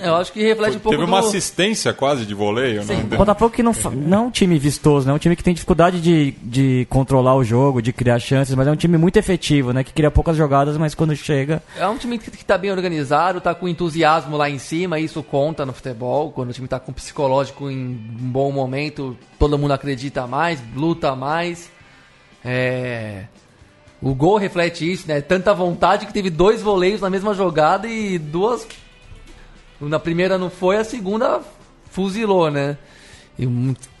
Eu 0.00 0.14
acho 0.14 0.32
que 0.32 0.40
reflete 0.40 0.76
um 0.76 0.80
pouco 0.80 0.96
Teve 0.96 1.10
uma 1.10 1.20
do... 1.20 1.26
assistência 1.26 1.92
quase 1.92 2.24
de 2.24 2.34
voleio, 2.34 2.84
Sim. 2.84 2.94
né? 2.94 3.08
O 3.14 3.16
Botafogo 3.16 3.52
que 3.52 3.62
não, 3.62 3.72
não 3.92 4.18
é 4.18 4.20
um 4.20 4.30
time 4.30 4.58
vistoso, 4.58 5.06
né? 5.06 5.12
É 5.12 5.14
um 5.14 5.18
time 5.18 5.34
que 5.34 5.42
tem 5.42 5.52
dificuldade 5.52 6.00
de, 6.00 6.32
de 6.42 6.86
controlar 6.88 7.34
o 7.34 7.42
jogo, 7.42 7.82
de 7.82 7.92
criar 7.92 8.18
chances, 8.20 8.54
mas 8.54 8.68
é 8.68 8.70
um 8.70 8.76
time 8.76 8.96
muito 8.96 9.16
efetivo, 9.16 9.72
né? 9.72 9.82
Que 9.82 9.92
cria 9.92 10.10
poucas 10.10 10.36
jogadas, 10.36 10.76
mas 10.76 10.94
quando 10.94 11.16
chega. 11.16 11.62
É 11.76 11.86
um 11.88 11.96
time 11.96 12.18
que, 12.18 12.30
que 12.30 12.44
tá 12.44 12.56
bem 12.56 12.70
organizado, 12.70 13.40
tá 13.40 13.54
com 13.54 13.68
entusiasmo 13.68 14.36
lá 14.36 14.48
em 14.48 14.58
cima, 14.58 15.00
isso 15.00 15.22
conta 15.22 15.66
no 15.66 15.72
futebol. 15.72 16.30
Quando 16.30 16.50
o 16.50 16.52
time 16.52 16.68
tá 16.68 16.78
com 16.78 16.92
psicológico 16.92 17.68
em 17.68 17.76
um 17.76 18.30
bom 18.30 18.52
momento, 18.52 19.16
todo 19.38 19.58
mundo 19.58 19.72
acredita 19.72 20.26
mais, 20.26 20.62
luta 20.76 21.16
mais. 21.16 21.70
É... 22.44 23.24
O 24.00 24.14
gol 24.14 24.36
reflete 24.36 24.90
isso, 24.90 25.08
né? 25.08 25.20
Tanta 25.20 25.52
vontade 25.52 26.06
que 26.06 26.12
teve 26.12 26.30
dois 26.30 26.62
voleios 26.62 27.00
na 27.00 27.10
mesma 27.10 27.34
jogada 27.34 27.88
e 27.88 28.18
duas. 28.18 28.66
Na 29.80 29.98
primeira 29.98 30.38
não 30.38 30.50
foi, 30.50 30.76
a 30.76 30.84
segunda 30.84 31.40
fuzilou, 31.90 32.50
né? 32.50 32.76
E 33.38 33.46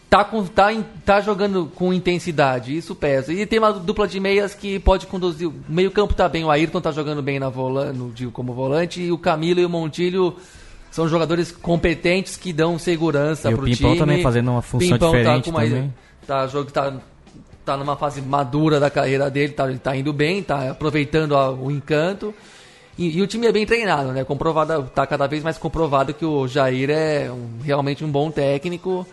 tá, 0.08 0.24
com, 0.24 0.44
tá, 0.44 0.68
tá 1.04 1.20
jogando 1.20 1.70
com 1.74 1.92
intensidade, 1.92 2.76
isso 2.76 2.94
pesa. 2.94 3.32
E 3.32 3.44
tem 3.46 3.58
uma 3.58 3.72
dupla 3.72 4.06
de 4.06 4.18
meias 4.18 4.54
que 4.54 4.78
pode 4.78 5.06
conduzir. 5.06 5.48
O 5.48 5.54
meio-campo 5.68 6.14
tá 6.14 6.28
bem, 6.28 6.44
o 6.44 6.50
Ayrton 6.50 6.80
tá 6.80 6.90
jogando 6.90 7.22
bem 7.22 7.38
na 7.38 7.48
vola, 7.48 7.92
no, 7.92 8.10
digo, 8.10 8.30
como 8.30 8.52
volante, 8.52 9.00
e 9.00 9.12
o 9.12 9.18
Camilo 9.18 9.60
e 9.60 9.64
o 9.64 9.68
Montilho 9.68 10.36
são 10.90 11.08
jogadores 11.08 11.52
competentes 11.52 12.36
que 12.36 12.52
dão 12.52 12.78
segurança 12.78 13.50
E 13.50 13.54
o 13.54 13.56
pro 13.56 13.66
Pimpão 13.66 13.90
time. 13.90 13.98
também 13.98 14.22
fazendo 14.22 14.50
uma 14.50 14.62
função 14.62 14.90
Pimpão 14.90 15.10
diferente 15.12 15.44
tá 15.44 15.50
com 15.50 15.50
uma, 15.50 15.64
também. 15.64 15.94
Tá, 16.26 16.46
jogo, 16.46 16.70
tá, 16.70 16.94
tá 17.68 17.76
numa 17.76 17.96
fase 17.96 18.22
madura 18.22 18.80
da 18.80 18.88
carreira 18.88 19.30
dele, 19.30 19.52
tá, 19.52 19.68
ele 19.68 19.78
tá 19.78 19.94
indo 19.94 20.12
bem, 20.12 20.42
tá 20.42 20.70
aproveitando 20.70 21.36
a- 21.36 21.50
o 21.50 21.70
encanto. 21.70 22.34
E, 22.96 23.18
e 23.18 23.22
o 23.22 23.26
time 23.26 23.46
é 23.46 23.52
bem 23.52 23.66
treinado, 23.66 24.10
né? 24.10 24.24
Comprovado, 24.24 24.90
tá 24.94 25.06
cada 25.06 25.26
vez 25.26 25.42
mais 25.44 25.58
comprovado 25.58 26.14
que 26.14 26.24
o 26.24 26.48
Jair 26.48 26.90
é 26.90 27.30
um- 27.30 27.62
realmente 27.62 28.02
um 28.04 28.10
bom 28.10 28.30
técnico. 28.30 29.06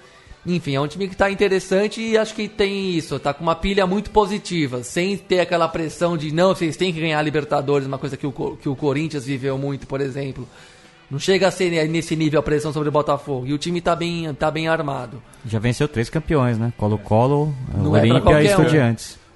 Enfim, 0.47 0.75
é 0.75 0.79
um 0.81 0.87
time 0.87 1.07
que 1.07 1.15
tá 1.17 1.29
interessante 1.29 1.99
e 2.01 2.17
acho 2.17 2.33
que 2.33 2.47
tem 2.47 2.91
isso, 2.91 3.19
tá 3.19 3.33
com 3.33 3.41
uma 3.43 3.55
pilha 3.55 3.85
muito 3.87 4.09
positiva, 4.11 4.83
sem 4.83 5.17
ter 5.17 5.39
aquela 5.39 5.67
pressão 5.67 6.15
de 6.15 6.31
não, 6.31 6.53
vocês 6.55 6.77
têm 6.77 6.93
que 6.93 6.99
ganhar 7.01 7.17
a 7.19 7.21
Libertadores, 7.21 7.87
uma 7.87 7.97
coisa 7.97 8.15
que 8.15 8.27
o, 8.27 8.31
que 8.31 8.69
o 8.69 8.75
Corinthians 8.75 9.25
viveu 9.25 9.57
muito, 9.57 9.85
por 9.87 9.99
exemplo. 10.01 10.47
Não 11.09 11.19
chega 11.19 11.47
a 11.47 11.51
ser 11.51 11.87
nesse 11.87 12.15
nível 12.15 12.39
a 12.39 12.43
pressão 12.43 12.73
sobre 12.73 12.89
o 12.89 12.91
Botafogo. 12.91 13.45
E 13.45 13.53
o 13.53 13.57
time 13.57 13.79
tá 13.79 13.95
bem, 13.95 14.33
tá 14.33 14.49
bem 14.49 14.67
armado. 14.67 15.21
Já 15.45 15.59
venceu 15.59 15.87
três 15.87 16.09
campeões, 16.09 16.57
né? 16.57 16.73
Colo-Colo, 16.77 17.53
é 17.73 17.87
Olímpia 17.87 18.17
e 18.17 18.21
qualquer 18.21 18.59
um. 18.59 18.95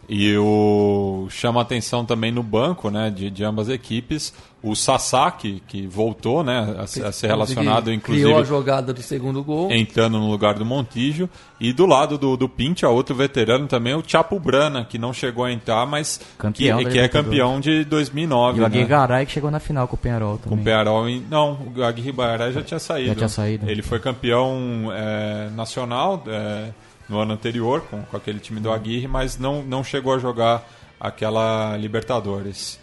E 0.09 0.35
o 0.37 1.27
chama 1.29 1.61
atenção 1.61 2.03
também 2.03 2.31
no 2.31 2.41
banco, 2.41 2.89
né, 2.89 3.11
de, 3.11 3.29
de 3.29 3.43
ambas 3.43 3.69
equipes, 3.69 4.33
o 4.61 4.75
Sasaki, 4.75 5.61
que 5.67 5.85
voltou, 5.85 6.43
né, 6.43 6.75
a, 6.79 7.07
a 7.07 7.11
ser 7.11 7.27
relacionado, 7.27 7.93
inclusive, 7.93 8.25
Criou 8.25 8.41
a 8.41 8.43
jogada 8.43 8.91
do 8.91 9.03
segundo 9.03 9.43
gol. 9.43 9.71
entrando 9.71 10.17
no 10.17 10.27
lugar 10.27 10.55
do 10.55 10.65
Montijo. 10.65 11.29
E 11.59 11.71
do 11.71 11.85
lado 11.85 12.17
do, 12.17 12.35
do 12.35 12.49
Pincha, 12.49 12.89
outro 12.89 13.13
veterano 13.13 13.67
também, 13.67 13.93
o 13.93 14.03
Chapo 14.05 14.39
Brana, 14.39 14.83
que 14.83 14.97
não 14.97 15.13
chegou 15.13 15.45
a 15.45 15.51
entrar, 15.51 15.85
mas 15.85 16.19
Campeão 16.39 16.79
que, 16.79 16.89
que 16.89 16.99
é 16.99 17.07
campeão 17.07 17.59
de 17.59 17.83
2009. 17.85 18.57
E 18.57 18.61
o 18.61 18.65
Aguirre 18.65 18.83
né? 18.83 18.89
Garay 18.89 19.25
que 19.27 19.31
chegou 19.31 19.51
na 19.51 19.59
final 19.59 19.87
com 19.87 19.95
o 19.95 19.99
Penharol 19.99 20.39
Com 20.39 20.49
também. 20.49 20.59
o 20.59 20.63
Pearol 20.63 21.07
em... 21.07 21.23
Não, 21.29 21.71
o 21.75 21.83
Aguirre 21.83 22.11
Bairá 22.11 22.49
já 22.51 22.63
tinha 22.63 22.79
saído. 22.79 23.09
Já 23.09 23.15
tinha 23.15 23.29
saído. 23.29 23.69
Ele 23.69 23.83
foi 23.83 23.99
campeão 23.99 24.89
é, 24.91 25.49
nacional 25.55 26.23
é, 26.27 26.69
no 27.09 27.19
ano 27.19 27.33
anterior 27.33 27.81
com, 27.89 28.03
com 28.03 28.15
aquele 28.17 28.39
time 28.39 28.59
do 28.59 28.71
Aguirre, 28.71 29.07
mas 29.07 29.37
não, 29.37 29.63
não 29.63 29.83
chegou 29.83 30.13
a 30.13 30.19
jogar 30.19 30.67
aquela 30.99 31.75
Libertadores. 31.77 32.79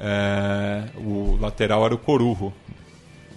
É, 0.00 0.84
o 0.96 1.36
lateral 1.40 1.84
era 1.84 1.94
o 1.94 1.98
Corujo. 1.98 2.52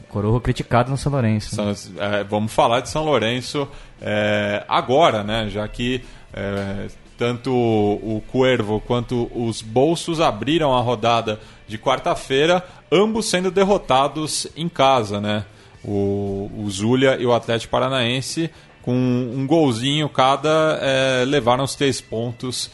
Coroa 0.09 0.39
criticado 0.41 0.91
no 0.91 0.97
São 0.97 1.11
Lourenço. 1.11 1.61
né? 1.63 1.73
São- 1.73 1.93
é, 2.03 2.23
vamos 2.23 2.53
falar 2.53 2.81
de 2.81 2.89
São 2.89 3.03
Lourenço 3.05 3.67
é, 4.01 4.63
agora, 4.67 5.23
né? 5.23 5.49
Já 5.49 5.67
que 5.67 6.03
é, 6.33 6.87
tanto 7.17 7.51
o 7.51 8.21
Cuervo 8.31 8.79
quanto 8.81 9.29
os 9.33 9.61
Bolsos 9.61 10.19
abriram 10.19 10.75
a 10.75 10.81
rodada 10.81 11.39
de 11.67 11.77
quarta-feira, 11.77 12.63
ambos 12.91 13.27
sendo 13.29 13.49
derrotados 13.49 14.47
em 14.55 14.67
casa, 14.67 15.19
né? 15.21 15.45
O, 15.83 16.51
o 16.57 16.69
Zulia 16.69 17.15
e 17.19 17.25
o 17.25 17.33
Atlético 17.33 17.71
Paranaense, 17.71 18.51
com 18.81 18.93
um 18.93 19.45
golzinho 19.45 20.09
cada, 20.09 20.79
é, 20.81 21.25
levaram 21.25 21.63
os 21.63 21.75
três 21.75 22.01
pontos 22.01 22.69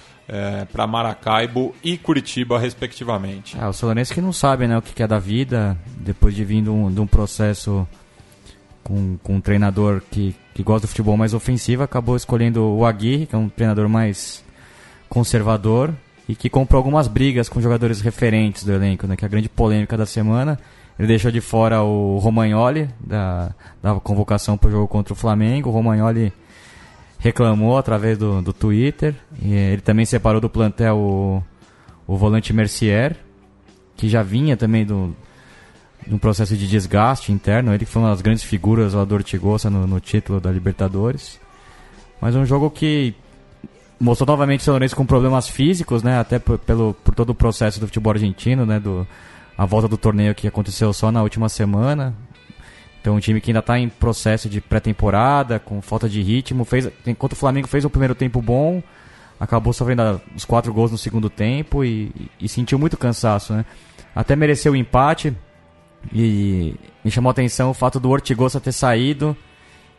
para 0.74 0.86
Maracaibo 0.86 1.74
e 1.82 1.98
Curitiba, 1.98 2.60
respectivamente. 2.60 3.56
Ah, 3.58 3.70
o 3.70 3.86
Lourenço 3.86 4.14
que 4.14 4.20
não 4.20 4.34
sabe 4.34 4.68
né, 4.68 4.78
o 4.78 4.82
que 4.82 4.94
que 4.94 5.02
é 5.02 5.08
da 5.08 5.20
vida, 5.20 5.78
depois 5.86 6.36
de 6.36 6.44
vir 6.44 6.64
de 6.64 6.70
um, 6.70 6.92
de 6.92 7.00
um 7.00 7.08
processo 7.08 7.88
com, 8.84 9.18
com 9.24 9.36
um 9.36 9.42
treinador 9.42 10.02
que, 10.10 10.36
que 10.54 10.64
gosta 10.64 10.88
do 10.88 10.90
futebol 10.90 11.18
mais 11.18 11.34
ofensivo, 11.34 11.84
acabou 11.84 12.16
escolhendo 12.16 12.64
o 12.64 12.86
Aguirre, 12.86 13.26
que 13.26 13.36
é 13.36 13.38
um 13.38 13.50
treinador 13.50 13.90
mais 13.90 14.44
conservador 15.10 15.94
e 16.28 16.36
que 16.36 16.50
comprou 16.50 16.78
algumas 16.78 17.08
brigas 17.08 17.50
com 17.50 17.62
jogadores 17.62 18.02
referentes 18.02 18.64
do 18.64 18.72
elenco, 18.74 19.08
né, 19.08 19.16
que 19.16 19.26
é 19.26 19.28
a 19.28 19.30
grande 19.30 19.50
polêmica 19.50 19.98
da 19.98 20.06
semana. 20.06 20.60
Ele 20.98 21.08
deixou 21.08 21.32
de 21.32 21.42
fora 21.42 21.84
o 21.84 22.18
Romagnoli 22.18 22.90
da, 23.00 23.54
da 23.82 23.96
convocação 23.96 24.58
para 24.58 24.70
o 24.70 24.72
jogo 24.72 24.88
contra 24.88 25.14
o 25.14 25.16
Flamengo. 25.16 25.70
O 25.70 25.72
Romagnoli 25.72 26.34
reclamou 27.20 27.78
através 27.78 28.18
do, 28.18 28.42
do 28.42 28.52
Twitter. 28.52 29.14
E 29.42 29.54
ele 29.54 29.82
também 29.82 30.06
separou 30.06 30.42
do 30.42 30.50
plantel 30.50 30.98
o, 30.98 31.44
o 32.08 32.18
volante 32.18 32.52
Mercier, 32.52 33.16
que 33.96 34.10
já 34.10 34.24
vinha 34.24 34.58
também 34.58 34.86
do, 34.86 35.16
de 36.06 36.16
um 36.16 36.18
processo 36.18 36.58
de 36.58 36.68
desgaste 36.68 37.32
interno. 37.32 37.74
Ele 37.74 37.86
foi 37.86 38.02
uma 38.02 38.10
das 38.10 38.22
grandes 38.22 38.44
figuras 38.44 38.94
lá 38.94 39.06
do 39.06 39.14
Ortigosa 39.14 39.70
no, 39.70 39.86
no 39.86 40.00
título 40.00 40.40
da 40.40 40.52
Libertadores. 40.52 41.40
Mas 42.20 42.36
um 42.36 42.46
jogo 42.46 42.72
que 42.72 43.14
mostrou 44.00 44.28
novamente 44.28 44.62
o 44.62 44.64
São 44.64 44.74
Lourenço 44.74 44.96
com 44.96 45.06
problemas 45.06 45.48
físicos, 45.48 46.02
né? 46.02 46.20
Até 46.20 46.40
por, 46.40 46.58
pelo, 46.58 46.96
por 47.04 47.14
todo 47.14 47.32
o 47.32 47.36
processo 47.36 47.80
do 47.80 47.88
futebol 47.88 48.14
argentino, 48.14 48.66
né? 48.66 48.80
Do, 48.80 49.08
a 49.58 49.66
volta 49.66 49.88
do 49.88 49.98
torneio 49.98 50.36
que 50.36 50.48
aconteceu 50.48 50.94
só 50.94 51.12
na 51.12 51.24
última 51.24 51.50
semana. 51.50 52.16
Então 53.02 53.16
um 53.16 53.20
time 53.20 53.42
que 53.42 53.50
ainda 53.50 53.60
está 53.60 53.80
em 53.80 53.90
processo 53.90 54.48
de 54.50 54.62
pré-temporada, 54.62 55.60
com 55.60 55.82
falta 55.82 56.08
de 56.08 56.22
ritmo. 56.22 56.64
Fez, 56.64 56.90
enquanto 57.06 57.34
o 57.34 57.36
Flamengo 57.36 57.68
fez 57.68 57.84
um 57.84 57.90
primeiro 57.90 58.14
tempo 58.14 58.42
bom, 58.42 58.84
acabou 59.40 59.74
sofrendo 59.74 60.22
os 60.36 60.46
quatro 60.46 60.74
gols 60.74 60.92
no 60.92 60.98
segundo 60.98 61.30
tempo 61.30 61.84
e, 61.84 62.12
e 62.40 62.48
sentiu 62.48 62.78
muito 62.78 62.98
cansaço, 62.98 63.54
né? 63.54 63.66
Até 64.16 64.36
mereceu 64.36 64.74
o 64.74 64.76
empate 64.76 65.36
e 66.12 66.76
me 67.04 67.10
chamou 67.10 67.30
a 67.30 67.32
atenção 67.32 67.70
o 67.70 67.74
fato 67.74 68.00
do 68.00 68.10
Ortigosa 68.10 68.60
ter 68.60 68.72
saído 68.72 69.36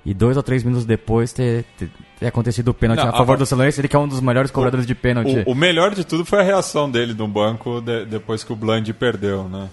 e 0.07 0.15
dois 0.15 0.37
ou 0.37 0.43
três 0.43 0.63
minutos 0.65 0.87
depois 0.87 1.33
ter, 1.33 1.65
ter, 1.77 1.91
ter 2.19 2.27
acontecido 2.27 2.69
o 2.69 2.75
pênalti 2.75 3.01
Não, 3.01 3.09
a 3.11 3.13
favor 3.13 3.35
a- 3.35 3.45
do 3.45 3.55
Lourenço, 3.57 3.81
ele 3.81 3.89
que 3.89 3.97
é 3.97 3.99
um 3.99 4.09
dos 4.09 4.21
melhores 4.21 4.51
cobradores 4.51 4.87
de 4.87 4.95
pênalti. 4.95 5.45
O, 5.47 5.53
o 5.53 5.55
melhor 5.55 5.95
de 5.95 6.05
tudo 6.05 6.25
foi 6.25 6.41
a 6.41 6.43
reação 6.43 6.91
dele 6.91 7.13
no 7.15 7.29
banco 7.29 7.81
de- 7.81 8.05
depois 8.07 8.43
que 8.45 8.53
o 8.53 8.57
Bland 8.57 8.91
perdeu, 8.95 9.49
né? 9.49 9.69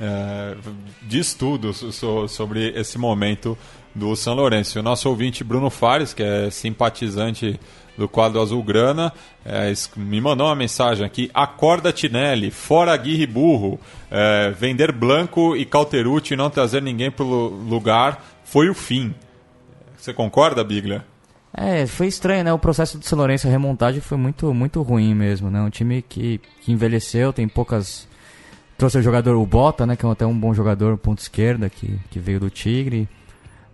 É, 0.00 0.54
diz 1.02 1.34
tudo 1.34 1.72
so- 1.74 1.92
so- 1.92 2.28
sobre 2.28 2.70
esse 2.78 2.96
momento 2.96 3.56
do 3.94 4.16
São 4.16 4.34
Lourenço. 4.34 4.78
O 4.78 4.82
nosso 4.82 5.08
ouvinte 5.08 5.44
Bruno 5.44 5.68
Fares, 5.68 6.14
que 6.14 6.22
é 6.22 6.48
simpatizante 6.50 7.60
do 7.98 8.08
quadro 8.08 8.40
Azulgrana, 8.40 9.12
é, 9.44 9.70
me 9.96 10.18
mandou 10.18 10.46
uma 10.46 10.54
mensagem 10.56 11.04
aqui: 11.04 11.30
Acorda 11.34 11.92
Tinelli, 11.92 12.50
fora 12.50 12.92
Aguirre 12.92 13.26
Burro, 13.26 13.78
é, 14.10 14.50
vender 14.58 14.92
Blanco 14.92 15.54
e 15.56 15.64
Calterucci 15.66 16.32
e 16.32 16.36
não 16.38 16.48
trazer 16.48 16.80
ninguém 16.80 17.10
para 17.10 17.24
o 17.24 17.48
lugar 17.48 18.24
foi 18.44 18.70
o 18.70 18.74
fim. 18.74 19.14
Você 20.02 20.12
concorda, 20.12 20.64
Biglia? 20.64 21.06
É, 21.54 21.86
foi 21.86 22.08
estranho, 22.08 22.42
né? 22.42 22.52
O 22.52 22.58
processo 22.58 22.98
do 22.98 23.06
São 23.06 23.16
Lourenço, 23.16 23.46
a 23.46 23.50
remontagem 23.52 24.00
foi 24.00 24.18
muito, 24.18 24.52
muito 24.52 24.82
ruim 24.82 25.14
mesmo, 25.14 25.48
né? 25.48 25.62
Um 25.62 25.70
time 25.70 26.02
que, 26.02 26.40
que 26.60 26.72
envelheceu, 26.72 27.32
tem 27.32 27.46
poucas... 27.46 28.08
Trouxe 28.76 28.98
o 28.98 29.02
jogador, 29.02 29.36
o 29.36 29.46
Bota, 29.46 29.86
né? 29.86 29.94
Que 29.94 30.04
é 30.04 30.10
até 30.10 30.26
um 30.26 30.36
bom 30.36 30.52
jogador, 30.52 30.98
ponto 30.98 31.20
esquerda, 31.20 31.70
que, 31.70 32.00
que 32.10 32.18
veio 32.18 32.40
do 32.40 32.50
Tigre. 32.50 33.08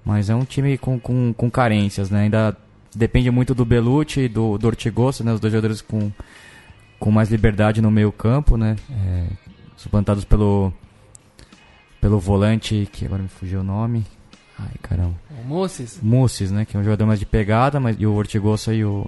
Mas 0.04 0.28
é 0.28 0.34
um 0.34 0.44
time 0.44 0.76
com, 0.76 1.00
com, 1.00 1.32
com 1.32 1.50
carências, 1.50 2.10
né? 2.10 2.24
Ainda 2.24 2.54
depende 2.94 3.30
muito 3.30 3.54
do 3.54 3.64
Belucci 3.64 4.20
e 4.20 4.28
do, 4.28 4.58
do 4.58 4.66
Ortigosa, 4.66 5.24
né? 5.24 5.32
Os 5.32 5.40
dois 5.40 5.50
jogadores 5.50 5.80
com, 5.80 6.12
com 7.00 7.10
mais 7.10 7.30
liberdade 7.30 7.80
no 7.80 7.90
meio 7.90 8.12
campo, 8.12 8.58
né? 8.58 8.76
É, 8.90 9.28
suplantados 9.78 10.26
pelo, 10.26 10.74
pelo 12.02 12.20
volante, 12.20 12.86
que 12.92 13.06
agora 13.06 13.22
me 13.22 13.30
fugiu 13.30 13.60
o 13.60 13.64
nome. 13.64 14.04
Ai, 14.58 14.70
caramba. 14.82 15.14
O 15.40 15.46
Moces, 15.46 16.00
Mussis, 16.02 16.50
né? 16.50 16.64
Que 16.64 16.76
é 16.76 16.80
um 16.80 16.84
jogador 16.84 17.06
mais 17.06 17.18
de 17.20 17.26
pegada, 17.26 17.78
mas, 17.78 17.96
e 17.98 18.06
o 18.06 18.12
Ortigosa 18.14 18.74
e 18.74 18.84
o, 18.84 19.06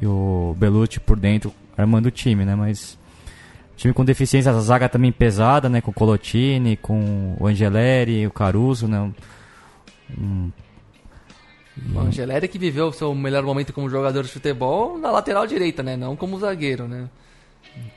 e 0.00 0.06
o 0.06 0.54
Belucci 0.58 1.00
por 1.00 1.18
dentro 1.18 1.52
armando 1.76 2.06
o 2.06 2.10
time, 2.10 2.44
né? 2.44 2.54
Mas 2.54 2.96
time 3.76 3.92
com 3.92 4.04
deficiências, 4.04 4.54
a 4.54 4.60
zaga 4.60 4.88
também 4.88 5.10
pesada, 5.10 5.68
né? 5.68 5.80
Com 5.80 5.90
o 5.90 5.94
Colotini, 5.94 6.76
com 6.76 7.36
o 7.40 7.46
Angeleri, 7.46 8.26
o 8.26 8.30
Caruso, 8.30 8.86
né? 8.86 9.00
Um- 9.00 9.12
um- 10.18 10.52
o 11.94 11.98
Angeleri 12.00 12.46
que 12.46 12.58
viveu 12.58 12.88
o 12.88 12.92
seu 12.92 13.14
melhor 13.14 13.42
momento 13.42 13.72
como 13.72 13.88
jogador 13.90 14.22
de 14.22 14.28
futebol 14.28 14.98
na 14.98 15.10
lateral 15.10 15.46
direita, 15.46 15.82
né? 15.82 15.96
Não 15.96 16.14
como 16.14 16.38
zagueiro, 16.38 16.86
né? 16.86 17.08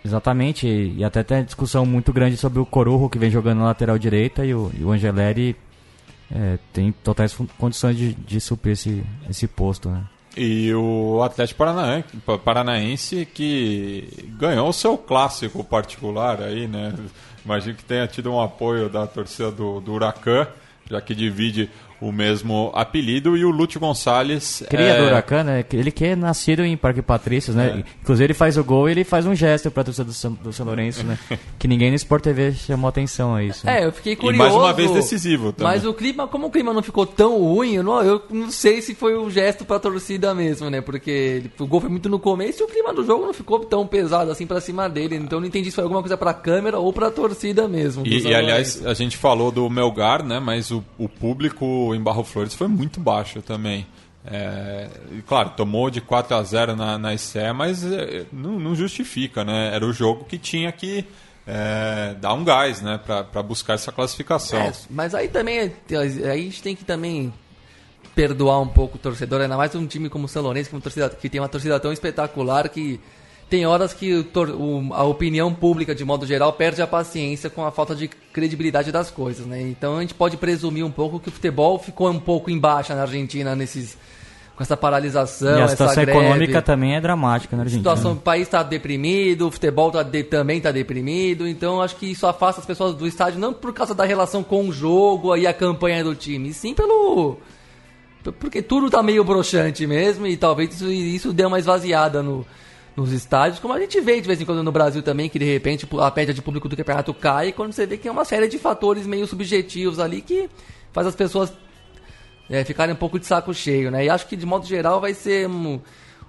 exatamente, 0.05 0.67
e, 0.67 0.97
e 0.99 1.03
até 1.03 1.24
tem 1.24 1.43
discussão 1.43 1.86
muito 1.86 2.13
grande 2.13 2.38
sobre 2.38 2.59
o 2.59 2.65
Corujo, 2.65 3.09
que 3.09 3.17
vem 3.17 3.32
jogando 3.32 3.57
na 3.59 3.65
lateral 3.65 3.97
direita, 3.97 4.45
e 4.45 4.53
o, 4.53 4.71
e 4.78 4.84
o 4.84 4.91
Angeleri 4.91 5.55
é, 6.32 6.57
tem 6.71 6.91
totais 6.91 7.36
condições 7.57 7.95
de, 7.95 8.13
de 8.13 8.39
suprir 8.39 8.74
esse, 8.74 9.03
esse 9.30 9.47
posto, 9.47 9.89
né? 9.89 10.03
E 10.36 10.74
o 10.74 11.21
Atlético 11.21 11.59
Paranaense, 11.59 12.07
Paranaense 12.43 13.26
que 13.26 14.32
ganhou 14.38 14.67
o 14.67 14.74
seu 14.74 14.97
clássico 14.97 15.63
particular 15.63 16.41
aí, 16.41 16.67
né? 16.67 16.93
Imagino 17.45 17.76
que 17.76 17.84
tenha 17.84 18.07
tido 18.07 18.32
um 18.32 18.41
apoio 18.41 18.89
da 18.89 19.05
torcida 19.05 19.51
do, 19.51 19.80
do 19.80 19.93
Huracan, 19.93 20.47
já 20.89 20.99
que 21.01 21.13
divide 21.13 21.69
o 22.04 22.12
mesmo 22.12 22.72
apelido, 22.74 23.38
e 23.38 23.45
o 23.45 23.49
Lúcio 23.49 23.80
Gonçalves. 23.80 24.64
Cria 24.70 24.86
é... 24.86 24.97
do 24.97 25.08
Huracan, 25.08 25.43
né? 25.43 25.66
Ele 25.72 25.91
que 25.91 26.06
é 26.06 26.16
nascido 26.16 26.64
em 26.64 26.76
Parque 26.76 27.01
Patrícios, 27.01 27.56
né? 27.56 27.84
É. 27.86 27.91
Inclusive 28.01 28.26
ele 28.26 28.34
faz 28.34 28.58
o 28.58 28.64
gol 28.64 28.89
e 28.89 28.91
ele 28.91 29.04
faz 29.04 29.26
um 29.26 29.34
gesto 29.34 29.72
pra 29.72 29.84
torcida 29.84 30.06
do 30.06 30.14
São, 30.14 30.34
do 30.34 30.51
São 30.51 30.66
Lourenço, 30.66 31.04
né? 31.04 31.18
que 31.58 31.68
ninguém 31.68 31.89
no 31.89 31.95
Sport 31.95 32.24
TV 32.24 32.51
chamou 32.54 32.89
atenção 32.89 33.34
a 33.34 33.43
isso. 33.43 33.66
Né? 33.66 33.82
É, 33.82 33.86
eu 33.86 33.91
fiquei 33.91 34.16
curioso. 34.16 34.36
E 34.36 34.38
mais 34.38 34.54
uma 34.54 34.74
vez 34.74 34.91
decisivo 34.91 35.54
também. 35.54 35.74
Mas 35.74 35.86
o 35.86 35.93
clima, 35.93 36.28
como 36.28 36.47
o 36.47 36.51
clima 36.51 36.74
não 36.74 36.84
ficou 36.84 37.06
tão 37.06 37.39
ruim, 37.39 37.76
eu 37.76 37.84
não, 37.84 38.01
eu 38.04 38.22
não 38.30 38.51
sei 38.51 38.82
se 38.82 38.93
foi 38.93 39.18
um 39.18 39.30
gesto 39.30 39.64
pra 39.64 39.80
torcida 39.80 40.34
mesmo, 40.34 40.70
né? 40.70 40.82
Porque 40.82 41.43
o 41.60 41.66
gol 41.66 41.82
foi 41.82 41.89
muito 41.89 42.10
no 42.10 42.20
começo 42.20 42.62
e 42.62 42.66
o 42.66 42.68
clima 42.68 42.93
do 42.93 43.06
jogo 43.06 43.26
não 43.26 43.34
ficou 43.34 43.60
tão 43.60 43.88
pesado 43.88 44.32
assim 44.32 44.45
pra 44.45 44.60
cima 44.60 44.89
dele. 44.89 45.16
Então 45.16 45.38
eu 45.38 45.41
não 45.41 45.47
entendi 45.47 45.70
se 45.70 45.76
foi 45.76 45.84
alguma 45.84 46.01
coisa 46.01 46.18
pra 46.18 46.34
câmera 46.34 46.80
ou 46.80 46.91
pra 46.91 47.10
torcida 47.10 47.68
mesmo. 47.68 48.06
E, 48.06 48.20
e 48.20 48.36
aliás, 48.36 48.86
a 48.86 48.93
gente 48.93 49.18
falou 49.18 49.51
do 49.51 49.70
Melgar, 49.70 50.24
né? 50.24 50.39
Mas 50.39 50.72
o, 50.72 50.84
o 50.97 51.08
público 51.08 51.92
em 51.95 52.01
Barro 52.01 52.23
Flores 52.23 52.53
foi 52.53 52.67
muito 52.67 52.99
baixo 52.99 53.41
também. 53.41 53.85
É, 54.25 54.87
claro, 55.27 55.51
tomou 55.51 55.89
de 55.89 55.99
4 55.99 56.35
a 56.35 56.43
0 56.43 56.75
na, 56.75 56.97
na 56.97 57.13
ICE, 57.13 57.51
mas 57.53 57.83
é, 57.83 58.25
não, 58.31 58.57
não, 58.57 58.73
justifica, 58.73 59.43
né? 59.43 59.75
Era 59.75 59.85
o 59.85 59.91
jogo 59.91 60.23
que 60.23 60.37
tinha 60.37 60.71
que 60.71 61.05
é, 61.45 62.15
dar 62.21 62.33
um 62.33 62.43
gás, 62.43 62.81
né? 62.81 62.97
Para 62.97 63.43
buscar 63.43 63.73
essa 63.73 63.91
classificação. 63.91 64.59
É, 64.59 64.71
mas 64.89 65.13
aí 65.13 65.27
também, 65.27 65.59
aí 65.59 66.29
a 66.29 66.35
gente 66.37 66.61
tem 66.61 66.75
que 66.75 66.85
também 66.85 67.33
perdoar 68.15 68.61
um 68.61 68.67
pouco 68.67 68.95
o 68.95 68.99
torcedor, 68.99 69.41
ainda 69.41 69.57
mais 69.57 69.73
um 69.75 69.85
time 69.85 70.09
como 70.09 70.25
o 70.25 70.27
São 70.27 70.41
Lourenço, 70.43 70.69
que, 70.69 70.75
é 70.75 70.79
torcida, 70.79 71.09
que 71.09 71.29
tem 71.29 71.41
uma 71.41 71.49
torcida 71.49 71.79
tão 71.79 71.91
espetacular 71.91 72.69
que 72.69 72.99
tem 73.54 73.68
horas 73.68 73.93
que 73.93 74.26
a 74.93 75.04
opinião 75.04 75.54
pública, 75.54 75.93
de 75.93 76.04
modo 76.04 76.26
geral, 76.26 76.51
perde 76.54 76.82
a 76.82 76.88
paciência 76.88 77.51
com 77.51 77.64
a 77.64 77.70
falta 77.70 77.93
de 77.95 78.08
credibilidade 78.08 78.91
das 78.91 79.12
coisas, 79.12 79.45
né? 79.45 79.62
Então 79.62 79.97
a 79.97 80.01
gente 80.01 80.16
pode 80.16 80.38
presumir 80.38 80.84
um 80.84 80.89
pouco 80.89 81.20
que 81.20 81.30
o 81.30 81.32
futebol 81.32 81.78
ficou 81.78 82.10
um 82.10 82.20
pouco 82.20 82.49
em 82.49 82.58
baixa 82.58 82.95
na 82.95 83.04
Argentina 83.04 83.56
nesses 83.56 83.95
com 84.56 84.64
essa 84.64 84.76
paralisação, 84.76 85.60
e 85.60 85.62
a 85.62 85.68
situação 85.68 86.01
econômica 86.01 86.64
também 86.64 86.95
é 86.95 87.01
dramática 87.01 87.56
na 87.56 87.62
Argentina. 87.62 87.91
A 87.91 87.95
situação, 87.95 88.14
o 88.14 88.22
país 88.22 88.47
está 88.47 88.64
deprimido, 88.64 89.47
o 89.47 89.51
futebol 89.51 89.91
tá 89.91 90.01
de, 90.01 90.24
também 90.24 90.58
está 90.58 90.72
deprimido, 90.72 91.47
então 91.47 91.80
acho 91.80 91.95
que 91.95 92.08
isso 92.08 92.26
afasta 92.26 92.60
as 92.60 92.66
pessoas 92.66 92.95
do 92.95 93.06
estádio 93.06 93.39
não 93.39 93.54
por 93.54 93.72
causa 93.72 93.93
da 93.93 94.04
relação 94.04 94.43
com 94.43 94.68
o 94.68 94.74
jogo 94.74 95.36
e 95.38 95.45
a 95.45 95.54
campanha 95.54 96.04
do 96.04 96.16
time, 96.16 96.51
sim 96.54 96.74
pelo 96.74 97.38
porque 98.39 98.64
tudo 98.64 98.88
está 98.88 99.04
meio 99.04 99.24
broxante 99.24 99.86
mesmo 99.86 100.26
e 100.26 100.38
talvez 100.38 100.74
isso, 100.74 100.91
isso 100.91 101.34
dê 101.34 101.45
uma 101.45 101.60
esvaziada 101.60 102.24
no, 102.24 102.43
nos 102.95 103.11
estádios, 103.11 103.59
como 103.59 103.73
a 103.73 103.79
gente 103.79 103.99
vê 103.99 104.21
de 104.21 104.27
vez 104.27 104.39
em 104.39 104.45
quando 104.45 104.61
no 104.63 104.71
Brasil 104.71 105.01
também, 105.01 105.27
que 105.27 105.39
de 105.39 105.45
repente 105.45 105.87
a 105.99 106.13
média 106.15 106.33
de 106.33 106.41
público 106.41 106.69
do 106.69 106.77
campeonato 106.77 107.13
cai, 107.13 107.51
quando 107.51 107.73
você 107.73 107.85
vê 107.85 107.97
que 107.97 108.07
é 108.07 108.11
uma 108.11 108.25
série 108.25 108.47
de 108.47 108.59
fatores 108.59 109.07
meio 109.07 109.25
subjetivos 109.25 109.99
ali 109.99 110.21
que 110.21 110.49
faz 110.91 111.07
as 111.07 111.15
pessoas 111.15 111.51
é, 112.49 112.63
ficarem 112.63 112.93
um 112.93 112.97
pouco 112.97 113.19
de 113.19 113.25
saco 113.25 113.53
cheio, 113.53 113.89
né? 113.89 114.05
E 114.05 114.09
acho 114.09 114.27
que 114.27 114.35
de 114.35 114.45
modo 114.45 114.65
geral 114.65 115.01
vai 115.01 115.13
ser 115.13 115.47
um, 115.47 115.79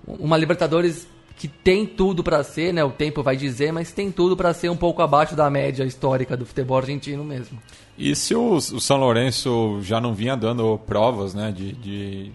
uma 0.07 0.37
Libertadores 0.37 1.07
que 1.37 1.49
tem 1.49 1.85
tudo 1.85 2.23
para 2.23 2.43
ser, 2.45 2.73
né? 2.73 2.83
O 2.85 2.91
tempo 2.91 3.23
vai 3.23 3.37
dizer, 3.37 3.73
mas 3.73 3.93
tem 3.93 4.11
tudo 4.11 4.37
para 4.37 4.55
ser 4.55 4.71
um 4.71 4.77
pouco 4.77 5.03
abaixo 5.03 5.35
da 5.35 5.51
média 5.51 5.85
histórica 5.85 6.37
do 6.37 6.47
futebol 6.47 6.79
argentino 6.79 7.25
mesmo. 7.25 7.61
E 7.99 8.15
se 8.15 8.35
o, 8.35 8.55
o 8.55 8.81
São 8.81 8.97
Lourenço 8.97 9.81
já 9.83 10.01
não 10.01 10.15
vinha 10.15 10.37
dando 10.37 10.79
provas, 10.79 11.35
né, 11.35 11.53
de, 11.53 11.73
de 11.73 12.33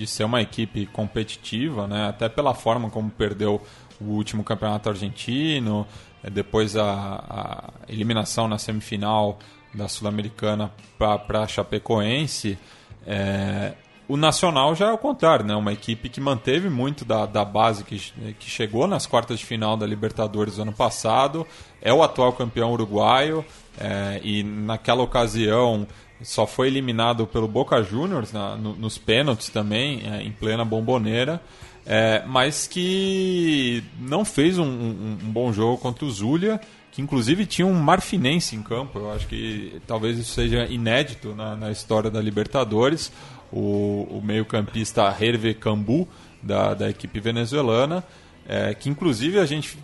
de 0.00 0.06
ser 0.06 0.24
uma 0.24 0.40
equipe 0.40 0.86
competitiva, 0.86 1.86
né? 1.86 2.08
até 2.08 2.26
pela 2.26 2.54
forma 2.54 2.88
como 2.88 3.10
perdeu 3.10 3.60
o 4.00 4.04
último 4.04 4.42
campeonato 4.42 4.88
argentino, 4.88 5.86
é, 6.24 6.30
depois 6.30 6.74
a, 6.74 6.90
a 7.28 7.70
eliminação 7.86 8.48
na 8.48 8.56
semifinal 8.56 9.38
da 9.74 9.88
Sul-Americana 9.88 10.72
para 10.98 11.42
a 11.42 11.46
Chapecoense. 11.46 12.58
É, 13.06 13.74
o 14.08 14.16
Nacional 14.16 14.74
já 14.74 14.88
é 14.88 14.92
o 14.92 14.96
contrário, 14.96 15.44
né? 15.44 15.54
uma 15.54 15.72
equipe 15.72 16.08
que 16.08 16.18
manteve 16.18 16.70
muito 16.70 17.04
da, 17.04 17.26
da 17.26 17.44
base 17.44 17.84
que, 17.84 17.98
que 18.38 18.48
chegou 18.48 18.86
nas 18.86 19.06
quartas 19.06 19.38
de 19.38 19.44
final 19.44 19.76
da 19.76 19.86
Libertadores 19.86 20.58
ano 20.58 20.72
passado, 20.72 21.46
é 21.82 21.92
o 21.92 22.02
atual 22.02 22.32
campeão 22.32 22.72
uruguaio 22.72 23.44
é, 23.78 24.18
e 24.24 24.42
naquela 24.42 25.02
ocasião 25.02 25.86
só 26.22 26.46
foi 26.46 26.66
eliminado 26.66 27.26
pelo 27.26 27.48
Boca 27.48 27.82
Juniors 27.82 28.32
na, 28.32 28.56
no, 28.56 28.74
nos 28.74 28.98
pênaltis 28.98 29.48
também, 29.48 30.02
é, 30.04 30.22
em 30.22 30.32
plena 30.32 30.64
bomboneira, 30.64 31.40
é, 31.86 32.22
mas 32.26 32.66
que 32.66 33.82
não 33.98 34.24
fez 34.24 34.58
um, 34.58 34.64
um, 34.64 35.18
um, 35.22 35.30
bom 35.30 35.52
jogo 35.52 35.78
contra 35.78 36.04
o 36.04 36.10
Zulia, 36.10 36.60
que 36.92 37.00
inclusive 37.00 37.46
tinha 37.46 37.66
um 37.66 37.74
marfinense 37.74 38.54
em 38.54 38.62
campo. 38.62 38.98
Eu 38.98 39.12
acho 39.12 39.26
que 39.26 39.80
talvez 39.86 40.18
isso 40.18 40.32
seja 40.32 40.66
inédito 40.66 41.34
na, 41.34 41.56
na 41.56 41.70
história 41.70 42.10
da 42.10 42.20
Libertadores. 42.20 43.12
O, 43.52 44.06
o 44.10 44.22
meio-campista 44.22 45.14
Hervé 45.20 45.54
Cambu, 45.54 46.06
da, 46.40 46.74
da 46.74 46.88
equipe 46.88 47.18
venezuelana, 47.18 48.04
é, 48.46 48.72
que 48.74 48.88
inclusive 48.88 49.38
a 49.38 49.46
gente 49.46 49.76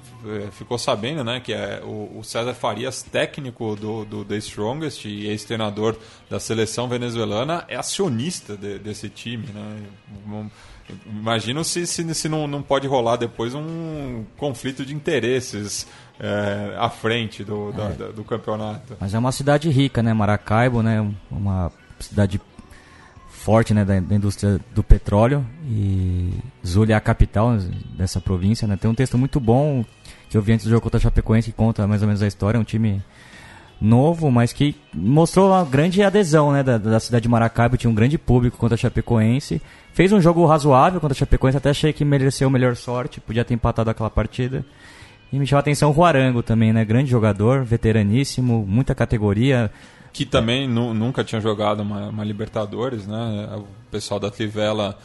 ficou 0.53 0.79
sabendo 0.79 1.23
né, 1.25 1.41
que 1.41 1.53
é 1.53 1.83
o, 1.85 2.23
César 2.23 2.55
Farias, 2.55 3.03
técnico 3.03 3.77
do, 3.77 4.05
do 4.05 4.25
The 4.25 4.37
Strongest 4.37 5.05
e 5.05 5.27
ex-treinador 5.27 5.97
da 6.29 6.41
seleção 6.41 6.89
venezuelana, 6.89 7.65
é 7.69 7.77
acionista 7.77 8.57
de, 8.57 8.79
desse 8.79 9.09
time. 9.09 9.47
Né? 9.47 10.47
Imagino 11.07 11.65
se, 11.65 11.87
se, 11.87 12.15
se 12.15 12.29
não, 12.29 12.47
não 12.47 12.63
pode 12.63 12.87
rolar 12.87 13.17
depois 13.17 13.55
um 13.55 14.25
conflito 14.37 14.85
de 14.85 14.95
interesses 14.95 15.87
é, 16.19 16.77
à 16.79 16.89
frente 16.89 17.45
do, 17.45 17.71
é. 17.71 17.93
do, 17.93 18.13
do 18.15 18.25
campeonato. 18.25 18.97
Mas 19.01 19.15
é 19.15 19.19
uma 19.19 19.33
cidade 19.33 19.69
rica, 19.71 20.03
né? 20.03 20.15
Maracaibo, 20.15 20.83
né? 20.83 21.01
Uma 21.31 21.73
cidade 21.99 22.41
forte 23.47 23.73
né, 23.73 23.85
da, 23.85 24.01
da, 24.01 24.15
indústria 24.17 24.61
do 24.75 24.83
petróleo 24.83 25.47
e 25.65 26.33
Zulia 26.67 26.97
é 26.97 26.99
a 26.99 27.01
capital 27.01 27.57
dessa 27.97 28.21
província. 28.21 28.67
Né? 28.67 28.77
Tem 28.77 28.91
um 28.91 28.95
texto 28.95 29.17
muito 29.17 29.39
bom 29.39 29.85
que 30.29 30.37
eu 30.37 30.43
vi 30.43 30.53
antes 30.53 30.67
do 30.67 30.71
jogo 30.71 30.83
contra 30.83 30.99
a 30.99 31.01
Chapecoense 31.01 31.51
que 31.51 31.57
conta 31.57 31.87
mais 31.87 32.03
ou 32.03 32.09
menos 32.09 32.23
a 32.23 32.27
história. 32.27 32.59
É 32.59 32.61
um 32.61 32.65
time 32.65 33.03
novo, 33.81 34.31
mas 34.31 34.53
que 34.53 34.75
mostrou 34.93 35.51
uma 35.51 35.65
grande 35.65 36.03
adesão 36.03 36.53
né, 36.53 36.63
da, 36.63 36.79
da 36.79 37.01
cidade 37.01 37.25
de 37.25 37.29
Maracaibo. 37.29 37.77
Tinha 37.77 37.91
um 37.91 37.95
grande 37.95 38.19
público 38.19 38.57
contra 38.57 38.75
a 38.75 38.79
Chapecoense. 38.79 39.61
Fez 39.93 40.13
um 40.13 40.21
jogo 40.21 40.45
razoável 40.47 41.01
contra 41.01 41.15
a 41.15 41.19
Chapecoense, 41.19 41.59
até 41.59 41.71
achei 41.71 41.93
que 41.93 42.05
mereceu 42.05 42.51
melhor 42.51 42.77
sorte, 42.77 43.21
podia 43.21 43.45
ter 43.45 43.55
empatado 43.55 43.91
aquela 43.91 44.11
partida. 44.11 44.65
E 45.33 45.39
me 45.39 45.47
chamou 45.47 45.59
a 45.59 45.61
atenção 45.61 45.91
o 45.91 45.93
Ruarango 45.93 46.43
também, 46.43 46.73
né? 46.73 46.85
Grande 46.85 47.11
jogador, 47.11 47.65
veteraníssimo, 47.65 48.65
muita 48.67 48.95
categoria 48.95 49.71
que 50.17 50.25
também 50.25 50.67
nu, 50.67 50.95
nunca 50.95 51.23
tinha 51.23 51.43
jogado 51.43 51.81
uma, 51.81 52.09
uma, 52.09 52.25
Libertadores, 52.25 53.07
né? 53.07 53.51
O 53.55 53.67
pessoal 53.91 54.19
da 54.19 54.31
Trivela 54.31 54.99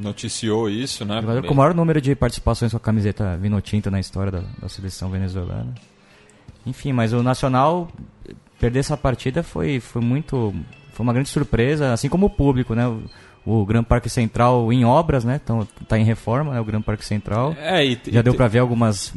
noticiou 0.00 0.68
isso, 0.70 1.04
né? 1.04 1.20
Jogador 1.20 1.46
com 1.46 1.54
o 1.54 1.56
maior 1.56 1.74
número 1.74 2.00
de 2.00 2.14
participações 2.14 2.72
com 2.72 2.76
a 2.76 2.80
camiseta 2.80 3.36
vinotinta 3.36 3.90
na 3.90 4.00
história 4.00 4.32
da, 4.32 4.42
da 4.60 4.68
seleção 4.68 5.10
venezuelana. 5.10 5.74
Enfim, 6.66 6.92
mas 6.92 7.12
o 7.12 7.22
Nacional 7.22 7.88
perder 8.58 8.80
essa 8.80 8.96
partida 8.96 9.42
foi, 9.42 9.80
foi 9.80 10.02
muito 10.02 10.54
foi 10.92 11.04
uma 11.04 11.12
grande 11.12 11.28
surpresa, 11.28 11.92
assim 11.92 12.08
como 12.08 12.26
o 12.26 12.30
público, 12.30 12.74
né? 12.74 12.86
O, 12.88 13.02
o 13.46 13.64
Gran 13.64 13.84
Parque 13.84 14.10
Central 14.10 14.72
em 14.72 14.84
obras, 14.84 15.24
né? 15.24 15.40
Então 15.42 15.66
tá 15.86 15.98
em 15.98 16.04
reforma, 16.04 16.54
né? 16.54 16.60
O 16.60 16.64
Gran 16.64 16.82
Parque 16.82 17.04
Central. 17.04 17.54
É, 17.58 17.84
e, 17.84 17.98
Já 18.06 18.20
e, 18.20 18.22
deu 18.22 18.34
para 18.34 18.48
ver 18.48 18.58
algumas 18.58 19.12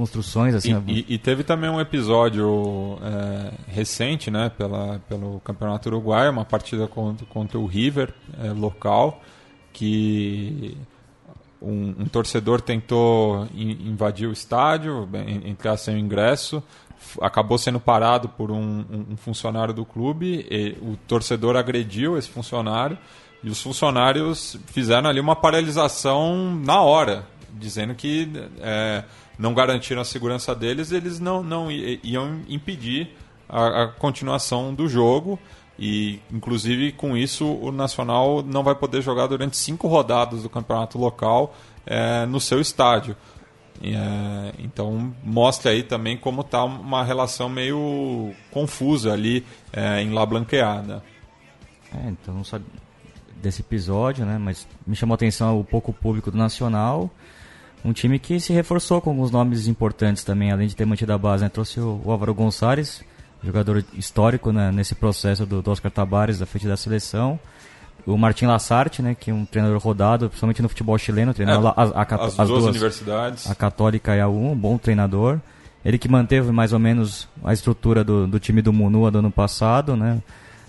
construções 0.00 0.54
assim. 0.54 0.82
E, 0.86 1.00
e, 1.00 1.14
e, 1.14 1.18
teve 1.18 1.44
também 1.44 1.68
um 1.68 1.78
episódio 1.78 2.98
é, 3.02 3.52
recente, 3.68 4.30
né, 4.30 4.50
pela, 4.56 4.98
pelo 5.06 5.40
Campeonato 5.40 5.90
Uruguai, 5.90 6.26
uma 6.30 6.44
partida 6.44 6.88
contra, 6.88 7.26
contra 7.26 7.58
o 7.58 7.66
River 7.66 8.14
é, 8.42 8.50
local, 8.50 9.20
que 9.74 10.74
um, 11.60 11.94
um 11.98 12.04
torcedor 12.06 12.62
tentou 12.62 13.46
in, 13.54 13.90
invadir 13.90 14.26
o 14.26 14.32
estádio, 14.32 15.06
entrar 15.44 15.76
sem 15.76 15.96
o 15.96 15.98
ingresso, 15.98 16.62
acabou 17.20 17.58
sendo 17.58 17.78
parado 17.78 18.26
por 18.30 18.50
um, 18.50 18.84
um 19.10 19.16
funcionário 19.18 19.74
do 19.74 19.84
clube, 19.84 20.46
o 20.80 20.96
torcedor 21.06 21.56
agrediu 21.56 22.16
esse 22.16 22.30
funcionário 22.30 22.96
e 23.44 23.50
os 23.50 23.60
funcionários 23.60 24.56
fizeram 24.66 25.10
ali 25.10 25.20
uma 25.20 25.36
paralisação 25.36 26.54
na 26.64 26.80
hora, 26.80 27.26
dizendo 27.52 27.94
que 27.94 28.30
é, 28.60 29.04
não 29.40 29.54
garantiram 29.54 30.02
a 30.02 30.04
segurança 30.04 30.54
deles, 30.54 30.92
eles 30.92 31.18
não, 31.18 31.42
não 31.42 31.70
iam 31.70 32.42
impedir 32.46 33.16
a, 33.48 33.84
a 33.84 33.88
continuação 33.88 34.74
do 34.74 34.86
jogo. 34.86 35.38
E, 35.78 36.20
inclusive, 36.30 36.92
com 36.92 37.16
isso, 37.16 37.46
o 37.46 37.72
Nacional 37.72 38.42
não 38.42 38.62
vai 38.62 38.74
poder 38.74 39.00
jogar 39.00 39.26
durante 39.26 39.56
cinco 39.56 39.88
rodadas 39.88 40.42
do 40.42 40.50
campeonato 40.50 40.98
local 40.98 41.56
é, 41.86 42.26
no 42.26 42.38
seu 42.38 42.60
estádio. 42.60 43.16
É, 43.82 44.52
então, 44.58 45.10
mostra 45.24 45.70
aí 45.70 45.82
também 45.82 46.18
como 46.18 46.42
está 46.42 46.62
uma 46.62 47.02
relação 47.02 47.48
meio 47.48 48.34
confusa 48.50 49.14
ali 49.14 49.46
é, 49.72 50.02
em 50.02 50.12
La 50.12 50.26
Blanqueada. 50.26 51.02
É, 51.94 52.10
então, 52.10 52.34
não 52.34 52.44
sabe 52.44 52.66
desse 53.36 53.62
episódio, 53.62 54.26
né? 54.26 54.36
Mas 54.36 54.68
me 54.86 54.94
chamou 54.94 55.14
a 55.14 55.16
atenção 55.16 55.58
o 55.58 55.64
pouco 55.64 55.94
público 55.94 56.30
do 56.30 56.36
Nacional 56.36 57.10
um 57.84 57.92
time 57.92 58.18
que 58.18 58.38
se 58.40 58.52
reforçou 58.52 59.00
com 59.00 59.10
alguns 59.10 59.30
nomes 59.30 59.66
importantes 59.66 60.22
também, 60.24 60.50
além 60.52 60.66
de 60.68 60.76
ter 60.76 60.84
mantido 60.84 61.12
a 61.12 61.18
base. 61.18 61.42
Né? 61.44 61.48
Trouxe 61.48 61.80
o, 61.80 62.00
o 62.04 62.10
Álvaro 62.10 62.34
Gonçalves, 62.34 63.02
jogador 63.42 63.84
histórico 63.94 64.52
né, 64.52 64.70
nesse 64.70 64.94
processo 64.94 65.46
do, 65.46 65.62
do 65.62 65.70
Oscar 65.70 65.90
Tabares 65.90 66.42
à 66.42 66.46
frente 66.46 66.66
da 66.68 66.76
seleção. 66.76 67.38
O 68.06 68.16
Martin 68.16 68.46
Lassarte, 68.46 69.02
né, 69.02 69.14
que 69.18 69.30
é 69.30 69.34
um 69.34 69.44
treinador 69.44 69.78
rodado, 69.78 70.28
principalmente 70.28 70.62
no 70.62 70.68
futebol 70.68 70.96
chileno, 70.98 71.34
treinou 71.34 71.54
É, 71.62 71.66
a, 71.68 71.70
a- 71.70 72.02
a- 72.02 72.24
as, 72.26 72.40
as 72.40 72.48
duas, 72.48 72.64
universidades. 72.64 73.48
a 73.50 73.54
Católica 73.54 74.16
e 74.16 74.20
a 74.20 74.26
U, 74.28 74.52
um 74.52 74.56
bom 74.56 74.78
treinador. 74.78 75.38
Ele 75.84 75.96
que 75.98 76.08
manteve 76.08 76.50
mais 76.52 76.72
ou 76.72 76.78
menos 76.78 77.28
a 77.44 77.52
estrutura 77.52 78.02
do, 78.04 78.26
do 78.26 78.38
time 78.38 78.60
do 78.62 78.72
Munua 78.72 79.10
do 79.10 79.18
ano 79.18 79.30
passado, 79.30 79.96
né? 79.96 80.18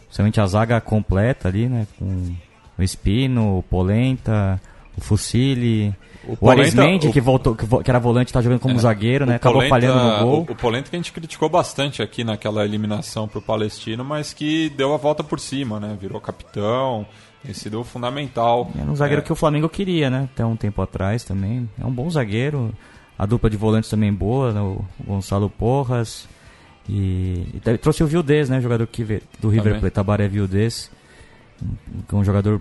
Principalmente 0.05 0.39
a 0.41 0.45
zaga 0.45 0.79
completa 0.81 1.47
ali, 1.49 1.67
né? 1.67 1.87
Com 1.97 2.33
o 2.77 2.83
Espino, 2.83 3.57
o 3.59 3.63
Polenta, 3.63 4.59
o 4.97 5.01
Fucili, 5.01 5.93
O 6.27 6.33
o, 6.33 6.37
Polenta- 6.37 6.61
Arismendi, 6.61 7.07
o- 7.07 7.11
que, 7.11 7.19
voltou, 7.19 7.55
que, 7.55 7.89
era 7.89 7.99
volante, 7.99 8.31
tá 8.31 8.41
jogando 8.41 8.59
como 8.59 8.75
É, 8.75 8.77
zagueiro, 8.79 9.25
né? 9.25 9.33
o 9.33 9.35
Acabou 9.37 9.57
Polenta- 9.61 9.69
falhando 9.75 10.03
no 10.03 10.19
gol. 10.25 10.45
O, 10.47 10.51
o 10.51 10.55
Polenta 10.55 10.89
que 10.89 10.95
a 10.95 10.99
gente 10.99 11.11
criticou 11.11 11.49
bastante 11.49 12.01
aqui 12.03 12.23
naquela 12.23 12.63
eliminação 12.63 13.27
pro 13.27 13.41
Palestino, 13.41 14.05
mas 14.05 14.31
que 14.33 14.69
deu 14.69 14.93
a 14.93 14.97
volta 14.97 15.23
por 15.23 15.39
cima, 15.39 15.79
né? 15.79 15.97
Virou 15.99 16.21
capitão, 16.21 17.05
tem 17.43 17.53
sido 17.55 17.83
fundamental. 17.83 18.69
Era 18.79 18.89
um 18.91 18.95
zagueiro 18.95 19.21
É, 19.21 19.25
que 19.25 19.33
o 19.33 19.35
Flamengo 19.35 19.67
queria, 19.67 20.09
né? 20.11 20.29
Até 20.31 20.45
um 20.45 20.55
tempo 20.55 20.79
atrás 20.81 21.23
também. 21.23 21.67
É 21.81 21.85
um 21.85 21.91
bom 21.91 22.07
zagueiro. 22.09 22.71
A 23.17 23.25
dupla 23.25 23.49
de 23.49 23.57
volantes 23.57 23.89
também 23.89 24.13
boa, 24.13 24.51
né? 24.51 24.61
o 24.61 24.83
Gonçalo 25.05 25.49
Porras. 25.49 26.27
E, 26.89 27.45
e 27.53 27.77
trouxe 27.77 28.03
o 28.03 28.07
Vildez, 28.07 28.49
né? 28.49 28.59
Jogador 28.61 28.85
que, 28.87 29.03
do 29.39 29.49
River. 29.49 29.79
Plate, 29.79 29.93
Tabaré 29.93 30.27
Vildez. 30.27 30.89
Um, 32.11 32.17
um 32.17 32.23
jogador 32.23 32.59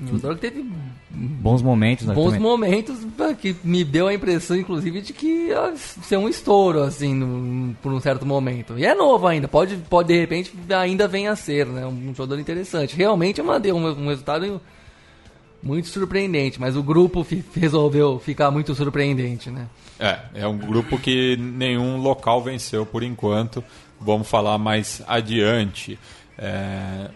Um 0.00 0.06
jogador 0.06 0.36
que 0.36 0.40
teve 0.50 0.64
bons 1.10 1.60
momentos, 1.60 2.06
né? 2.06 2.14
bons 2.14 2.26
também. 2.26 2.40
momentos 2.40 2.98
que 3.40 3.56
me 3.64 3.82
deu 3.82 4.06
a 4.06 4.14
impressão, 4.14 4.56
inclusive, 4.56 5.00
de 5.00 5.12
que 5.12 5.48
ia 5.48 5.74
ser 5.76 6.16
um 6.16 6.28
estouro, 6.28 6.82
assim, 6.82 7.12
num- 7.14 7.74
por 7.82 7.92
um 7.92 8.00
certo 8.00 8.24
momento. 8.24 8.78
E 8.78 8.84
é 8.86 8.94
novo 8.94 9.26
ainda, 9.26 9.48
pode, 9.48 9.76
pode 9.90 10.08
de 10.08 10.18
repente 10.20 10.52
ainda 10.70 11.08
venha 11.08 11.32
a 11.32 11.36
ser, 11.36 11.66
né? 11.66 11.84
Um 11.86 12.14
jogador 12.14 12.38
interessante. 12.40 12.94
Realmente 12.94 13.40
é 13.40 13.42
uma, 13.44 13.58
deu 13.58 13.74
um, 13.76 13.86
um 14.04 14.08
resultado 14.08 14.60
muito 15.60 15.88
surpreendente, 15.88 16.60
mas 16.60 16.76
o 16.76 16.82
grupo 16.82 17.26
resolveu 17.56 18.20
ficar 18.20 18.50
muito 18.52 18.74
surpreendente, 18.76 19.50
né? 19.50 19.66
É, 19.98 20.18
é 20.34 20.46
um 20.46 20.56
grupo 20.56 20.96
que 20.98 21.36
nenhum 21.36 21.96
local 21.96 22.40
venceu 22.42 22.86
por 22.86 23.02
enquanto. 23.02 23.64
Vamos 24.00 24.28
falar 24.28 24.56
mais 24.58 25.02
adiante. 25.08 25.98
É, 26.38 27.10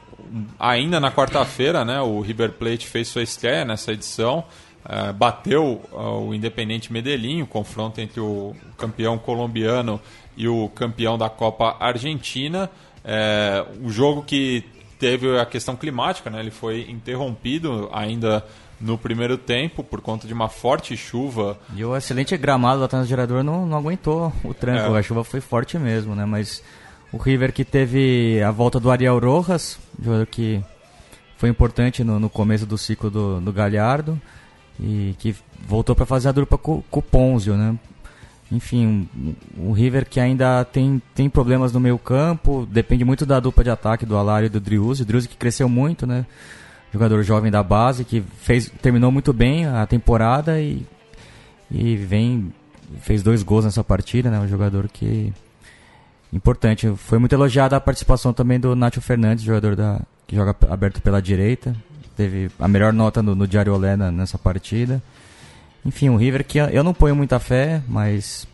ainda 0.59 0.99
na 1.01 1.11
quarta-feira, 1.11 1.85
né, 1.85 2.01
o 2.01 2.20
River 2.20 2.53
Plate 2.53 2.87
fez 2.87 3.09
sua 3.09 3.23
estreia 3.23 3.64
nessa 3.64 3.93
edição. 3.93 4.45
é, 4.89 5.12
bateu 5.12 5.81
o 5.93 6.35
Independente 6.35 6.93
Medellín, 6.93 7.43
o 7.43 7.47
confronto 7.47 8.01
entre 8.01 8.20
o 8.20 8.55
campeão 8.77 9.16
colombiano 9.18 10.01
e 10.37 10.49
o 10.49 10.68
campeão 10.70 11.16
da 11.16 11.29
Copa 11.29 11.77
Argentina. 11.79 12.68
É, 13.05 13.64
um 13.81 13.91
jogo 13.91 14.23
que 14.23 14.64
teve 14.99 15.39
a 15.39 15.47
questão 15.47 15.77
climática, 15.77 16.31
né? 16.31 16.41
Ele 16.41 16.51
foi 16.51 16.87
interrompido 16.89 17.89
ainda 17.93 18.45
no 18.81 18.99
primeiro 18.99 19.39
tempo 19.39 19.85
por 19.85 20.01
conta 20.01 20.27
de 20.27 20.33
uma 20.33 20.49
forte 20.49 20.97
chuva 20.97 21.57
E 21.75 21.85
o 21.85 21.97
excelente 21.97 22.37
gramado 22.37 22.81
lá 22.81 22.87
atrás 22.87 23.07
do 23.07 23.09
gerador 23.09 23.45
não, 23.45 23.64
não 23.64 23.79
aguentou 23.79 24.33
o 24.43 24.53
tranco. 24.53 24.95
É. 24.95 24.99
A 24.99 25.03
chuva 25.03 25.23
foi 25.23 25.41
forte 25.41 25.79
mesmo, 25.79 26.14
né? 26.14 26.25
Mas 26.25 26.62
o 27.13 27.19
River 27.19 27.53
que 27.53 27.65
teve 27.65 28.43
a 28.43 28.51
volta 28.51 28.81
do 28.81 28.91
Ariel 28.91 29.19
Rojas, 29.19 29.79
jogador 30.03 30.27
que 30.27 30.63
foi 31.37 31.49
importante 31.49 32.03
no, 32.03 32.19
no 32.19 32.31
começo 32.31 32.65
do 32.65 32.79
ciclo 32.79 33.11
do, 33.11 33.41
do 33.41 33.53
Galhardo 33.53 34.21
e 34.81 35.15
que 35.19 35.35
voltou 35.67 35.95
para 35.95 36.07
fazer 36.07 36.31
a 36.31 36.33
dupla 36.33 36.57
com, 36.57 36.83
com 36.91 37.01
o 37.01 37.03
Ponzio, 37.03 37.57
né? 37.57 37.79
Enfim, 38.51 39.09
o 39.57 39.73
River 39.73 40.07
que 40.09 40.21
ainda 40.21 40.65
tem, 40.65 41.01
tem 41.15 41.29
problemas 41.29 41.73
no 41.73 41.81
meio 41.81 41.99
campo, 41.99 42.67
depende 42.71 43.05
muito 43.05 43.25
da 43.25 43.41
dupla 43.41 43.65
de 43.65 43.71
ataque 43.71 44.05
do 44.05 44.17
Alário 44.17 44.47
e 44.47 44.51
do 44.51 44.61
Driuzzi. 44.61 45.03
O 45.03 45.07
Driuzzi 45.07 45.29
que 45.29 45.37
cresceu 45.37 45.69
muito, 45.69 46.07
né? 46.07 46.27
Jogador 46.93 47.23
jovem 47.23 47.51
da 47.51 47.63
base 47.63 48.05
que 48.05 48.21
fez, 48.21 48.71
terminou 48.83 49.11
muito 49.11 49.33
bem 49.33 49.67
a 49.67 49.87
temporada 49.87 50.61
e, 50.61 50.87
e 51.71 51.97
vem 51.97 52.53
fez 53.01 53.23
dois 53.23 53.43
gols 53.43 53.65
nessa 53.65 53.83
partida, 53.83 54.31
né? 54.31 54.39
Um 54.39 54.49
jogador 54.49 54.87
que 54.89 55.33
importante. 56.33 56.93
Foi 56.97 57.18
muito 57.18 57.35
elogiada 57.35 57.76
a 57.76 57.80
participação 57.80 58.33
também 58.33 58.59
do 58.59 58.74
Nacho 58.74 59.01
Fernandes, 59.01 59.45
jogador 59.45 59.76
da 59.76 60.01
que 60.26 60.37
joga 60.37 60.55
aberto 60.70 61.01
pela 61.03 61.20
direita. 61.20 61.74
Teve 62.16 62.51
a 62.59 62.68
melhor 62.68 62.93
nota 62.93 63.22
no, 63.22 63.35
no 63.35 63.47
Diário 63.47 63.74
Olé 63.74 63.97
nessa 63.97 64.39
partida. 64.39 65.03
Enfim, 65.85 66.09
o 66.11 66.16
River 66.16 66.45
que 66.45 66.59
eu 66.59 66.85
não 66.85 66.95
ponho 66.95 67.16
muita 67.16 67.39
fé, 67.39 67.83
mas 67.89 68.47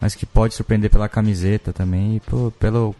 mas 0.00 0.14
que 0.14 0.24
pode 0.24 0.54
surpreender 0.54 0.90
pela 0.90 1.08
camiseta 1.08 1.72
também 1.72 2.16
e 2.16 2.20
pelo 2.58 2.94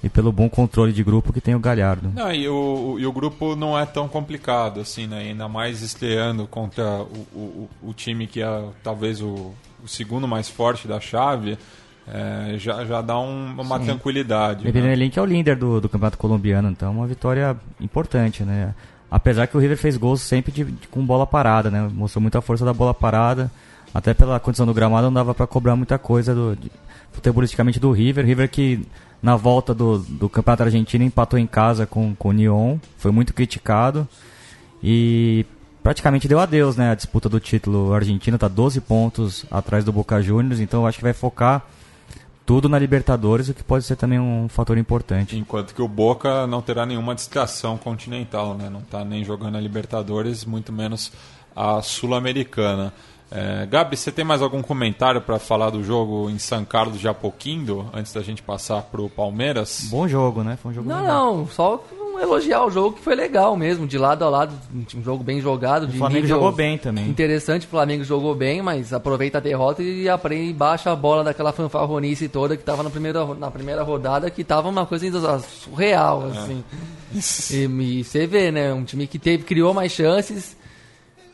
e 0.00 0.08
pelo 0.08 0.30
bom 0.30 0.48
controle 0.48 0.92
de 0.92 1.02
grupo 1.02 1.32
que 1.32 1.40
tem 1.40 1.56
o 1.56 1.58
Galhardo. 1.58 2.12
Não, 2.14 2.32
e 2.32 2.48
o- 2.48 2.96
e 3.00 3.06
o 3.06 3.12
grupo 3.12 3.56
não 3.56 3.76
é 3.76 3.84
tão 3.84 4.06
complicado, 4.06 4.78
assim, 4.80 5.08
né? 5.08 5.18
Ainda 5.18 5.48
mais 5.48 5.82
estreando 5.82 6.46
contra 6.46 7.00
o, 7.02 7.26
o, 7.34 7.70
o 7.82 7.92
time 7.92 8.28
que 8.28 8.40
é 8.40 8.64
talvez 8.84 9.20
o, 9.20 9.52
o 9.82 9.88
segundo 9.88 10.28
mais 10.28 10.48
forte 10.48 10.86
da 10.86 11.00
chave, 11.00 11.58
é, 12.12 12.58
já, 12.58 12.84
já 12.84 13.00
dá 13.02 13.18
um- 13.18 13.52
uma 13.60 13.78
Sim. 13.78 13.86
tranquilidade. 13.86 14.64
né? 14.64 14.72
Medellín 14.72 15.10
que 15.10 15.18
é 15.18 15.22
o 15.22 15.26
líder 15.26 15.56
do, 15.56 15.80
do 15.80 15.88
campeonato 15.88 16.18
colombiano, 16.18 16.68
então 16.70 16.92
uma 16.92 17.06
vitória 17.06 17.56
importante, 17.80 18.42
né? 18.44 18.74
Apesar 19.10 19.46
que 19.46 19.56
o 19.56 19.60
River 19.60 19.76
fez 19.78 19.96
gols 19.96 20.20
sempre 20.20 20.52
de, 20.52 20.64
de- 20.64 20.88
com 20.88 21.04
bola 21.04 21.26
parada, 21.26 21.70
né? 21.70 21.88
Mostrou 21.92 22.20
muita 22.20 22.40
força 22.40 22.64
da 22.64 22.72
bola 22.74 22.92
parada. 22.92 23.50
Até 23.94 24.12
pela 24.12 24.38
condição 24.38 24.66
do 24.66 24.74
gramado 24.74 25.06
não 25.06 25.12
dava 25.14 25.34
para 25.34 25.46
cobrar 25.46 25.74
muita 25.74 25.98
coisa 25.98 26.34
do, 26.34 26.54
de, 26.54 26.70
futebolisticamente 27.12 27.80
do 27.80 27.90
River. 27.90 28.24
River 28.26 28.50
que 28.50 28.86
na 29.22 29.34
volta 29.34 29.74
do, 29.74 29.98
do 29.98 30.28
campeonato 30.28 30.62
argentino 30.64 31.04
empatou 31.04 31.38
em 31.38 31.46
casa 31.46 31.86
com, 31.86 32.14
com 32.14 32.28
o 32.28 32.32
Nyon, 32.32 32.76
foi 32.98 33.10
muito 33.10 33.32
criticado 33.32 34.06
e 34.82 35.44
praticamente 35.82 36.28
deu 36.28 36.38
adeus, 36.38 36.76
né? 36.76 36.90
A 36.90 36.94
disputa 36.94 37.28
do 37.28 37.40
título 37.40 37.92
argentino 37.94 38.34
está 38.36 38.46
12 38.46 38.80
pontos 38.82 39.44
atrás 39.50 39.84
do 39.84 39.92
Boca 39.92 40.20
Juniors, 40.20 40.60
então 40.60 40.86
acho 40.86 40.98
que 40.98 41.04
vai 41.04 41.12
focar 41.14 41.64
tudo 42.48 42.66
na 42.66 42.78
Libertadores, 42.78 43.50
o 43.50 43.52
que 43.54 43.62
pode 43.62 43.84
ser 43.84 43.94
também 43.94 44.18
um 44.18 44.48
fator 44.48 44.78
importante. 44.78 45.36
Enquanto 45.36 45.74
que 45.74 45.82
o 45.82 45.86
Boca 45.86 46.46
não 46.46 46.62
terá 46.62 46.86
nenhuma 46.86 47.14
distração 47.14 47.76
continental, 47.76 48.54
né? 48.54 48.70
Não 48.70 48.80
está 48.80 49.04
nem 49.04 49.22
jogando 49.22 49.58
a 49.58 49.60
Libertadores, 49.60 50.46
muito 50.46 50.72
menos 50.72 51.12
a 51.54 51.82
Sul-Americana. 51.82 52.94
É, 53.30 53.66
Gabi, 53.66 53.98
você 53.98 54.10
tem 54.10 54.24
mais 54.24 54.40
algum 54.40 54.62
comentário 54.62 55.20
para 55.20 55.38
falar 55.38 55.68
do 55.68 55.84
jogo 55.84 56.30
em 56.30 56.38
São 56.38 56.64
Carlos 56.64 56.98
de 56.98 57.06
Apoquindo, 57.06 57.86
antes 57.92 58.14
da 58.14 58.22
gente 58.22 58.40
passar 58.40 58.80
para 58.80 59.02
o 59.02 59.10
Palmeiras? 59.10 59.86
Bom 59.90 60.08
jogo, 60.08 60.42
né? 60.42 60.56
Foi 60.56 60.70
um 60.70 60.74
jogo 60.74 60.88
Não, 60.88 61.00
legal. 61.02 61.36
não, 61.36 61.46
só 61.48 61.84
elogiar 62.20 62.64
o 62.64 62.70
jogo 62.70 62.96
que 62.96 63.02
foi 63.02 63.14
legal 63.14 63.56
mesmo, 63.56 63.86
de 63.86 63.98
lado 63.98 64.24
a 64.24 64.28
lado, 64.28 64.54
um 64.94 65.02
jogo 65.02 65.22
bem 65.22 65.40
jogado. 65.40 65.84
O 65.84 65.86
de 65.86 65.98
Flamengo 65.98 66.26
jogou 66.26 66.52
bem 66.52 66.78
também. 66.78 67.08
Interessante, 67.08 67.66
o 67.66 67.68
Flamengo 67.68 68.04
jogou 68.04 68.34
bem, 68.34 68.62
mas 68.62 68.92
aproveita 68.92 69.38
a 69.38 69.40
derrota 69.40 69.82
e 69.82 70.08
aprende 70.08 70.50
e 70.50 70.52
baixa 70.52 70.90
a 70.90 70.96
bola 70.96 71.24
daquela 71.24 71.52
fanfarronice 71.52 72.28
toda 72.28 72.56
que 72.56 72.64
tava 72.64 72.82
na 72.82 72.90
primeira, 72.90 73.24
na 73.34 73.50
primeira 73.50 73.82
rodada, 73.82 74.30
que 74.30 74.44
tava 74.44 74.68
uma 74.68 74.86
coisa 74.86 75.06
surreal, 75.40 76.26
assim. 76.26 76.64
E, 77.54 77.64
e 77.64 78.04
você 78.04 78.26
vê, 78.26 78.50
né? 78.50 78.72
Um 78.72 78.84
time 78.84 79.06
que 79.06 79.18
teve, 79.18 79.44
criou 79.44 79.72
mais 79.72 79.92
chances, 79.92 80.56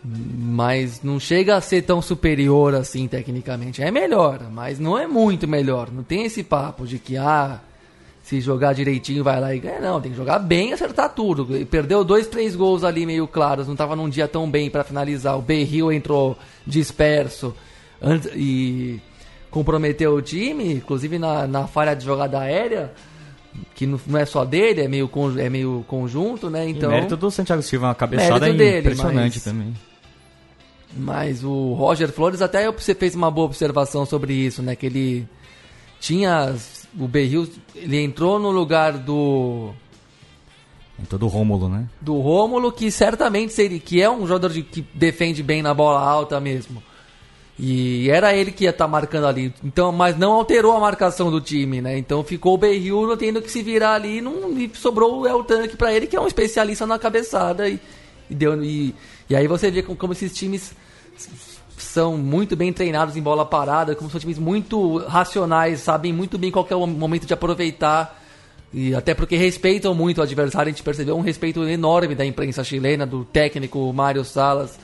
mas 0.04 1.02
não 1.02 1.18
chega 1.18 1.56
a 1.56 1.60
ser 1.60 1.82
tão 1.82 2.02
superior 2.02 2.74
assim 2.74 3.08
tecnicamente. 3.08 3.82
É 3.82 3.90
melhor, 3.90 4.40
mas 4.50 4.78
não 4.78 4.98
é 4.98 5.06
muito 5.06 5.48
melhor. 5.48 5.90
Não 5.90 6.02
tem 6.02 6.24
esse 6.24 6.42
papo 6.42 6.86
de 6.86 6.98
que, 6.98 7.16
ah, 7.16 7.60
se 8.24 8.40
jogar 8.40 8.72
direitinho 8.72 9.22
vai 9.22 9.38
lá 9.38 9.54
e 9.54 9.58
ganha. 9.58 9.78
Não, 9.80 10.00
tem 10.00 10.10
que 10.10 10.16
jogar 10.16 10.38
bem 10.38 10.70
e 10.70 10.72
acertar 10.72 11.10
tudo. 11.10 11.56
E 11.56 11.64
Perdeu 11.66 12.02
dois, 12.02 12.26
três 12.26 12.56
gols 12.56 12.82
ali 12.82 13.04
meio 13.04 13.28
claros, 13.28 13.68
não 13.68 13.76
tava 13.76 13.94
num 13.94 14.08
dia 14.08 14.26
tão 14.26 14.50
bem 14.50 14.70
para 14.70 14.82
finalizar. 14.82 15.38
O 15.38 15.42
Berril 15.42 15.92
entrou 15.92 16.36
disperso 16.66 17.54
e 18.34 18.98
comprometeu 19.50 20.14
o 20.14 20.22
time, 20.22 20.72
inclusive 20.72 21.18
na, 21.18 21.46
na 21.46 21.66
falha 21.66 21.94
de 21.94 22.02
jogada 22.04 22.40
aérea. 22.40 22.92
Que 23.74 23.86
não 23.86 24.00
é 24.18 24.24
só 24.24 24.44
dele, 24.44 24.80
é 24.80 24.88
meio, 24.88 25.08
é 25.38 25.48
meio 25.50 25.84
conjunto, 25.86 26.48
né? 26.50 26.66
E 26.66 26.70
Então, 26.70 26.90
mérito 26.90 27.16
do 27.16 27.30
Santiago 27.30 27.62
Silva, 27.62 27.86
uma 27.88 27.94
cabeçada 27.94 28.40
dele, 28.52 28.80
impressionante 28.80 29.34
mas- 29.36 29.44
também. 29.44 29.74
Mas 30.96 31.44
o 31.44 31.72
Roger 31.74 32.10
Flores 32.10 32.40
até 32.40 32.70
você 32.70 32.94
fez 32.94 33.14
uma 33.14 33.30
boa 33.30 33.46
observação 33.46 34.06
sobre 34.06 34.32
isso, 34.32 34.62
né? 34.62 34.74
Que 34.74 34.86
ele 34.86 35.28
tinha 36.00 36.36
as- 36.38 36.73
o 36.98 37.08
Berril, 37.08 37.48
ele 37.74 38.00
entrou 38.00 38.38
no 38.38 38.50
lugar 38.50 38.92
do 38.98 39.72
Em 40.98 41.04
todo 41.04 41.24
o 41.24 41.28
Rômulo, 41.28 41.68
né? 41.68 41.88
do 42.00 42.18
Rômulo, 42.20 42.70
que 42.72 42.90
certamente 42.90 43.52
seria 43.52 43.78
que 43.80 44.00
é 44.00 44.08
um 44.10 44.26
jogador 44.26 44.52
de- 44.52 44.62
que 44.62 44.82
defende 44.94 45.42
bem 45.42 45.62
na 45.62 45.74
bola 45.74 46.00
alta 46.00 46.40
mesmo. 46.40 46.82
E 47.58 48.08
era 48.10 48.34
ele 48.34 48.50
que 48.50 48.64
ia 48.64 48.70
estar 48.70 48.88
marcando 48.88 49.26
ali. 49.28 49.54
Então, 49.62 49.92
mas 49.92 50.18
não 50.18 50.32
alterou 50.32 50.72
a 50.76 50.80
marcação 50.80 51.30
do 51.30 51.40
time, 51.40 51.80
né? 51.80 51.96
Então 51.96 52.24
ficou 52.24 52.54
o 52.54 52.58
Berril 52.58 53.16
tendo 53.16 53.40
que 53.40 53.48
se 53.50 53.62
virar 53.62 53.94
ali 53.94 54.20
não, 54.20 54.58
e 54.58 54.70
sobrou 54.74 55.20
o 55.20 55.26
El 55.26 55.44
Tanque 55.44 55.76
pra 55.76 55.92
ele, 55.92 56.08
que 56.08 56.16
é 56.16 56.20
um 56.20 56.26
especialista 56.26 56.84
na 56.84 56.98
cabeçada. 56.98 57.68
E, 57.68 57.78
e 58.28 58.34
deu, 58.34 58.60
e, 58.64 58.92
e 59.30 59.36
aí 59.36 59.46
você 59.46 59.70
vê 59.70 59.82
como, 59.82 59.96
como 59.96 60.12
esses 60.12 60.32
times 60.32 60.72
são 61.76 62.16
muito 62.16 62.56
bem 62.56 62.72
treinados 62.72 63.16
em 63.16 63.22
bola 63.22 63.44
parada, 63.44 63.94
como 63.94 64.10
são 64.10 64.20
times 64.20 64.38
muito 64.38 64.98
racionais, 64.98 65.80
sabem 65.80 66.12
muito 66.12 66.38
bem 66.38 66.50
qual 66.50 66.66
é 66.70 66.74
o 66.74 66.86
momento 66.86 67.26
de 67.26 67.34
aproveitar. 67.34 68.22
E 68.72 68.94
até 68.94 69.14
porque 69.14 69.36
respeitam 69.36 69.94
muito 69.94 70.18
o 70.18 70.22
adversário, 70.22 70.68
a 70.68 70.72
gente 70.72 70.82
percebeu 70.82 71.16
um 71.16 71.20
respeito 71.20 71.62
enorme 71.64 72.14
da 72.14 72.24
imprensa 72.24 72.64
chilena, 72.64 73.06
do 73.06 73.24
técnico 73.24 73.92
Mário 73.92 74.24
Salas 74.24 74.78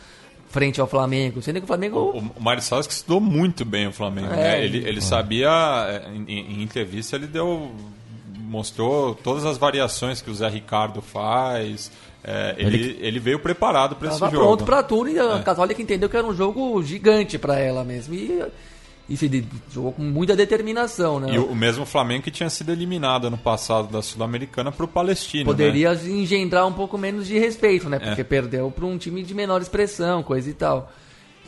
frente 0.51 0.81
ao 0.81 0.87
Flamengo. 0.87 1.41
Sendo 1.41 1.61
que 1.61 1.65
o 1.65 1.67
Flamengo. 1.67 1.99
O, 1.99 2.19
o 2.19 2.43
Mário 2.43 2.63
Salas 2.63 2.87
que 2.87 2.93
estudou 2.93 3.21
muito 3.21 3.65
bem 3.65 3.87
o 3.87 3.93
Flamengo. 3.93 4.33
É, 4.33 4.37
né? 4.37 4.65
Ele, 4.65 4.79
ele 4.87 5.01
sabia, 5.01 5.49
é, 5.89 6.09
em, 6.13 6.25
em 6.29 6.63
entrevista, 6.63 7.17
ele 7.17 7.27
deu. 7.27 7.73
mostrou 8.37 9.15
todas 9.15 9.45
as 9.47 9.57
variações 9.57 10.21
que 10.21 10.31
o 10.31 10.35
Zé 10.35 10.49
Ricardo 10.49 11.01
faz. 11.01 11.91
É, 12.23 12.55
ele, 12.59 12.77
ele, 12.77 12.99
ele, 13.01 13.19
veio 13.19 13.39
preparado 13.39 13.97
para 13.97 14.09
esse 14.09 14.19
jogo. 14.19 14.31
pronto 14.31 14.65
para 14.65 14.83
tudo 14.83 15.09
e 15.09 15.19
a 15.19 15.39
é. 15.39 15.43
Católica 15.43 15.81
entendeu 15.81 16.09
que 16.09 16.17
era 16.17 16.27
um 16.27 16.35
jogo 16.35 16.83
gigante 16.83 17.39
para 17.39 17.59
ela 17.59 17.83
mesmo. 17.83 18.15
E, 18.15 18.43
e 19.09 19.17
se 19.17 19.45
jogou 19.73 19.93
com 19.93 20.03
muita 20.03 20.37
determinação, 20.37 21.19
né? 21.19 21.35
E 21.35 21.39
o, 21.39 21.55
mesmo 21.55 21.87
Flamengo 21.87 22.23
que 22.23 22.31
tinha 22.31 22.51
sido 22.51 22.71
eliminado 22.71 23.27
ano 23.27 23.39
passado 23.39 23.91
da 23.91 24.03
Sul-Americana 24.03 24.71
para 24.71 24.85
o 24.85 24.89
Palestino. 24.89 25.47
Poderia 25.47 25.95
né? 25.95 26.11
engendrar 26.11 26.67
um 26.67 26.73
pouco 26.73 26.99
menos 26.99 27.27
de 27.27 27.39
respeito, 27.39 27.89
né? 27.89 27.99
Porque 27.99 28.21
é. 28.21 28.25
perdeu 28.25 28.71
para 28.71 28.85
um 28.85 28.99
time 28.99 29.23
de 29.23 29.35
menor 29.35 29.63
expressão, 29.63 30.23
coisa 30.23 30.49
e 30.49 30.53
tal. 30.53 30.93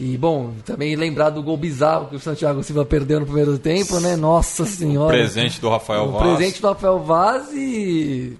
E, 0.01 0.17
bom, 0.17 0.55
também 0.65 0.97
lembrar 0.97 1.31
do 1.31 1.43
gol 1.43 1.57
bizarro 1.57 2.09
que 2.09 2.17
o 2.17 2.21
Santiago 2.21 2.63
Silva 2.63 2.85
perdeu 2.85 3.21
no 3.21 3.27
primeiro 3.27 3.59
tempo, 3.59 4.01
né? 4.01 4.17
Nossa 4.17 4.65
Senhora. 4.65 5.15
O 5.15 5.19
presente 5.19 5.61
do 5.61 5.69
Rafael 5.69 6.05
o 6.05 6.13
Vaz. 6.13 6.25
O 6.25 6.37
presente 6.37 6.63
do 6.63 6.67
Rafael 6.69 6.99
Vaz 6.99 7.53
e 7.53 8.39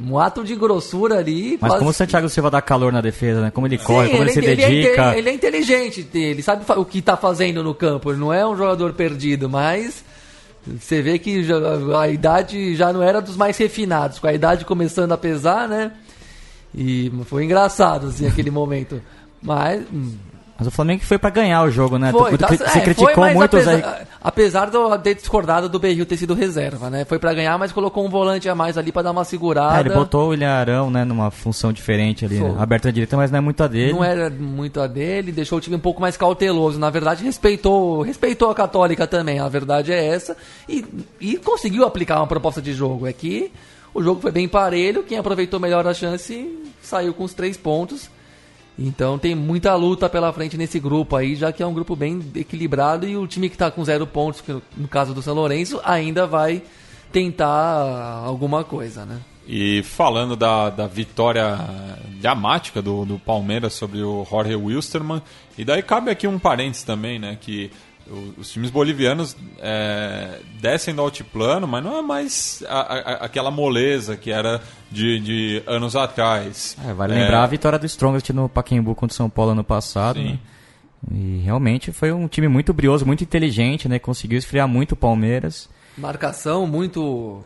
um 0.00 0.18
ato 0.18 0.44
de 0.44 0.54
grossura 0.54 1.18
ali. 1.18 1.58
Mas 1.60 1.70
quase... 1.70 1.78
como 1.78 1.90
o 1.90 1.94
Santiago 1.94 2.28
Silva 2.28 2.50
dá 2.50 2.60
calor 2.60 2.92
na 2.92 3.00
defesa, 3.00 3.40
né? 3.40 3.50
Como 3.50 3.66
ele 3.66 3.78
corre, 3.78 4.10
como 4.10 4.22
ele, 4.22 4.30
ele 4.30 4.32
se 4.32 4.38
ele 4.38 4.56
dedica. 4.56 5.14
É, 5.14 5.18
ele 5.18 5.28
é 5.30 5.32
inteligente, 5.32 6.08
ele 6.14 6.42
sabe 6.42 6.64
o 6.76 6.84
que 6.84 6.98
está 6.98 7.16
fazendo 7.16 7.62
no 7.62 7.74
campo. 7.74 8.10
Ele 8.10 8.20
não 8.20 8.32
é 8.32 8.46
um 8.46 8.56
jogador 8.56 8.92
perdido, 8.92 9.48
mas 9.48 10.04
você 10.66 11.02
vê 11.02 11.18
que 11.18 11.44
a 11.98 12.08
idade 12.08 12.76
já 12.76 12.92
não 12.92 13.02
era 13.02 13.20
dos 13.20 13.36
mais 13.36 13.56
refinados. 13.56 14.18
Com 14.18 14.26
a 14.26 14.32
idade 14.32 14.64
começando 14.64 15.12
a 15.12 15.18
pesar, 15.18 15.68
né? 15.68 15.92
E 16.74 17.12
foi 17.24 17.44
engraçado, 17.44 18.06
assim, 18.06 18.26
aquele 18.26 18.50
momento. 18.52 19.00
Mas 19.42 19.82
hum, 19.92 20.14
mas 20.62 20.68
o 20.68 20.70
Flamengo 20.70 21.02
foi 21.02 21.18
para 21.18 21.30
ganhar 21.30 21.64
o 21.64 21.70
jogo, 21.70 21.98
né? 21.98 22.12
Foi, 22.12 22.38
tá, 22.38 22.46
você 22.46 22.78
é, 22.78 22.80
criticou 22.80 23.12
foi, 23.12 23.34
muito 23.34 23.56
apesar, 23.56 23.76
Zé... 23.76 24.06
apesar 24.20 24.70
de 24.70 25.02
ter 25.02 25.14
discordado 25.16 25.68
do 25.68 25.78
Berril 25.78 26.06
ter 26.06 26.16
sido 26.16 26.34
reserva, 26.34 26.88
né? 26.88 27.04
Foi 27.04 27.18
para 27.18 27.34
ganhar, 27.34 27.58
mas 27.58 27.72
colocou 27.72 28.06
um 28.06 28.08
volante 28.08 28.48
a 28.48 28.54
mais 28.54 28.78
ali 28.78 28.92
para 28.92 29.02
dar 29.02 29.10
uma 29.10 29.24
segurada. 29.24 29.78
É, 29.78 29.80
ele 29.80 29.90
botou 29.90 30.26
o 30.26 30.28
William 30.28 30.52
Arão, 30.52 30.90
né, 30.90 31.04
numa 31.04 31.32
função 31.32 31.72
diferente 31.72 32.24
ali, 32.24 32.38
né? 32.38 32.54
aberta 32.58 32.88
à 32.88 32.92
direita, 32.92 33.16
mas 33.16 33.30
não 33.32 33.38
é 33.38 33.40
muito 33.40 33.62
a 33.62 33.66
dele. 33.66 33.92
Não 33.92 34.04
era 34.04 34.30
muito 34.30 34.80
a 34.80 34.86
dele, 34.86 35.32
deixou 35.32 35.58
o 35.58 35.60
time 35.60 35.74
um 35.74 35.80
pouco 35.80 36.00
mais 36.00 36.16
cauteloso. 36.16 36.78
Na 36.78 36.90
verdade, 36.90 37.24
respeitou, 37.24 38.02
respeitou 38.02 38.48
a 38.48 38.54
Católica 38.54 39.04
também. 39.06 39.40
A 39.40 39.48
verdade 39.48 39.92
é 39.92 40.06
essa 40.06 40.36
e, 40.68 40.84
e 41.20 41.36
conseguiu 41.38 41.84
aplicar 41.84 42.18
uma 42.18 42.26
proposta 42.28 42.62
de 42.62 42.72
jogo. 42.72 43.08
É 43.08 43.12
que 43.12 43.50
o 43.92 44.00
jogo 44.00 44.20
foi 44.20 44.30
bem 44.30 44.46
parelho, 44.46 45.02
quem 45.02 45.18
aproveitou 45.18 45.58
melhor 45.58 45.86
a 45.88 45.92
chance 45.92 46.48
saiu 46.80 47.12
com 47.12 47.24
os 47.24 47.34
três 47.34 47.56
pontos. 47.56 48.08
Então 48.78 49.18
tem 49.18 49.34
muita 49.34 49.74
luta 49.74 50.08
pela 50.08 50.32
frente 50.32 50.56
nesse 50.56 50.80
grupo 50.80 51.14
aí, 51.14 51.34
já 51.34 51.52
que 51.52 51.62
é 51.62 51.66
um 51.66 51.74
grupo 51.74 51.94
bem 51.94 52.20
equilibrado 52.34 53.06
e 53.06 53.16
o 53.16 53.26
time 53.26 53.48
que 53.48 53.54
está 53.54 53.70
com 53.70 53.84
zero 53.84 54.06
pontos, 54.06 54.40
que 54.40 54.52
no 54.76 54.88
caso 54.88 55.12
do 55.12 55.22
São 55.22 55.34
Lourenço, 55.34 55.80
ainda 55.84 56.26
vai 56.26 56.62
tentar 57.12 58.22
alguma 58.24 58.64
coisa, 58.64 59.04
né? 59.04 59.20
E 59.46 59.82
falando 59.82 60.36
da, 60.36 60.70
da 60.70 60.86
vitória 60.86 61.58
dramática 62.20 62.80
do, 62.80 63.04
do 63.04 63.18
Palmeiras 63.18 63.74
sobre 63.74 64.02
o 64.02 64.24
Jorge 64.28 64.54
Wilstermann, 64.54 65.20
e 65.58 65.64
daí 65.64 65.82
cabe 65.82 66.10
aqui 66.10 66.26
um 66.26 66.38
parênteses 66.38 66.84
também, 66.84 67.18
né? 67.18 67.36
Que 67.40 67.70
os 68.38 68.50
times 68.50 68.70
bolivianos 68.70 69.36
é, 69.58 70.40
descem 70.60 70.94
do 70.94 71.00
altiplano, 71.00 71.66
mas 71.66 71.82
não 71.82 71.98
é 71.98 72.02
mais 72.02 72.62
a, 72.68 72.80
a, 72.80 73.12
aquela 73.24 73.50
moleza 73.50 74.16
que 74.16 74.30
era 74.30 74.60
de, 74.90 75.20
de 75.20 75.62
anos 75.66 75.96
atrás. 75.96 76.76
É, 76.86 76.92
vale 76.92 77.14
é... 77.14 77.20
lembrar 77.20 77.44
a 77.44 77.46
vitória 77.46 77.78
do 77.78 77.86
Strongest 77.86 78.30
no 78.30 78.48
Pacaembu 78.48 78.94
contra 78.94 79.14
o 79.14 79.16
São 79.16 79.30
Paulo 79.30 79.52
ano 79.52 79.64
passado. 79.64 80.20
Né? 80.20 80.38
E 81.10 81.42
realmente 81.44 81.92
foi 81.92 82.12
um 82.12 82.28
time 82.28 82.48
muito 82.48 82.72
brioso, 82.72 83.04
muito 83.04 83.24
inteligente, 83.24 83.88
né? 83.88 83.98
Conseguiu 83.98 84.38
esfriar 84.38 84.68
muito 84.68 84.92
o 84.92 84.96
Palmeiras. 84.96 85.68
Marcação 85.96 86.66
muito 86.66 87.42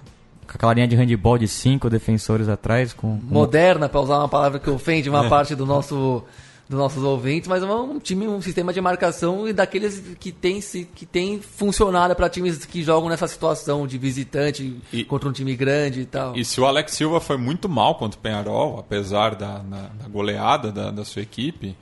com 0.47 0.53
aquela 0.55 0.75
linha 0.75 0.87
de 0.87 0.95
handball 0.95 1.39
de 1.39 1.49
cinco 1.49 1.91
defensores 1.91 2.49
atrás. 2.49 2.93
Com. 2.93 3.19
Moderna, 3.23 3.89
para 3.89 4.01
usar 4.01 4.19
uma 4.19 4.29
palavra 4.29 4.59
que 4.59 4.71
ofende 4.71 5.09
uma 5.09 5.27
é. 5.27 5.29
parte 5.29 5.55
do 5.55 5.67
nosso 5.67 6.23
dos 6.69 6.79
nossos 6.79 7.03
ouvintes, 7.03 7.49
mas 7.49 7.63
é 7.63 7.67
um 7.67 7.99
time, 7.99 8.27
um 8.27 8.43
sistema 8.43 8.73
de 8.73 8.81
marcação 8.81 9.47
e 9.47 9.53
daqueles 9.53 10.03
que 10.19 10.33
tem, 10.33 10.61
que 10.95 11.07
tem 11.07 11.41
funcionado 11.41 12.15
para 12.17 12.29
times 12.29 12.65
que 12.65 12.83
jogam 12.83 13.09
nessa 13.09 13.29
situação 13.29 13.87
de 13.87 13.97
visitante 13.97 14.77
e, 14.93 15.05
contra 15.05 15.29
um 15.29 15.33
time 15.33 15.55
grande 15.55 16.01
e 16.01 16.07
tal. 16.07 16.37
E 16.37 16.45
se 16.45 16.61
o 16.61 16.67
Alex 16.67 16.93
Silva 16.93 17.21
foi 17.21 17.37
muito 17.37 17.69
mal 17.69 17.95
contra 17.95 18.19
o 18.19 18.23
Penharol, 18.23 18.79
apesar 18.79 19.37
da, 19.37 19.63
na, 19.63 19.83
da 19.83 20.09
goleada 20.09 20.73
da, 20.73 20.91
da 20.91 21.05
sua 21.05 21.23
equipe, 21.23 21.77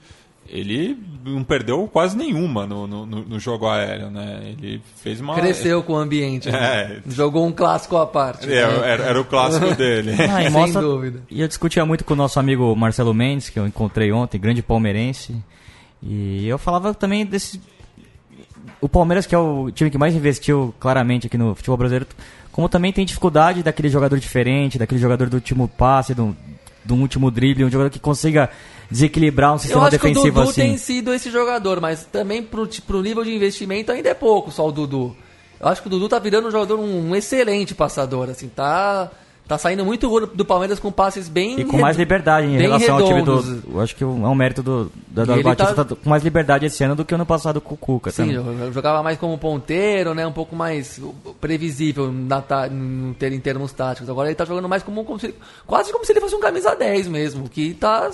ele 0.47 0.97
não 1.25 1.43
perdeu 1.43 1.87
quase 1.91 2.15
nenhuma 2.15 2.67
no, 2.67 2.85
no, 2.85 3.05
no, 3.05 3.39
jogo 3.39 3.67
aéreo, 3.67 4.11
né? 4.11 4.41
Ele 4.43 4.81
fez 4.97 5.19
uma. 5.19 5.33
Cresceu 5.33 5.81
com 5.81 5.93
o 5.93 5.97
ambiente. 5.97 6.51
Né? 6.51 6.59
É. 6.59 7.01
Jogou 7.09 7.45
um 7.47 7.51
clássico 7.51 7.97
à 7.97 8.05
parte. 8.05 8.45
É, 8.45 8.65
né? 8.65 8.91
era, 8.91 9.03
era, 9.05 9.21
o 9.21 9.25
clássico 9.25 9.73
dele. 9.75 10.11
Ah, 10.31 10.43
e 10.43 10.49
mostra... 10.49 10.81
Sem 10.81 10.89
dúvida. 10.89 11.21
E 11.29 11.41
eu 11.41 11.47
discutia 11.47 11.85
muito 11.85 12.05
com 12.05 12.13
o 12.13 12.17
nosso 12.17 12.39
amigo 12.39 12.75
Marcelo 12.75 13.13
Mendes, 13.13 13.49
que 13.49 13.59
eu 13.59 13.65
encontrei 13.65 14.11
ontem, 14.11 14.39
grande 14.39 14.61
palmeirense. 14.61 15.35
E 16.01 16.47
eu 16.47 16.59
falava 16.59 16.93
também 16.93 17.25
desse. 17.25 17.59
O 18.79 18.87
Palmeiras, 18.87 19.25
que 19.25 19.33
é 19.33 19.37
o 19.37 19.71
time 19.71 19.89
que 19.89 19.97
mais 19.97 20.13
investiu 20.13 20.75
claramente 20.79 21.25
aqui 21.25 21.37
no 21.37 21.55
futebol 21.55 21.77
brasileiro, 21.77 22.05
como 22.51 22.69
também 22.69 22.93
tem 22.93 23.03
dificuldade 23.03 23.63
daquele 23.63 23.89
jogador 23.89 24.19
diferente, 24.19 24.77
daquele 24.77 25.01
jogador 25.01 25.27
do 25.27 25.35
último 25.35 25.67
passe, 25.67 26.13
do, 26.13 26.35
do 26.83 26.93
último 26.95 27.31
drible, 27.31 27.65
um 27.65 27.69
jogador 27.69 27.89
que 27.89 27.99
consiga 27.99 28.49
desequilibrar 28.89 29.53
um 29.53 29.57
sistema 29.57 29.89
defensivo 29.89 30.19
assim. 30.19 30.27
Eu 30.27 30.29
acho 30.29 30.33
que 30.33 30.39
o 30.39 30.43
Dudu 30.43 30.49
assim. 30.49 30.61
tem 30.61 30.77
sido 30.77 31.13
esse 31.13 31.31
jogador, 31.31 31.81
mas 31.81 32.05
também 32.05 32.43
pro, 32.43 32.67
pro 32.85 33.01
nível 33.01 33.23
de 33.23 33.35
investimento 33.35 33.91
ainda 33.91 34.09
é 34.09 34.13
pouco 34.13 34.51
só 34.51 34.67
o 34.67 34.71
Dudu. 34.71 35.15
Eu 35.59 35.67
acho 35.67 35.81
que 35.81 35.87
o 35.87 35.91
Dudu 35.91 36.09
tá 36.09 36.19
virando 36.19 36.47
um 36.47 36.51
jogador, 36.51 36.79
um, 36.79 37.09
um 37.09 37.15
excelente 37.15 37.73
passador, 37.73 38.29
assim, 38.29 38.47
tá... 38.47 39.11
Tá 39.47 39.59
saindo 39.59 39.85
muito 39.85 40.09
do, 40.09 40.25
do 40.25 40.43
Palmeiras 40.43 40.79
com 40.79 40.91
passes 40.91 41.29
bem. 41.29 41.59
E 41.59 41.65
com 41.65 41.77
mais 41.77 41.95
liberdade 41.95 42.47
em 42.47 42.57
relação 42.57 42.97
redondos. 42.97 43.47
ao 43.47 43.53
time 43.53 43.61
do. 43.61 43.77
Eu 43.77 43.79
acho 43.79 43.95
que 43.95 44.03
é 44.03 44.07
um 44.07 44.33
mérito 44.33 44.63
do, 44.63 44.91
da, 45.07 45.23
da 45.23 45.37
Batista 45.37 45.75
tá... 45.75 45.85
tá... 45.85 45.95
com 45.95 46.09
mais 46.09 46.23
liberdade 46.23 46.65
esse 46.65 46.83
ano 46.83 46.95
do 46.95 47.05
que 47.05 47.13
ano 47.13 47.27
passado 47.27 47.61
com 47.61 47.75
o 47.75 47.77
Cuca. 47.77 48.09
Sim, 48.09 48.33
também. 48.33 48.73
jogava 48.73 49.03
mais 49.03 49.19
como 49.19 49.37
ponteiro, 49.37 50.15
né? 50.15 50.25
Um 50.25 50.31
pouco 50.31 50.55
mais 50.55 50.99
previsível 51.39 52.11
na, 52.11 52.43
em 52.67 53.39
termos 53.39 53.71
táticos. 53.71 54.09
Agora 54.09 54.29
ele 54.29 54.35
tá 54.35 54.45
jogando 54.45 54.67
mais 54.67 54.81
como, 54.81 55.05
como 55.05 55.19
se, 55.19 55.35
quase 55.67 55.91
como 55.91 56.03
se 56.03 56.11
ele 56.11 56.21
fosse 56.21 56.33
um 56.33 56.39
camisa 56.39 56.75
10 56.75 57.07
mesmo. 57.07 57.47
Que 57.47 57.75
tá 57.75 58.09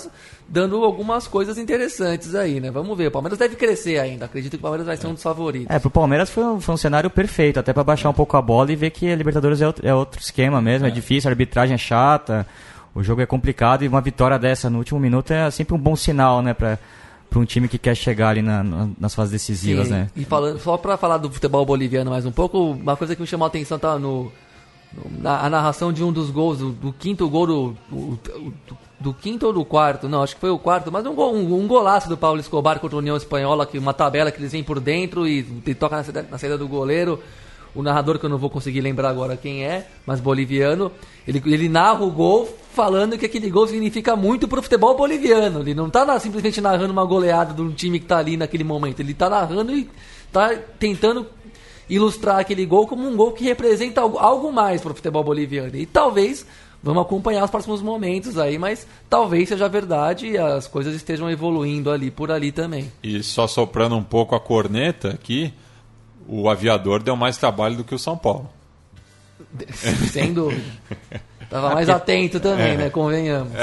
dando 0.52 0.84
algumas 0.84 1.28
coisas 1.28 1.58
interessantes 1.58 2.36
aí, 2.36 2.60
né? 2.60 2.70
Vamos 2.70 2.98
ver. 2.98 3.08
O 3.08 3.12
Palmeiras 3.12 3.40
deve 3.40 3.56
crescer 3.56 3.98
ainda. 4.00 4.26
Acredito 4.26 4.52
que 4.52 4.58
o 4.58 4.62
Palmeiras 4.62 4.86
vai 4.86 4.98
ser 4.98 5.08
um 5.08 5.14
dos 5.14 5.24
favoritos. 5.24 5.74
É, 5.74 5.80
pro 5.80 5.90
Palmeiras 5.90 6.30
foi 6.30 6.44
um, 6.44 6.60
foi 6.60 6.76
um 6.76 6.78
cenário 6.78 7.10
perfeito, 7.10 7.58
até 7.58 7.72
para 7.72 7.86
baixar 7.86 8.10
um 8.10 8.14
pouco 8.14 8.36
a 8.36 8.42
bola 8.42 8.70
e 8.70 8.76
ver 8.76 8.90
que 8.90 9.10
a 9.10 9.16
Libertadores 9.16 9.62
é 9.62 9.68
outro, 9.68 9.88
é 9.88 9.96
outro 9.96 10.20
esquema 10.20 10.62
mesmo. 10.62 10.86
É. 10.86 10.90
é. 10.90 10.92
difícil, 10.92 11.30
a 11.30 11.32
arbitragem 11.32 11.76
é 11.76 11.78
chata, 11.78 12.46
o 12.94 13.02
jogo 13.02 13.22
é 13.22 13.26
complicado 13.26 13.86
e 13.86 13.88
uma 13.88 14.02
vitória 14.02 14.38
dessa 14.38 14.70
no 14.70 14.80
último 14.80 15.00
minuto 15.00 15.32
é 15.32 15.50
sempre 15.50 15.74
um 15.74 15.78
bom 15.78 15.96
sinal, 15.96 16.42
né? 16.42 16.54
Pra, 16.54 16.78
para 17.30 17.40
um 17.40 17.46
time 17.46 17.70
que 17.70 17.78
quer 17.78 17.96
chegar 17.96 18.32
ali 18.32 18.42
na, 18.42 18.62
na, 18.62 18.90
nas 19.00 19.16
fases 19.16 19.32
decisivas, 19.32 19.88
Sim. 19.88 19.94
né? 19.94 20.10
E 20.18 20.26
falando, 20.26 20.60
só 20.60 20.76
para 20.76 20.98
falar 20.98 21.18
do 21.18 21.32
futebol 21.32 21.66
boliviano 21.66 22.12
mais 22.12 22.26
um 22.26 22.32
pouco, 22.32 22.72
uma 22.72 22.98
coisa 22.98 23.16
que 23.16 23.22
me 23.22 23.28
chamou 23.28 23.46
a 23.46 23.48
atenção 23.48 23.80
tá 23.80 23.98
no, 23.98 24.30
na, 25.18 25.46
a 25.46 25.50
narração 25.50 25.94
de 25.94 26.04
um 26.04 26.12
dos 26.12 26.30
gols, 26.30 26.58
do, 26.58 26.72
do 26.74 26.92
quinto 26.92 27.30
gol 27.30 27.48
do, 27.48 27.78
do, 27.90 28.20
do 28.68 28.78
do 29.02 29.14
quinto 29.14 29.48
ou 29.48 29.54
do 29.54 29.66
quarto, 29.66 30.08
não, 30.08 30.22
acho 30.22 30.36
que 30.36 30.42
foi 30.42 30.52
o 30.52 30.60
quarto, 30.60 30.92
mas 30.92 31.06
um, 31.06 31.12
um, 31.12 31.60
um 31.60 31.68
golaço 31.68 32.08
do 32.08 32.16
Paulo 32.16 32.40
Escobar 32.40 32.80
contra 32.80 32.98
a 32.98 33.00
União 33.00 33.18
Espanhola, 33.18 33.66
que 33.66 33.78
uma 33.78 33.94
tabela 33.94 34.32
que 34.32 34.40
eles 34.40 34.52
vêm 34.52 34.64
por 34.64 34.80
dentro 34.80 35.28
e, 35.28 35.40
e 35.66 35.74
toca 35.74 35.96
na 35.96 36.04
saída, 36.04 36.28
na 36.30 36.38
saída, 36.38 36.58
do 36.58 36.68
goleiro. 36.68 37.22
O 37.74 37.82
narrador, 37.82 38.20
que 38.20 38.26
eu 38.26 38.30
não 38.30 38.38
vou 38.38 38.50
conseguir 38.50 38.82
lembrar 38.82 39.10
agora 39.10 39.38
quem 39.38 39.66
é, 39.66 39.88
mas 40.06 40.20
boliviano, 40.20 40.92
ele, 41.26 41.42
ele 41.46 41.70
narra 41.70 42.04
o 42.04 42.12
gol 42.12 42.48
falando 42.74 43.18
que 43.18 43.26
aquele 43.26 43.50
gol 43.50 43.66
significa 43.66 44.14
muito 44.14 44.46
pro 44.46 44.62
futebol 44.62 44.96
boliviano. 44.96 45.62
Ele 45.62 45.74
não 45.74 45.90
tá 45.90 46.20
simplesmente 46.20 46.60
narrando 46.60 46.92
uma 46.92 47.06
goleada 47.06 47.54
de 47.54 47.62
um 47.62 47.72
time 47.72 48.00
que 48.00 48.06
tá 48.06 48.18
ali 48.18 48.36
naquele 48.36 48.66
momento, 48.66 49.00
ele 49.00 49.14
tá 49.14 49.30
narrando 49.30 49.74
e 49.74 49.90
tá 50.34 50.54
tentando 50.78 51.26
ilustrar 51.90 52.40
aquele 52.40 52.66
gol 52.66 52.88
como 52.88 53.08
um 53.08 53.16
gol 53.16 53.32
que 53.32 53.46
representa 53.46 54.02
algo, 54.02 54.18
algo 54.18 54.52
mais 54.52 54.82
pro 54.82 54.94
futebol 54.94 55.24
boliviano. 55.24 55.76
E 55.76 55.86
talvez 55.86 56.46
Vamos 56.84 57.04
acompanhar 57.04 57.44
os 57.44 57.52
próximos 57.52 57.82
momentos 57.82 58.38
aí, 58.38 58.58
mas 58.58 58.88
talvez 59.10 59.50
seja 59.50 59.70
verdade 59.70 60.28
e 60.28 60.38
as 60.38 60.68
coisas 60.68 60.96
estejam 60.96 61.30
evoluindo 61.30 61.92
ali 61.92 62.10
por 62.10 62.32
ali 62.32 62.52
também. 62.52 62.92
E 63.04 63.22
só 63.22 63.46
soprando 63.46 63.96
um 63.96 64.04
pouco 64.04 64.34
a 64.34 64.40
corneta 64.40 65.10
aqui, 65.10 65.54
o 66.28 66.50
aviador 66.50 67.04
deu 67.04 67.16
mais 67.16 67.38
trabalho 67.38 67.78
do 67.78 67.84
que 67.84 67.94
o 67.94 68.00
São 68.00 68.18
Paulo. 68.18 68.50
Sem 70.12 70.34
dúvida. 70.34 70.64
Tava 71.52 71.74
mais 71.76 71.90
atento 71.90 72.40
também, 72.40 72.78
né? 72.78 72.90
Convenhamos. 72.90 73.52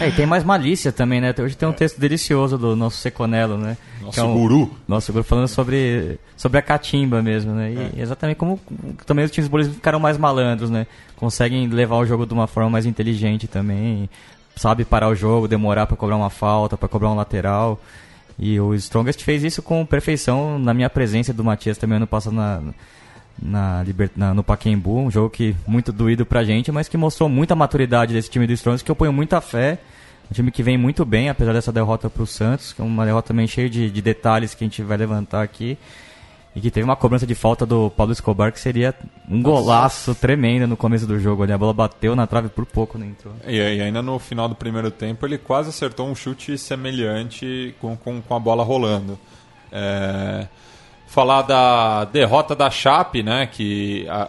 É, 0.00 0.08
e 0.08 0.12
tem 0.12 0.26
mais 0.26 0.42
malícia 0.42 0.90
também, 0.90 1.20
né? 1.20 1.32
Hoje 1.38 1.56
tem 1.56 1.68
um 1.68 1.72
texto 1.72 1.98
delicioso 2.00 2.58
do 2.58 2.74
nosso 2.74 2.96
Seconello, 2.98 3.56
né? 3.56 3.76
Nosso 4.00 4.14
Que 4.14 4.20
é 4.20 4.22
um- 4.24 4.34
guru. 4.34 4.70
Nosso 4.88 5.12
guru 5.12 5.22
falando 5.24 5.46
sobre, 5.48 6.18
sobre 6.36 6.58
a 6.58 6.62
catimba 6.62 7.22
mesmo, 7.22 7.52
né? 7.52 7.90
E 7.94 8.00
exatamente 8.00 8.36
como 8.36 8.58
também 9.06 9.24
os 9.24 9.30
times 9.30 9.48
bolistas 9.48 9.76
ficaram 9.76 10.00
mais 10.00 10.18
malandros, 10.18 10.68
né? 10.70 10.86
Conseguem 11.16 11.68
levar 11.68 11.96
o 11.96 12.06
jogo 12.06 12.26
de 12.26 12.34
uma 12.34 12.46
forma 12.46 12.68
mais 12.70 12.86
inteligente 12.86 13.46
também. 13.46 14.08
Sabe 14.56 14.84
parar 14.84 15.08
o 15.08 15.14
jogo, 15.14 15.46
demorar 15.46 15.86
pra 15.86 15.96
cobrar 15.96 16.16
uma 16.16 16.30
falta, 16.30 16.76
pra 16.76 16.88
cobrar 16.88 17.10
um 17.10 17.14
lateral. 17.14 17.80
E 18.38 18.58
o 18.58 18.74
Strongest 18.74 19.22
fez 19.22 19.44
isso 19.44 19.62
com 19.62 19.86
perfeição 19.86 20.58
na 20.58 20.74
minha 20.74 20.90
presença 20.90 21.32
do 21.32 21.44
Matias 21.44 21.78
também 21.78 21.96
ano 21.98 22.06
passado 22.06 22.34
na, 22.34 22.60
na, 23.40 23.82
Liber- 23.82 24.10
na- 24.16 24.32
no 24.34 24.42
Pacaembu, 24.44 24.98
um 24.98 25.10
jogo 25.10 25.30
que 25.30 25.54
muito 25.66 25.92
doído 25.92 26.24
pra 26.24 26.44
gente, 26.44 26.70
mas 26.72 26.88
que 26.88 26.96
mostrou 26.96 27.28
muita 27.28 27.54
maturidade 27.54 28.12
desse 28.14 28.30
time 28.30 28.46
do 28.46 28.52
Strongest, 28.52 28.84
que 28.84 28.90
eu 28.90 28.96
ponho 28.96 29.12
muita 29.12 29.40
fé. 29.40 29.78
Um 30.30 30.34
time 30.34 30.50
que 30.50 30.62
vem 30.62 30.78
muito 30.78 31.04
bem, 31.04 31.28
apesar 31.28 31.52
dessa 31.52 31.70
derrota 31.72 32.08
pro 32.08 32.26
Santos, 32.26 32.72
que 32.72 32.80
é 32.80 32.84
uma 32.84 33.04
derrota 33.04 33.28
também 33.28 33.46
cheia 33.46 33.68
de, 33.68 33.90
de 33.90 34.00
detalhes 34.00 34.54
que 34.54 34.64
a 34.64 34.66
gente 34.66 34.82
vai 34.82 34.96
levantar 34.96 35.42
aqui. 35.42 35.76
E 36.56 36.60
que 36.60 36.70
teve 36.70 36.84
uma 36.84 36.94
cobrança 36.94 37.26
de 37.26 37.34
falta 37.34 37.66
do 37.66 37.90
Paulo 37.90 38.12
Escobar 38.12 38.52
que 38.52 38.60
seria 38.60 38.94
um 39.28 39.42
golaço 39.42 40.14
tremendo 40.14 40.68
no 40.68 40.76
começo 40.76 41.04
do 41.04 41.18
jogo. 41.18 41.42
Ali. 41.42 41.52
A 41.52 41.58
bola 41.58 41.74
bateu 41.74 42.14
na 42.14 42.28
trave 42.28 42.48
por 42.48 42.64
pouco, 42.64 42.96
não 42.96 43.04
entrou. 43.04 43.34
E, 43.44 43.56
e 43.56 43.80
ainda 43.82 44.00
no 44.00 44.20
final 44.20 44.48
do 44.48 44.54
primeiro 44.54 44.88
tempo 44.88 45.26
ele 45.26 45.36
quase 45.36 45.70
acertou 45.70 46.08
um 46.08 46.14
chute 46.14 46.56
semelhante 46.56 47.74
com, 47.80 47.96
com, 47.96 48.22
com 48.22 48.34
a 48.36 48.38
bola 48.38 48.62
rolando. 48.62 49.18
É, 49.72 50.46
falar 51.14 51.42
da 51.42 52.04
derrota 52.06 52.56
da 52.56 52.68
Chape, 52.70 53.22
né, 53.22 53.46
que 53.46 54.04
a- 54.08 54.28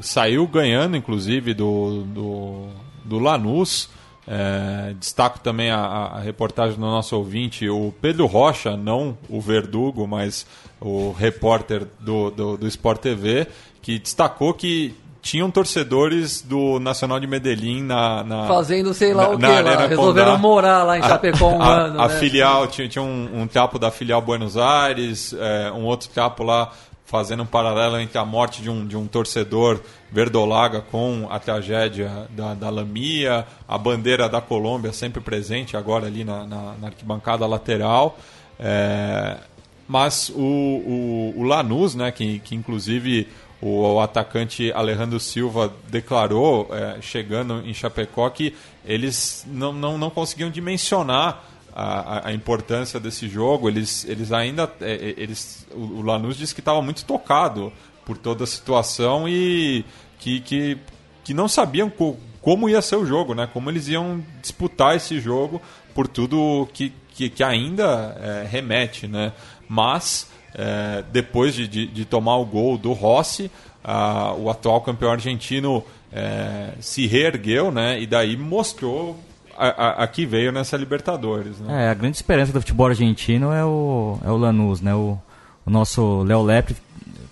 saiu 0.00 0.46
ganhando 0.46 0.96
inclusive 0.96 1.52
do, 1.54 2.02
do, 2.04 2.66
do 3.04 3.18
Lanús. 3.18 3.90
É, 4.26 4.94
destaco 4.98 5.38
também 5.40 5.70
a, 5.70 5.76
a- 5.78 6.06
a 6.16 6.20
reportagem 6.20 6.76
do 6.76 6.80
nosso 6.80 7.14
ouvinte, 7.14 7.68
o 7.68 7.92
Pedro 8.00 8.24
Rocha, 8.24 8.74
não 8.74 9.18
o 9.28 9.38
Verdugo, 9.38 10.06
mas 10.06 10.46
o 10.80 11.12
repórter 11.12 11.86
do, 12.00 12.30
do, 12.30 12.56
do 12.56 12.66
Sport 12.68 13.02
TV, 13.02 13.46
que 13.82 13.98
destacou 13.98 14.54
que 14.54 14.94
tinham 15.24 15.50
torcedores 15.50 16.42
do 16.42 16.78
Nacional 16.78 17.18
de 17.18 17.26
Medellín 17.26 17.82
na, 17.82 18.22
na 18.22 18.46
Fazendo 18.46 18.92
sei 18.92 19.14
lá 19.14 19.22
na- 19.22 19.28
o 19.30 19.38
que 19.38 19.46
lá. 19.62 19.86
Resolveram 19.86 20.32
Condá. 20.32 20.38
morar 20.38 20.84
lá 20.84 20.98
em 20.98 21.02
Chapecó 21.02 21.48
um 21.48 21.62
a, 21.62 21.74
ano. 21.86 22.00
a 22.02 22.08
né? 22.08 22.18
filial 22.18 22.66
tinha, 22.66 22.86
tinha 22.86 23.02
um, 23.02 23.40
um 23.40 23.46
trapo 23.46 23.78
da 23.78 23.90
filial 23.90 24.20
Buenos 24.20 24.58
Aires, 24.58 25.34
é, 25.36 25.72
um 25.72 25.84
outro 25.86 26.10
trapo 26.10 26.44
lá 26.44 26.70
fazendo 27.06 27.42
um 27.42 27.46
paralelo 27.46 27.98
entre 27.98 28.18
a 28.18 28.24
morte 28.24 28.60
de 28.60 28.68
um, 28.68 28.86
de 28.86 28.98
um 28.98 29.06
torcedor 29.06 29.80
verdolaga 30.12 30.82
com 30.82 31.26
a 31.30 31.38
tragédia 31.38 32.28
da, 32.30 32.52
da 32.52 32.68
Lamia, 32.68 33.46
a 33.66 33.78
bandeira 33.78 34.28
da 34.28 34.42
Colômbia 34.42 34.92
sempre 34.92 35.22
presente 35.22 35.74
agora 35.74 36.06
ali 36.06 36.22
na, 36.22 36.44
na, 36.46 36.74
na 36.78 36.86
arquibancada 36.88 37.46
lateral. 37.46 38.18
É, 38.60 39.38
mas 39.88 40.28
o, 40.28 40.42
o, 40.42 41.34
o 41.36 41.42
Lanús, 41.44 41.94
né, 41.94 42.10
que, 42.10 42.40
que 42.40 42.54
inclusive 42.54 43.26
o, 43.66 43.94
o 43.94 44.00
atacante 44.00 44.70
Alejandro 44.72 45.18
Silva 45.18 45.72
declarou, 45.88 46.68
é, 46.72 47.00
chegando 47.00 47.62
em 47.66 47.72
Chapecó, 47.72 48.28
que 48.30 48.54
eles 48.84 49.44
não, 49.48 49.72
não, 49.72 49.96
não 49.96 50.10
conseguiam 50.10 50.50
dimensionar 50.50 51.42
a, 51.74 52.28
a- 52.28 52.32
importância 52.32 53.00
desse 53.00 53.28
jogo. 53.28 53.68
Eles, 53.68 54.04
eles 54.04 54.30
ainda. 54.32 54.70
é, 54.80 54.92
é, 54.92 55.14
eles, 55.16 55.66
o, 55.72 55.80
o 55.80 56.02
Lanús 56.02 56.36
disse 56.36 56.54
que 56.54 56.60
estava 56.60 56.80
muito 56.82 57.04
tocado 57.04 57.72
por 58.04 58.18
toda 58.18 58.44
a 58.44 58.46
situação 58.46 59.26
e 59.28 59.84
que, 60.18 60.40
que, 60.40 60.78
que 61.24 61.32
não 61.34 61.48
sabiam 61.48 61.88
co- 61.88 62.16
como 62.42 62.68
ia 62.68 62.82
ser 62.82 62.96
o 62.96 63.06
jogo, 63.06 63.34
né? 63.34 63.48
como 63.52 63.70
eles 63.70 63.88
iam 63.88 64.22
disputar 64.42 64.94
esse 64.94 65.18
jogo 65.18 65.60
por 65.94 66.06
tudo 66.06 66.68
que, 66.74 66.92
que, 67.14 67.30
que 67.30 67.42
ainda 67.42 68.14
é, 68.20 68.46
remete. 68.46 69.06
Né? 69.08 69.32
Mas, 69.66 70.28
é, 70.54 71.02
depois 71.12 71.54
de, 71.54 71.66
de, 71.66 71.86
de 71.86 72.04
tomar 72.04 72.36
o 72.36 72.44
gol 72.44 72.78
do 72.78 72.92
Rossi, 72.92 73.50
a- 73.82 74.32
o 74.38 74.48
atual 74.48 74.80
campeão 74.80 75.10
argentino 75.10 75.82
é, 76.12 76.70
se 76.80 77.06
reergueu 77.06 77.70
né? 77.72 78.00
e 78.00 78.06
daí 78.06 78.36
mostrou 78.36 79.18
a, 79.56 79.66
a, 79.68 80.04
a 80.04 80.06
que 80.06 80.24
veio 80.26 80.52
nessa 80.52 80.76
Libertadores. 80.76 81.58
Né? 81.58 81.86
É, 81.86 81.88
a 81.90 81.94
grande 81.94 82.16
esperança 82.16 82.52
do 82.52 82.60
futebol 82.60 82.86
argentino 82.86 83.52
é 83.52 83.64
o, 83.64 84.18
é 84.24 84.30
o 84.30 84.36
Lanús, 84.36 84.80
né? 84.80 84.94
O, 84.94 85.18
o 85.66 85.70
nosso 85.70 86.22
Léo 86.22 86.42
Lepre 86.42 86.76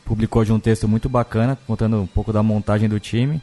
publicou 0.05 0.45
de 0.45 0.53
um 0.53 0.59
texto 0.61 0.87
muito 0.89 1.09
bacana, 1.09 1.57
contando 1.67 2.01
um 2.01 2.07
pouco 2.07 2.33
da 2.33 2.43
montagem 2.43 2.89
do 2.89 2.99
time. 3.01 3.41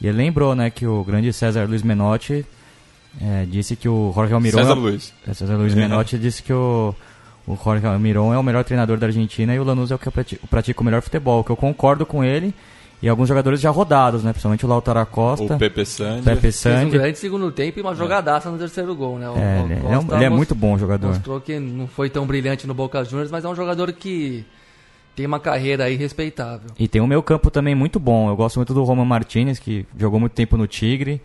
E 0.00 0.06
ele 0.06 0.16
lembrou, 0.18 0.54
né, 0.54 0.70
que 0.70 0.86
o 0.86 1.02
grande 1.04 1.32
César 1.32 1.66
Luiz 1.68 1.82
Menotti 1.82 2.44
é, 3.20 3.44
disse 3.46 3.74
que 3.76 3.88
o 3.88 4.12
Jorge 4.14 4.32
Almiron... 4.32 4.58
César 4.58 4.74
Luiz. 4.74 5.12
É, 5.26 5.34
César 5.34 5.56
Luiz 5.56 5.74
Menotti 5.74 6.16
disse 6.18 6.42
que 6.42 6.52
o, 6.52 6.94
o 7.48 7.56
Jorge 7.62 7.86
Almiron 7.86 8.32
é 8.32 8.38
o 8.38 8.42
melhor 8.42 8.62
treinador 8.64 8.98
da 8.98 9.06
Argentina 9.06 9.54
e 9.54 9.58
o 9.58 9.64
Lanús 9.64 9.90
é 9.90 9.94
o 9.94 9.98
que 9.98 10.10
pratica, 10.48 10.80
o 10.80 10.84
melhor 10.84 11.02
futebol, 11.02 11.42
que 11.42 11.50
eu 11.50 11.56
concordo 11.56 12.04
com 12.06 12.22
ele. 12.22 12.54
E 13.00 13.08
alguns 13.08 13.28
jogadores 13.28 13.60
já 13.60 13.70
rodados, 13.70 14.24
né? 14.24 14.32
Principalmente 14.32 14.66
o 14.66 14.68
Lautaro 14.68 14.98
Acosta, 14.98 15.54
O 15.54 15.58
Pepe 15.58 15.84
Sandy. 15.86 16.22
Pepe 16.22 16.40
Fez 16.40 16.56
um 16.56 16.58
Sandy. 16.58 16.90
grande 16.90 17.16
segundo 17.18 17.52
tempo 17.52 17.78
e 17.78 17.82
uma 17.82 17.94
jogadaça 17.94 18.50
no 18.50 18.58
terceiro 18.58 18.92
gol, 18.96 19.20
né? 19.20 19.30
O- 19.30 19.36
É, 19.36 19.62
o 19.62 19.64
ele, 19.66 19.74
é 19.74 19.76
um- 19.76 20.00
Costa 20.00 20.14
ele 20.16 20.24
é 20.24 20.28
muito 20.28 20.52
bom 20.52 20.76
jogador. 20.76 21.06
Mostrou 21.06 21.40
que 21.40 21.60
não 21.60 21.86
foi 21.86 22.10
tão 22.10 22.26
brilhante 22.26 22.66
no 22.66 22.74
Boca 22.74 23.04
Juniors, 23.04 23.30
mas 23.30 23.44
é 23.44 23.48
um 23.48 23.54
jogador 23.54 23.92
que 23.92 24.44
tem 25.14 25.26
uma 25.26 25.38
carreira 25.38 25.84
aí 25.84 25.94
respeitável. 25.94 26.70
E 26.76 26.88
tem 26.88 27.00
um 27.00 27.06
meio 27.06 27.22
campo 27.22 27.52
também 27.52 27.72
muito 27.72 28.00
bom. 28.00 28.28
Eu 28.28 28.34
gosto 28.34 28.56
muito 28.56 28.74
do 28.74 28.82
Roman 28.82 29.04
Martinez, 29.04 29.60
que 29.60 29.86
jogou 29.96 30.18
muito 30.18 30.32
tempo 30.32 30.56
no 30.56 30.66
Tigre. 30.66 31.20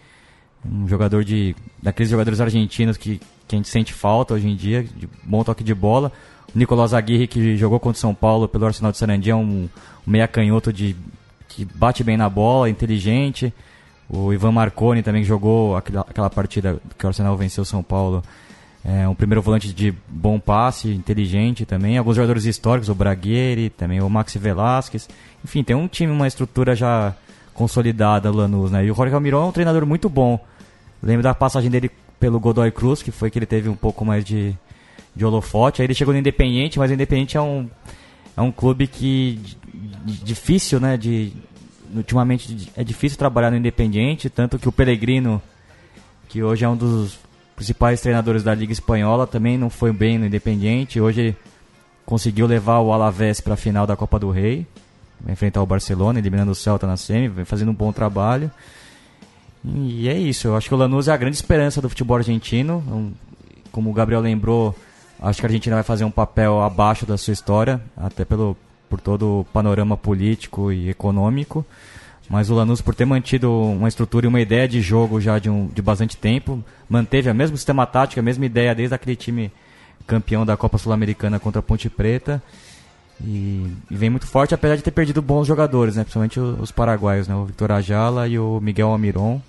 Um 0.64 0.88
jogador 0.88 1.24
de. 1.24 1.56
daqueles 1.82 2.10
jogadores 2.12 2.40
argentinos 2.40 2.98
que, 2.98 3.20
que 3.48 3.56
a 3.56 3.58
gente 3.58 3.70
sente 3.70 3.94
falta 3.94 4.34
hoje 4.34 4.48
em 4.48 4.56
dia, 4.56 4.84
de 4.84 5.08
bom 5.24 5.44
toque 5.44 5.64
de 5.64 5.74
bola. 5.74 6.12
O 6.54 6.58
Nicolás 6.58 6.94
Aguirre, 6.94 7.28
que 7.28 7.58
jogou 7.58 7.80
contra 7.80 7.98
o 7.98 8.00
São 8.00 8.14
Paulo 8.14 8.48
pelo 8.48 8.66
Arsenal 8.66 8.92
de 8.92 8.98
Sarandí, 8.98 9.30
é 9.30 9.36
um, 9.36 9.70
um 10.08 10.12
meia 10.12 10.28
canhoto 10.28 10.72
de, 10.72 10.96
que 11.50 11.66
bate 11.66 12.04
bem 12.04 12.18
na 12.18 12.30
bola, 12.30 12.70
inteligente. 12.70 13.54
O 14.10 14.32
Ivan 14.32 14.52
Marconi 14.52 15.02
também, 15.02 15.24
que 15.24 15.28
jogou 15.28 15.76
aquela, 15.76 16.02
aquela 16.02 16.30
partida 16.30 16.80
que 16.98 17.06
o 17.06 17.08
Arsenal 17.08 17.36
venceu 17.36 17.64
o 17.64 17.66
São 17.66 17.82
Paulo. 17.82 18.24
É 18.86 19.08
um 19.08 19.16
primeiro 19.16 19.42
volante 19.42 19.74
de 19.74 19.94
bom 20.10 20.40
passe, 20.40 20.90
inteligente 20.90 21.66
também. 21.66 21.98
Alguns 21.98 22.18
jogadores 22.18 22.46
históricos, 22.46 22.90
o 22.90 22.96
Bragueri, 22.96 23.70
também 23.70 24.02
o 24.02 24.10
Maxi 24.10 24.38
Velasquez. 24.38 25.08
Enfim, 25.44 25.64
tem 25.64 25.76
um 25.76 25.88
time, 25.88 26.12
uma 26.12 26.28
estrutura 26.28 26.76
já 26.76 27.16
consolidada, 27.54 28.30
Lanús, 28.30 28.72
né? 28.72 28.86
E 28.86 28.92
o 28.92 28.96
Jorge 28.96 29.14
Almiron 29.14 29.46
é 29.46 29.48
um 29.48 29.52
treinador 29.52 29.86
muito 29.86 30.10
bom. 30.10 30.40
Lembro 31.02 31.24
da 31.24 31.34
passagem 31.34 31.72
dele 31.72 31.90
pelo 32.24 32.40
Godoy 32.40 32.72
Cruz, 32.72 33.04
que 33.04 33.12
foi 33.12 33.30
que 33.30 33.38
ele 33.38 33.46
teve 33.46 33.68
um 33.68 33.76
pouco 33.76 34.06
mais 34.06 34.24
de, 34.24 34.56
de 35.14 35.26
holofote. 35.26 35.82
Aí 35.82 35.86
ele 35.86 35.94
chegou 35.94 36.14
no 36.14 36.20
Independiente, 36.22 36.80
mas 36.80 36.90
o 36.90 36.94
Independiente 36.94 37.36
é 37.36 37.42
um, 37.42 37.70
é 38.38 38.42
um 38.42 38.50
clube 38.50 38.88
que 38.88 39.42
difícil, 40.24 40.80
né? 40.80 40.96
De, 40.96 41.34
ultimamente 41.94 42.72
é 42.78 42.84
difícil 42.84 43.18
trabalhar 43.18 43.52
no 43.52 43.58
Independiente, 43.58 44.30
tanto 44.30 44.58
que 44.58 44.70
o 44.70 44.72
Pellegrino, 44.72 45.42
que 46.30 46.42
hoje 46.42 46.64
é 46.64 46.70
um 46.70 46.78
dos 46.78 47.20
principais 47.58 48.00
treinadores 48.00 48.42
da 48.42 48.56
Liga 48.56 48.72
Espanhola, 48.72 49.28
também 49.28 49.58
não 49.58 49.70
foi 49.70 49.92
bem 49.92 50.18
no 50.18 50.26
Independiente. 50.26 51.02
Hoje 51.02 51.36
conseguiu 52.06 52.48
levar 52.48 52.80
o 52.80 52.94
Alavés 52.94 53.42
para 53.42 53.56
a 53.56 53.58
final 53.58 53.86
da 53.86 53.98
Copa 53.98 54.18
do 54.18 54.32
Rei, 54.32 54.66
vai 55.20 55.34
enfrentar 55.34 55.62
o 55.62 55.66
Barcelona, 55.66 56.20
eliminando 56.20 56.54
o 56.54 56.56
Celta 56.56 56.88
na 56.88 56.96
semi, 56.96 57.44
fazendo 57.44 57.72
um 57.72 57.76
bom 57.76 57.92
trabalho. 57.92 58.50
E 59.66 60.10
é 60.10 60.18
isso, 60.18 60.48
eu 60.48 60.56
acho 60.58 60.68
que 60.68 60.74
o 60.76 60.78
Lanús 60.78 61.08
é 61.08 61.12
a 61.14 61.18
grande 61.18 61.36
esperança 61.36 61.82
do 61.82 61.90
futebol 61.90 62.18
argentino. 62.18 62.84
Um- 62.92 63.12
Como 63.72 63.90
o 63.90 63.94
Gabriel 63.94 64.22
lembrou, 64.22 64.76
acho 65.20 65.40
que 65.40 65.46
a 65.46 65.50
Argentina 65.50 65.76
vai 65.78 65.84
fazer 65.84 66.04
um 66.06 66.12
papel 66.12 66.62
abaixo 66.62 67.06
da 67.08 67.18
sua 67.18 67.32
história, 67.34 67.82
até 67.98 68.24
pelo, 68.24 68.56
por 68.88 69.02
todo 69.02 69.40
o 69.40 69.46
panorama 69.52 69.98
político 69.98 70.72
e 70.72 70.90
econômico. 70.90 71.66
Mas 72.30 72.50
o 72.52 72.54
Lanús, 72.56 72.82
por 72.82 72.94
ter 72.94 73.06
mantido 73.06 73.52
uma 73.52 73.88
estrutura 73.88 74.26
e 74.28 74.30
uma 74.30 74.40
ideia 74.40 74.68
de 74.68 74.80
jogo 74.80 75.20
já 75.20 75.40
de, 75.40 75.50
um, 75.50 75.66
de 75.68 75.82
bastante 75.82 76.16
tempo, 76.16 76.64
manteve 76.88 77.30
a 77.30 77.34
mesma 77.34 77.58
sistema 77.58 77.86
tático, 77.88 78.20
a 78.20 78.24
mesma 78.24 78.46
ideia 78.46 78.76
desde 78.76 78.94
aquele 78.94 79.16
time 79.16 79.52
campeão 80.06 80.46
da 80.46 80.56
Copa 80.56 80.78
Sul-Americana 80.78 81.40
contra 81.40 81.60
a 81.60 81.64
Ponte 81.64 81.90
Preta. 81.90 82.44
E, 83.26 83.68
e 83.90 83.96
vem 83.96 84.10
muito 84.12 84.28
forte, 84.28 84.54
apesar 84.54 84.76
de 84.76 84.84
ter 84.84 84.92
perdido 84.92 85.22
bons 85.22 85.48
jogadores, 85.48 85.96
né? 85.96 86.04
principalmente 86.04 86.40
o- 86.40 86.58
os 86.62 86.72
paraguaios, 86.72 87.28
né? 87.28 87.34
o 87.36 87.46
Victor 87.46 87.72
Ajala 87.72 88.28
e 88.28 88.38
o 88.38 88.60
Miguel 88.62 88.90
Almiron. 88.90 89.42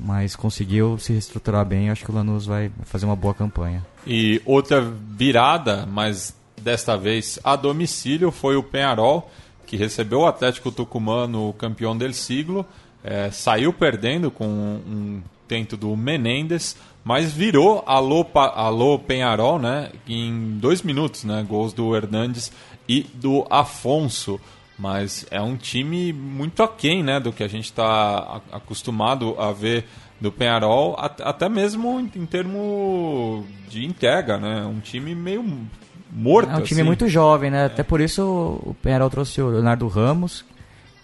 Mas 0.00 0.34
conseguiu 0.34 0.98
se 0.98 1.12
reestruturar 1.12 1.64
bem, 1.64 1.90
acho 1.90 2.04
que 2.04 2.10
o 2.10 2.14
Lanús 2.14 2.46
vai 2.46 2.70
fazer 2.84 3.06
uma 3.06 3.16
boa 3.16 3.34
campanha. 3.34 3.84
E 4.06 4.40
outra 4.44 4.80
virada, 4.80 5.86
mas 5.86 6.34
desta 6.60 6.96
vez 6.96 7.38
a 7.44 7.56
domicílio, 7.56 8.30
foi 8.30 8.56
o 8.56 8.62
Penharol, 8.62 9.30
que 9.66 9.76
recebeu 9.76 10.20
o 10.20 10.26
Atlético 10.26 10.70
Tucumã 10.70 11.26
no 11.26 11.52
campeão 11.54 11.96
del 11.96 12.12
siglo. 12.12 12.64
É, 13.04 13.30
saiu 13.30 13.72
perdendo 13.72 14.30
com 14.30 14.46
um 14.46 15.22
tento 15.48 15.76
do 15.76 15.96
Menendez, 15.96 16.76
mas 17.04 17.32
virou 17.32 17.82
alô, 17.86 18.26
alô 18.34 18.98
Penharol 18.98 19.58
né, 19.58 19.90
em 20.08 20.58
dois 20.58 20.82
minutos. 20.82 21.24
Né, 21.24 21.44
gols 21.46 21.72
do 21.72 21.94
Hernandes 21.96 22.52
e 22.88 23.02
do 23.14 23.46
Afonso. 23.50 24.40
Mas 24.78 25.26
é 25.30 25.40
um 25.40 25.56
time 25.56 26.12
muito 26.12 26.62
aquém 26.62 27.02
né, 27.02 27.20
do 27.20 27.32
que 27.32 27.42
a 27.42 27.48
gente 27.48 27.66
está 27.66 28.40
acostumado 28.50 29.36
a 29.38 29.52
ver 29.52 29.84
do 30.20 30.30
Penharol, 30.30 30.96
até 30.98 31.48
mesmo 31.48 31.98
em 32.00 32.26
termos 32.26 33.44
de 33.68 33.84
entrega, 33.84 34.38
né? 34.38 34.64
Um 34.64 34.78
time 34.78 35.16
meio 35.16 35.44
morto. 36.12 36.50
É 36.50 36.56
um 36.56 36.62
time 36.62 36.80
assim. 36.80 36.86
muito 36.86 37.08
jovem, 37.08 37.50
né? 37.50 37.62
É. 37.62 37.66
Até 37.66 37.82
por 37.82 38.00
isso 38.00 38.22
o 38.64 38.76
Penharol 38.80 39.10
trouxe 39.10 39.42
o 39.42 39.48
Leonardo 39.48 39.88
Ramos, 39.88 40.44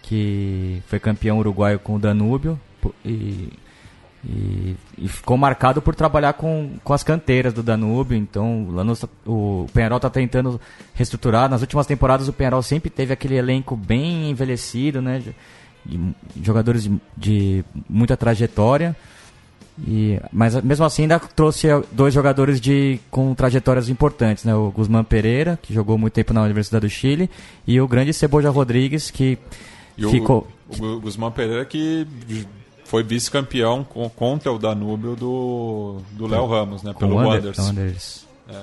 que 0.03 0.81
foi 0.87 1.01
campeão 1.01 1.39
uruguaio 1.39 1.81
com 1.81 1.97
o 1.97 1.99
Danúbio 1.99 2.61
e, 3.05 3.53
e, 4.25 4.77
e 4.97 5.09
ficou 5.09 5.37
marcado 5.37 5.81
por 5.81 5.95
trabalhar 5.95 6.33
com, 6.33 6.73
com 6.83 6.93
as 6.93 7.03
canteiras 7.03 7.53
do 7.53 7.63
Danúbio. 7.63 8.17
Então 8.17 8.69
o 9.27 9.67
Penharol 9.73 9.99
está 9.99 10.11
tentando 10.11 10.61
reestruturar. 10.95 11.49
Nas 11.49 11.61
últimas 11.61 11.87
temporadas 11.87 12.29
o 12.29 12.33
Penharol 12.33 12.63
sempre 12.63 12.91
teve 12.91 13.13
aquele 13.13 13.37
elenco 13.37 13.77
bem 13.77 14.31
envelhecido, 14.31 15.01
né? 15.01 15.23
jogadores 16.43 16.83
de, 16.83 17.01
de 17.17 17.65
muita 17.89 18.17
trajetória. 18.17 18.97
E, 19.87 20.21
mas 20.33 20.61
mesmo 20.63 20.85
assim 20.85 21.03
ainda 21.03 21.21
trouxe 21.21 21.69
dois 21.93 22.13
jogadores 22.13 22.61
de, 22.61 22.99
com 23.13 23.33
trajetórias 23.33 23.89
importantes, 23.89 24.45
né? 24.45 24.53
O 24.53 24.73
Guzmán 24.73 25.05
Pereira, 25.05 25.57
que 25.63 25.73
jogou 25.73 25.97
muito 25.97 26.15
tempo 26.15 26.35
na 26.35 26.43
Universidade 26.43 26.85
do 26.85 26.91
Chile, 26.91 27.31
e 27.65 27.81
o 27.81 27.87
grande 27.87 28.13
Ceboja 28.13 28.51
Rodrigues, 28.51 29.09
que 29.09 29.39
e 29.97 30.09
ficou... 30.09 30.49
O, 30.81 30.85
o 30.85 31.01
Guzmán 31.01 31.31
Pereira 31.31 31.65
que 31.65 32.05
foi 32.89 33.03
vice-campeão 33.03 33.85
contra 34.17 34.51
o 34.51 34.59
Danúbio 34.59 35.15
do 35.15 36.01
do 36.13 36.27
Léo 36.27 36.47
Ramos, 36.47 36.83
né? 36.83 36.95
Pelo 36.99 37.17
Wanderers. 37.17 38.27
É. 38.49 38.63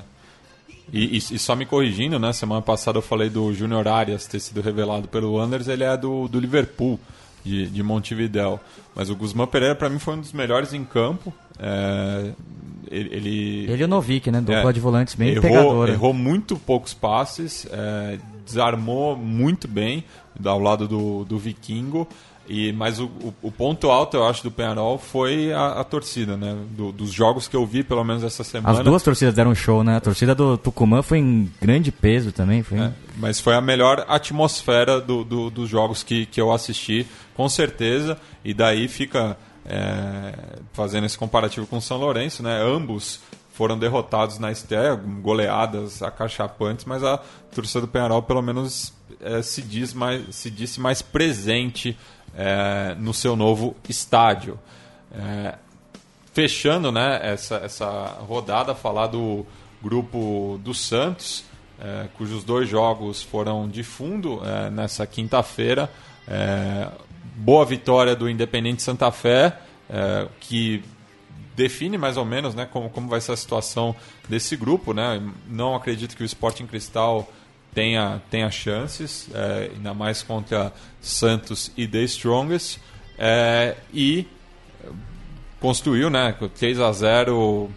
E, 0.91 1.15
e, 1.15 1.17
e, 1.17 1.39
só 1.39 1.55
me 1.55 1.65
corrigindo, 1.65 2.17
né? 2.17 2.33
Semana 2.33 2.61
passada 2.61 2.97
eu 2.97 3.03
falei 3.03 3.29
do 3.29 3.53
Júnior 3.53 3.87
Arias 3.87 4.25
ter 4.25 4.39
sido 4.39 4.61
revelado 4.61 5.07
pelo 5.07 5.33
Wanderers, 5.33 5.67
ele 5.67 5.83
é 5.83 5.95
do, 5.95 6.27
do 6.27 6.39
Liverpool 6.39 6.99
de, 7.43 7.67
de 7.67 7.83
Montevidéu. 7.83 8.59
Mas 8.95 9.11
o 9.11 9.15
Guzmán 9.15 9.45
Pereira, 9.45 9.75
para 9.75 9.89
mim, 9.89 9.99
foi 9.99 10.15
um 10.15 10.21
dos 10.21 10.33
melhores 10.33 10.73
em 10.73 10.83
campo. 10.83 11.31
É, 11.59 12.31
ele, 12.89 13.09
ele, 13.15 13.71
ele 13.71 13.81
e 13.81 13.83
o 13.83 13.87
Novik, 13.87 14.31
né? 14.31 14.41
Dupla 14.41 14.71
é, 14.71 14.73
de 14.73 14.79
volantes 14.79 15.13
bem 15.13 15.29
errou, 15.29 15.41
pegadora. 15.41 15.91
Errou 15.91 16.13
muito 16.13 16.57
poucos 16.57 16.95
passes, 16.95 17.67
é, 17.71 18.17
desarmou 18.43 19.15
muito 19.15 19.67
bem 19.67 20.03
ao 20.43 20.59
lado 20.59 20.87
do, 20.87 21.25
do 21.25 21.37
Vikingo. 21.37 22.07
E, 22.47 22.71
mas 22.73 22.99
o, 22.99 23.05
o, 23.05 23.33
o, 23.43 23.51
ponto 23.51 23.89
alto, 23.89 24.17
eu 24.17 24.25
acho, 24.25 24.43
do 24.43 24.51
Penarol 24.51 24.97
foi 24.97 25.51
a, 25.51 25.79
a 25.79 25.83
torcida, 25.83 26.37
né? 26.37 26.55
Do, 26.71 26.91
dos 26.91 27.11
jogos 27.11 27.47
que 27.47 27.55
eu 27.55 27.65
vi, 27.65 27.83
pelo 27.83 28.03
menos 28.03 28.23
essa 28.23 28.43
semana. 28.43 28.77
As 28.77 28.85
duas 28.85 29.01
torcidas 29.01 29.33
deram 29.33 29.55
show, 29.55 29.83
né? 29.83 29.97
A 29.97 30.01
torcida 30.01 30.35
do 30.35 30.57
Tucumã 30.57 31.01
foi 31.01 31.17
em 31.19 31.51
grande 31.59 31.91
peso 31.91 32.31
também. 32.31 32.61
Foi 32.61 32.79
é, 32.79 32.91
mas 33.17 33.39
foi 33.39 33.55
a 33.55 33.61
melhor 33.61 34.05
atmosfera 34.07 35.01
do, 35.01 35.23
do, 35.23 35.49
dos 35.49 35.69
jogos 35.69 36.03
que, 36.03 36.25
que 36.27 36.39
eu 36.39 36.51
assisti, 36.51 37.07
com 37.33 37.49
certeza. 37.49 38.17
E 38.43 38.53
daí 38.53 38.87
fica 38.87 39.37
é, 39.65 40.33
fazendo 40.73 41.05
esse 41.05 41.17
comparativo 41.17 41.65
com 41.65 41.77
o 41.77 41.81
São 41.81 41.97
Lourenço, 41.97 42.43
né? 42.43 42.61
Ambos 42.61 43.19
foram 43.55 43.79
derrotados 43.79 44.37
na 44.37 44.51
estreia, 44.51 44.93
goleadas 44.95 46.03
acachapantes, 46.03 46.85
mas 46.85 47.03
a 47.03 47.19
torcida 47.53 47.81
do 47.81 47.87
Penarol 47.87 48.21
pelo 48.21 48.41
menos 48.41 48.93
é, 49.21 49.41
se, 49.41 49.61
diz 49.61 49.93
mais, 49.93 50.35
se 50.35 50.49
disse 50.49 50.79
mais 50.79 51.01
presente 51.01 51.97
é, 52.35 52.95
no 52.99 53.13
seu 53.13 53.35
novo 53.35 53.75
estádio. 53.87 54.59
É, 55.11 55.55
fechando 56.33 56.91
né, 56.91 57.19
essa, 57.23 57.55
essa 57.57 58.17
rodada, 58.27 58.75
falar 58.75 59.07
do 59.07 59.45
grupo 59.81 60.59
do 60.63 60.73
Santos, 60.73 61.45
é, 61.79 62.07
cujos 62.17 62.43
dois 62.43 62.67
jogos 62.67 63.21
foram 63.21 63.67
de 63.67 63.83
fundo 63.83 64.41
é, 64.45 64.69
nessa 64.69 65.05
quinta-feira. 65.07 65.89
É, 66.27 66.89
boa 67.35 67.65
vitória 67.65 68.15
do 68.15 68.29
Independente 68.29 68.81
Santa 68.81 69.11
Fé, 69.11 69.59
que 70.39 70.83
define 71.55 71.97
mais 71.97 72.17
ou 72.17 72.25
menos 72.25 72.53
né, 72.53 72.65
como, 72.65 72.89
como 72.89 73.07
vai 73.07 73.21
ser 73.21 73.31
a 73.31 73.37
situação 73.37 73.95
desse 74.27 74.55
grupo. 74.55 74.93
Né? 74.93 75.21
Não 75.47 75.75
acredito 75.75 76.15
que 76.15 76.23
o 76.23 76.25
Sporting 76.25 76.65
Cristal 76.65 77.27
tenha, 77.75 78.21
tenha 78.31 78.49
chances, 78.49 79.29
é, 79.33 79.71
ainda 79.75 79.93
mais 79.93 80.23
contra 80.23 80.73
Santos 81.01 81.71
e 81.75 81.85
The 81.85 82.03
Strongest. 82.03 82.79
É, 83.17 83.75
e 83.93 84.25
construiu, 85.59 86.09
né? 86.09 86.35
3 86.57 86.79
a 86.79 86.91
0 86.91 87.69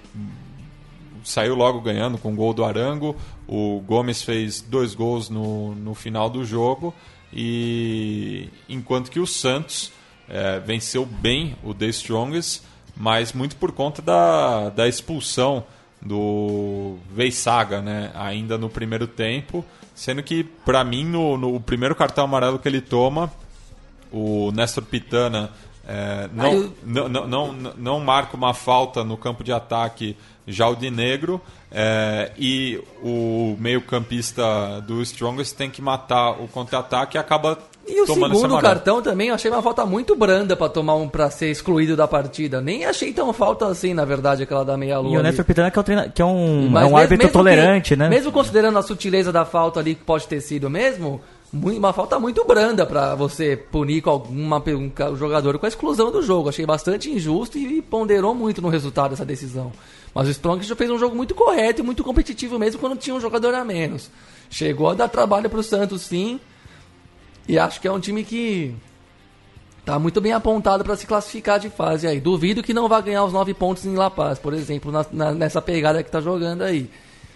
saiu 1.24 1.54
logo 1.54 1.80
ganhando 1.80 2.16
com 2.16 2.32
o 2.32 2.36
gol 2.36 2.54
do 2.54 2.64
Arango. 2.64 3.16
O 3.46 3.82
Gomes 3.86 4.22
fez 4.22 4.60
dois 4.60 4.94
gols 4.94 5.28
no, 5.28 5.74
no 5.74 5.94
final 5.94 6.30
do 6.30 6.44
jogo. 6.44 6.94
E 7.32 8.48
enquanto 8.68 9.10
que 9.10 9.20
o 9.20 9.26
Santos 9.26 9.92
é, 10.28 10.60
venceu 10.60 11.04
bem 11.04 11.56
o 11.62 11.74
The 11.74 11.86
Strongest, 11.86 12.62
mas 12.96 13.32
muito 13.32 13.56
por 13.56 13.72
conta 13.72 14.00
da, 14.00 14.70
da 14.70 14.88
expulsão 14.88 15.64
do 16.00 16.96
Veisaga, 17.12 17.82
né? 17.82 18.10
Ainda 18.14 18.56
no 18.56 18.70
primeiro 18.70 19.06
tempo. 19.06 19.64
Sendo 19.98 20.22
que, 20.22 20.44
para 20.44 20.84
mim, 20.84 21.04
no, 21.04 21.36
no 21.36 21.58
primeiro 21.58 21.92
cartão 21.92 22.24
amarelo 22.24 22.56
que 22.56 22.68
ele 22.68 22.80
toma, 22.80 23.32
o 24.12 24.52
Néstor 24.52 24.84
Pitana 24.84 25.50
é, 25.88 26.28
não, 26.32 26.52
eu... 26.52 26.74
não, 26.84 27.08
não, 27.08 27.26
não, 27.26 27.52
não, 27.76 28.00
marca 28.00 28.36
uma 28.36 28.54
falta 28.54 29.02
no 29.02 29.16
campo 29.16 29.42
de 29.42 29.52
ataque 29.52 30.16
já 30.46 30.68
o 30.68 30.76
de 30.76 30.88
negro 30.88 31.40
é, 31.72 32.30
e 32.38 32.80
o 33.02 33.56
meio-campista 33.58 34.80
do 34.86 35.02
Strongest 35.02 35.56
tem 35.56 35.68
que 35.68 35.82
matar 35.82 36.30
o 36.30 36.46
contra-ataque 36.46 37.16
e 37.16 37.18
acaba 37.18 37.58
e 37.88 38.00
o 38.00 38.06
segundo 38.06 38.58
cartão 38.60 39.00
também 39.00 39.28
eu 39.28 39.34
achei 39.34 39.50
uma 39.50 39.62
falta 39.62 39.86
muito 39.86 40.14
branda 40.14 40.54
para 40.54 40.68
tomar 40.68 40.94
um 40.96 41.08
para 41.08 41.30
ser 41.30 41.50
excluído 41.50 41.96
da 41.96 42.06
partida. 42.06 42.60
Nem 42.60 42.84
achei 42.84 43.12
tão 43.12 43.32
falta 43.32 43.66
assim, 43.66 43.94
na 43.94 44.04
verdade, 44.04 44.42
aquela 44.42 44.64
da 44.64 44.76
meia 44.76 44.98
lua. 44.98 45.14
E 45.14 45.16
o 45.18 45.22
Nestor 45.22 45.44
Pitana 45.44 45.70
que 45.70 45.78
é 45.78 45.80
um, 45.80 45.84
treina, 45.84 46.08
que 46.08 46.22
é 46.22 46.24
um, 46.24 46.78
é 46.78 46.84
um 46.84 46.96
árbitro 46.96 47.28
tolerante, 47.30 47.90
que, 47.90 47.96
né? 47.96 48.08
Mesmo 48.08 48.30
considerando 48.30 48.78
a 48.78 48.82
sutileza 48.82 49.32
da 49.32 49.44
falta 49.44 49.80
ali 49.80 49.94
que 49.94 50.04
pode 50.04 50.26
ter 50.26 50.40
sido 50.40 50.68
mesmo, 50.68 51.20
uma 51.52 51.92
falta 51.92 52.18
muito 52.18 52.44
branda 52.44 52.84
para 52.84 53.14
você 53.14 53.56
punir 53.56 54.02
com 54.02 54.10
alguma 54.10 54.62
um 54.68 55.16
jogador 55.16 55.58
com 55.58 55.66
a 55.66 55.68
exclusão 55.68 56.10
do 56.10 56.22
jogo. 56.22 56.48
Achei 56.48 56.66
bastante 56.66 57.10
injusto 57.10 57.56
e 57.56 57.80
ponderou 57.80 58.34
muito 58.34 58.60
no 58.60 58.68
resultado 58.68 59.10
dessa 59.10 59.24
decisão. 59.24 59.72
Mas 60.14 60.28
o 60.28 60.30
Strong 60.30 60.64
já 60.64 60.76
fez 60.76 60.90
um 60.90 60.98
jogo 60.98 61.16
muito 61.16 61.34
correto 61.34 61.80
e 61.80 61.84
muito 61.84 62.04
competitivo 62.04 62.58
mesmo 62.58 62.80
quando 62.80 62.96
tinha 62.96 63.16
um 63.16 63.20
jogador 63.20 63.54
a 63.54 63.64
menos. 63.64 64.10
Chegou 64.50 64.88
a 64.88 64.94
dar 64.94 65.08
trabalho 65.08 65.48
para 65.48 65.60
o 65.60 65.62
Santos, 65.62 66.02
sim. 66.02 66.40
E 67.48 67.58
acho 67.58 67.80
que 67.80 67.88
é 67.88 67.92
um 67.92 67.98
time 67.98 68.22
que 68.22 68.74
tá 69.84 69.98
muito 69.98 70.20
bem 70.20 70.32
apontado 70.32 70.84
para 70.84 70.94
se 70.94 71.06
classificar 71.06 71.58
de 71.58 71.70
fase 71.70 72.06
aí. 72.06 72.20
Duvido 72.20 72.62
que 72.62 72.74
não 72.74 72.86
vá 72.86 73.00
ganhar 73.00 73.24
os 73.24 73.32
nove 73.32 73.54
pontos 73.54 73.86
em 73.86 73.94
La 73.94 74.10
Paz, 74.10 74.38
por 74.38 74.52
exemplo, 74.52 74.92
na, 74.92 75.06
na, 75.10 75.32
nessa 75.32 75.62
pegada 75.62 76.02
que 76.02 76.10
tá 76.10 76.20
jogando 76.20 76.60
aí. 76.60 76.90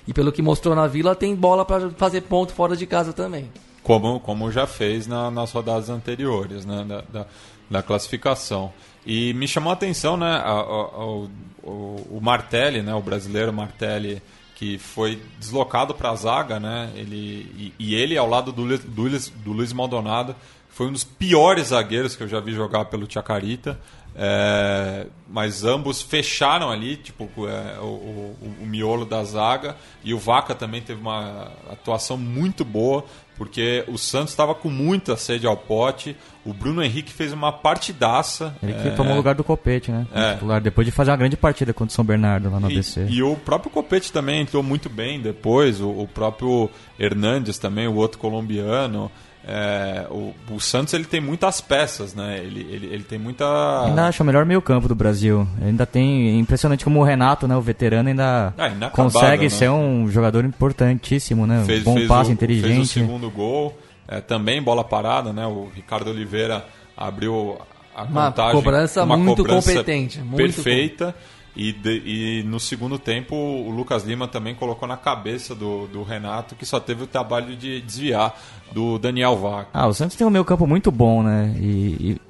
E 0.06 0.12
pelo 0.12 0.30
que 0.30 0.42
mostrou 0.42 0.74
na 0.74 0.86
Vila, 0.86 1.16
tem 1.16 1.34
bola 1.34 1.64
para 1.64 1.88
fazer 1.92 2.20
ponto 2.22 2.52
fora 2.52 2.76
de 2.76 2.86
casa 2.86 3.14
também. 3.14 3.50
Como, 3.82 4.20
como 4.20 4.52
já 4.52 4.66
fez 4.66 5.06
na, 5.06 5.30
nas 5.30 5.50
rodadas 5.50 5.88
anteriores 5.88 6.66
né, 6.66 6.84
da, 6.86 7.00
da, 7.00 7.26
da, 7.70 7.82
classificação. 7.82 8.70
E 9.06 9.32
me 9.32 9.48
chamou 9.48 9.70
a 9.70 9.74
atenção 9.74 10.18
né, 10.18 10.26
a, 10.26 10.50
a, 10.50 10.60
a, 10.60 11.06
o, 11.06 11.30
o 11.62 12.18
Martelli, 12.20 12.82
né, 12.82 12.94
o 12.94 13.00
brasileiro 13.00 13.52
Martelli, 13.52 14.22
que 14.62 14.78
foi 14.78 15.20
deslocado 15.40 15.92
para 15.92 16.10
a 16.10 16.14
zaga, 16.14 16.60
né? 16.60 16.92
Ele, 16.94 17.50
e, 17.58 17.74
e, 17.80 17.94
ele, 17.96 18.16
ao 18.16 18.28
lado 18.28 18.52
do, 18.52 18.78
do, 18.78 19.18
do 19.18 19.52
Luiz 19.52 19.72
Maldonado, 19.72 20.36
foi 20.68 20.86
um 20.86 20.92
dos 20.92 21.02
piores 21.02 21.68
zagueiros 21.68 22.14
que 22.14 22.22
eu 22.22 22.28
já 22.28 22.38
vi 22.38 22.52
jogar 22.52 22.84
pelo 22.84 23.10
Chacarita. 23.10 23.76
É, 24.14 25.08
mas 25.28 25.64
ambos 25.64 26.00
fecharam 26.00 26.70
ali, 26.70 26.96
tipo, 26.96 27.28
é, 27.48 27.80
o, 27.80 27.86
o, 27.86 28.56
o, 28.60 28.66
miolo 28.66 29.04
da 29.04 29.24
zaga. 29.24 29.76
E 30.04 30.14
o 30.14 30.18
Vaca 30.18 30.54
também 30.54 30.80
teve 30.80 31.00
uma 31.00 31.50
atuação 31.68 32.16
muito 32.16 32.64
boa 32.64 33.04
porque 33.36 33.84
o 33.88 33.98
Santos 33.98 34.30
estava 34.30 34.54
com 34.54 34.68
muita 34.68 35.16
sede 35.16 35.44
ao 35.44 35.56
pote. 35.56 36.16
O 36.44 36.52
Bruno 36.52 36.82
Henrique 36.82 37.12
fez 37.12 37.32
uma 37.32 37.52
partidaça. 37.52 38.54
Ele 38.62 38.72
que 38.72 38.88
é... 38.88 38.90
tomou 38.92 39.12
o 39.12 39.16
lugar 39.16 39.34
do 39.34 39.44
Copete, 39.44 39.92
né? 39.92 40.06
É. 40.12 40.34
Titular, 40.34 40.60
depois 40.60 40.84
de 40.84 40.90
fazer 40.90 41.12
uma 41.12 41.16
grande 41.16 41.36
partida 41.36 41.72
contra 41.72 41.92
o 41.92 41.94
São 41.94 42.04
Bernardo 42.04 42.50
lá 42.50 42.58
no 42.58 42.68
e, 42.68 42.74
ABC. 42.74 43.06
E 43.08 43.22
o 43.22 43.36
próprio 43.36 43.70
Copete 43.70 44.12
também 44.12 44.40
entrou 44.40 44.62
muito 44.62 44.88
bem 44.88 45.20
depois. 45.20 45.80
O, 45.80 45.88
o 45.88 46.08
próprio 46.08 46.68
Hernandes 46.98 47.58
também, 47.58 47.86
o 47.86 47.94
outro 47.94 48.18
colombiano. 48.18 49.10
É, 49.44 50.06
o, 50.08 50.32
o, 50.50 50.60
Santos 50.60 50.94
ele 50.94 51.04
tem 51.04 51.20
muitas 51.20 51.60
peças, 51.60 52.14
né? 52.14 52.38
Ele, 52.38 52.60
ele, 52.70 52.86
ele 52.86 53.02
tem 53.02 53.18
muita. 53.18 53.44
Ainda 53.86 54.06
acho 54.06 54.22
o 54.22 54.26
melhor 54.26 54.44
meio 54.44 54.62
campo 54.62 54.86
do 54.86 54.94
Brasil. 54.94 55.46
Ainda 55.60 55.84
tem. 55.84 56.38
Impressionante 56.38 56.84
como 56.84 57.00
o 57.00 57.04
Renato, 57.04 57.48
né? 57.48 57.56
O 57.56 57.60
veterano, 57.60 58.08
ainda 58.08 58.54
ah, 58.56 58.90
consegue 58.90 59.44
né? 59.44 59.48
ser 59.48 59.68
um 59.70 60.08
jogador 60.08 60.44
importantíssimo, 60.44 61.44
né? 61.44 61.64
Fez, 61.66 61.82
Bom 61.82 61.94
fez 61.94 62.08
passe, 62.08 62.30
o, 62.30 62.32
inteligente. 62.32 62.74
Fez 62.74 62.78
o 62.78 62.86
segundo 62.86 63.30
gol. 63.30 63.76
É, 64.08 64.20
também 64.20 64.62
bola 64.62 64.84
parada, 64.84 65.32
né? 65.32 65.46
O 65.46 65.70
Ricardo 65.74 66.10
Oliveira 66.10 66.66
abriu 66.96 67.58
a 67.94 68.02
uma 68.04 68.26
contagem. 68.26 68.52
Cobrança 68.52 69.04
uma 69.04 69.16
muito 69.16 69.42
cobrança 69.42 69.70
competente. 69.70 70.20
Muito 70.20 70.36
perfeita. 70.36 71.14
E, 71.54 71.70
de, 71.70 72.02
e 72.04 72.42
no 72.44 72.58
segundo 72.58 72.98
tempo 72.98 73.34
o 73.34 73.70
Lucas 73.70 74.04
Lima 74.04 74.26
também 74.26 74.54
colocou 74.54 74.88
na 74.88 74.96
cabeça 74.96 75.54
do, 75.54 75.86
do 75.86 76.02
Renato 76.02 76.54
que 76.54 76.64
só 76.64 76.80
teve 76.80 77.02
o 77.02 77.06
trabalho 77.06 77.54
de 77.54 77.82
desviar 77.82 78.34
do 78.72 78.98
Daniel 78.98 79.36
Vaca. 79.36 79.68
Ah, 79.74 79.86
o 79.86 79.92
Santos 79.92 80.16
tem 80.16 80.26
um 80.26 80.30
meio 80.30 80.46
campo 80.46 80.66
muito 80.66 80.90
bom, 80.90 81.22
né? 81.22 81.54
E, 81.58 82.16
e, 82.16 82.20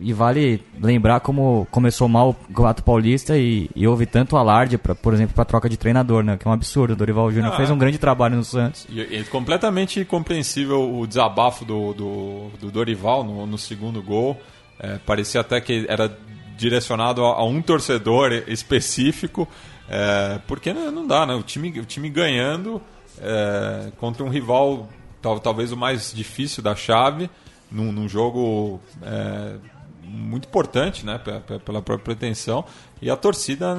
e 0.00 0.12
vale 0.12 0.62
lembrar 0.80 1.20
como 1.20 1.66
começou 1.70 2.08
mal 2.08 2.30
o 2.30 2.34
Campeonato 2.34 2.82
Paulista 2.82 3.36
e, 3.36 3.70
e 3.74 3.86
houve 3.86 4.06
tanto 4.06 4.36
alarde, 4.36 4.78
pra, 4.78 4.94
por 4.94 5.14
exemplo, 5.14 5.34
para 5.34 5.44
troca 5.44 5.68
de 5.68 5.76
treinador, 5.76 6.22
né? 6.22 6.36
Que 6.36 6.46
é 6.46 6.50
um 6.50 6.54
absurdo. 6.54 6.92
O 6.92 6.96
Dorival 6.96 7.30
Júnior 7.30 7.52
Ah, 7.52 7.56
fez 7.56 7.70
um 7.70 7.78
grande 7.78 7.98
trabalho 7.98 8.36
no 8.36 8.44
Santos. 8.44 8.86
E, 8.88 9.00
e 9.00 9.24
completamente 9.24 10.04
compreensível 10.04 10.94
o 10.94 11.06
desabafo 11.06 11.64
do, 11.64 11.92
do, 11.94 12.50
do 12.60 12.70
Dorival 12.70 13.24
no, 13.24 13.46
no 13.46 13.58
segundo 13.58 14.02
gol. 14.02 14.40
É, 14.78 14.98
parecia 14.98 15.40
até 15.40 15.60
que 15.60 15.86
era 15.88 16.16
direcionado 16.56 17.24
a, 17.24 17.34
a 17.34 17.44
um 17.44 17.62
torcedor 17.62 18.32
específico, 18.46 19.48
é, 19.88 20.38
porque 20.46 20.72
não, 20.72 20.90
não 20.90 21.06
dá, 21.06 21.26
né? 21.26 21.34
O 21.34 21.42
time, 21.42 21.68
o 21.80 21.84
time 21.84 22.08
ganhando 22.08 22.80
é, 23.20 23.92
contra 23.98 24.24
um 24.24 24.28
rival 24.28 24.88
tal, 25.20 25.40
talvez 25.40 25.72
o 25.72 25.76
mais 25.76 26.12
difícil 26.12 26.62
da 26.62 26.76
chave, 26.76 27.30
num, 27.74 27.90
num 27.92 28.08
jogo 28.08 28.80
é, 29.02 29.56
muito 30.02 30.46
importante, 30.48 31.04
né? 31.04 31.18
pe- 31.18 31.40
pe- 31.40 31.58
Pela 31.58 31.82
própria 31.82 32.04
pretensão. 32.04 32.64
E 33.02 33.10
a 33.10 33.16
torcida 33.16 33.74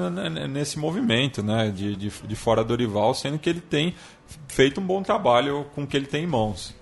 nesse 0.48 0.78
movimento, 0.78 1.42
né? 1.42 1.72
De, 1.72 1.96
de, 1.96 2.10
de 2.10 2.36
fora 2.36 2.64
Dorival, 2.64 3.14
sendo 3.14 3.40
que 3.40 3.50
ele 3.50 3.62
tem 3.62 3.96
feito 4.48 4.80
um 4.82 4.86
bom 4.86 5.02
trabalho 5.02 5.66
com 5.74 5.84
o 5.84 5.88
que 5.88 5.96
ele 5.98 6.06
tem 6.08 6.24
em 6.26 6.28
mãos. 6.28 6.76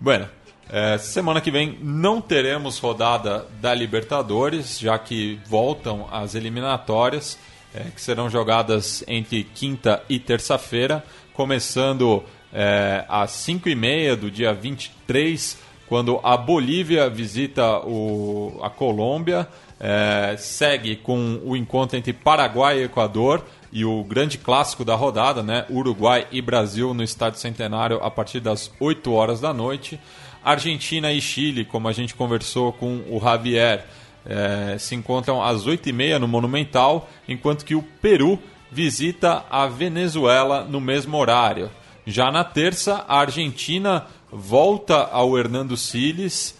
Bueno, 0.00 0.28
é, 0.68 0.98
semana 0.98 1.40
que 1.40 1.50
vem 1.50 1.78
não 1.80 2.20
teremos 2.20 2.78
rodada 2.78 3.46
da 3.60 3.72
Libertadores, 3.72 4.78
já 4.78 4.98
que 4.98 5.38
voltam 5.46 6.08
as 6.10 6.34
eliminatórias, 6.34 7.38
é, 7.74 7.84
que 7.84 8.00
serão 8.00 8.28
jogadas 8.28 9.04
entre 9.06 9.44
quinta 9.44 10.02
e 10.08 10.18
terça-feira, 10.18 11.04
começando 11.32 12.22
é, 12.54 13.04
às 13.08 13.32
5h30 13.32 14.14
do 14.14 14.30
dia 14.30 14.54
23, 14.54 15.58
quando 15.88 16.20
a 16.22 16.36
Bolívia 16.36 17.10
visita 17.10 17.80
o, 17.80 18.60
a 18.62 18.70
Colômbia, 18.70 19.48
é, 19.80 20.36
segue 20.38 20.96
com 20.96 21.40
o 21.44 21.56
encontro 21.56 21.98
entre 21.98 22.12
Paraguai 22.12 22.78
e 22.78 22.84
Equador 22.84 23.44
e 23.72 23.84
o 23.84 24.04
grande 24.04 24.38
clássico 24.38 24.84
da 24.84 24.94
rodada, 24.94 25.42
né? 25.42 25.66
Uruguai 25.68 26.28
e 26.30 26.40
Brasil 26.40 26.94
no 26.94 27.02
Estádio 27.02 27.40
Centenário 27.40 27.98
a 28.02 28.10
partir 28.10 28.38
das 28.38 28.70
8 28.78 29.12
horas 29.12 29.40
da 29.40 29.52
noite. 29.52 29.98
Argentina 30.44 31.12
e 31.12 31.20
Chile, 31.20 31.64
como 31.64 31.88
a 31.88 31.92
gente 31.92 32.14
conversou 32.14 32.72
com 32.72 33.02
o 33.10 33.18
Javier, 33.20 33.84
eh, 34.24 34.76
se 34.78 34.94
encontram 34.94 35.42
às 35.42 35.66
8h30 35.66 36.18
no 36.18 36.28
Monumental, 36.28 37.08
enquanto 37.26 37.64
que 37.64 37.74
o 37.74 37.82
Peru 37.82 38.38
visita 38.70 39.44
a 39.50 39.66
Venezuela 39.66 40.64
no 40.64 40.80
mesmo 40.80 41.16
horário. 41.16 41.70
Já 42.06 42.30
na 42.30 42.44
terça, 42.44 43.04
a 43.08 43.20
Argentina 43.20 44.06
volta 44.30 45.04
ao 45.04 45.38
Hernando 45.38 45.76
Siles 45.76 46.58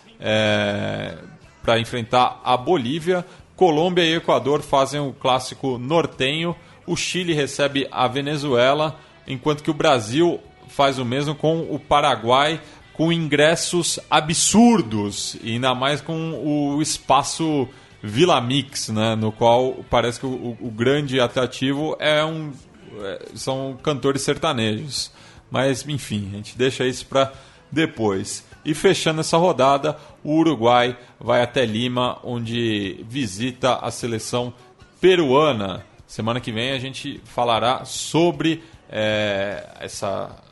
para 1.63 1.79
enfrentar 1.79 2.41
a 2.45 2.57
Bolívia. 2.57 3.25
Colômbia 3.57 4.05
e 4.05 4.15
Equador 4.15 4.63
fazem 4.63 5.01
o 5.01 5.13
clássico 5.13 5.79
nortenho. 5.79 6.57
O 6.87 6.97
Chile 6.97 7.33
recebe 7.33 7.87
a 7.91 8.09
Venezuela, 8.09 8.99
enquanto 9.27 9.63
que 9.63 9.71
o 9.71 9.75
Brasil 9.75 10.41
faz 10.69 10.99
o 10.99 11.05
mesmo 11.05 11.35
com 11.35 11.61
o 11.71 11.79
Paraguai, 11.79 12.61
com 12.95 13.13
ingressos 13.13 13.99
absurdos, 14.11 15.37
e 15.43 15.53
ainda 15.53 15.75
mais 15.75 16.01
com 16.01 16.43
o 16.45 16.81
espaço 16.81 17.69
Vila 18.03 18.41
Mix, 18.41 18.89
né, 18.89 19.15
no 19.15 19.33
qual 19.33 19.85
parece 19.89 20.21
que 20.21 20.27
o, 20.27 20.57
o 20.61 20.71
grande 20.71 21.21
atrativo 21.21 21.97
é 21.99 22.25
um, 22.25 22.53
é, 23.01 23.29
são 23.35 23.79
cantores 23.83 24.23
sertanejos. 24.23 25.11
Mas, 25.55 25.89
enfim, 25.89 26.31
a 26.33 26.37
gente 26.39 26.59
deixa 26.59 26.85
isso 26.85 27.07
para 27.07 27.33
depois. 27.71 28.45
E 28.65 28.75
fechando 28.75 29.21
essa 29.21 29.37
rodada, 29.37 29.97
o 30.25 30.35
Uruguai 30.35 30.99
vai 31.21 31.43
até 31.43 31.65
Lima, 31.65 32.19
onde 32.25 33.05
visita 33.09 33.77
a 33.77 33.89
seleção 33.93 34.53
peruana. 35.01 35.87
Semana 36.09 36.41
que 36.41 36.51
vem 36.51 36.73
a 36.73 36.79
gente 36.81 37.21
falará 37.25 37.85
sobre 37.85 38.65
é, 38.91 39.65
essa 39.79 40.43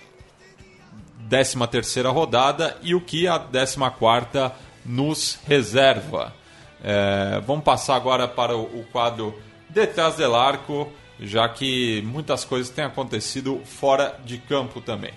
13 1.29 1.67
terceira 1.67 2.11
rodada 2.11 2.77
e 2.81 2.95
o 2.95 3.01
que 3.01 3.27
a 3.27 3.41
14 3.41 3.77
quarta 3.99 4.53
nos 4.87 5.37
reserva. 5.49 6.33
É, 6.81 7.43
vamos 7.45 7.65
passar 7.65 7.97
agora 7.97 8.29
para 8.29 8.57
o, 8.57 8.63
o 8.63 8.87
quadro 8.93 9.35
Detrás 9.69 10.15
del 10.15 10.37
Arco, 10.37 10.93
já 11.23 11.49
que 11.49 12.03
muitas 12.03 12.45
coisas 12.45 12.71
têm 12.71 12.85
acontecido 12.85 13.61
fora 13.65 14.19
de 14.25 14.39
campo 14.39 14.81
também. 14.81 15.13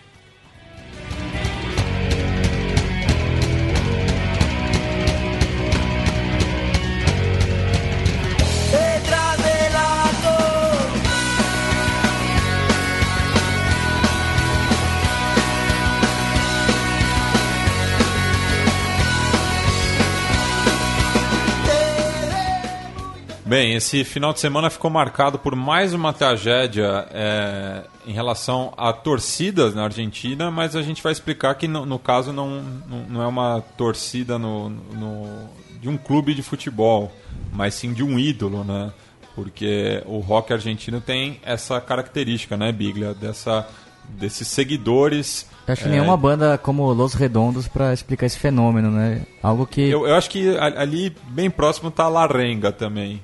Bem, 23.55 23.73
esse 23.73 24.03
final 24.03 24.33
de 24.33 24.41
semana 24.41 24.69
ficou 24.69 24.91
marcado 24.91 25.39
por 25.39 25.55
mais 25.55 25.93
uma 25.93 26.11
tragédia 26.11 27.07
é, 27.09 27.83
em 28.05 28.11
relação 28.11 28.73
a 28.75 28.91
torcidas 28.91 29.73
na 29.73 29.85
Argentina, 29.85 30.51
mas 30.51 30.75
a 30.75 30.81
gente 30.81 31.01
vai 31.01 31.13
explicar 31.13 31.55
que 31.55 31.65
no, 31.65 31.85
no 31.85 31.97
caso 31.97 32.33
não, 32.33 32.61
não, 33.07 33.23
é 33.23 33.25
uma 33.25 33.61
torcida 33.77 34.37
no, 34.37 34.67
no- 34.69 35.47
de 35.81 35.87
um 35.87 35.95
clube 35.95 36.33
de 36.33 36.43
futebol, 36.43 37.09
mas 37.53 37.75
sim 37.75 37.93
de 37.93 38.03
um 38.03 38.19
ídolo, 38.19 38.65
né? 38.65 38.91
Porque 39.33 40.03
o 40.05 40.19
rock 40.19 40.51
argentino 40.51 40.99
tem 40.99 41.39
essa 41.41 41.79
característica, 41.79 42.57
né, 42.57 42.73
Biglia? 42.73 43.13
Dessa, 43.13 43.65
desses 44.09 44.49
seguidores. 44.49 45.47
Eu 45.65 45.71
acho 45.71 45.83
que 45.83 45.87
é, 45.87 45.91
nenhuma 45.93 46.17
banda 46.17 46.57
como 46.57 46.91
Los 46.91 47.13
Redondos 47.13 47.69
pra 47.69 47.93
explicar 47.93 48.25
esse 48.25 48.37
fenômeno, 48.37 48.91
né? 48.91 49.21
Algo 49.41 49.65
que. 49.65 49.79
Eu, 49.79 50.05
eu 50.05 50.15
acho 50.15 50.29
que 50.29 50.57
ali 50.57 51.15
bem 51.29 51.49
próximo 51.49 51.89
tá 51.89 52.03
a 52.03 52.09
Larenga 52.09 52.73
também. 52.73 53.21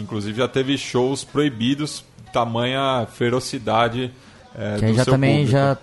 Que 0.00 0.04
inclusive 0.04 0.38
já 0.38 0.48
teve 0.48 0.78
shows 0.78 1.24
proibidos, 1.24 2.02
tamanha 2.32 3.06
ferocidade 3.12 4.10
é, 4.54 4.78
Que 4.78 4.84
aí 4.86 4.92
do 4.92 4.96
já 4.96 5.04
também 5.04 5.46
público. 5.46 5.52
já 5.52 5.76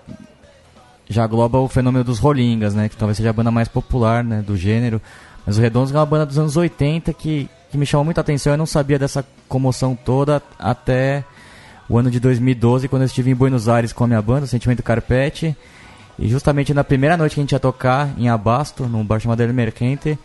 já 1.10 1.24
agloba 1.24 1.58
o 1.60 1.70
fenômeno 1.70 2.04
dos 2.04 2.20
Rolingas, 2.20 2.74
né? 2.74 2.90
Que 2.90 2.98
talvez 2.98 3.16
seja 3.16 3.30
a 3.30 3.34
banda 3.34 3.50
mais 3.50 3.70
popular, 3.70 4.24
né? 4.24 4.44
Do 4.46 4.58
gênero. 4.58 5.02
Mas 5.46 5.58
o 5.58 5.62
Redondos 5.62 5.94
é 5.94 5.98
uma 5.98 6.06
banda 6.06 6.26
dos 6.26 6.38
anos 6.38 6.58
80 6.58 7.14
que, 7.14 7.50
que 7.72 7.78
me 7.78 7.86
chamou 7.86 8.04
muita 8.04 8.20
atenção. 8.20 8.52
Eu 8.52 8.58
não 8.58 8.66
sabia 8.66 9.00
dessa 9.00 9.26
comoção 9.48 9.96
toda 9.96 10.42
até 10.60 11.24
o 11.88 11.98
ano 11.98 12.12
de 12.12 12.20
2012, 12.20 12.90
quando 12.90 13.04
eu 13.04 13.06
estive 13.06 13.32
em 13.32 13.36
Buenos 13.36 13.70
Aires 13.70 13.94
com 13.94 14.04
a 14.04 14.08
minha 14.08 14.22
banda, 14.22 14.44
o 14.44 14.48
Sentimento 14.48 14.84
Carpete. 14.84 15.56
E 16.20 16.28
justamente 16.28 16.74
na 16.74 16.84
primeira 16.84 17.16
noite 17.16 17.36
que 17.36 17.40
a 17.40 17.44
gente 17.44 17.54
ia 17.54 17.60
tocar 17.60 18.10
em 18.18 18.28
Abasto, 18.28 18.86
num 18.86 19.06
bar 19.06 19.22
chamado 19.22 19.40
El 19.42 19.54
Mercante, 19.54 20.20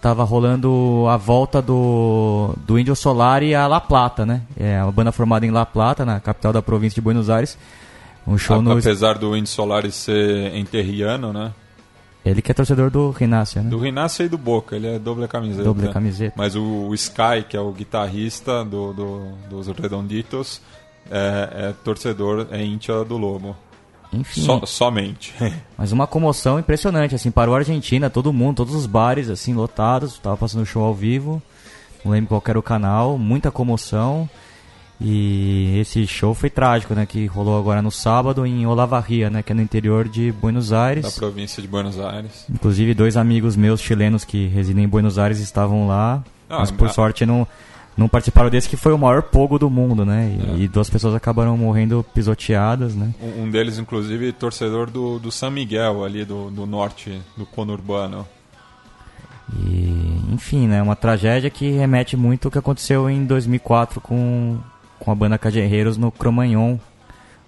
tava 0.00 0.22
rolando 0.24 1.04
a 1.08 1.16
volta 1.16 1.60
do, 1.60 2.54
do 2.66 2.78
Índio 2.78 2.94
Solari 2.94 3.54
a 3.54 3.66
La 3.66 3.80
Plata, 3.80 4.24
né? 4.24 4.42
É 4.58 4.82
uma 4.82 4.92
banda 4.92 5.12
formada 5.12 5.44
em 5.46 5.50
La 5.50 5.66
Plata, 5.66 6.04
na 6.04 6.20
capital 6.20 6.52
da 6.52 6.62
província 6.62 6.94
de 6.96 7.00
Buenos 7.00 7.28
Aires. 7.30 7.58
Um 8.26 8.36
show 8.38 8.56
A- 8.58 8.62
no. 8.62 8.72
Apesar 8.72 9.18
do 9.18 9.36
Indy 9.36 9.48
Solaris 9.48 9.94
ser 9.94 10.54
enterriano, 10.54 11.32
né? 11.32 11.52
Ele 12.24 12.42
que 12.42 12.50
é 12.50 12.54
torcedor 12.54 12.90
do 12.90 13.10
Rinácia, 13.10 13.62
né? 13.62 13.70
Do 13.70 13.78
Rinácio 13.78 14.24
e 14.26 14.28
do 14.28 14.36
Boca, 14.36 14.76
ele 14.76 14.86
é 14.86 14.98
doble 14.98 15.26
camiseta. 15.26 15.62
Doble 15.64 15.88
camiseta. 15.88 16.34
Mas 16.36 16.54
o, 16.54 16.62
o 16.62 16.94
Sky, 16.94 17.44
que 17.48 17.56
é 17.56 17.60
o 17.60 17.72
guitarrista 17.72 18.64
do, 18.64 18.92
do- 18.92 19.28
dos 19.48 19.68
Redonditos, 19.68 20.60
é, 21.10 21.68
é 21.70 21.74
torcedor, 21.84 22.46
é 22.50 22.62
íntia 22.62 23.02
do 23.04 23.16
Lobo. 23.16 23.56
Enfim, 24.12 24.40
So- 24.42 24.64
somente. 24.66 25.34
mas 25.76 25.92
uma 25.92 26.06
comoção 26.06 26.58
impressionante, 26.58 27.14
assim, 27.14 27.30
parou 27.30 27.54
a 27.54 27.58
Argentina, 27.58 28.08
todo 28.08 28.32
mundo, 28.32 28.56
todos 28.56 28.74
os 28.74 28.86
bares, 28.86 29.28
assim, 29.28 29.52
lotados, 29.54 30.18
tava 30.18 30.36
passando 30.36 30.64
show 30.64 30.82
ao 30.82 30.94
vivo, 30.94 31.42
não 32.04 32.12
lembro 32.12 32.28
qual 32.28 32.42
era 32.46 32.58
o 32.58 32.62
canal, 32.62 33.18
muita 33.18 33.50
comoção, 33.50 34.28
e 35.00 35.78
esse 35.78 36.06
show 36.06 36.34
foi 36.34 36.50
trágico, 36.50 36.92
né, 36.94 37.06
que 37.06 37.26
rolou 37.26 37.56
agora 37.58 37.80
no 37.80 37.90
sábado 37.90 38.44
em 38.44 38.66
Olavarria, 38.66 39.30
né, 39.30 39.42
que 39.42 39.52
é 39.52 39.54
no 39.54 39.62
interior 39.62 40.08
de 40.08 40.32
Buenos 40.32 40.70
da 40.70 40.82
Aires, 40.86 41.16
província 41.18 41.62
de 41.62 41.68
Buenos 41.68 42.00
Aires. 42.00 42.44
inclusive 42.50 42.94
dois 42.94 43.16
amigos 43.16 43.54
meus 43.54 43.80
chilenos 43.80 44.24
que 44.24 44.48
residem 44.48 44.84
em 44.84 44.88
Buenos 44.88 45.18
Aires 45.18 45.38
estavam 45.38 45.86
lá, 45.86 46.22
Ah, 46.50 46.58
mas 46.60 46.70
por 46.70 46.88
a- 46.88 46.92
sorte 46.92 47.24
não, 47.24 47.46
não 47.98 48.08
participaram 48.08 48.48
desse 48.48 48.68
que 48.68 48.76
foi 48.76 48.92
o 48.92 48.98
maior 48.98 49.22
pogo 49.22 49.58
do 49.58 49.68
mundo, 49.68 50.04
né, 50.06 50.38
e, 50.40 50.50
É. 50.50 50.62
e 50.64 50.68
duas 50.68 50.88
pessoas 50.88 51.14
acabaram 51.14 51.56
morrendo 51.58 52.04
pisoteadas, 52.14 52.94
né. 52.94 53.12
Um 53.20 53.42
um 53.42 53.50
deles, 53.50 53.78
inclusive, 53.78 54.32
torcedor 54.32 54.88
do, 54.90 55.18
do 55.18 55.30
San 55.32 55.50
Miguel, 55.50 56.04
ali 56.04 56.24
do, 56.24 56.48
do 56.50 56.64
norte 56.64 57.20
do 57.36 57.44
conurbano. 57.44 58.24
E, 59.56 60.22
enfim, 60.32 60.66
né, 60.66 60.82
uma 60.82 60.94
tragédia 60.94 61.50
que 61.50 61.70
remete 61.70 62.16
muito 62.16 62.46
ao 62.48 62.52
que 62.52 62.58
aconteceu 62.58 63.08
em 63.08 63.24
2004 63.24 64.00
com, 64.00 64.58
com 64.98 65.10
a 65.10 65.14
banda 65.14 65.38
Cajerreiros 65.38 65.96
no 65.96 66.12
Cromagnon, 66.12 66.78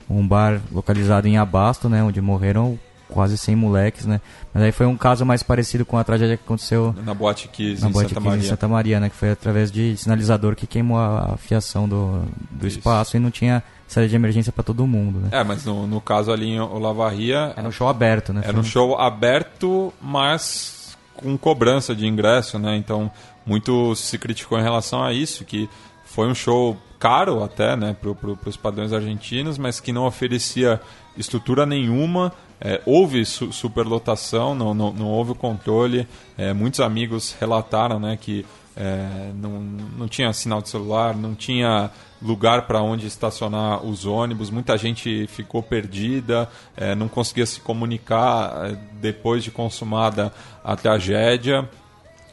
um 0.08 0.26
bar 0.26 0.60
localizado 0.72 1.28
em 1.28 1.36
Abasto, 1.36 1.88
né, 1.88 2.02
onde 2.02 2.20
morreram 2.20 2.78
quase 3.10 3.36
100 3.36 3.56
moleques, 3.56 4.06
né? 4.06 4.20
Mas 4.54 4.62
aí 4.62 4.72
foi 4.72 4.86
um 4.86 4.96
caso 4.96 5.24
mais 5.26 5.42
parecido 5.42 5.84
com 5.84 5.98
a 5.98 6.04
tragédia 6.04 6.36
que 6.36 6.44
aconteceu 6.44 6.94
Na 7.04 7.12
Boate 7.12 7.48
Kiss, 7.48 7.82
na 7.82 7.88
em 7.88 7.92
Boate 7.92 8.08
Santa 8.08 8.20
Kiss 8.20 8.26
em 8.26 8.36
Maria. 8.36 8.48
Santa 8.48 8.68
Maria, 8.68 9.00
né? 9.00 9.08
Que 9.10 9.16
foi 9.16 9.30
através 9.30 9.70
de 9.70 9.96
sinalizador 9.96 10.56
que 10.56 10.66
queimou 10.66 10.98
a, 10.98 11.36
fiação 11.36 11.88
do, 11.88 12.22
do 12.50 12.66
Isso. 12.66 12.78
espaço 12.78 13.16
e 13.16 13.20
não 13.20 13.30
tinha 13.30 13.62
saída 13.86 14.08
de 14.08 14.16
emergência 14.16 14.52
para 14.52 14.62
todo 14.62 14.86
mundo, 14.86 15.20
né? 15.20 15.28
É, 15.32 15.44
mas 15.44 15.64
no, 15.64 15.86
no 15.86 16.00
caso 16.00 16.32
ali 16.32 16.46
em 16.46 16.60
Olavarria, 16.60 17.52
Era 17.56 17.68
um 17.68 17.72
show 17.72 17.88
aberto, 17.88 18.32
né? 18.32 18.42
Era 18.44 18.58
um 18.58 18.62
show 18.62 18.98
aberto, 18.98 19.92
mas 20.00 20.96
com 21.14 21.36
cobrança 21.36 21.94
de 21.94 22.06
ingresso, 22.06 22.58
né? 22.58 22.76
Então, 22.76 23.10
muito 23.44 23.94
se 23.94 24.16
criticou 24.16 24.58
em 24.58 24.62
relação 24.62 25.02
a 25.02 25.12
isso, 25.12 25.44
que 25.44 25.68
foi 26.04 26.28
um 26.28 26.34
show 26.34 26.76
caro 26.98 27.42
até, 27.42 27.74
né, 27.76 27.96
para 27.98 28.14
pro, 28.14 28.38
os 28.44 28.56
padrões 28.56 28.92
argentinos, 28.92 29.56
mas 29.56 29.80
que 29.80 29.92
não 29.92 30.06
oferecia 30.06 30.80
estrutura 31.16 31.64
nenhuma. 31.64 32.32
É, 32.60 32.80
houve 32.84 33.24
su 33.24 33.52
superlotação, 33.52 34.54
não, 34.54 34.74
não, 34.74 34.92
não 34.92 35.06
houve 35.06 35.34
controle. 35.34 36.06
É, 36.36 36.52
muitos 36.52 36.80
amigos 36.80 37.34
relataram, 37.40 37.98
né, 37.98 38.18
que 38.20 38.44
é, 38.76 39.30
não, 39.34 39.60
não 39.60 40.08
tinha 40.08 40.32
sinal 40.32 40.60
de 40.62 40.68
celular, 40.68 41.14
não 41.16 41.34
tinha 41.34 41.90
lugar 42.22 42.66
para 42.66 42.82
onde 42.82 43.06
estacionar 43.06 43.82
os 43.84 44.04
ônibus, 44.04 44.50
muita 44.50 44.76
gente 44.76 45.26
ficou 45.26 45.62
perdida, 45.62 46.48
é, 46.76 46.94
não 46.94 47.08
conseguia 47.08 47.46
se 47.46 47.60
comunicar 47.60 48.70
é, 48.70 48.76
depois 49.00 49.42
de 49.42 49.50
consumada 49.50 50.32
a 50.62 50.76
tragédia. 50.76 51.68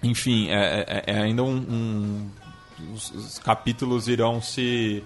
Enfim, 0.04 0.49
é, 0.49 0.86
é- 0.88 1.04
é 1.16 1.20
ainda 1.22 1.44
um. 1.44 1.56
um- 1.56 2.30
os, 2.94 3.10
os 3.12 3.40
capítulos 3.40 4.08
irão 4.08 4.40
se. 4.41 5.04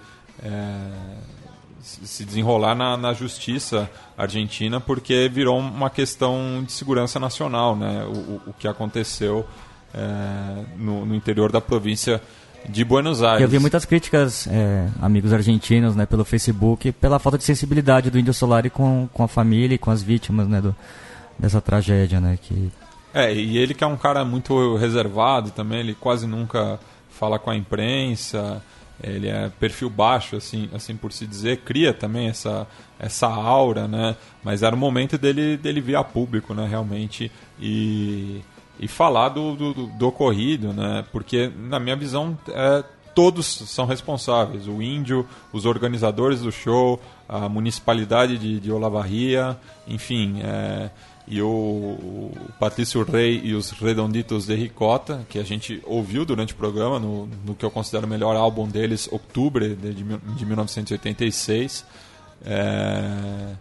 Se 1.82 2.06
se 2.08 2.26
desenrolar 2.26 2.76
na, 2.76 2.96
na 2.98 3.14
justiça 3.14 3.90
argentina 4.18 4.80
porque 4.80 5.30
virou 5.30 5.60
uma 5.60 5.90
questão 5.90 6.64
de 6.66 6.72
segurança 6.72 7.20
nacional, 7.20 7.76
né? 7.76 8.04
O, 8.06 8.12
o- 8.12 8.42
o 8.48 8.54
que 8.54 8.68
aconteceu 8.68 9.46
é, 9.94 10.64
no, 10.78 11.06
no 11.06 11.16
interior 11.16 11.52
da 11.52 11.60
província 11.62 12.22
de 12.70 12.86
Buenos 12.86 13.24
Aires. 13.24 13.42
Eu 13.42 13.48
vi 13.50 13.58
muitas 13.60 13.86
críticas, 13.86 14.48
é, 14.48 14.88
amigos 15.02 15.34
argentinos, 15.34 15.96
né, 15.96 16.06
pelo 16.06 16.24
Facebook, 16.24 16.92
pela 16.92 17.18
falta 17.18 17.38
de 17.38 17.44
sensibilidade 17.44 18.12
do 18.12 18.20
Índio 18.20 18.34
Solari 18.34 18.70
com, 18.70 19.10
com 19.12 19.24
a 19.24 19.28
família 19.28 19.74
e 19.76 19.80
com 19.80 19.90
as 19.90 20.04
vítimas, 20.04 20.48
né, 20.48 20.62
do, 20.62 20.76
dessa 21.40 21.60
tragédia, 21.60 22.20
né, 22.22 22.38
que 22.40 22.72
É, 23.16 23.34
e 23.34 23.58
ele 23.58 23.74
que 23.74 23.84
é 23.84 23.88
um 23.88 23.98
cara 23.98 24.24
muito 24.24 24.76
reservado 24.78 25.50
também, 25.50 25.80
ele 25.80 25.96
quase 25.96 26.28
nunca 26.28 26.80
fala 27.10 27.40
com 27.40 27.50
a 27.50 27.56
imprensa, 27.56 28.62
ele 29.04 29.28
é 29.28 29.50
perfil 29.60 29.90
baixo, 29.90 30.36
assim, 30.36 30.70
assim 30.74 30.96
por 30.96 31.12
se 31.12 31.26
dizer, 31.26 31.62
cria 31.62 31.94
também 31.94 32.28
essa, 32.28 32.68
essa 33.00 33.28
aura, 33.28 33.88
né? 33.88 34.16
Mas 34.44 34.64
era 34.64 34.76
o 34.76 34.78
momento 34.78 35.18
dele, 35.18 35.58
dele 35.58 35.82
vir 35.82 35.96
a 35.96 36.04
público, 36.04 36.54
né, 36.54 36.68
realmente, 36.68 37.32
e, 37.60 38.42
e 38.80 38.88
falar 38.88 39.30
do, 39.30 39.56
do, 39.56 39.74
do 39.74 40.08
ocorrido, 40.08 40.74
né? 40.74 41.04
Porque, 41.12 41.52
na 41.56 41.80
minha 41.80 41.96
visão, 41.96 42.38
é, 42.50 42.84
todos 43.16 43.46
são 43.46 43.86
responsáveis. 43.86 44.68
O 44.68 44.82
índio, 44.82 45.28
os 45.52 45.66
organizadores 45.66 46.42
do 46.42 46.52
show, 46.52 47.02
a 47.28 47.48
municipalidade 47.50 48.38
de, 48.38 48.60
de 48.60 48.72
Olavarria, 48.72 49.58
enfim, 49.88 50.42
é, 50.44 50.90
e 51.28 51.42
o, 51.42 52.32
Patrício 52.60 53.04
Rei 53.04 53.40
e 53.44 53.54
os 53.54 53.70
Redonditos 53.72 54.46
de 54.48 54.56
Ricota, 54.56 55.26
que 55.30 55.40
a 55.40 55.44
gente 55.44 55.82
ouviu 55.86 56.26
durante 56.26 56.54
o 56.54 56.56
programa, 56.58 57.00
no, 57.00 57.28
no 57.46 57.56
que 57.56 57.64
eu 57.64 57.72
considero 57.72 58.06
o 58.06 58.10
melhor 58.10 58.36
álbum 58.36 58.68
deles, 58.68 59.08
Outubro 59.12 59.76
de, 59.76 59.94
de, 59.94 60.04
mil- 60.04 60.18
de 60.36 60.46
1986. 60.46 61.86
É, 62.44 63.54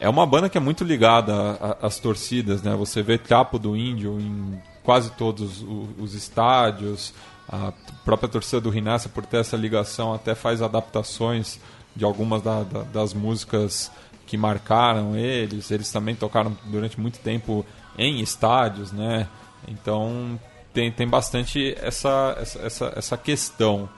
é 0.00 0.08
uma 0.08 0.26
banda 0.26 0.48
que 0.48 0.58
é 0.58 0.60
muito 0.60 0.82
ligada 0.84 1.52
às 1.80 1.98
torcidas, 1.98 2.62
né? 2.62 2.74
Você 2.74 3.02
vê 3.02 3.16
Trapo 3.16 3.58
do 3.58 3.76
Índio 3.76 4.20
em 4.20 4.60
quase 4.82 5.10
todos 5.12 5.64
os 5.98 6.14
estádios. 6.14 7.14
A 7.48 7.72
própria 8.04 8.28
torcida 8.28 8.60
do 8.60 8.70
Rinácia, 8.70 9.08
por 9.12 9.24
ter 9.24 9.38
essa 9.38 9.56
ligação, 9.56 10.12
até 10.12 10.34
faz 10.34 10.60
adaptações 10.62 11.60
de 11.94 12.04
algumas 12.04 12.42
da- 12.42 12.62
da- 12.64 12.82
das 12.82 13.12
músicas 13.14 13.90
que 14.32 14.36
marcaram 14.38 15.14
eles. 15.14 15.70
Eles 15.70 15.92
também 15.92 16.14
tocaram 16.14 16.56
durante 16.64 16.98
muito 16.98 17.18
tempo 17.18 17.66
em 17.98 18.22
estádios, 18.22 18.90
né? 18.90 19.28
Então 19.68 20.40
tem, 20.72 20.90
tem 20.90 21.06
bastante 21.06 21.76
essa, 21.78 22.34
essa, 22.40 22.92
essa, 22.96 23.16
questão. 23.18 23.90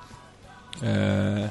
É, 0.83 1.51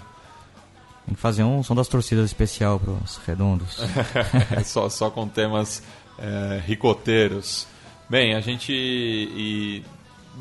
tem 1.06 1.16
que 1.16 1.22
fazer 1.22 1.46
um 1.46 1.64
som 1.64 1.74
das 1.74 1.88
torcidas 1.88 2.26
especial 2.26 2.78
para 2.78 2.92
os 2.92 3.16
redondos. 3.26 3.80
só, 4.66 4.90
só 4.90 5.10
com 5.10 5.30
temas 5.30 5.82
é, 6.20 6.62
ricoteiros. 6.66 7.66
Bem, 8.10 8.36
a 8.36 8.42
gente. 8.42 8.74
E 8.74 9.82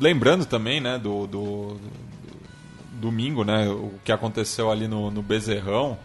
lembrando 0.01 0.45
também, 0.45 0.81
né, 0.81 0.99
do, 0.99 1.27
do, 1.27 1.67
do 1.75 1.79
domingo, 2.99 3.45
né, 3.45 3.69
o 3.69 3.93
que 4.03 4.11
aconteceu 4.11 4.69
ali 4.69 4.85
no, 4.85 5.09
no 5.09 5.21
Bezerrão, 5.21 5.97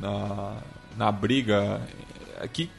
na, 0.00 0.56
na 1.02 1.10
briga. 1.10 1.80
Aqui, 2.40 2.70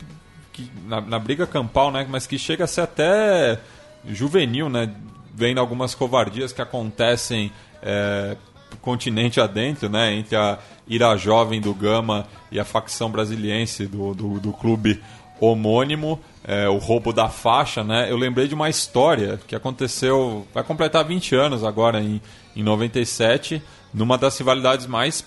que, 0.53 0.69
na, 0.85 1.01
na 1.01 1.19
briga 1.19 1.45
campal, 1.45 1.91
né, 1.91 2.07
mas 2.09 2.25
que 2.25 2.39
chega 2.39 2.63
a 2.63 2.67
ser 2.67 2.81
até 2.81 3.59
juvenil, 4.05 4.69
né, 4.69 4.93
vendo 5.33 5.59
algumas 5.59 5.93
covardias 5.93 6.53
que 6.53 6.61
acontecem 6.61 7.51
é, 7.81 8.37
continente 8.81 9.41
adentro, 9.41 9.89
né, 9.89 10.13
entre 10.13 10.37
a 10.37 10.57
ira 10.87 11.15
jovem 11.17 11.59
do 11.59 11.73
Gama 11.73 12.25
e 12.51 12.59
a 12.59 12.65
facção 12.65 13.09
brasiliense 13.09 13.87
do, 13.87 14.13
do, 14.13 14.39
do 14.39 14.53
clube 14.53 15.01
homônimo, 15.39 16.19
é, 16.45 16.69
o 16.69 16.77
roubo 16.77 17.11
da 17.11 17.27
faixa, 17.27 17.83
né? 17.83 18.09
Eu 18.09 18.15
lembrei 18.15 18.47
de 18.47 18.53
uma 18.53 18.69
história 18.69 19.39
que 19.45 19.55
aconteceu, 19.55 20.47
vai 20.53 20.63
completar 20.63 21.03
20 21.03 21.35
anos 21.35 21.63
agora, 21.63 21.99
em, 21.99 22.21
em 22.55 22.63
97, 22.63 23.61
numa 23.93 24.17
das 24.17 24.37
rivalidades 24.37 24.85
mais 24.85 25.25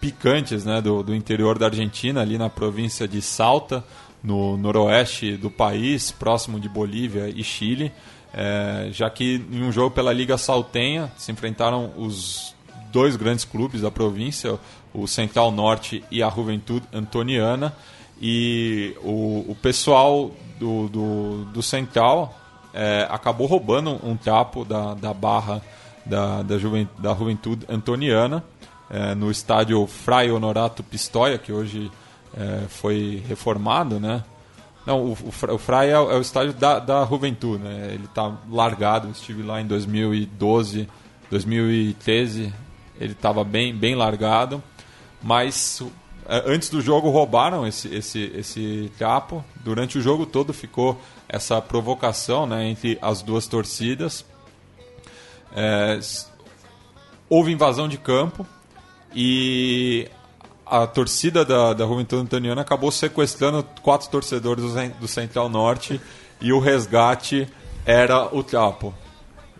picantes 0.00 0.64
né, 0.64 0.80
do, 0.80 1.02
do 1.02 1.14
interior 1.14 1.58
da 1.58 1.66
Argentina, 1.66 2.20
ali 2.20 2.38
na 2.38 2.48
província 2.48 3.06
de 3.06 3.20
Salta, 3.20 3.84
no 4.22 4.56
noroeste 4.56 5.36
do 5.36 5.50
país, 5.50 6.10
próximo 6.10 6.58
de 6.58 6.68
Bolívia 6.68 7.28
e 7.28 7.42
Chile, 7.42 7.92
é, 8.32 8.88
já 8.92 9.08
que 9.08 9.44
em 9.50 9.62
um 9.62 9.72
jogo 9.72 9.94
pela 9.94 10.12
Liga 10.12 10.36
Saltenha 10.36 11.10
se 11.16 11.32
enfrentaram 11.32 11.92
os 11.96 12.54
dois 12.92 13.16
grandes 13.16 13.44
clubes 13.44 13.82
da 13.82 13.90
província, 13.90 14.58
o 14.92 15.06
Central 15.06 15.50
Norte 15.50 16.02
e 16.10 16.22
a 16.22 16.30
Juventude 16.30 16.86
Antoniana, 16.92 17.74
e 18.20 18.96
o, 19.02 19.44
o 19.48 19.56
pessoal 19.60 20.32
do, 20.58 20.88
do, 20.88 21.44
do 21.46 21.62
Central 21.62 22.36
é, 22.74 23.06
acabou 23.08 23.46
roubando 23.46 24.00
um 24.02 24.16
trapo 24.16 24.64
da, 24.64 24.94
da 24.94 25.14
barra 25.14 25.62
da, 26.04 26.42
da, 26.42 26.58
Juven, 26.58 26.88
da 26.98 27.14
Juventude 27.14 27.64
Antoniana 27.68 28.42
é, 28.90 29.14
no 29.14 29.30
estádio 29.30 29.86
Fray 29.86 30.30
Honorato 30.30 30.82
Pistoia, 30.82 31.38
que 31.38 31.52
hoje 31.52 31.90
é, 32.36 32.62
foi 32.68 33.22
reformado, 33.28 33.98
né? 34.00 34.22
Não, 34.86 35.02
o, 35.02 35.12
o, 35.12 35.32
é, 35.84 35.98
o- 35.98 36.10
é 36.10 36.16
o 36.16 36.20
estádio 36.20 36.54
da, 36.54 36.78
da 36.78 37.04
Juventude, 37.04 37.62
né? 37.62 37.90
Ele 37.92 38.04
está 38.06 38.34
largado, 38.50 39.10
estive 39.10 39.42
lá 39.42 39.60
em 39.60 39.66
2012, 39.66 40.88
2013, 41.30 42.52
ele 42.98 43.12
estava 43.12 43.44
bem, 43.44 43.74
bem 43.74 43.94
largado, 43.94 44.62
mas 45.22 45.82
é, 46.26 46.42
antes 46.46 46.70
do 46.70 46.80
jogo 46.80 47.10
roubaram 47.10 47.66
esse, 47.66 47.88
esse, 47.94 48.32
esse 48.34 48.90
trapo, 48.96 49.44
durante 49.62 49.98
o 49.98 50.00
jogo 50.00 50.24
todo 50.24 50.52
ficou 50.54 50.98
essa 51.28 51.60
provocação 51.60 52.46
né, 52.46 52.66
entre 52.68 52.98
as 53.02 53.20
duas 53.22 53.46
torcidas, 53.46 54.24
É, 55.54 55.98
houve 57.28 57.52
invasão 57.52 57.88
de 57.88 57.96
campo 57.98 58.46
e 59.14 60.08
a 60.66 60.86
torcida 60.86 61.44
da, 61.44 61.72
da 61.72 61.86
Juventude 61.86 62.22
Antoniana 62.22 62.60
acabou 62.60 62.90
sequestrando 62.90 63.64
quatro 63.82 64.08
torcedores 64.10 64.64
do, 64.64 65.00
do 65.00 65.08
Central 65.08 65.48
Norte 65.48 66.00
e 66.40 66.52
o 66.52 66.58
resgate 66.58 67.48
era 67.86 68.34
o 68.34 68.42
trapo. 68.42 68.94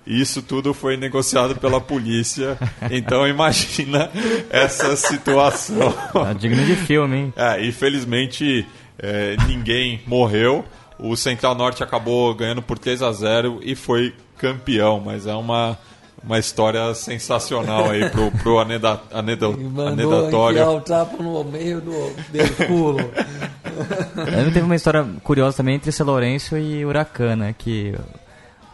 Isso 0.07 0.41
tudo 0.41 0.73
foi 0.73 0.97
negociado 0.97 1.57
pela 1.57 1.81
polícia, 1.81 2.59
então 2.91 3.29
imagina 3.29 4.11
essa 4.49 4.97
situação. 4.97 5.93
Tá 6.13 6.33
digno 6.33 6.65
de 6.65 6.77
filme, 6.77 7.17
hein? 7.17 7.35
É, 7.37 7.67
infelizmente 7.67 8.67
é, 8.99 9.37
ninguém 9.47 10.01
morreu. 10.07 10.65
O 10.99 11.15
Central 11.15 11.55
Norte 11.55 11.83
acabou 11.83 12.35
ganhando 12.35 12.63
por 12.63 12.79
3 12.79 13.03
a 13.03 13.13
0 13.13 13.61
e 13.63 13.77
foi 13.77 14.15
campeão, 14.37 15.01
mas 15.01 15.27
é 15.27 15.35
uma, 15.35 15.79
uma 16.23 16.39
história 16.39 16.95
sensacional 16.95 17.91
aí 17.91 18.09
pro, 18.11 18.31
pro 18.33 18.59
aneda, 18.59 19.01
aneda, 19.13 19.49
mandou 19.49 19.87
anedatório. 19.87 20.59
enfiar 20.59 20.71
o 20.71 20.81
trapo 20.81 21.23
no 21.23 21.45
meio 21.45 21.81
do, 21.81 21.91
do 21.91 22.67
culo. 22.67 22.99
Teve 24.53 24.61
uma 24.61 24.77
história 24.77 25.07
curiosa 25.23 25.59
também 25.59 25.77
entre 25.77 25.93
São 25.93 26.07
Lourenço 26.07 26.57
e 26.57 26.85
Huracan, 26.85 27.37
né? 27.37 27.55
Que 27.57 27.95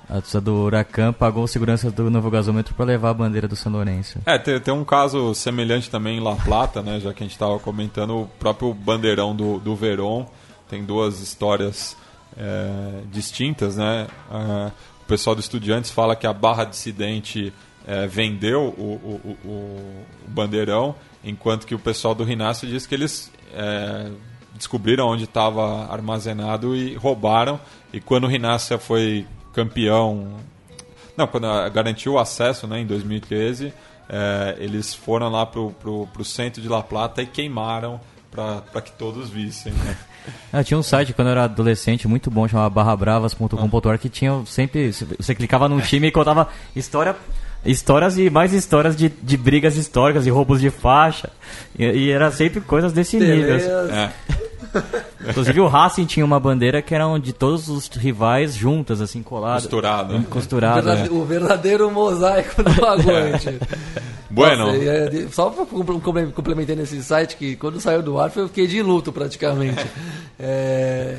A 0.09 0.15
torcida 0.15 0.41
do 0.41 0.55
Huracan 0.55 1.13
pagou 1.13 1.47
segurança 1.47 1.91
do 1.91 2.11
novo 2.11 2.31
gasômetro 2.31 2.75
para 2.75 2.87
levar 2.87 3.11
a 3.11 3.15
bandeira 3.15 3.47
do 3.47 3.57
São 3.57 3.71
Lourenço. 3.71 4.19
É, 4.25 4.39
tem, 4.39 4.59
tem, 4.61 4.73
um 4.73 4.85
caso 4.85 5.35
semelhante 5.35 5.91
também 5.91 6.19
em 6.19 6.21
La 6.21 6.37
Plata, 6.37 6.83
né? 6.83 7.01
Já 7.01 7.13
que 7.13 7.23
a 7.23 7.27
gente 7.27 7.35
estava 7.35 7.59
comentando, 7.59 8.23
o 8.23 8.27
próprio 8.39 8.73
bandeirão 8.73 9.35
do, 9.35 9.59
do 9.59 9.77
Verón 9.77 10.27
tem 10.69 10.85
duas 10.85 11.21
histórias 11.21 11.97
é, 12.37 13.01
distintas, 13.13 13.77
né? 13.77 14.07
É, 14.33 14.73
o 15.05 15.07
pessoal 15.07 15.37
do 15.37 15.41
Estudiantes 15.41 15.91
fala 15.91 16.17
que 16.17 16.27
a 16.27 16.33
Barra 16.33 16.65
Dissidente 16.65 17.53
é, 17.87 18.07
vendeu 18.07 18.75
o, 18.79 18.83
o, 18.83 19.39
o, 19.45 19.49
o, 19.49 20.07
bandeirão, 20.29 20.95
enquanto 21.23 21.67
que 21.67 21.75
o 21.75 21.79
pessoal 21.79 22.15
do 22.15 22.25
Rinácio 22.25 22.67
diz 22.67 22.87
que 22.87 22.95
eles 22.95 23.31
é, 23.53 24.11
descobriram 24.55 25.07
onde 25.07 25.25
estava 25.25 25.93
armazenado 25.93 26.75
e 26.75 26.95
roubaram. 26.95 27.61
E 27.93 28.01
quando 28.01 28.25
o 28.25 28.27
Rinácia 28.27 28.79
foi 28.79 29.27
campeão, 29.53 30.41
não, 31.15 31.27
quando 31.27 31.47
garantiu 31.71 32.15
o 32.15 32.19
acesso 32.19 32.67
né, 32.67 32.81
em 32.81 32.87
2013, 32.87 33.75
é, 34.09 34.57
eles 34.59 34.95
foram 34.95 35.29
lá 35.29 35.45
para 35.45 35.61
o 35.61 36.25
centro 36.25 36.63
de 36.63 36.69
La 36.69 36.83
Plata 36.83 37.21
e 37.21 37.27
queimaram 37.27 38.01
para 38.31 38.81
que 38.81 38.93
todos 38.93 39.29
vissem. 39.29 39.73
Né? 39.73 39.99
Ah, 40.53 40.65
tinha 40.65 40.79
um 40.79 40.83
site 40.83 41.13
quando 41.13 41.29
eu 41.29 41.33
era 41.33 41.45
adolescente 41.45 42.09
muito 42.09 42.31
bom, 42.31 42.47
chamava 42.49 42.71
barrabravas.com.br, 42.71 43.99
que 44.01 44.09
tinha 44.09 44.43
sempre. 44.47 44.93
Você 44.93 45.35
clicava 45.35 45.69
num 45.69 45.81
time 45.81 46.09
e 46.09 46.13
contava 46.13 46.49
história 46.75 47.17
histórias 47.65 48.19
e 48.19 48.29
mais 48.29 48.53
histórias 48.53 48.95
de, 48.95 49.09
de 49.09 49.37
brigas 49.37 49.77
históricas, 49.77 50.25
de 50.25 50.31
roubos 50.31 50.61
de 50.61 50.71
faixa. 50.71 51.31
E, 51.79 51.85
e 51.85 52.11
era 52.11 52.31
sempre 52.31 52.61
coisas 52.61 52.93
desse 52.93 53.19
nível. 53.19 53.57
É. 53.57 54.13
Inclusive 55.29 55.61
o 55.61 55.67
Racing 55.67 56.05
tinha 56.05 56.25
uma 56.25 56.39
bandeira 56.39 56.83
que 56.83 56.95
era 56.95 57.19
de 57.19 57.33
todos 57.33 57.69
os 57.69 57.89
rivais 57.89 58.55
juntas, 58.55 59.01
assim, 59.01 59.23
coladas. 59.23 59.63
Costurado. 59.63 60.23
Costurado. 60.25 60.91
É. 60.91 61.11
O 61.11 61.25
verdadeiro 61.25 61.91
mosaico 61.91 62.63
do 62.63 62.71
aguante. 62.85 63.59
bueno. 64.31 64.67
Nossa, 64.67 65.29
só 65.31 65.51
complementando 66.33 66.83
esse 66.83 67.03
site, 67.03 67.37
que 67.37 67.57
quando 67.57 67.81
saiu 67.81 68.03
do 68.03 68.19
ar 68.19 68.33
eu 68.37 68.49
fiquei 68.49 68.67
de 68.67 68.83
luto 68.83 69.13
praticamente. 69.13 69.85
é... 70.39 71.19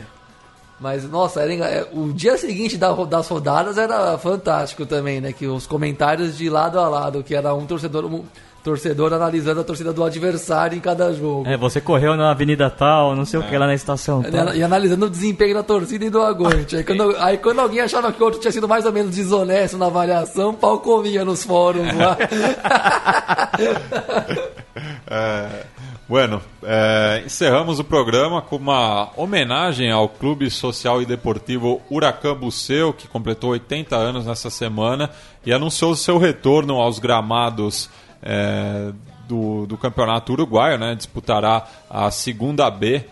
Mas, 0.77 1.10
nossa, 1.10 1.41
era, 1.41 1.53
é, 1.53 1.88
o 1.94 2.11
dia 2.11 2.38
seguinte 2.38 2.77
das 2.77 3.27
rodadas 3.30 3.77
era 3.77 4.18
fantástico 4.18 4.86
também, 4.86 5.22
né? 5.22 5.32
Que 5.32 5.48
os 5.48 5.65
comentários 5.65 6.38
de 6.38 6.49
lado 6.49 6.77
a 6.77 6.90
lado, 6.90 7.23
que 7.23 7.34
era 7.34 7.53
um 7.53 7.65
torcedor, 7.65 8.03
um 8.06 8.26
torcedor 8.65 9.13
analisando 9.13 9.61
a 9.61 9.63
torcida 9.63 9.93
do 9.93 10.03
adversário 10.03 10.75
em 10.75 10.81
cada 10.81 11.13
jogo. 11.13 11.47
É, 11.47 11.55
você 11.55 11.79
correu 11.79 12.17
na 12.17 12.31
avenida 12.31 12.67
tal, 12.67 13.15
não 13.15 13.23
sei 13.23 13.39
é. 13.39 13.43
o 13.43 13.47
que, 13.47 13.55
lá 13.55 13.67
na 13.67 13.75
estação 13.75 14.23
tal. 14.23 14.55
E 14.55 14.63
analisando 14.63 15.05
o 15.05 15.09
desempenho 15.09 15.53
da 15.53 15.61
torcida 15.61 16.03
e 16.03 16.09
do 16.09 16.19
aguante. 16.19 16.75
Aí 16.75 16.83
quando, 16.83 17.15
aí 17.21 17.37
quando 17.37 17.59
alguém 17.59 17.81
achava 17.81 18.11
que 18.11 18.19
o 18.19 18.25
outro 18.25 18.39
tinha 18.39 18.51
sido 18.51 18.67
mais 18.67 18.83
ou 18.83 18.91
menos 18.91 19.15
desonesto 19.15 19.77
na 19.77 19.85
avaliação, 19.85 20.55
pau 20.55 20.79
comia 20.79 21.23
nos 21.23 21.43
fóruns 21.43 21.95
lá. 21.95 22.17
é... 25.05 25.75
Bueno, 26.07 26.39
é, 26.61 27.23
encerramos 27.25 27.79
o 27.79 27.83
programa 27.83 28.39
com 28.39 28.57
uma 28.57 29.09
homenagem 29.17 29.91
ao 29.91 30.07
Clube 30.07 30.51
Social 30.51 31.01
e 31.01 31.05
Deportivo 31.05 31.81
Huracan 31.89 32.35
Buceu, 32.35 32.93
que 32.93 33.07
completou 33.07 33.49
80 33.49 33.95
anos 33.95 34.27
nessa 34.27 34.51
semana 34.51 35.09
e 35.43 35.51
anunciou 35.51 35.95
seu 35.95 36.19
retorno 36.19 36.75
aos 36.75 36.99
gramados 36.99 37.89
é, 38.21 38.91
do, 39.27 39.65
do 39.65 39.77
Campeonato 39.77 40.33
Uruguaio, 40.33 40.77
né? 40.77 40.95
disputará 40.95 41.67
a 41.89 42.09
segunda 42.11 42.69
B 42.69 43.05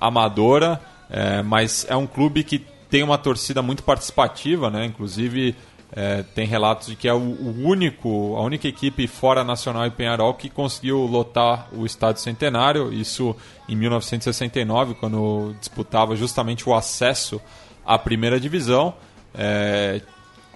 amadora, 0.00 0.80
é, 1.10 1.42
mas 1.42 1.86
é 1.88 1.96
um 1.96 2.06
clube 2.06 2.44
que 2.44 2.58
tem 2.90 3.02
uma 3.02 3.18
torcida 3.18 3.62
muito 3.62 3.82
participativa, 3.82 4.70
né? 4.70 4.84
inclusive 4.84 5.54
é, 5.92 6.22
tem 6.34 6.46
relatos 6.46 6.88
de 6.88 6.96
que 6.96 7.08
é 7.08 7.14
o, 7.14 7.18
o, 7.18 7.66
único, 7.66 8.36
a 8.36 8.42
única 8.42 8.66
equipe 8.66 9.06
fora 9.06 9.44
Nacional 9.44 9.86
e 9.86 9.90
Penharol 9.90 10.34
que 10.34 10.48
conseguiu 10.48 10.98
lotar 11.06 11.68
o 11.72 11.86
Estádio 11.86 12.22
Centenário, 12.22 12.92
isso 12.92 13.36
em 13.68 13.76
1969, 13.76 14.94
quando 14.94 15.54
disputava 15.60 16.16
justamente 16.16 16.68
o 16.68 16.74
acesso 16.74 17.40
à 17.84 17.98
primeira 17.98 18.38
divisão. 18.40 18.94
É, 19.34 20.00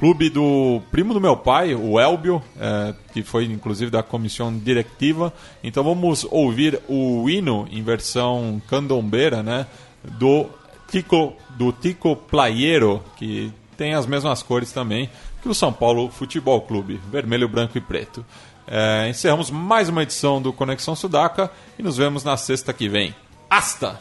clube 0.00 0.30
do 0.30 0.80
primo 0.90 1.12
do 1.12 1.20
meu 1.20 1.36
pai, 1.36 1.74
o 1.74 2.00
Elbio, 2.00 2.42
é, 2.58 2.94
que 3.12 3.22
foi 3.22 3.44
inclusive 3.44 3.90
da 3.90 4.02
comissão 4.02 4.56
diretiva. 4.58 5.32
Então 5.62 5.84
vamos 5.84 6.26
ouvir 6.30 6.80
o 6.88 7.28
hino 7.28 7.68
em 7.70 7.82
versão 7.82 8.60
candombeira, 8.66 9.42
né, 9.42 9.66
do 10.02 10.46
Tico, 10.90 11.34
do 11.50 11.70
Tico 11.70 12.16
Playero, 12.16 13.04
que 13.16 13.52
tem 13.76 13.92
as 13.92 14.06
mesmas 14.06 14.42
cores 14.42 14.72
também 14.72 15.10
que 15.42 15.48
o 15.48 15.54
São 15.54 15.72
Paulo 15.72 16.10
Futebol 16.10 16.62
Clube, 16.62 16.98
vermelho, 17.10 17.48
branco 17.48 17.76
e 17.76 17.80
preto. 17.80 18.24
É, 18.66 19.08
encerramos 19.08 19.50
mais 19.50 19.90
uma 19.90 20.02
edição 20.02 20.40
do 20.40 20.52
Conexão 20.52 20.96
Sudaca 20.96 21.50
e 21.78 21.82
nos 21.82 21.98
vemos 21.98 22.24
na 22.24 22.36
sexta 22.38 22.72
que 22.72 22.88
vem. 22.88 23.14
Hasta! 23.50 24.00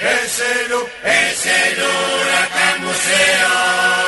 es 0.00 0.40
el, 0.40 1.10
es 1.10 1.46
el 1.46 1.78
huracán 1.82 2.84
museo. 2.84 4.07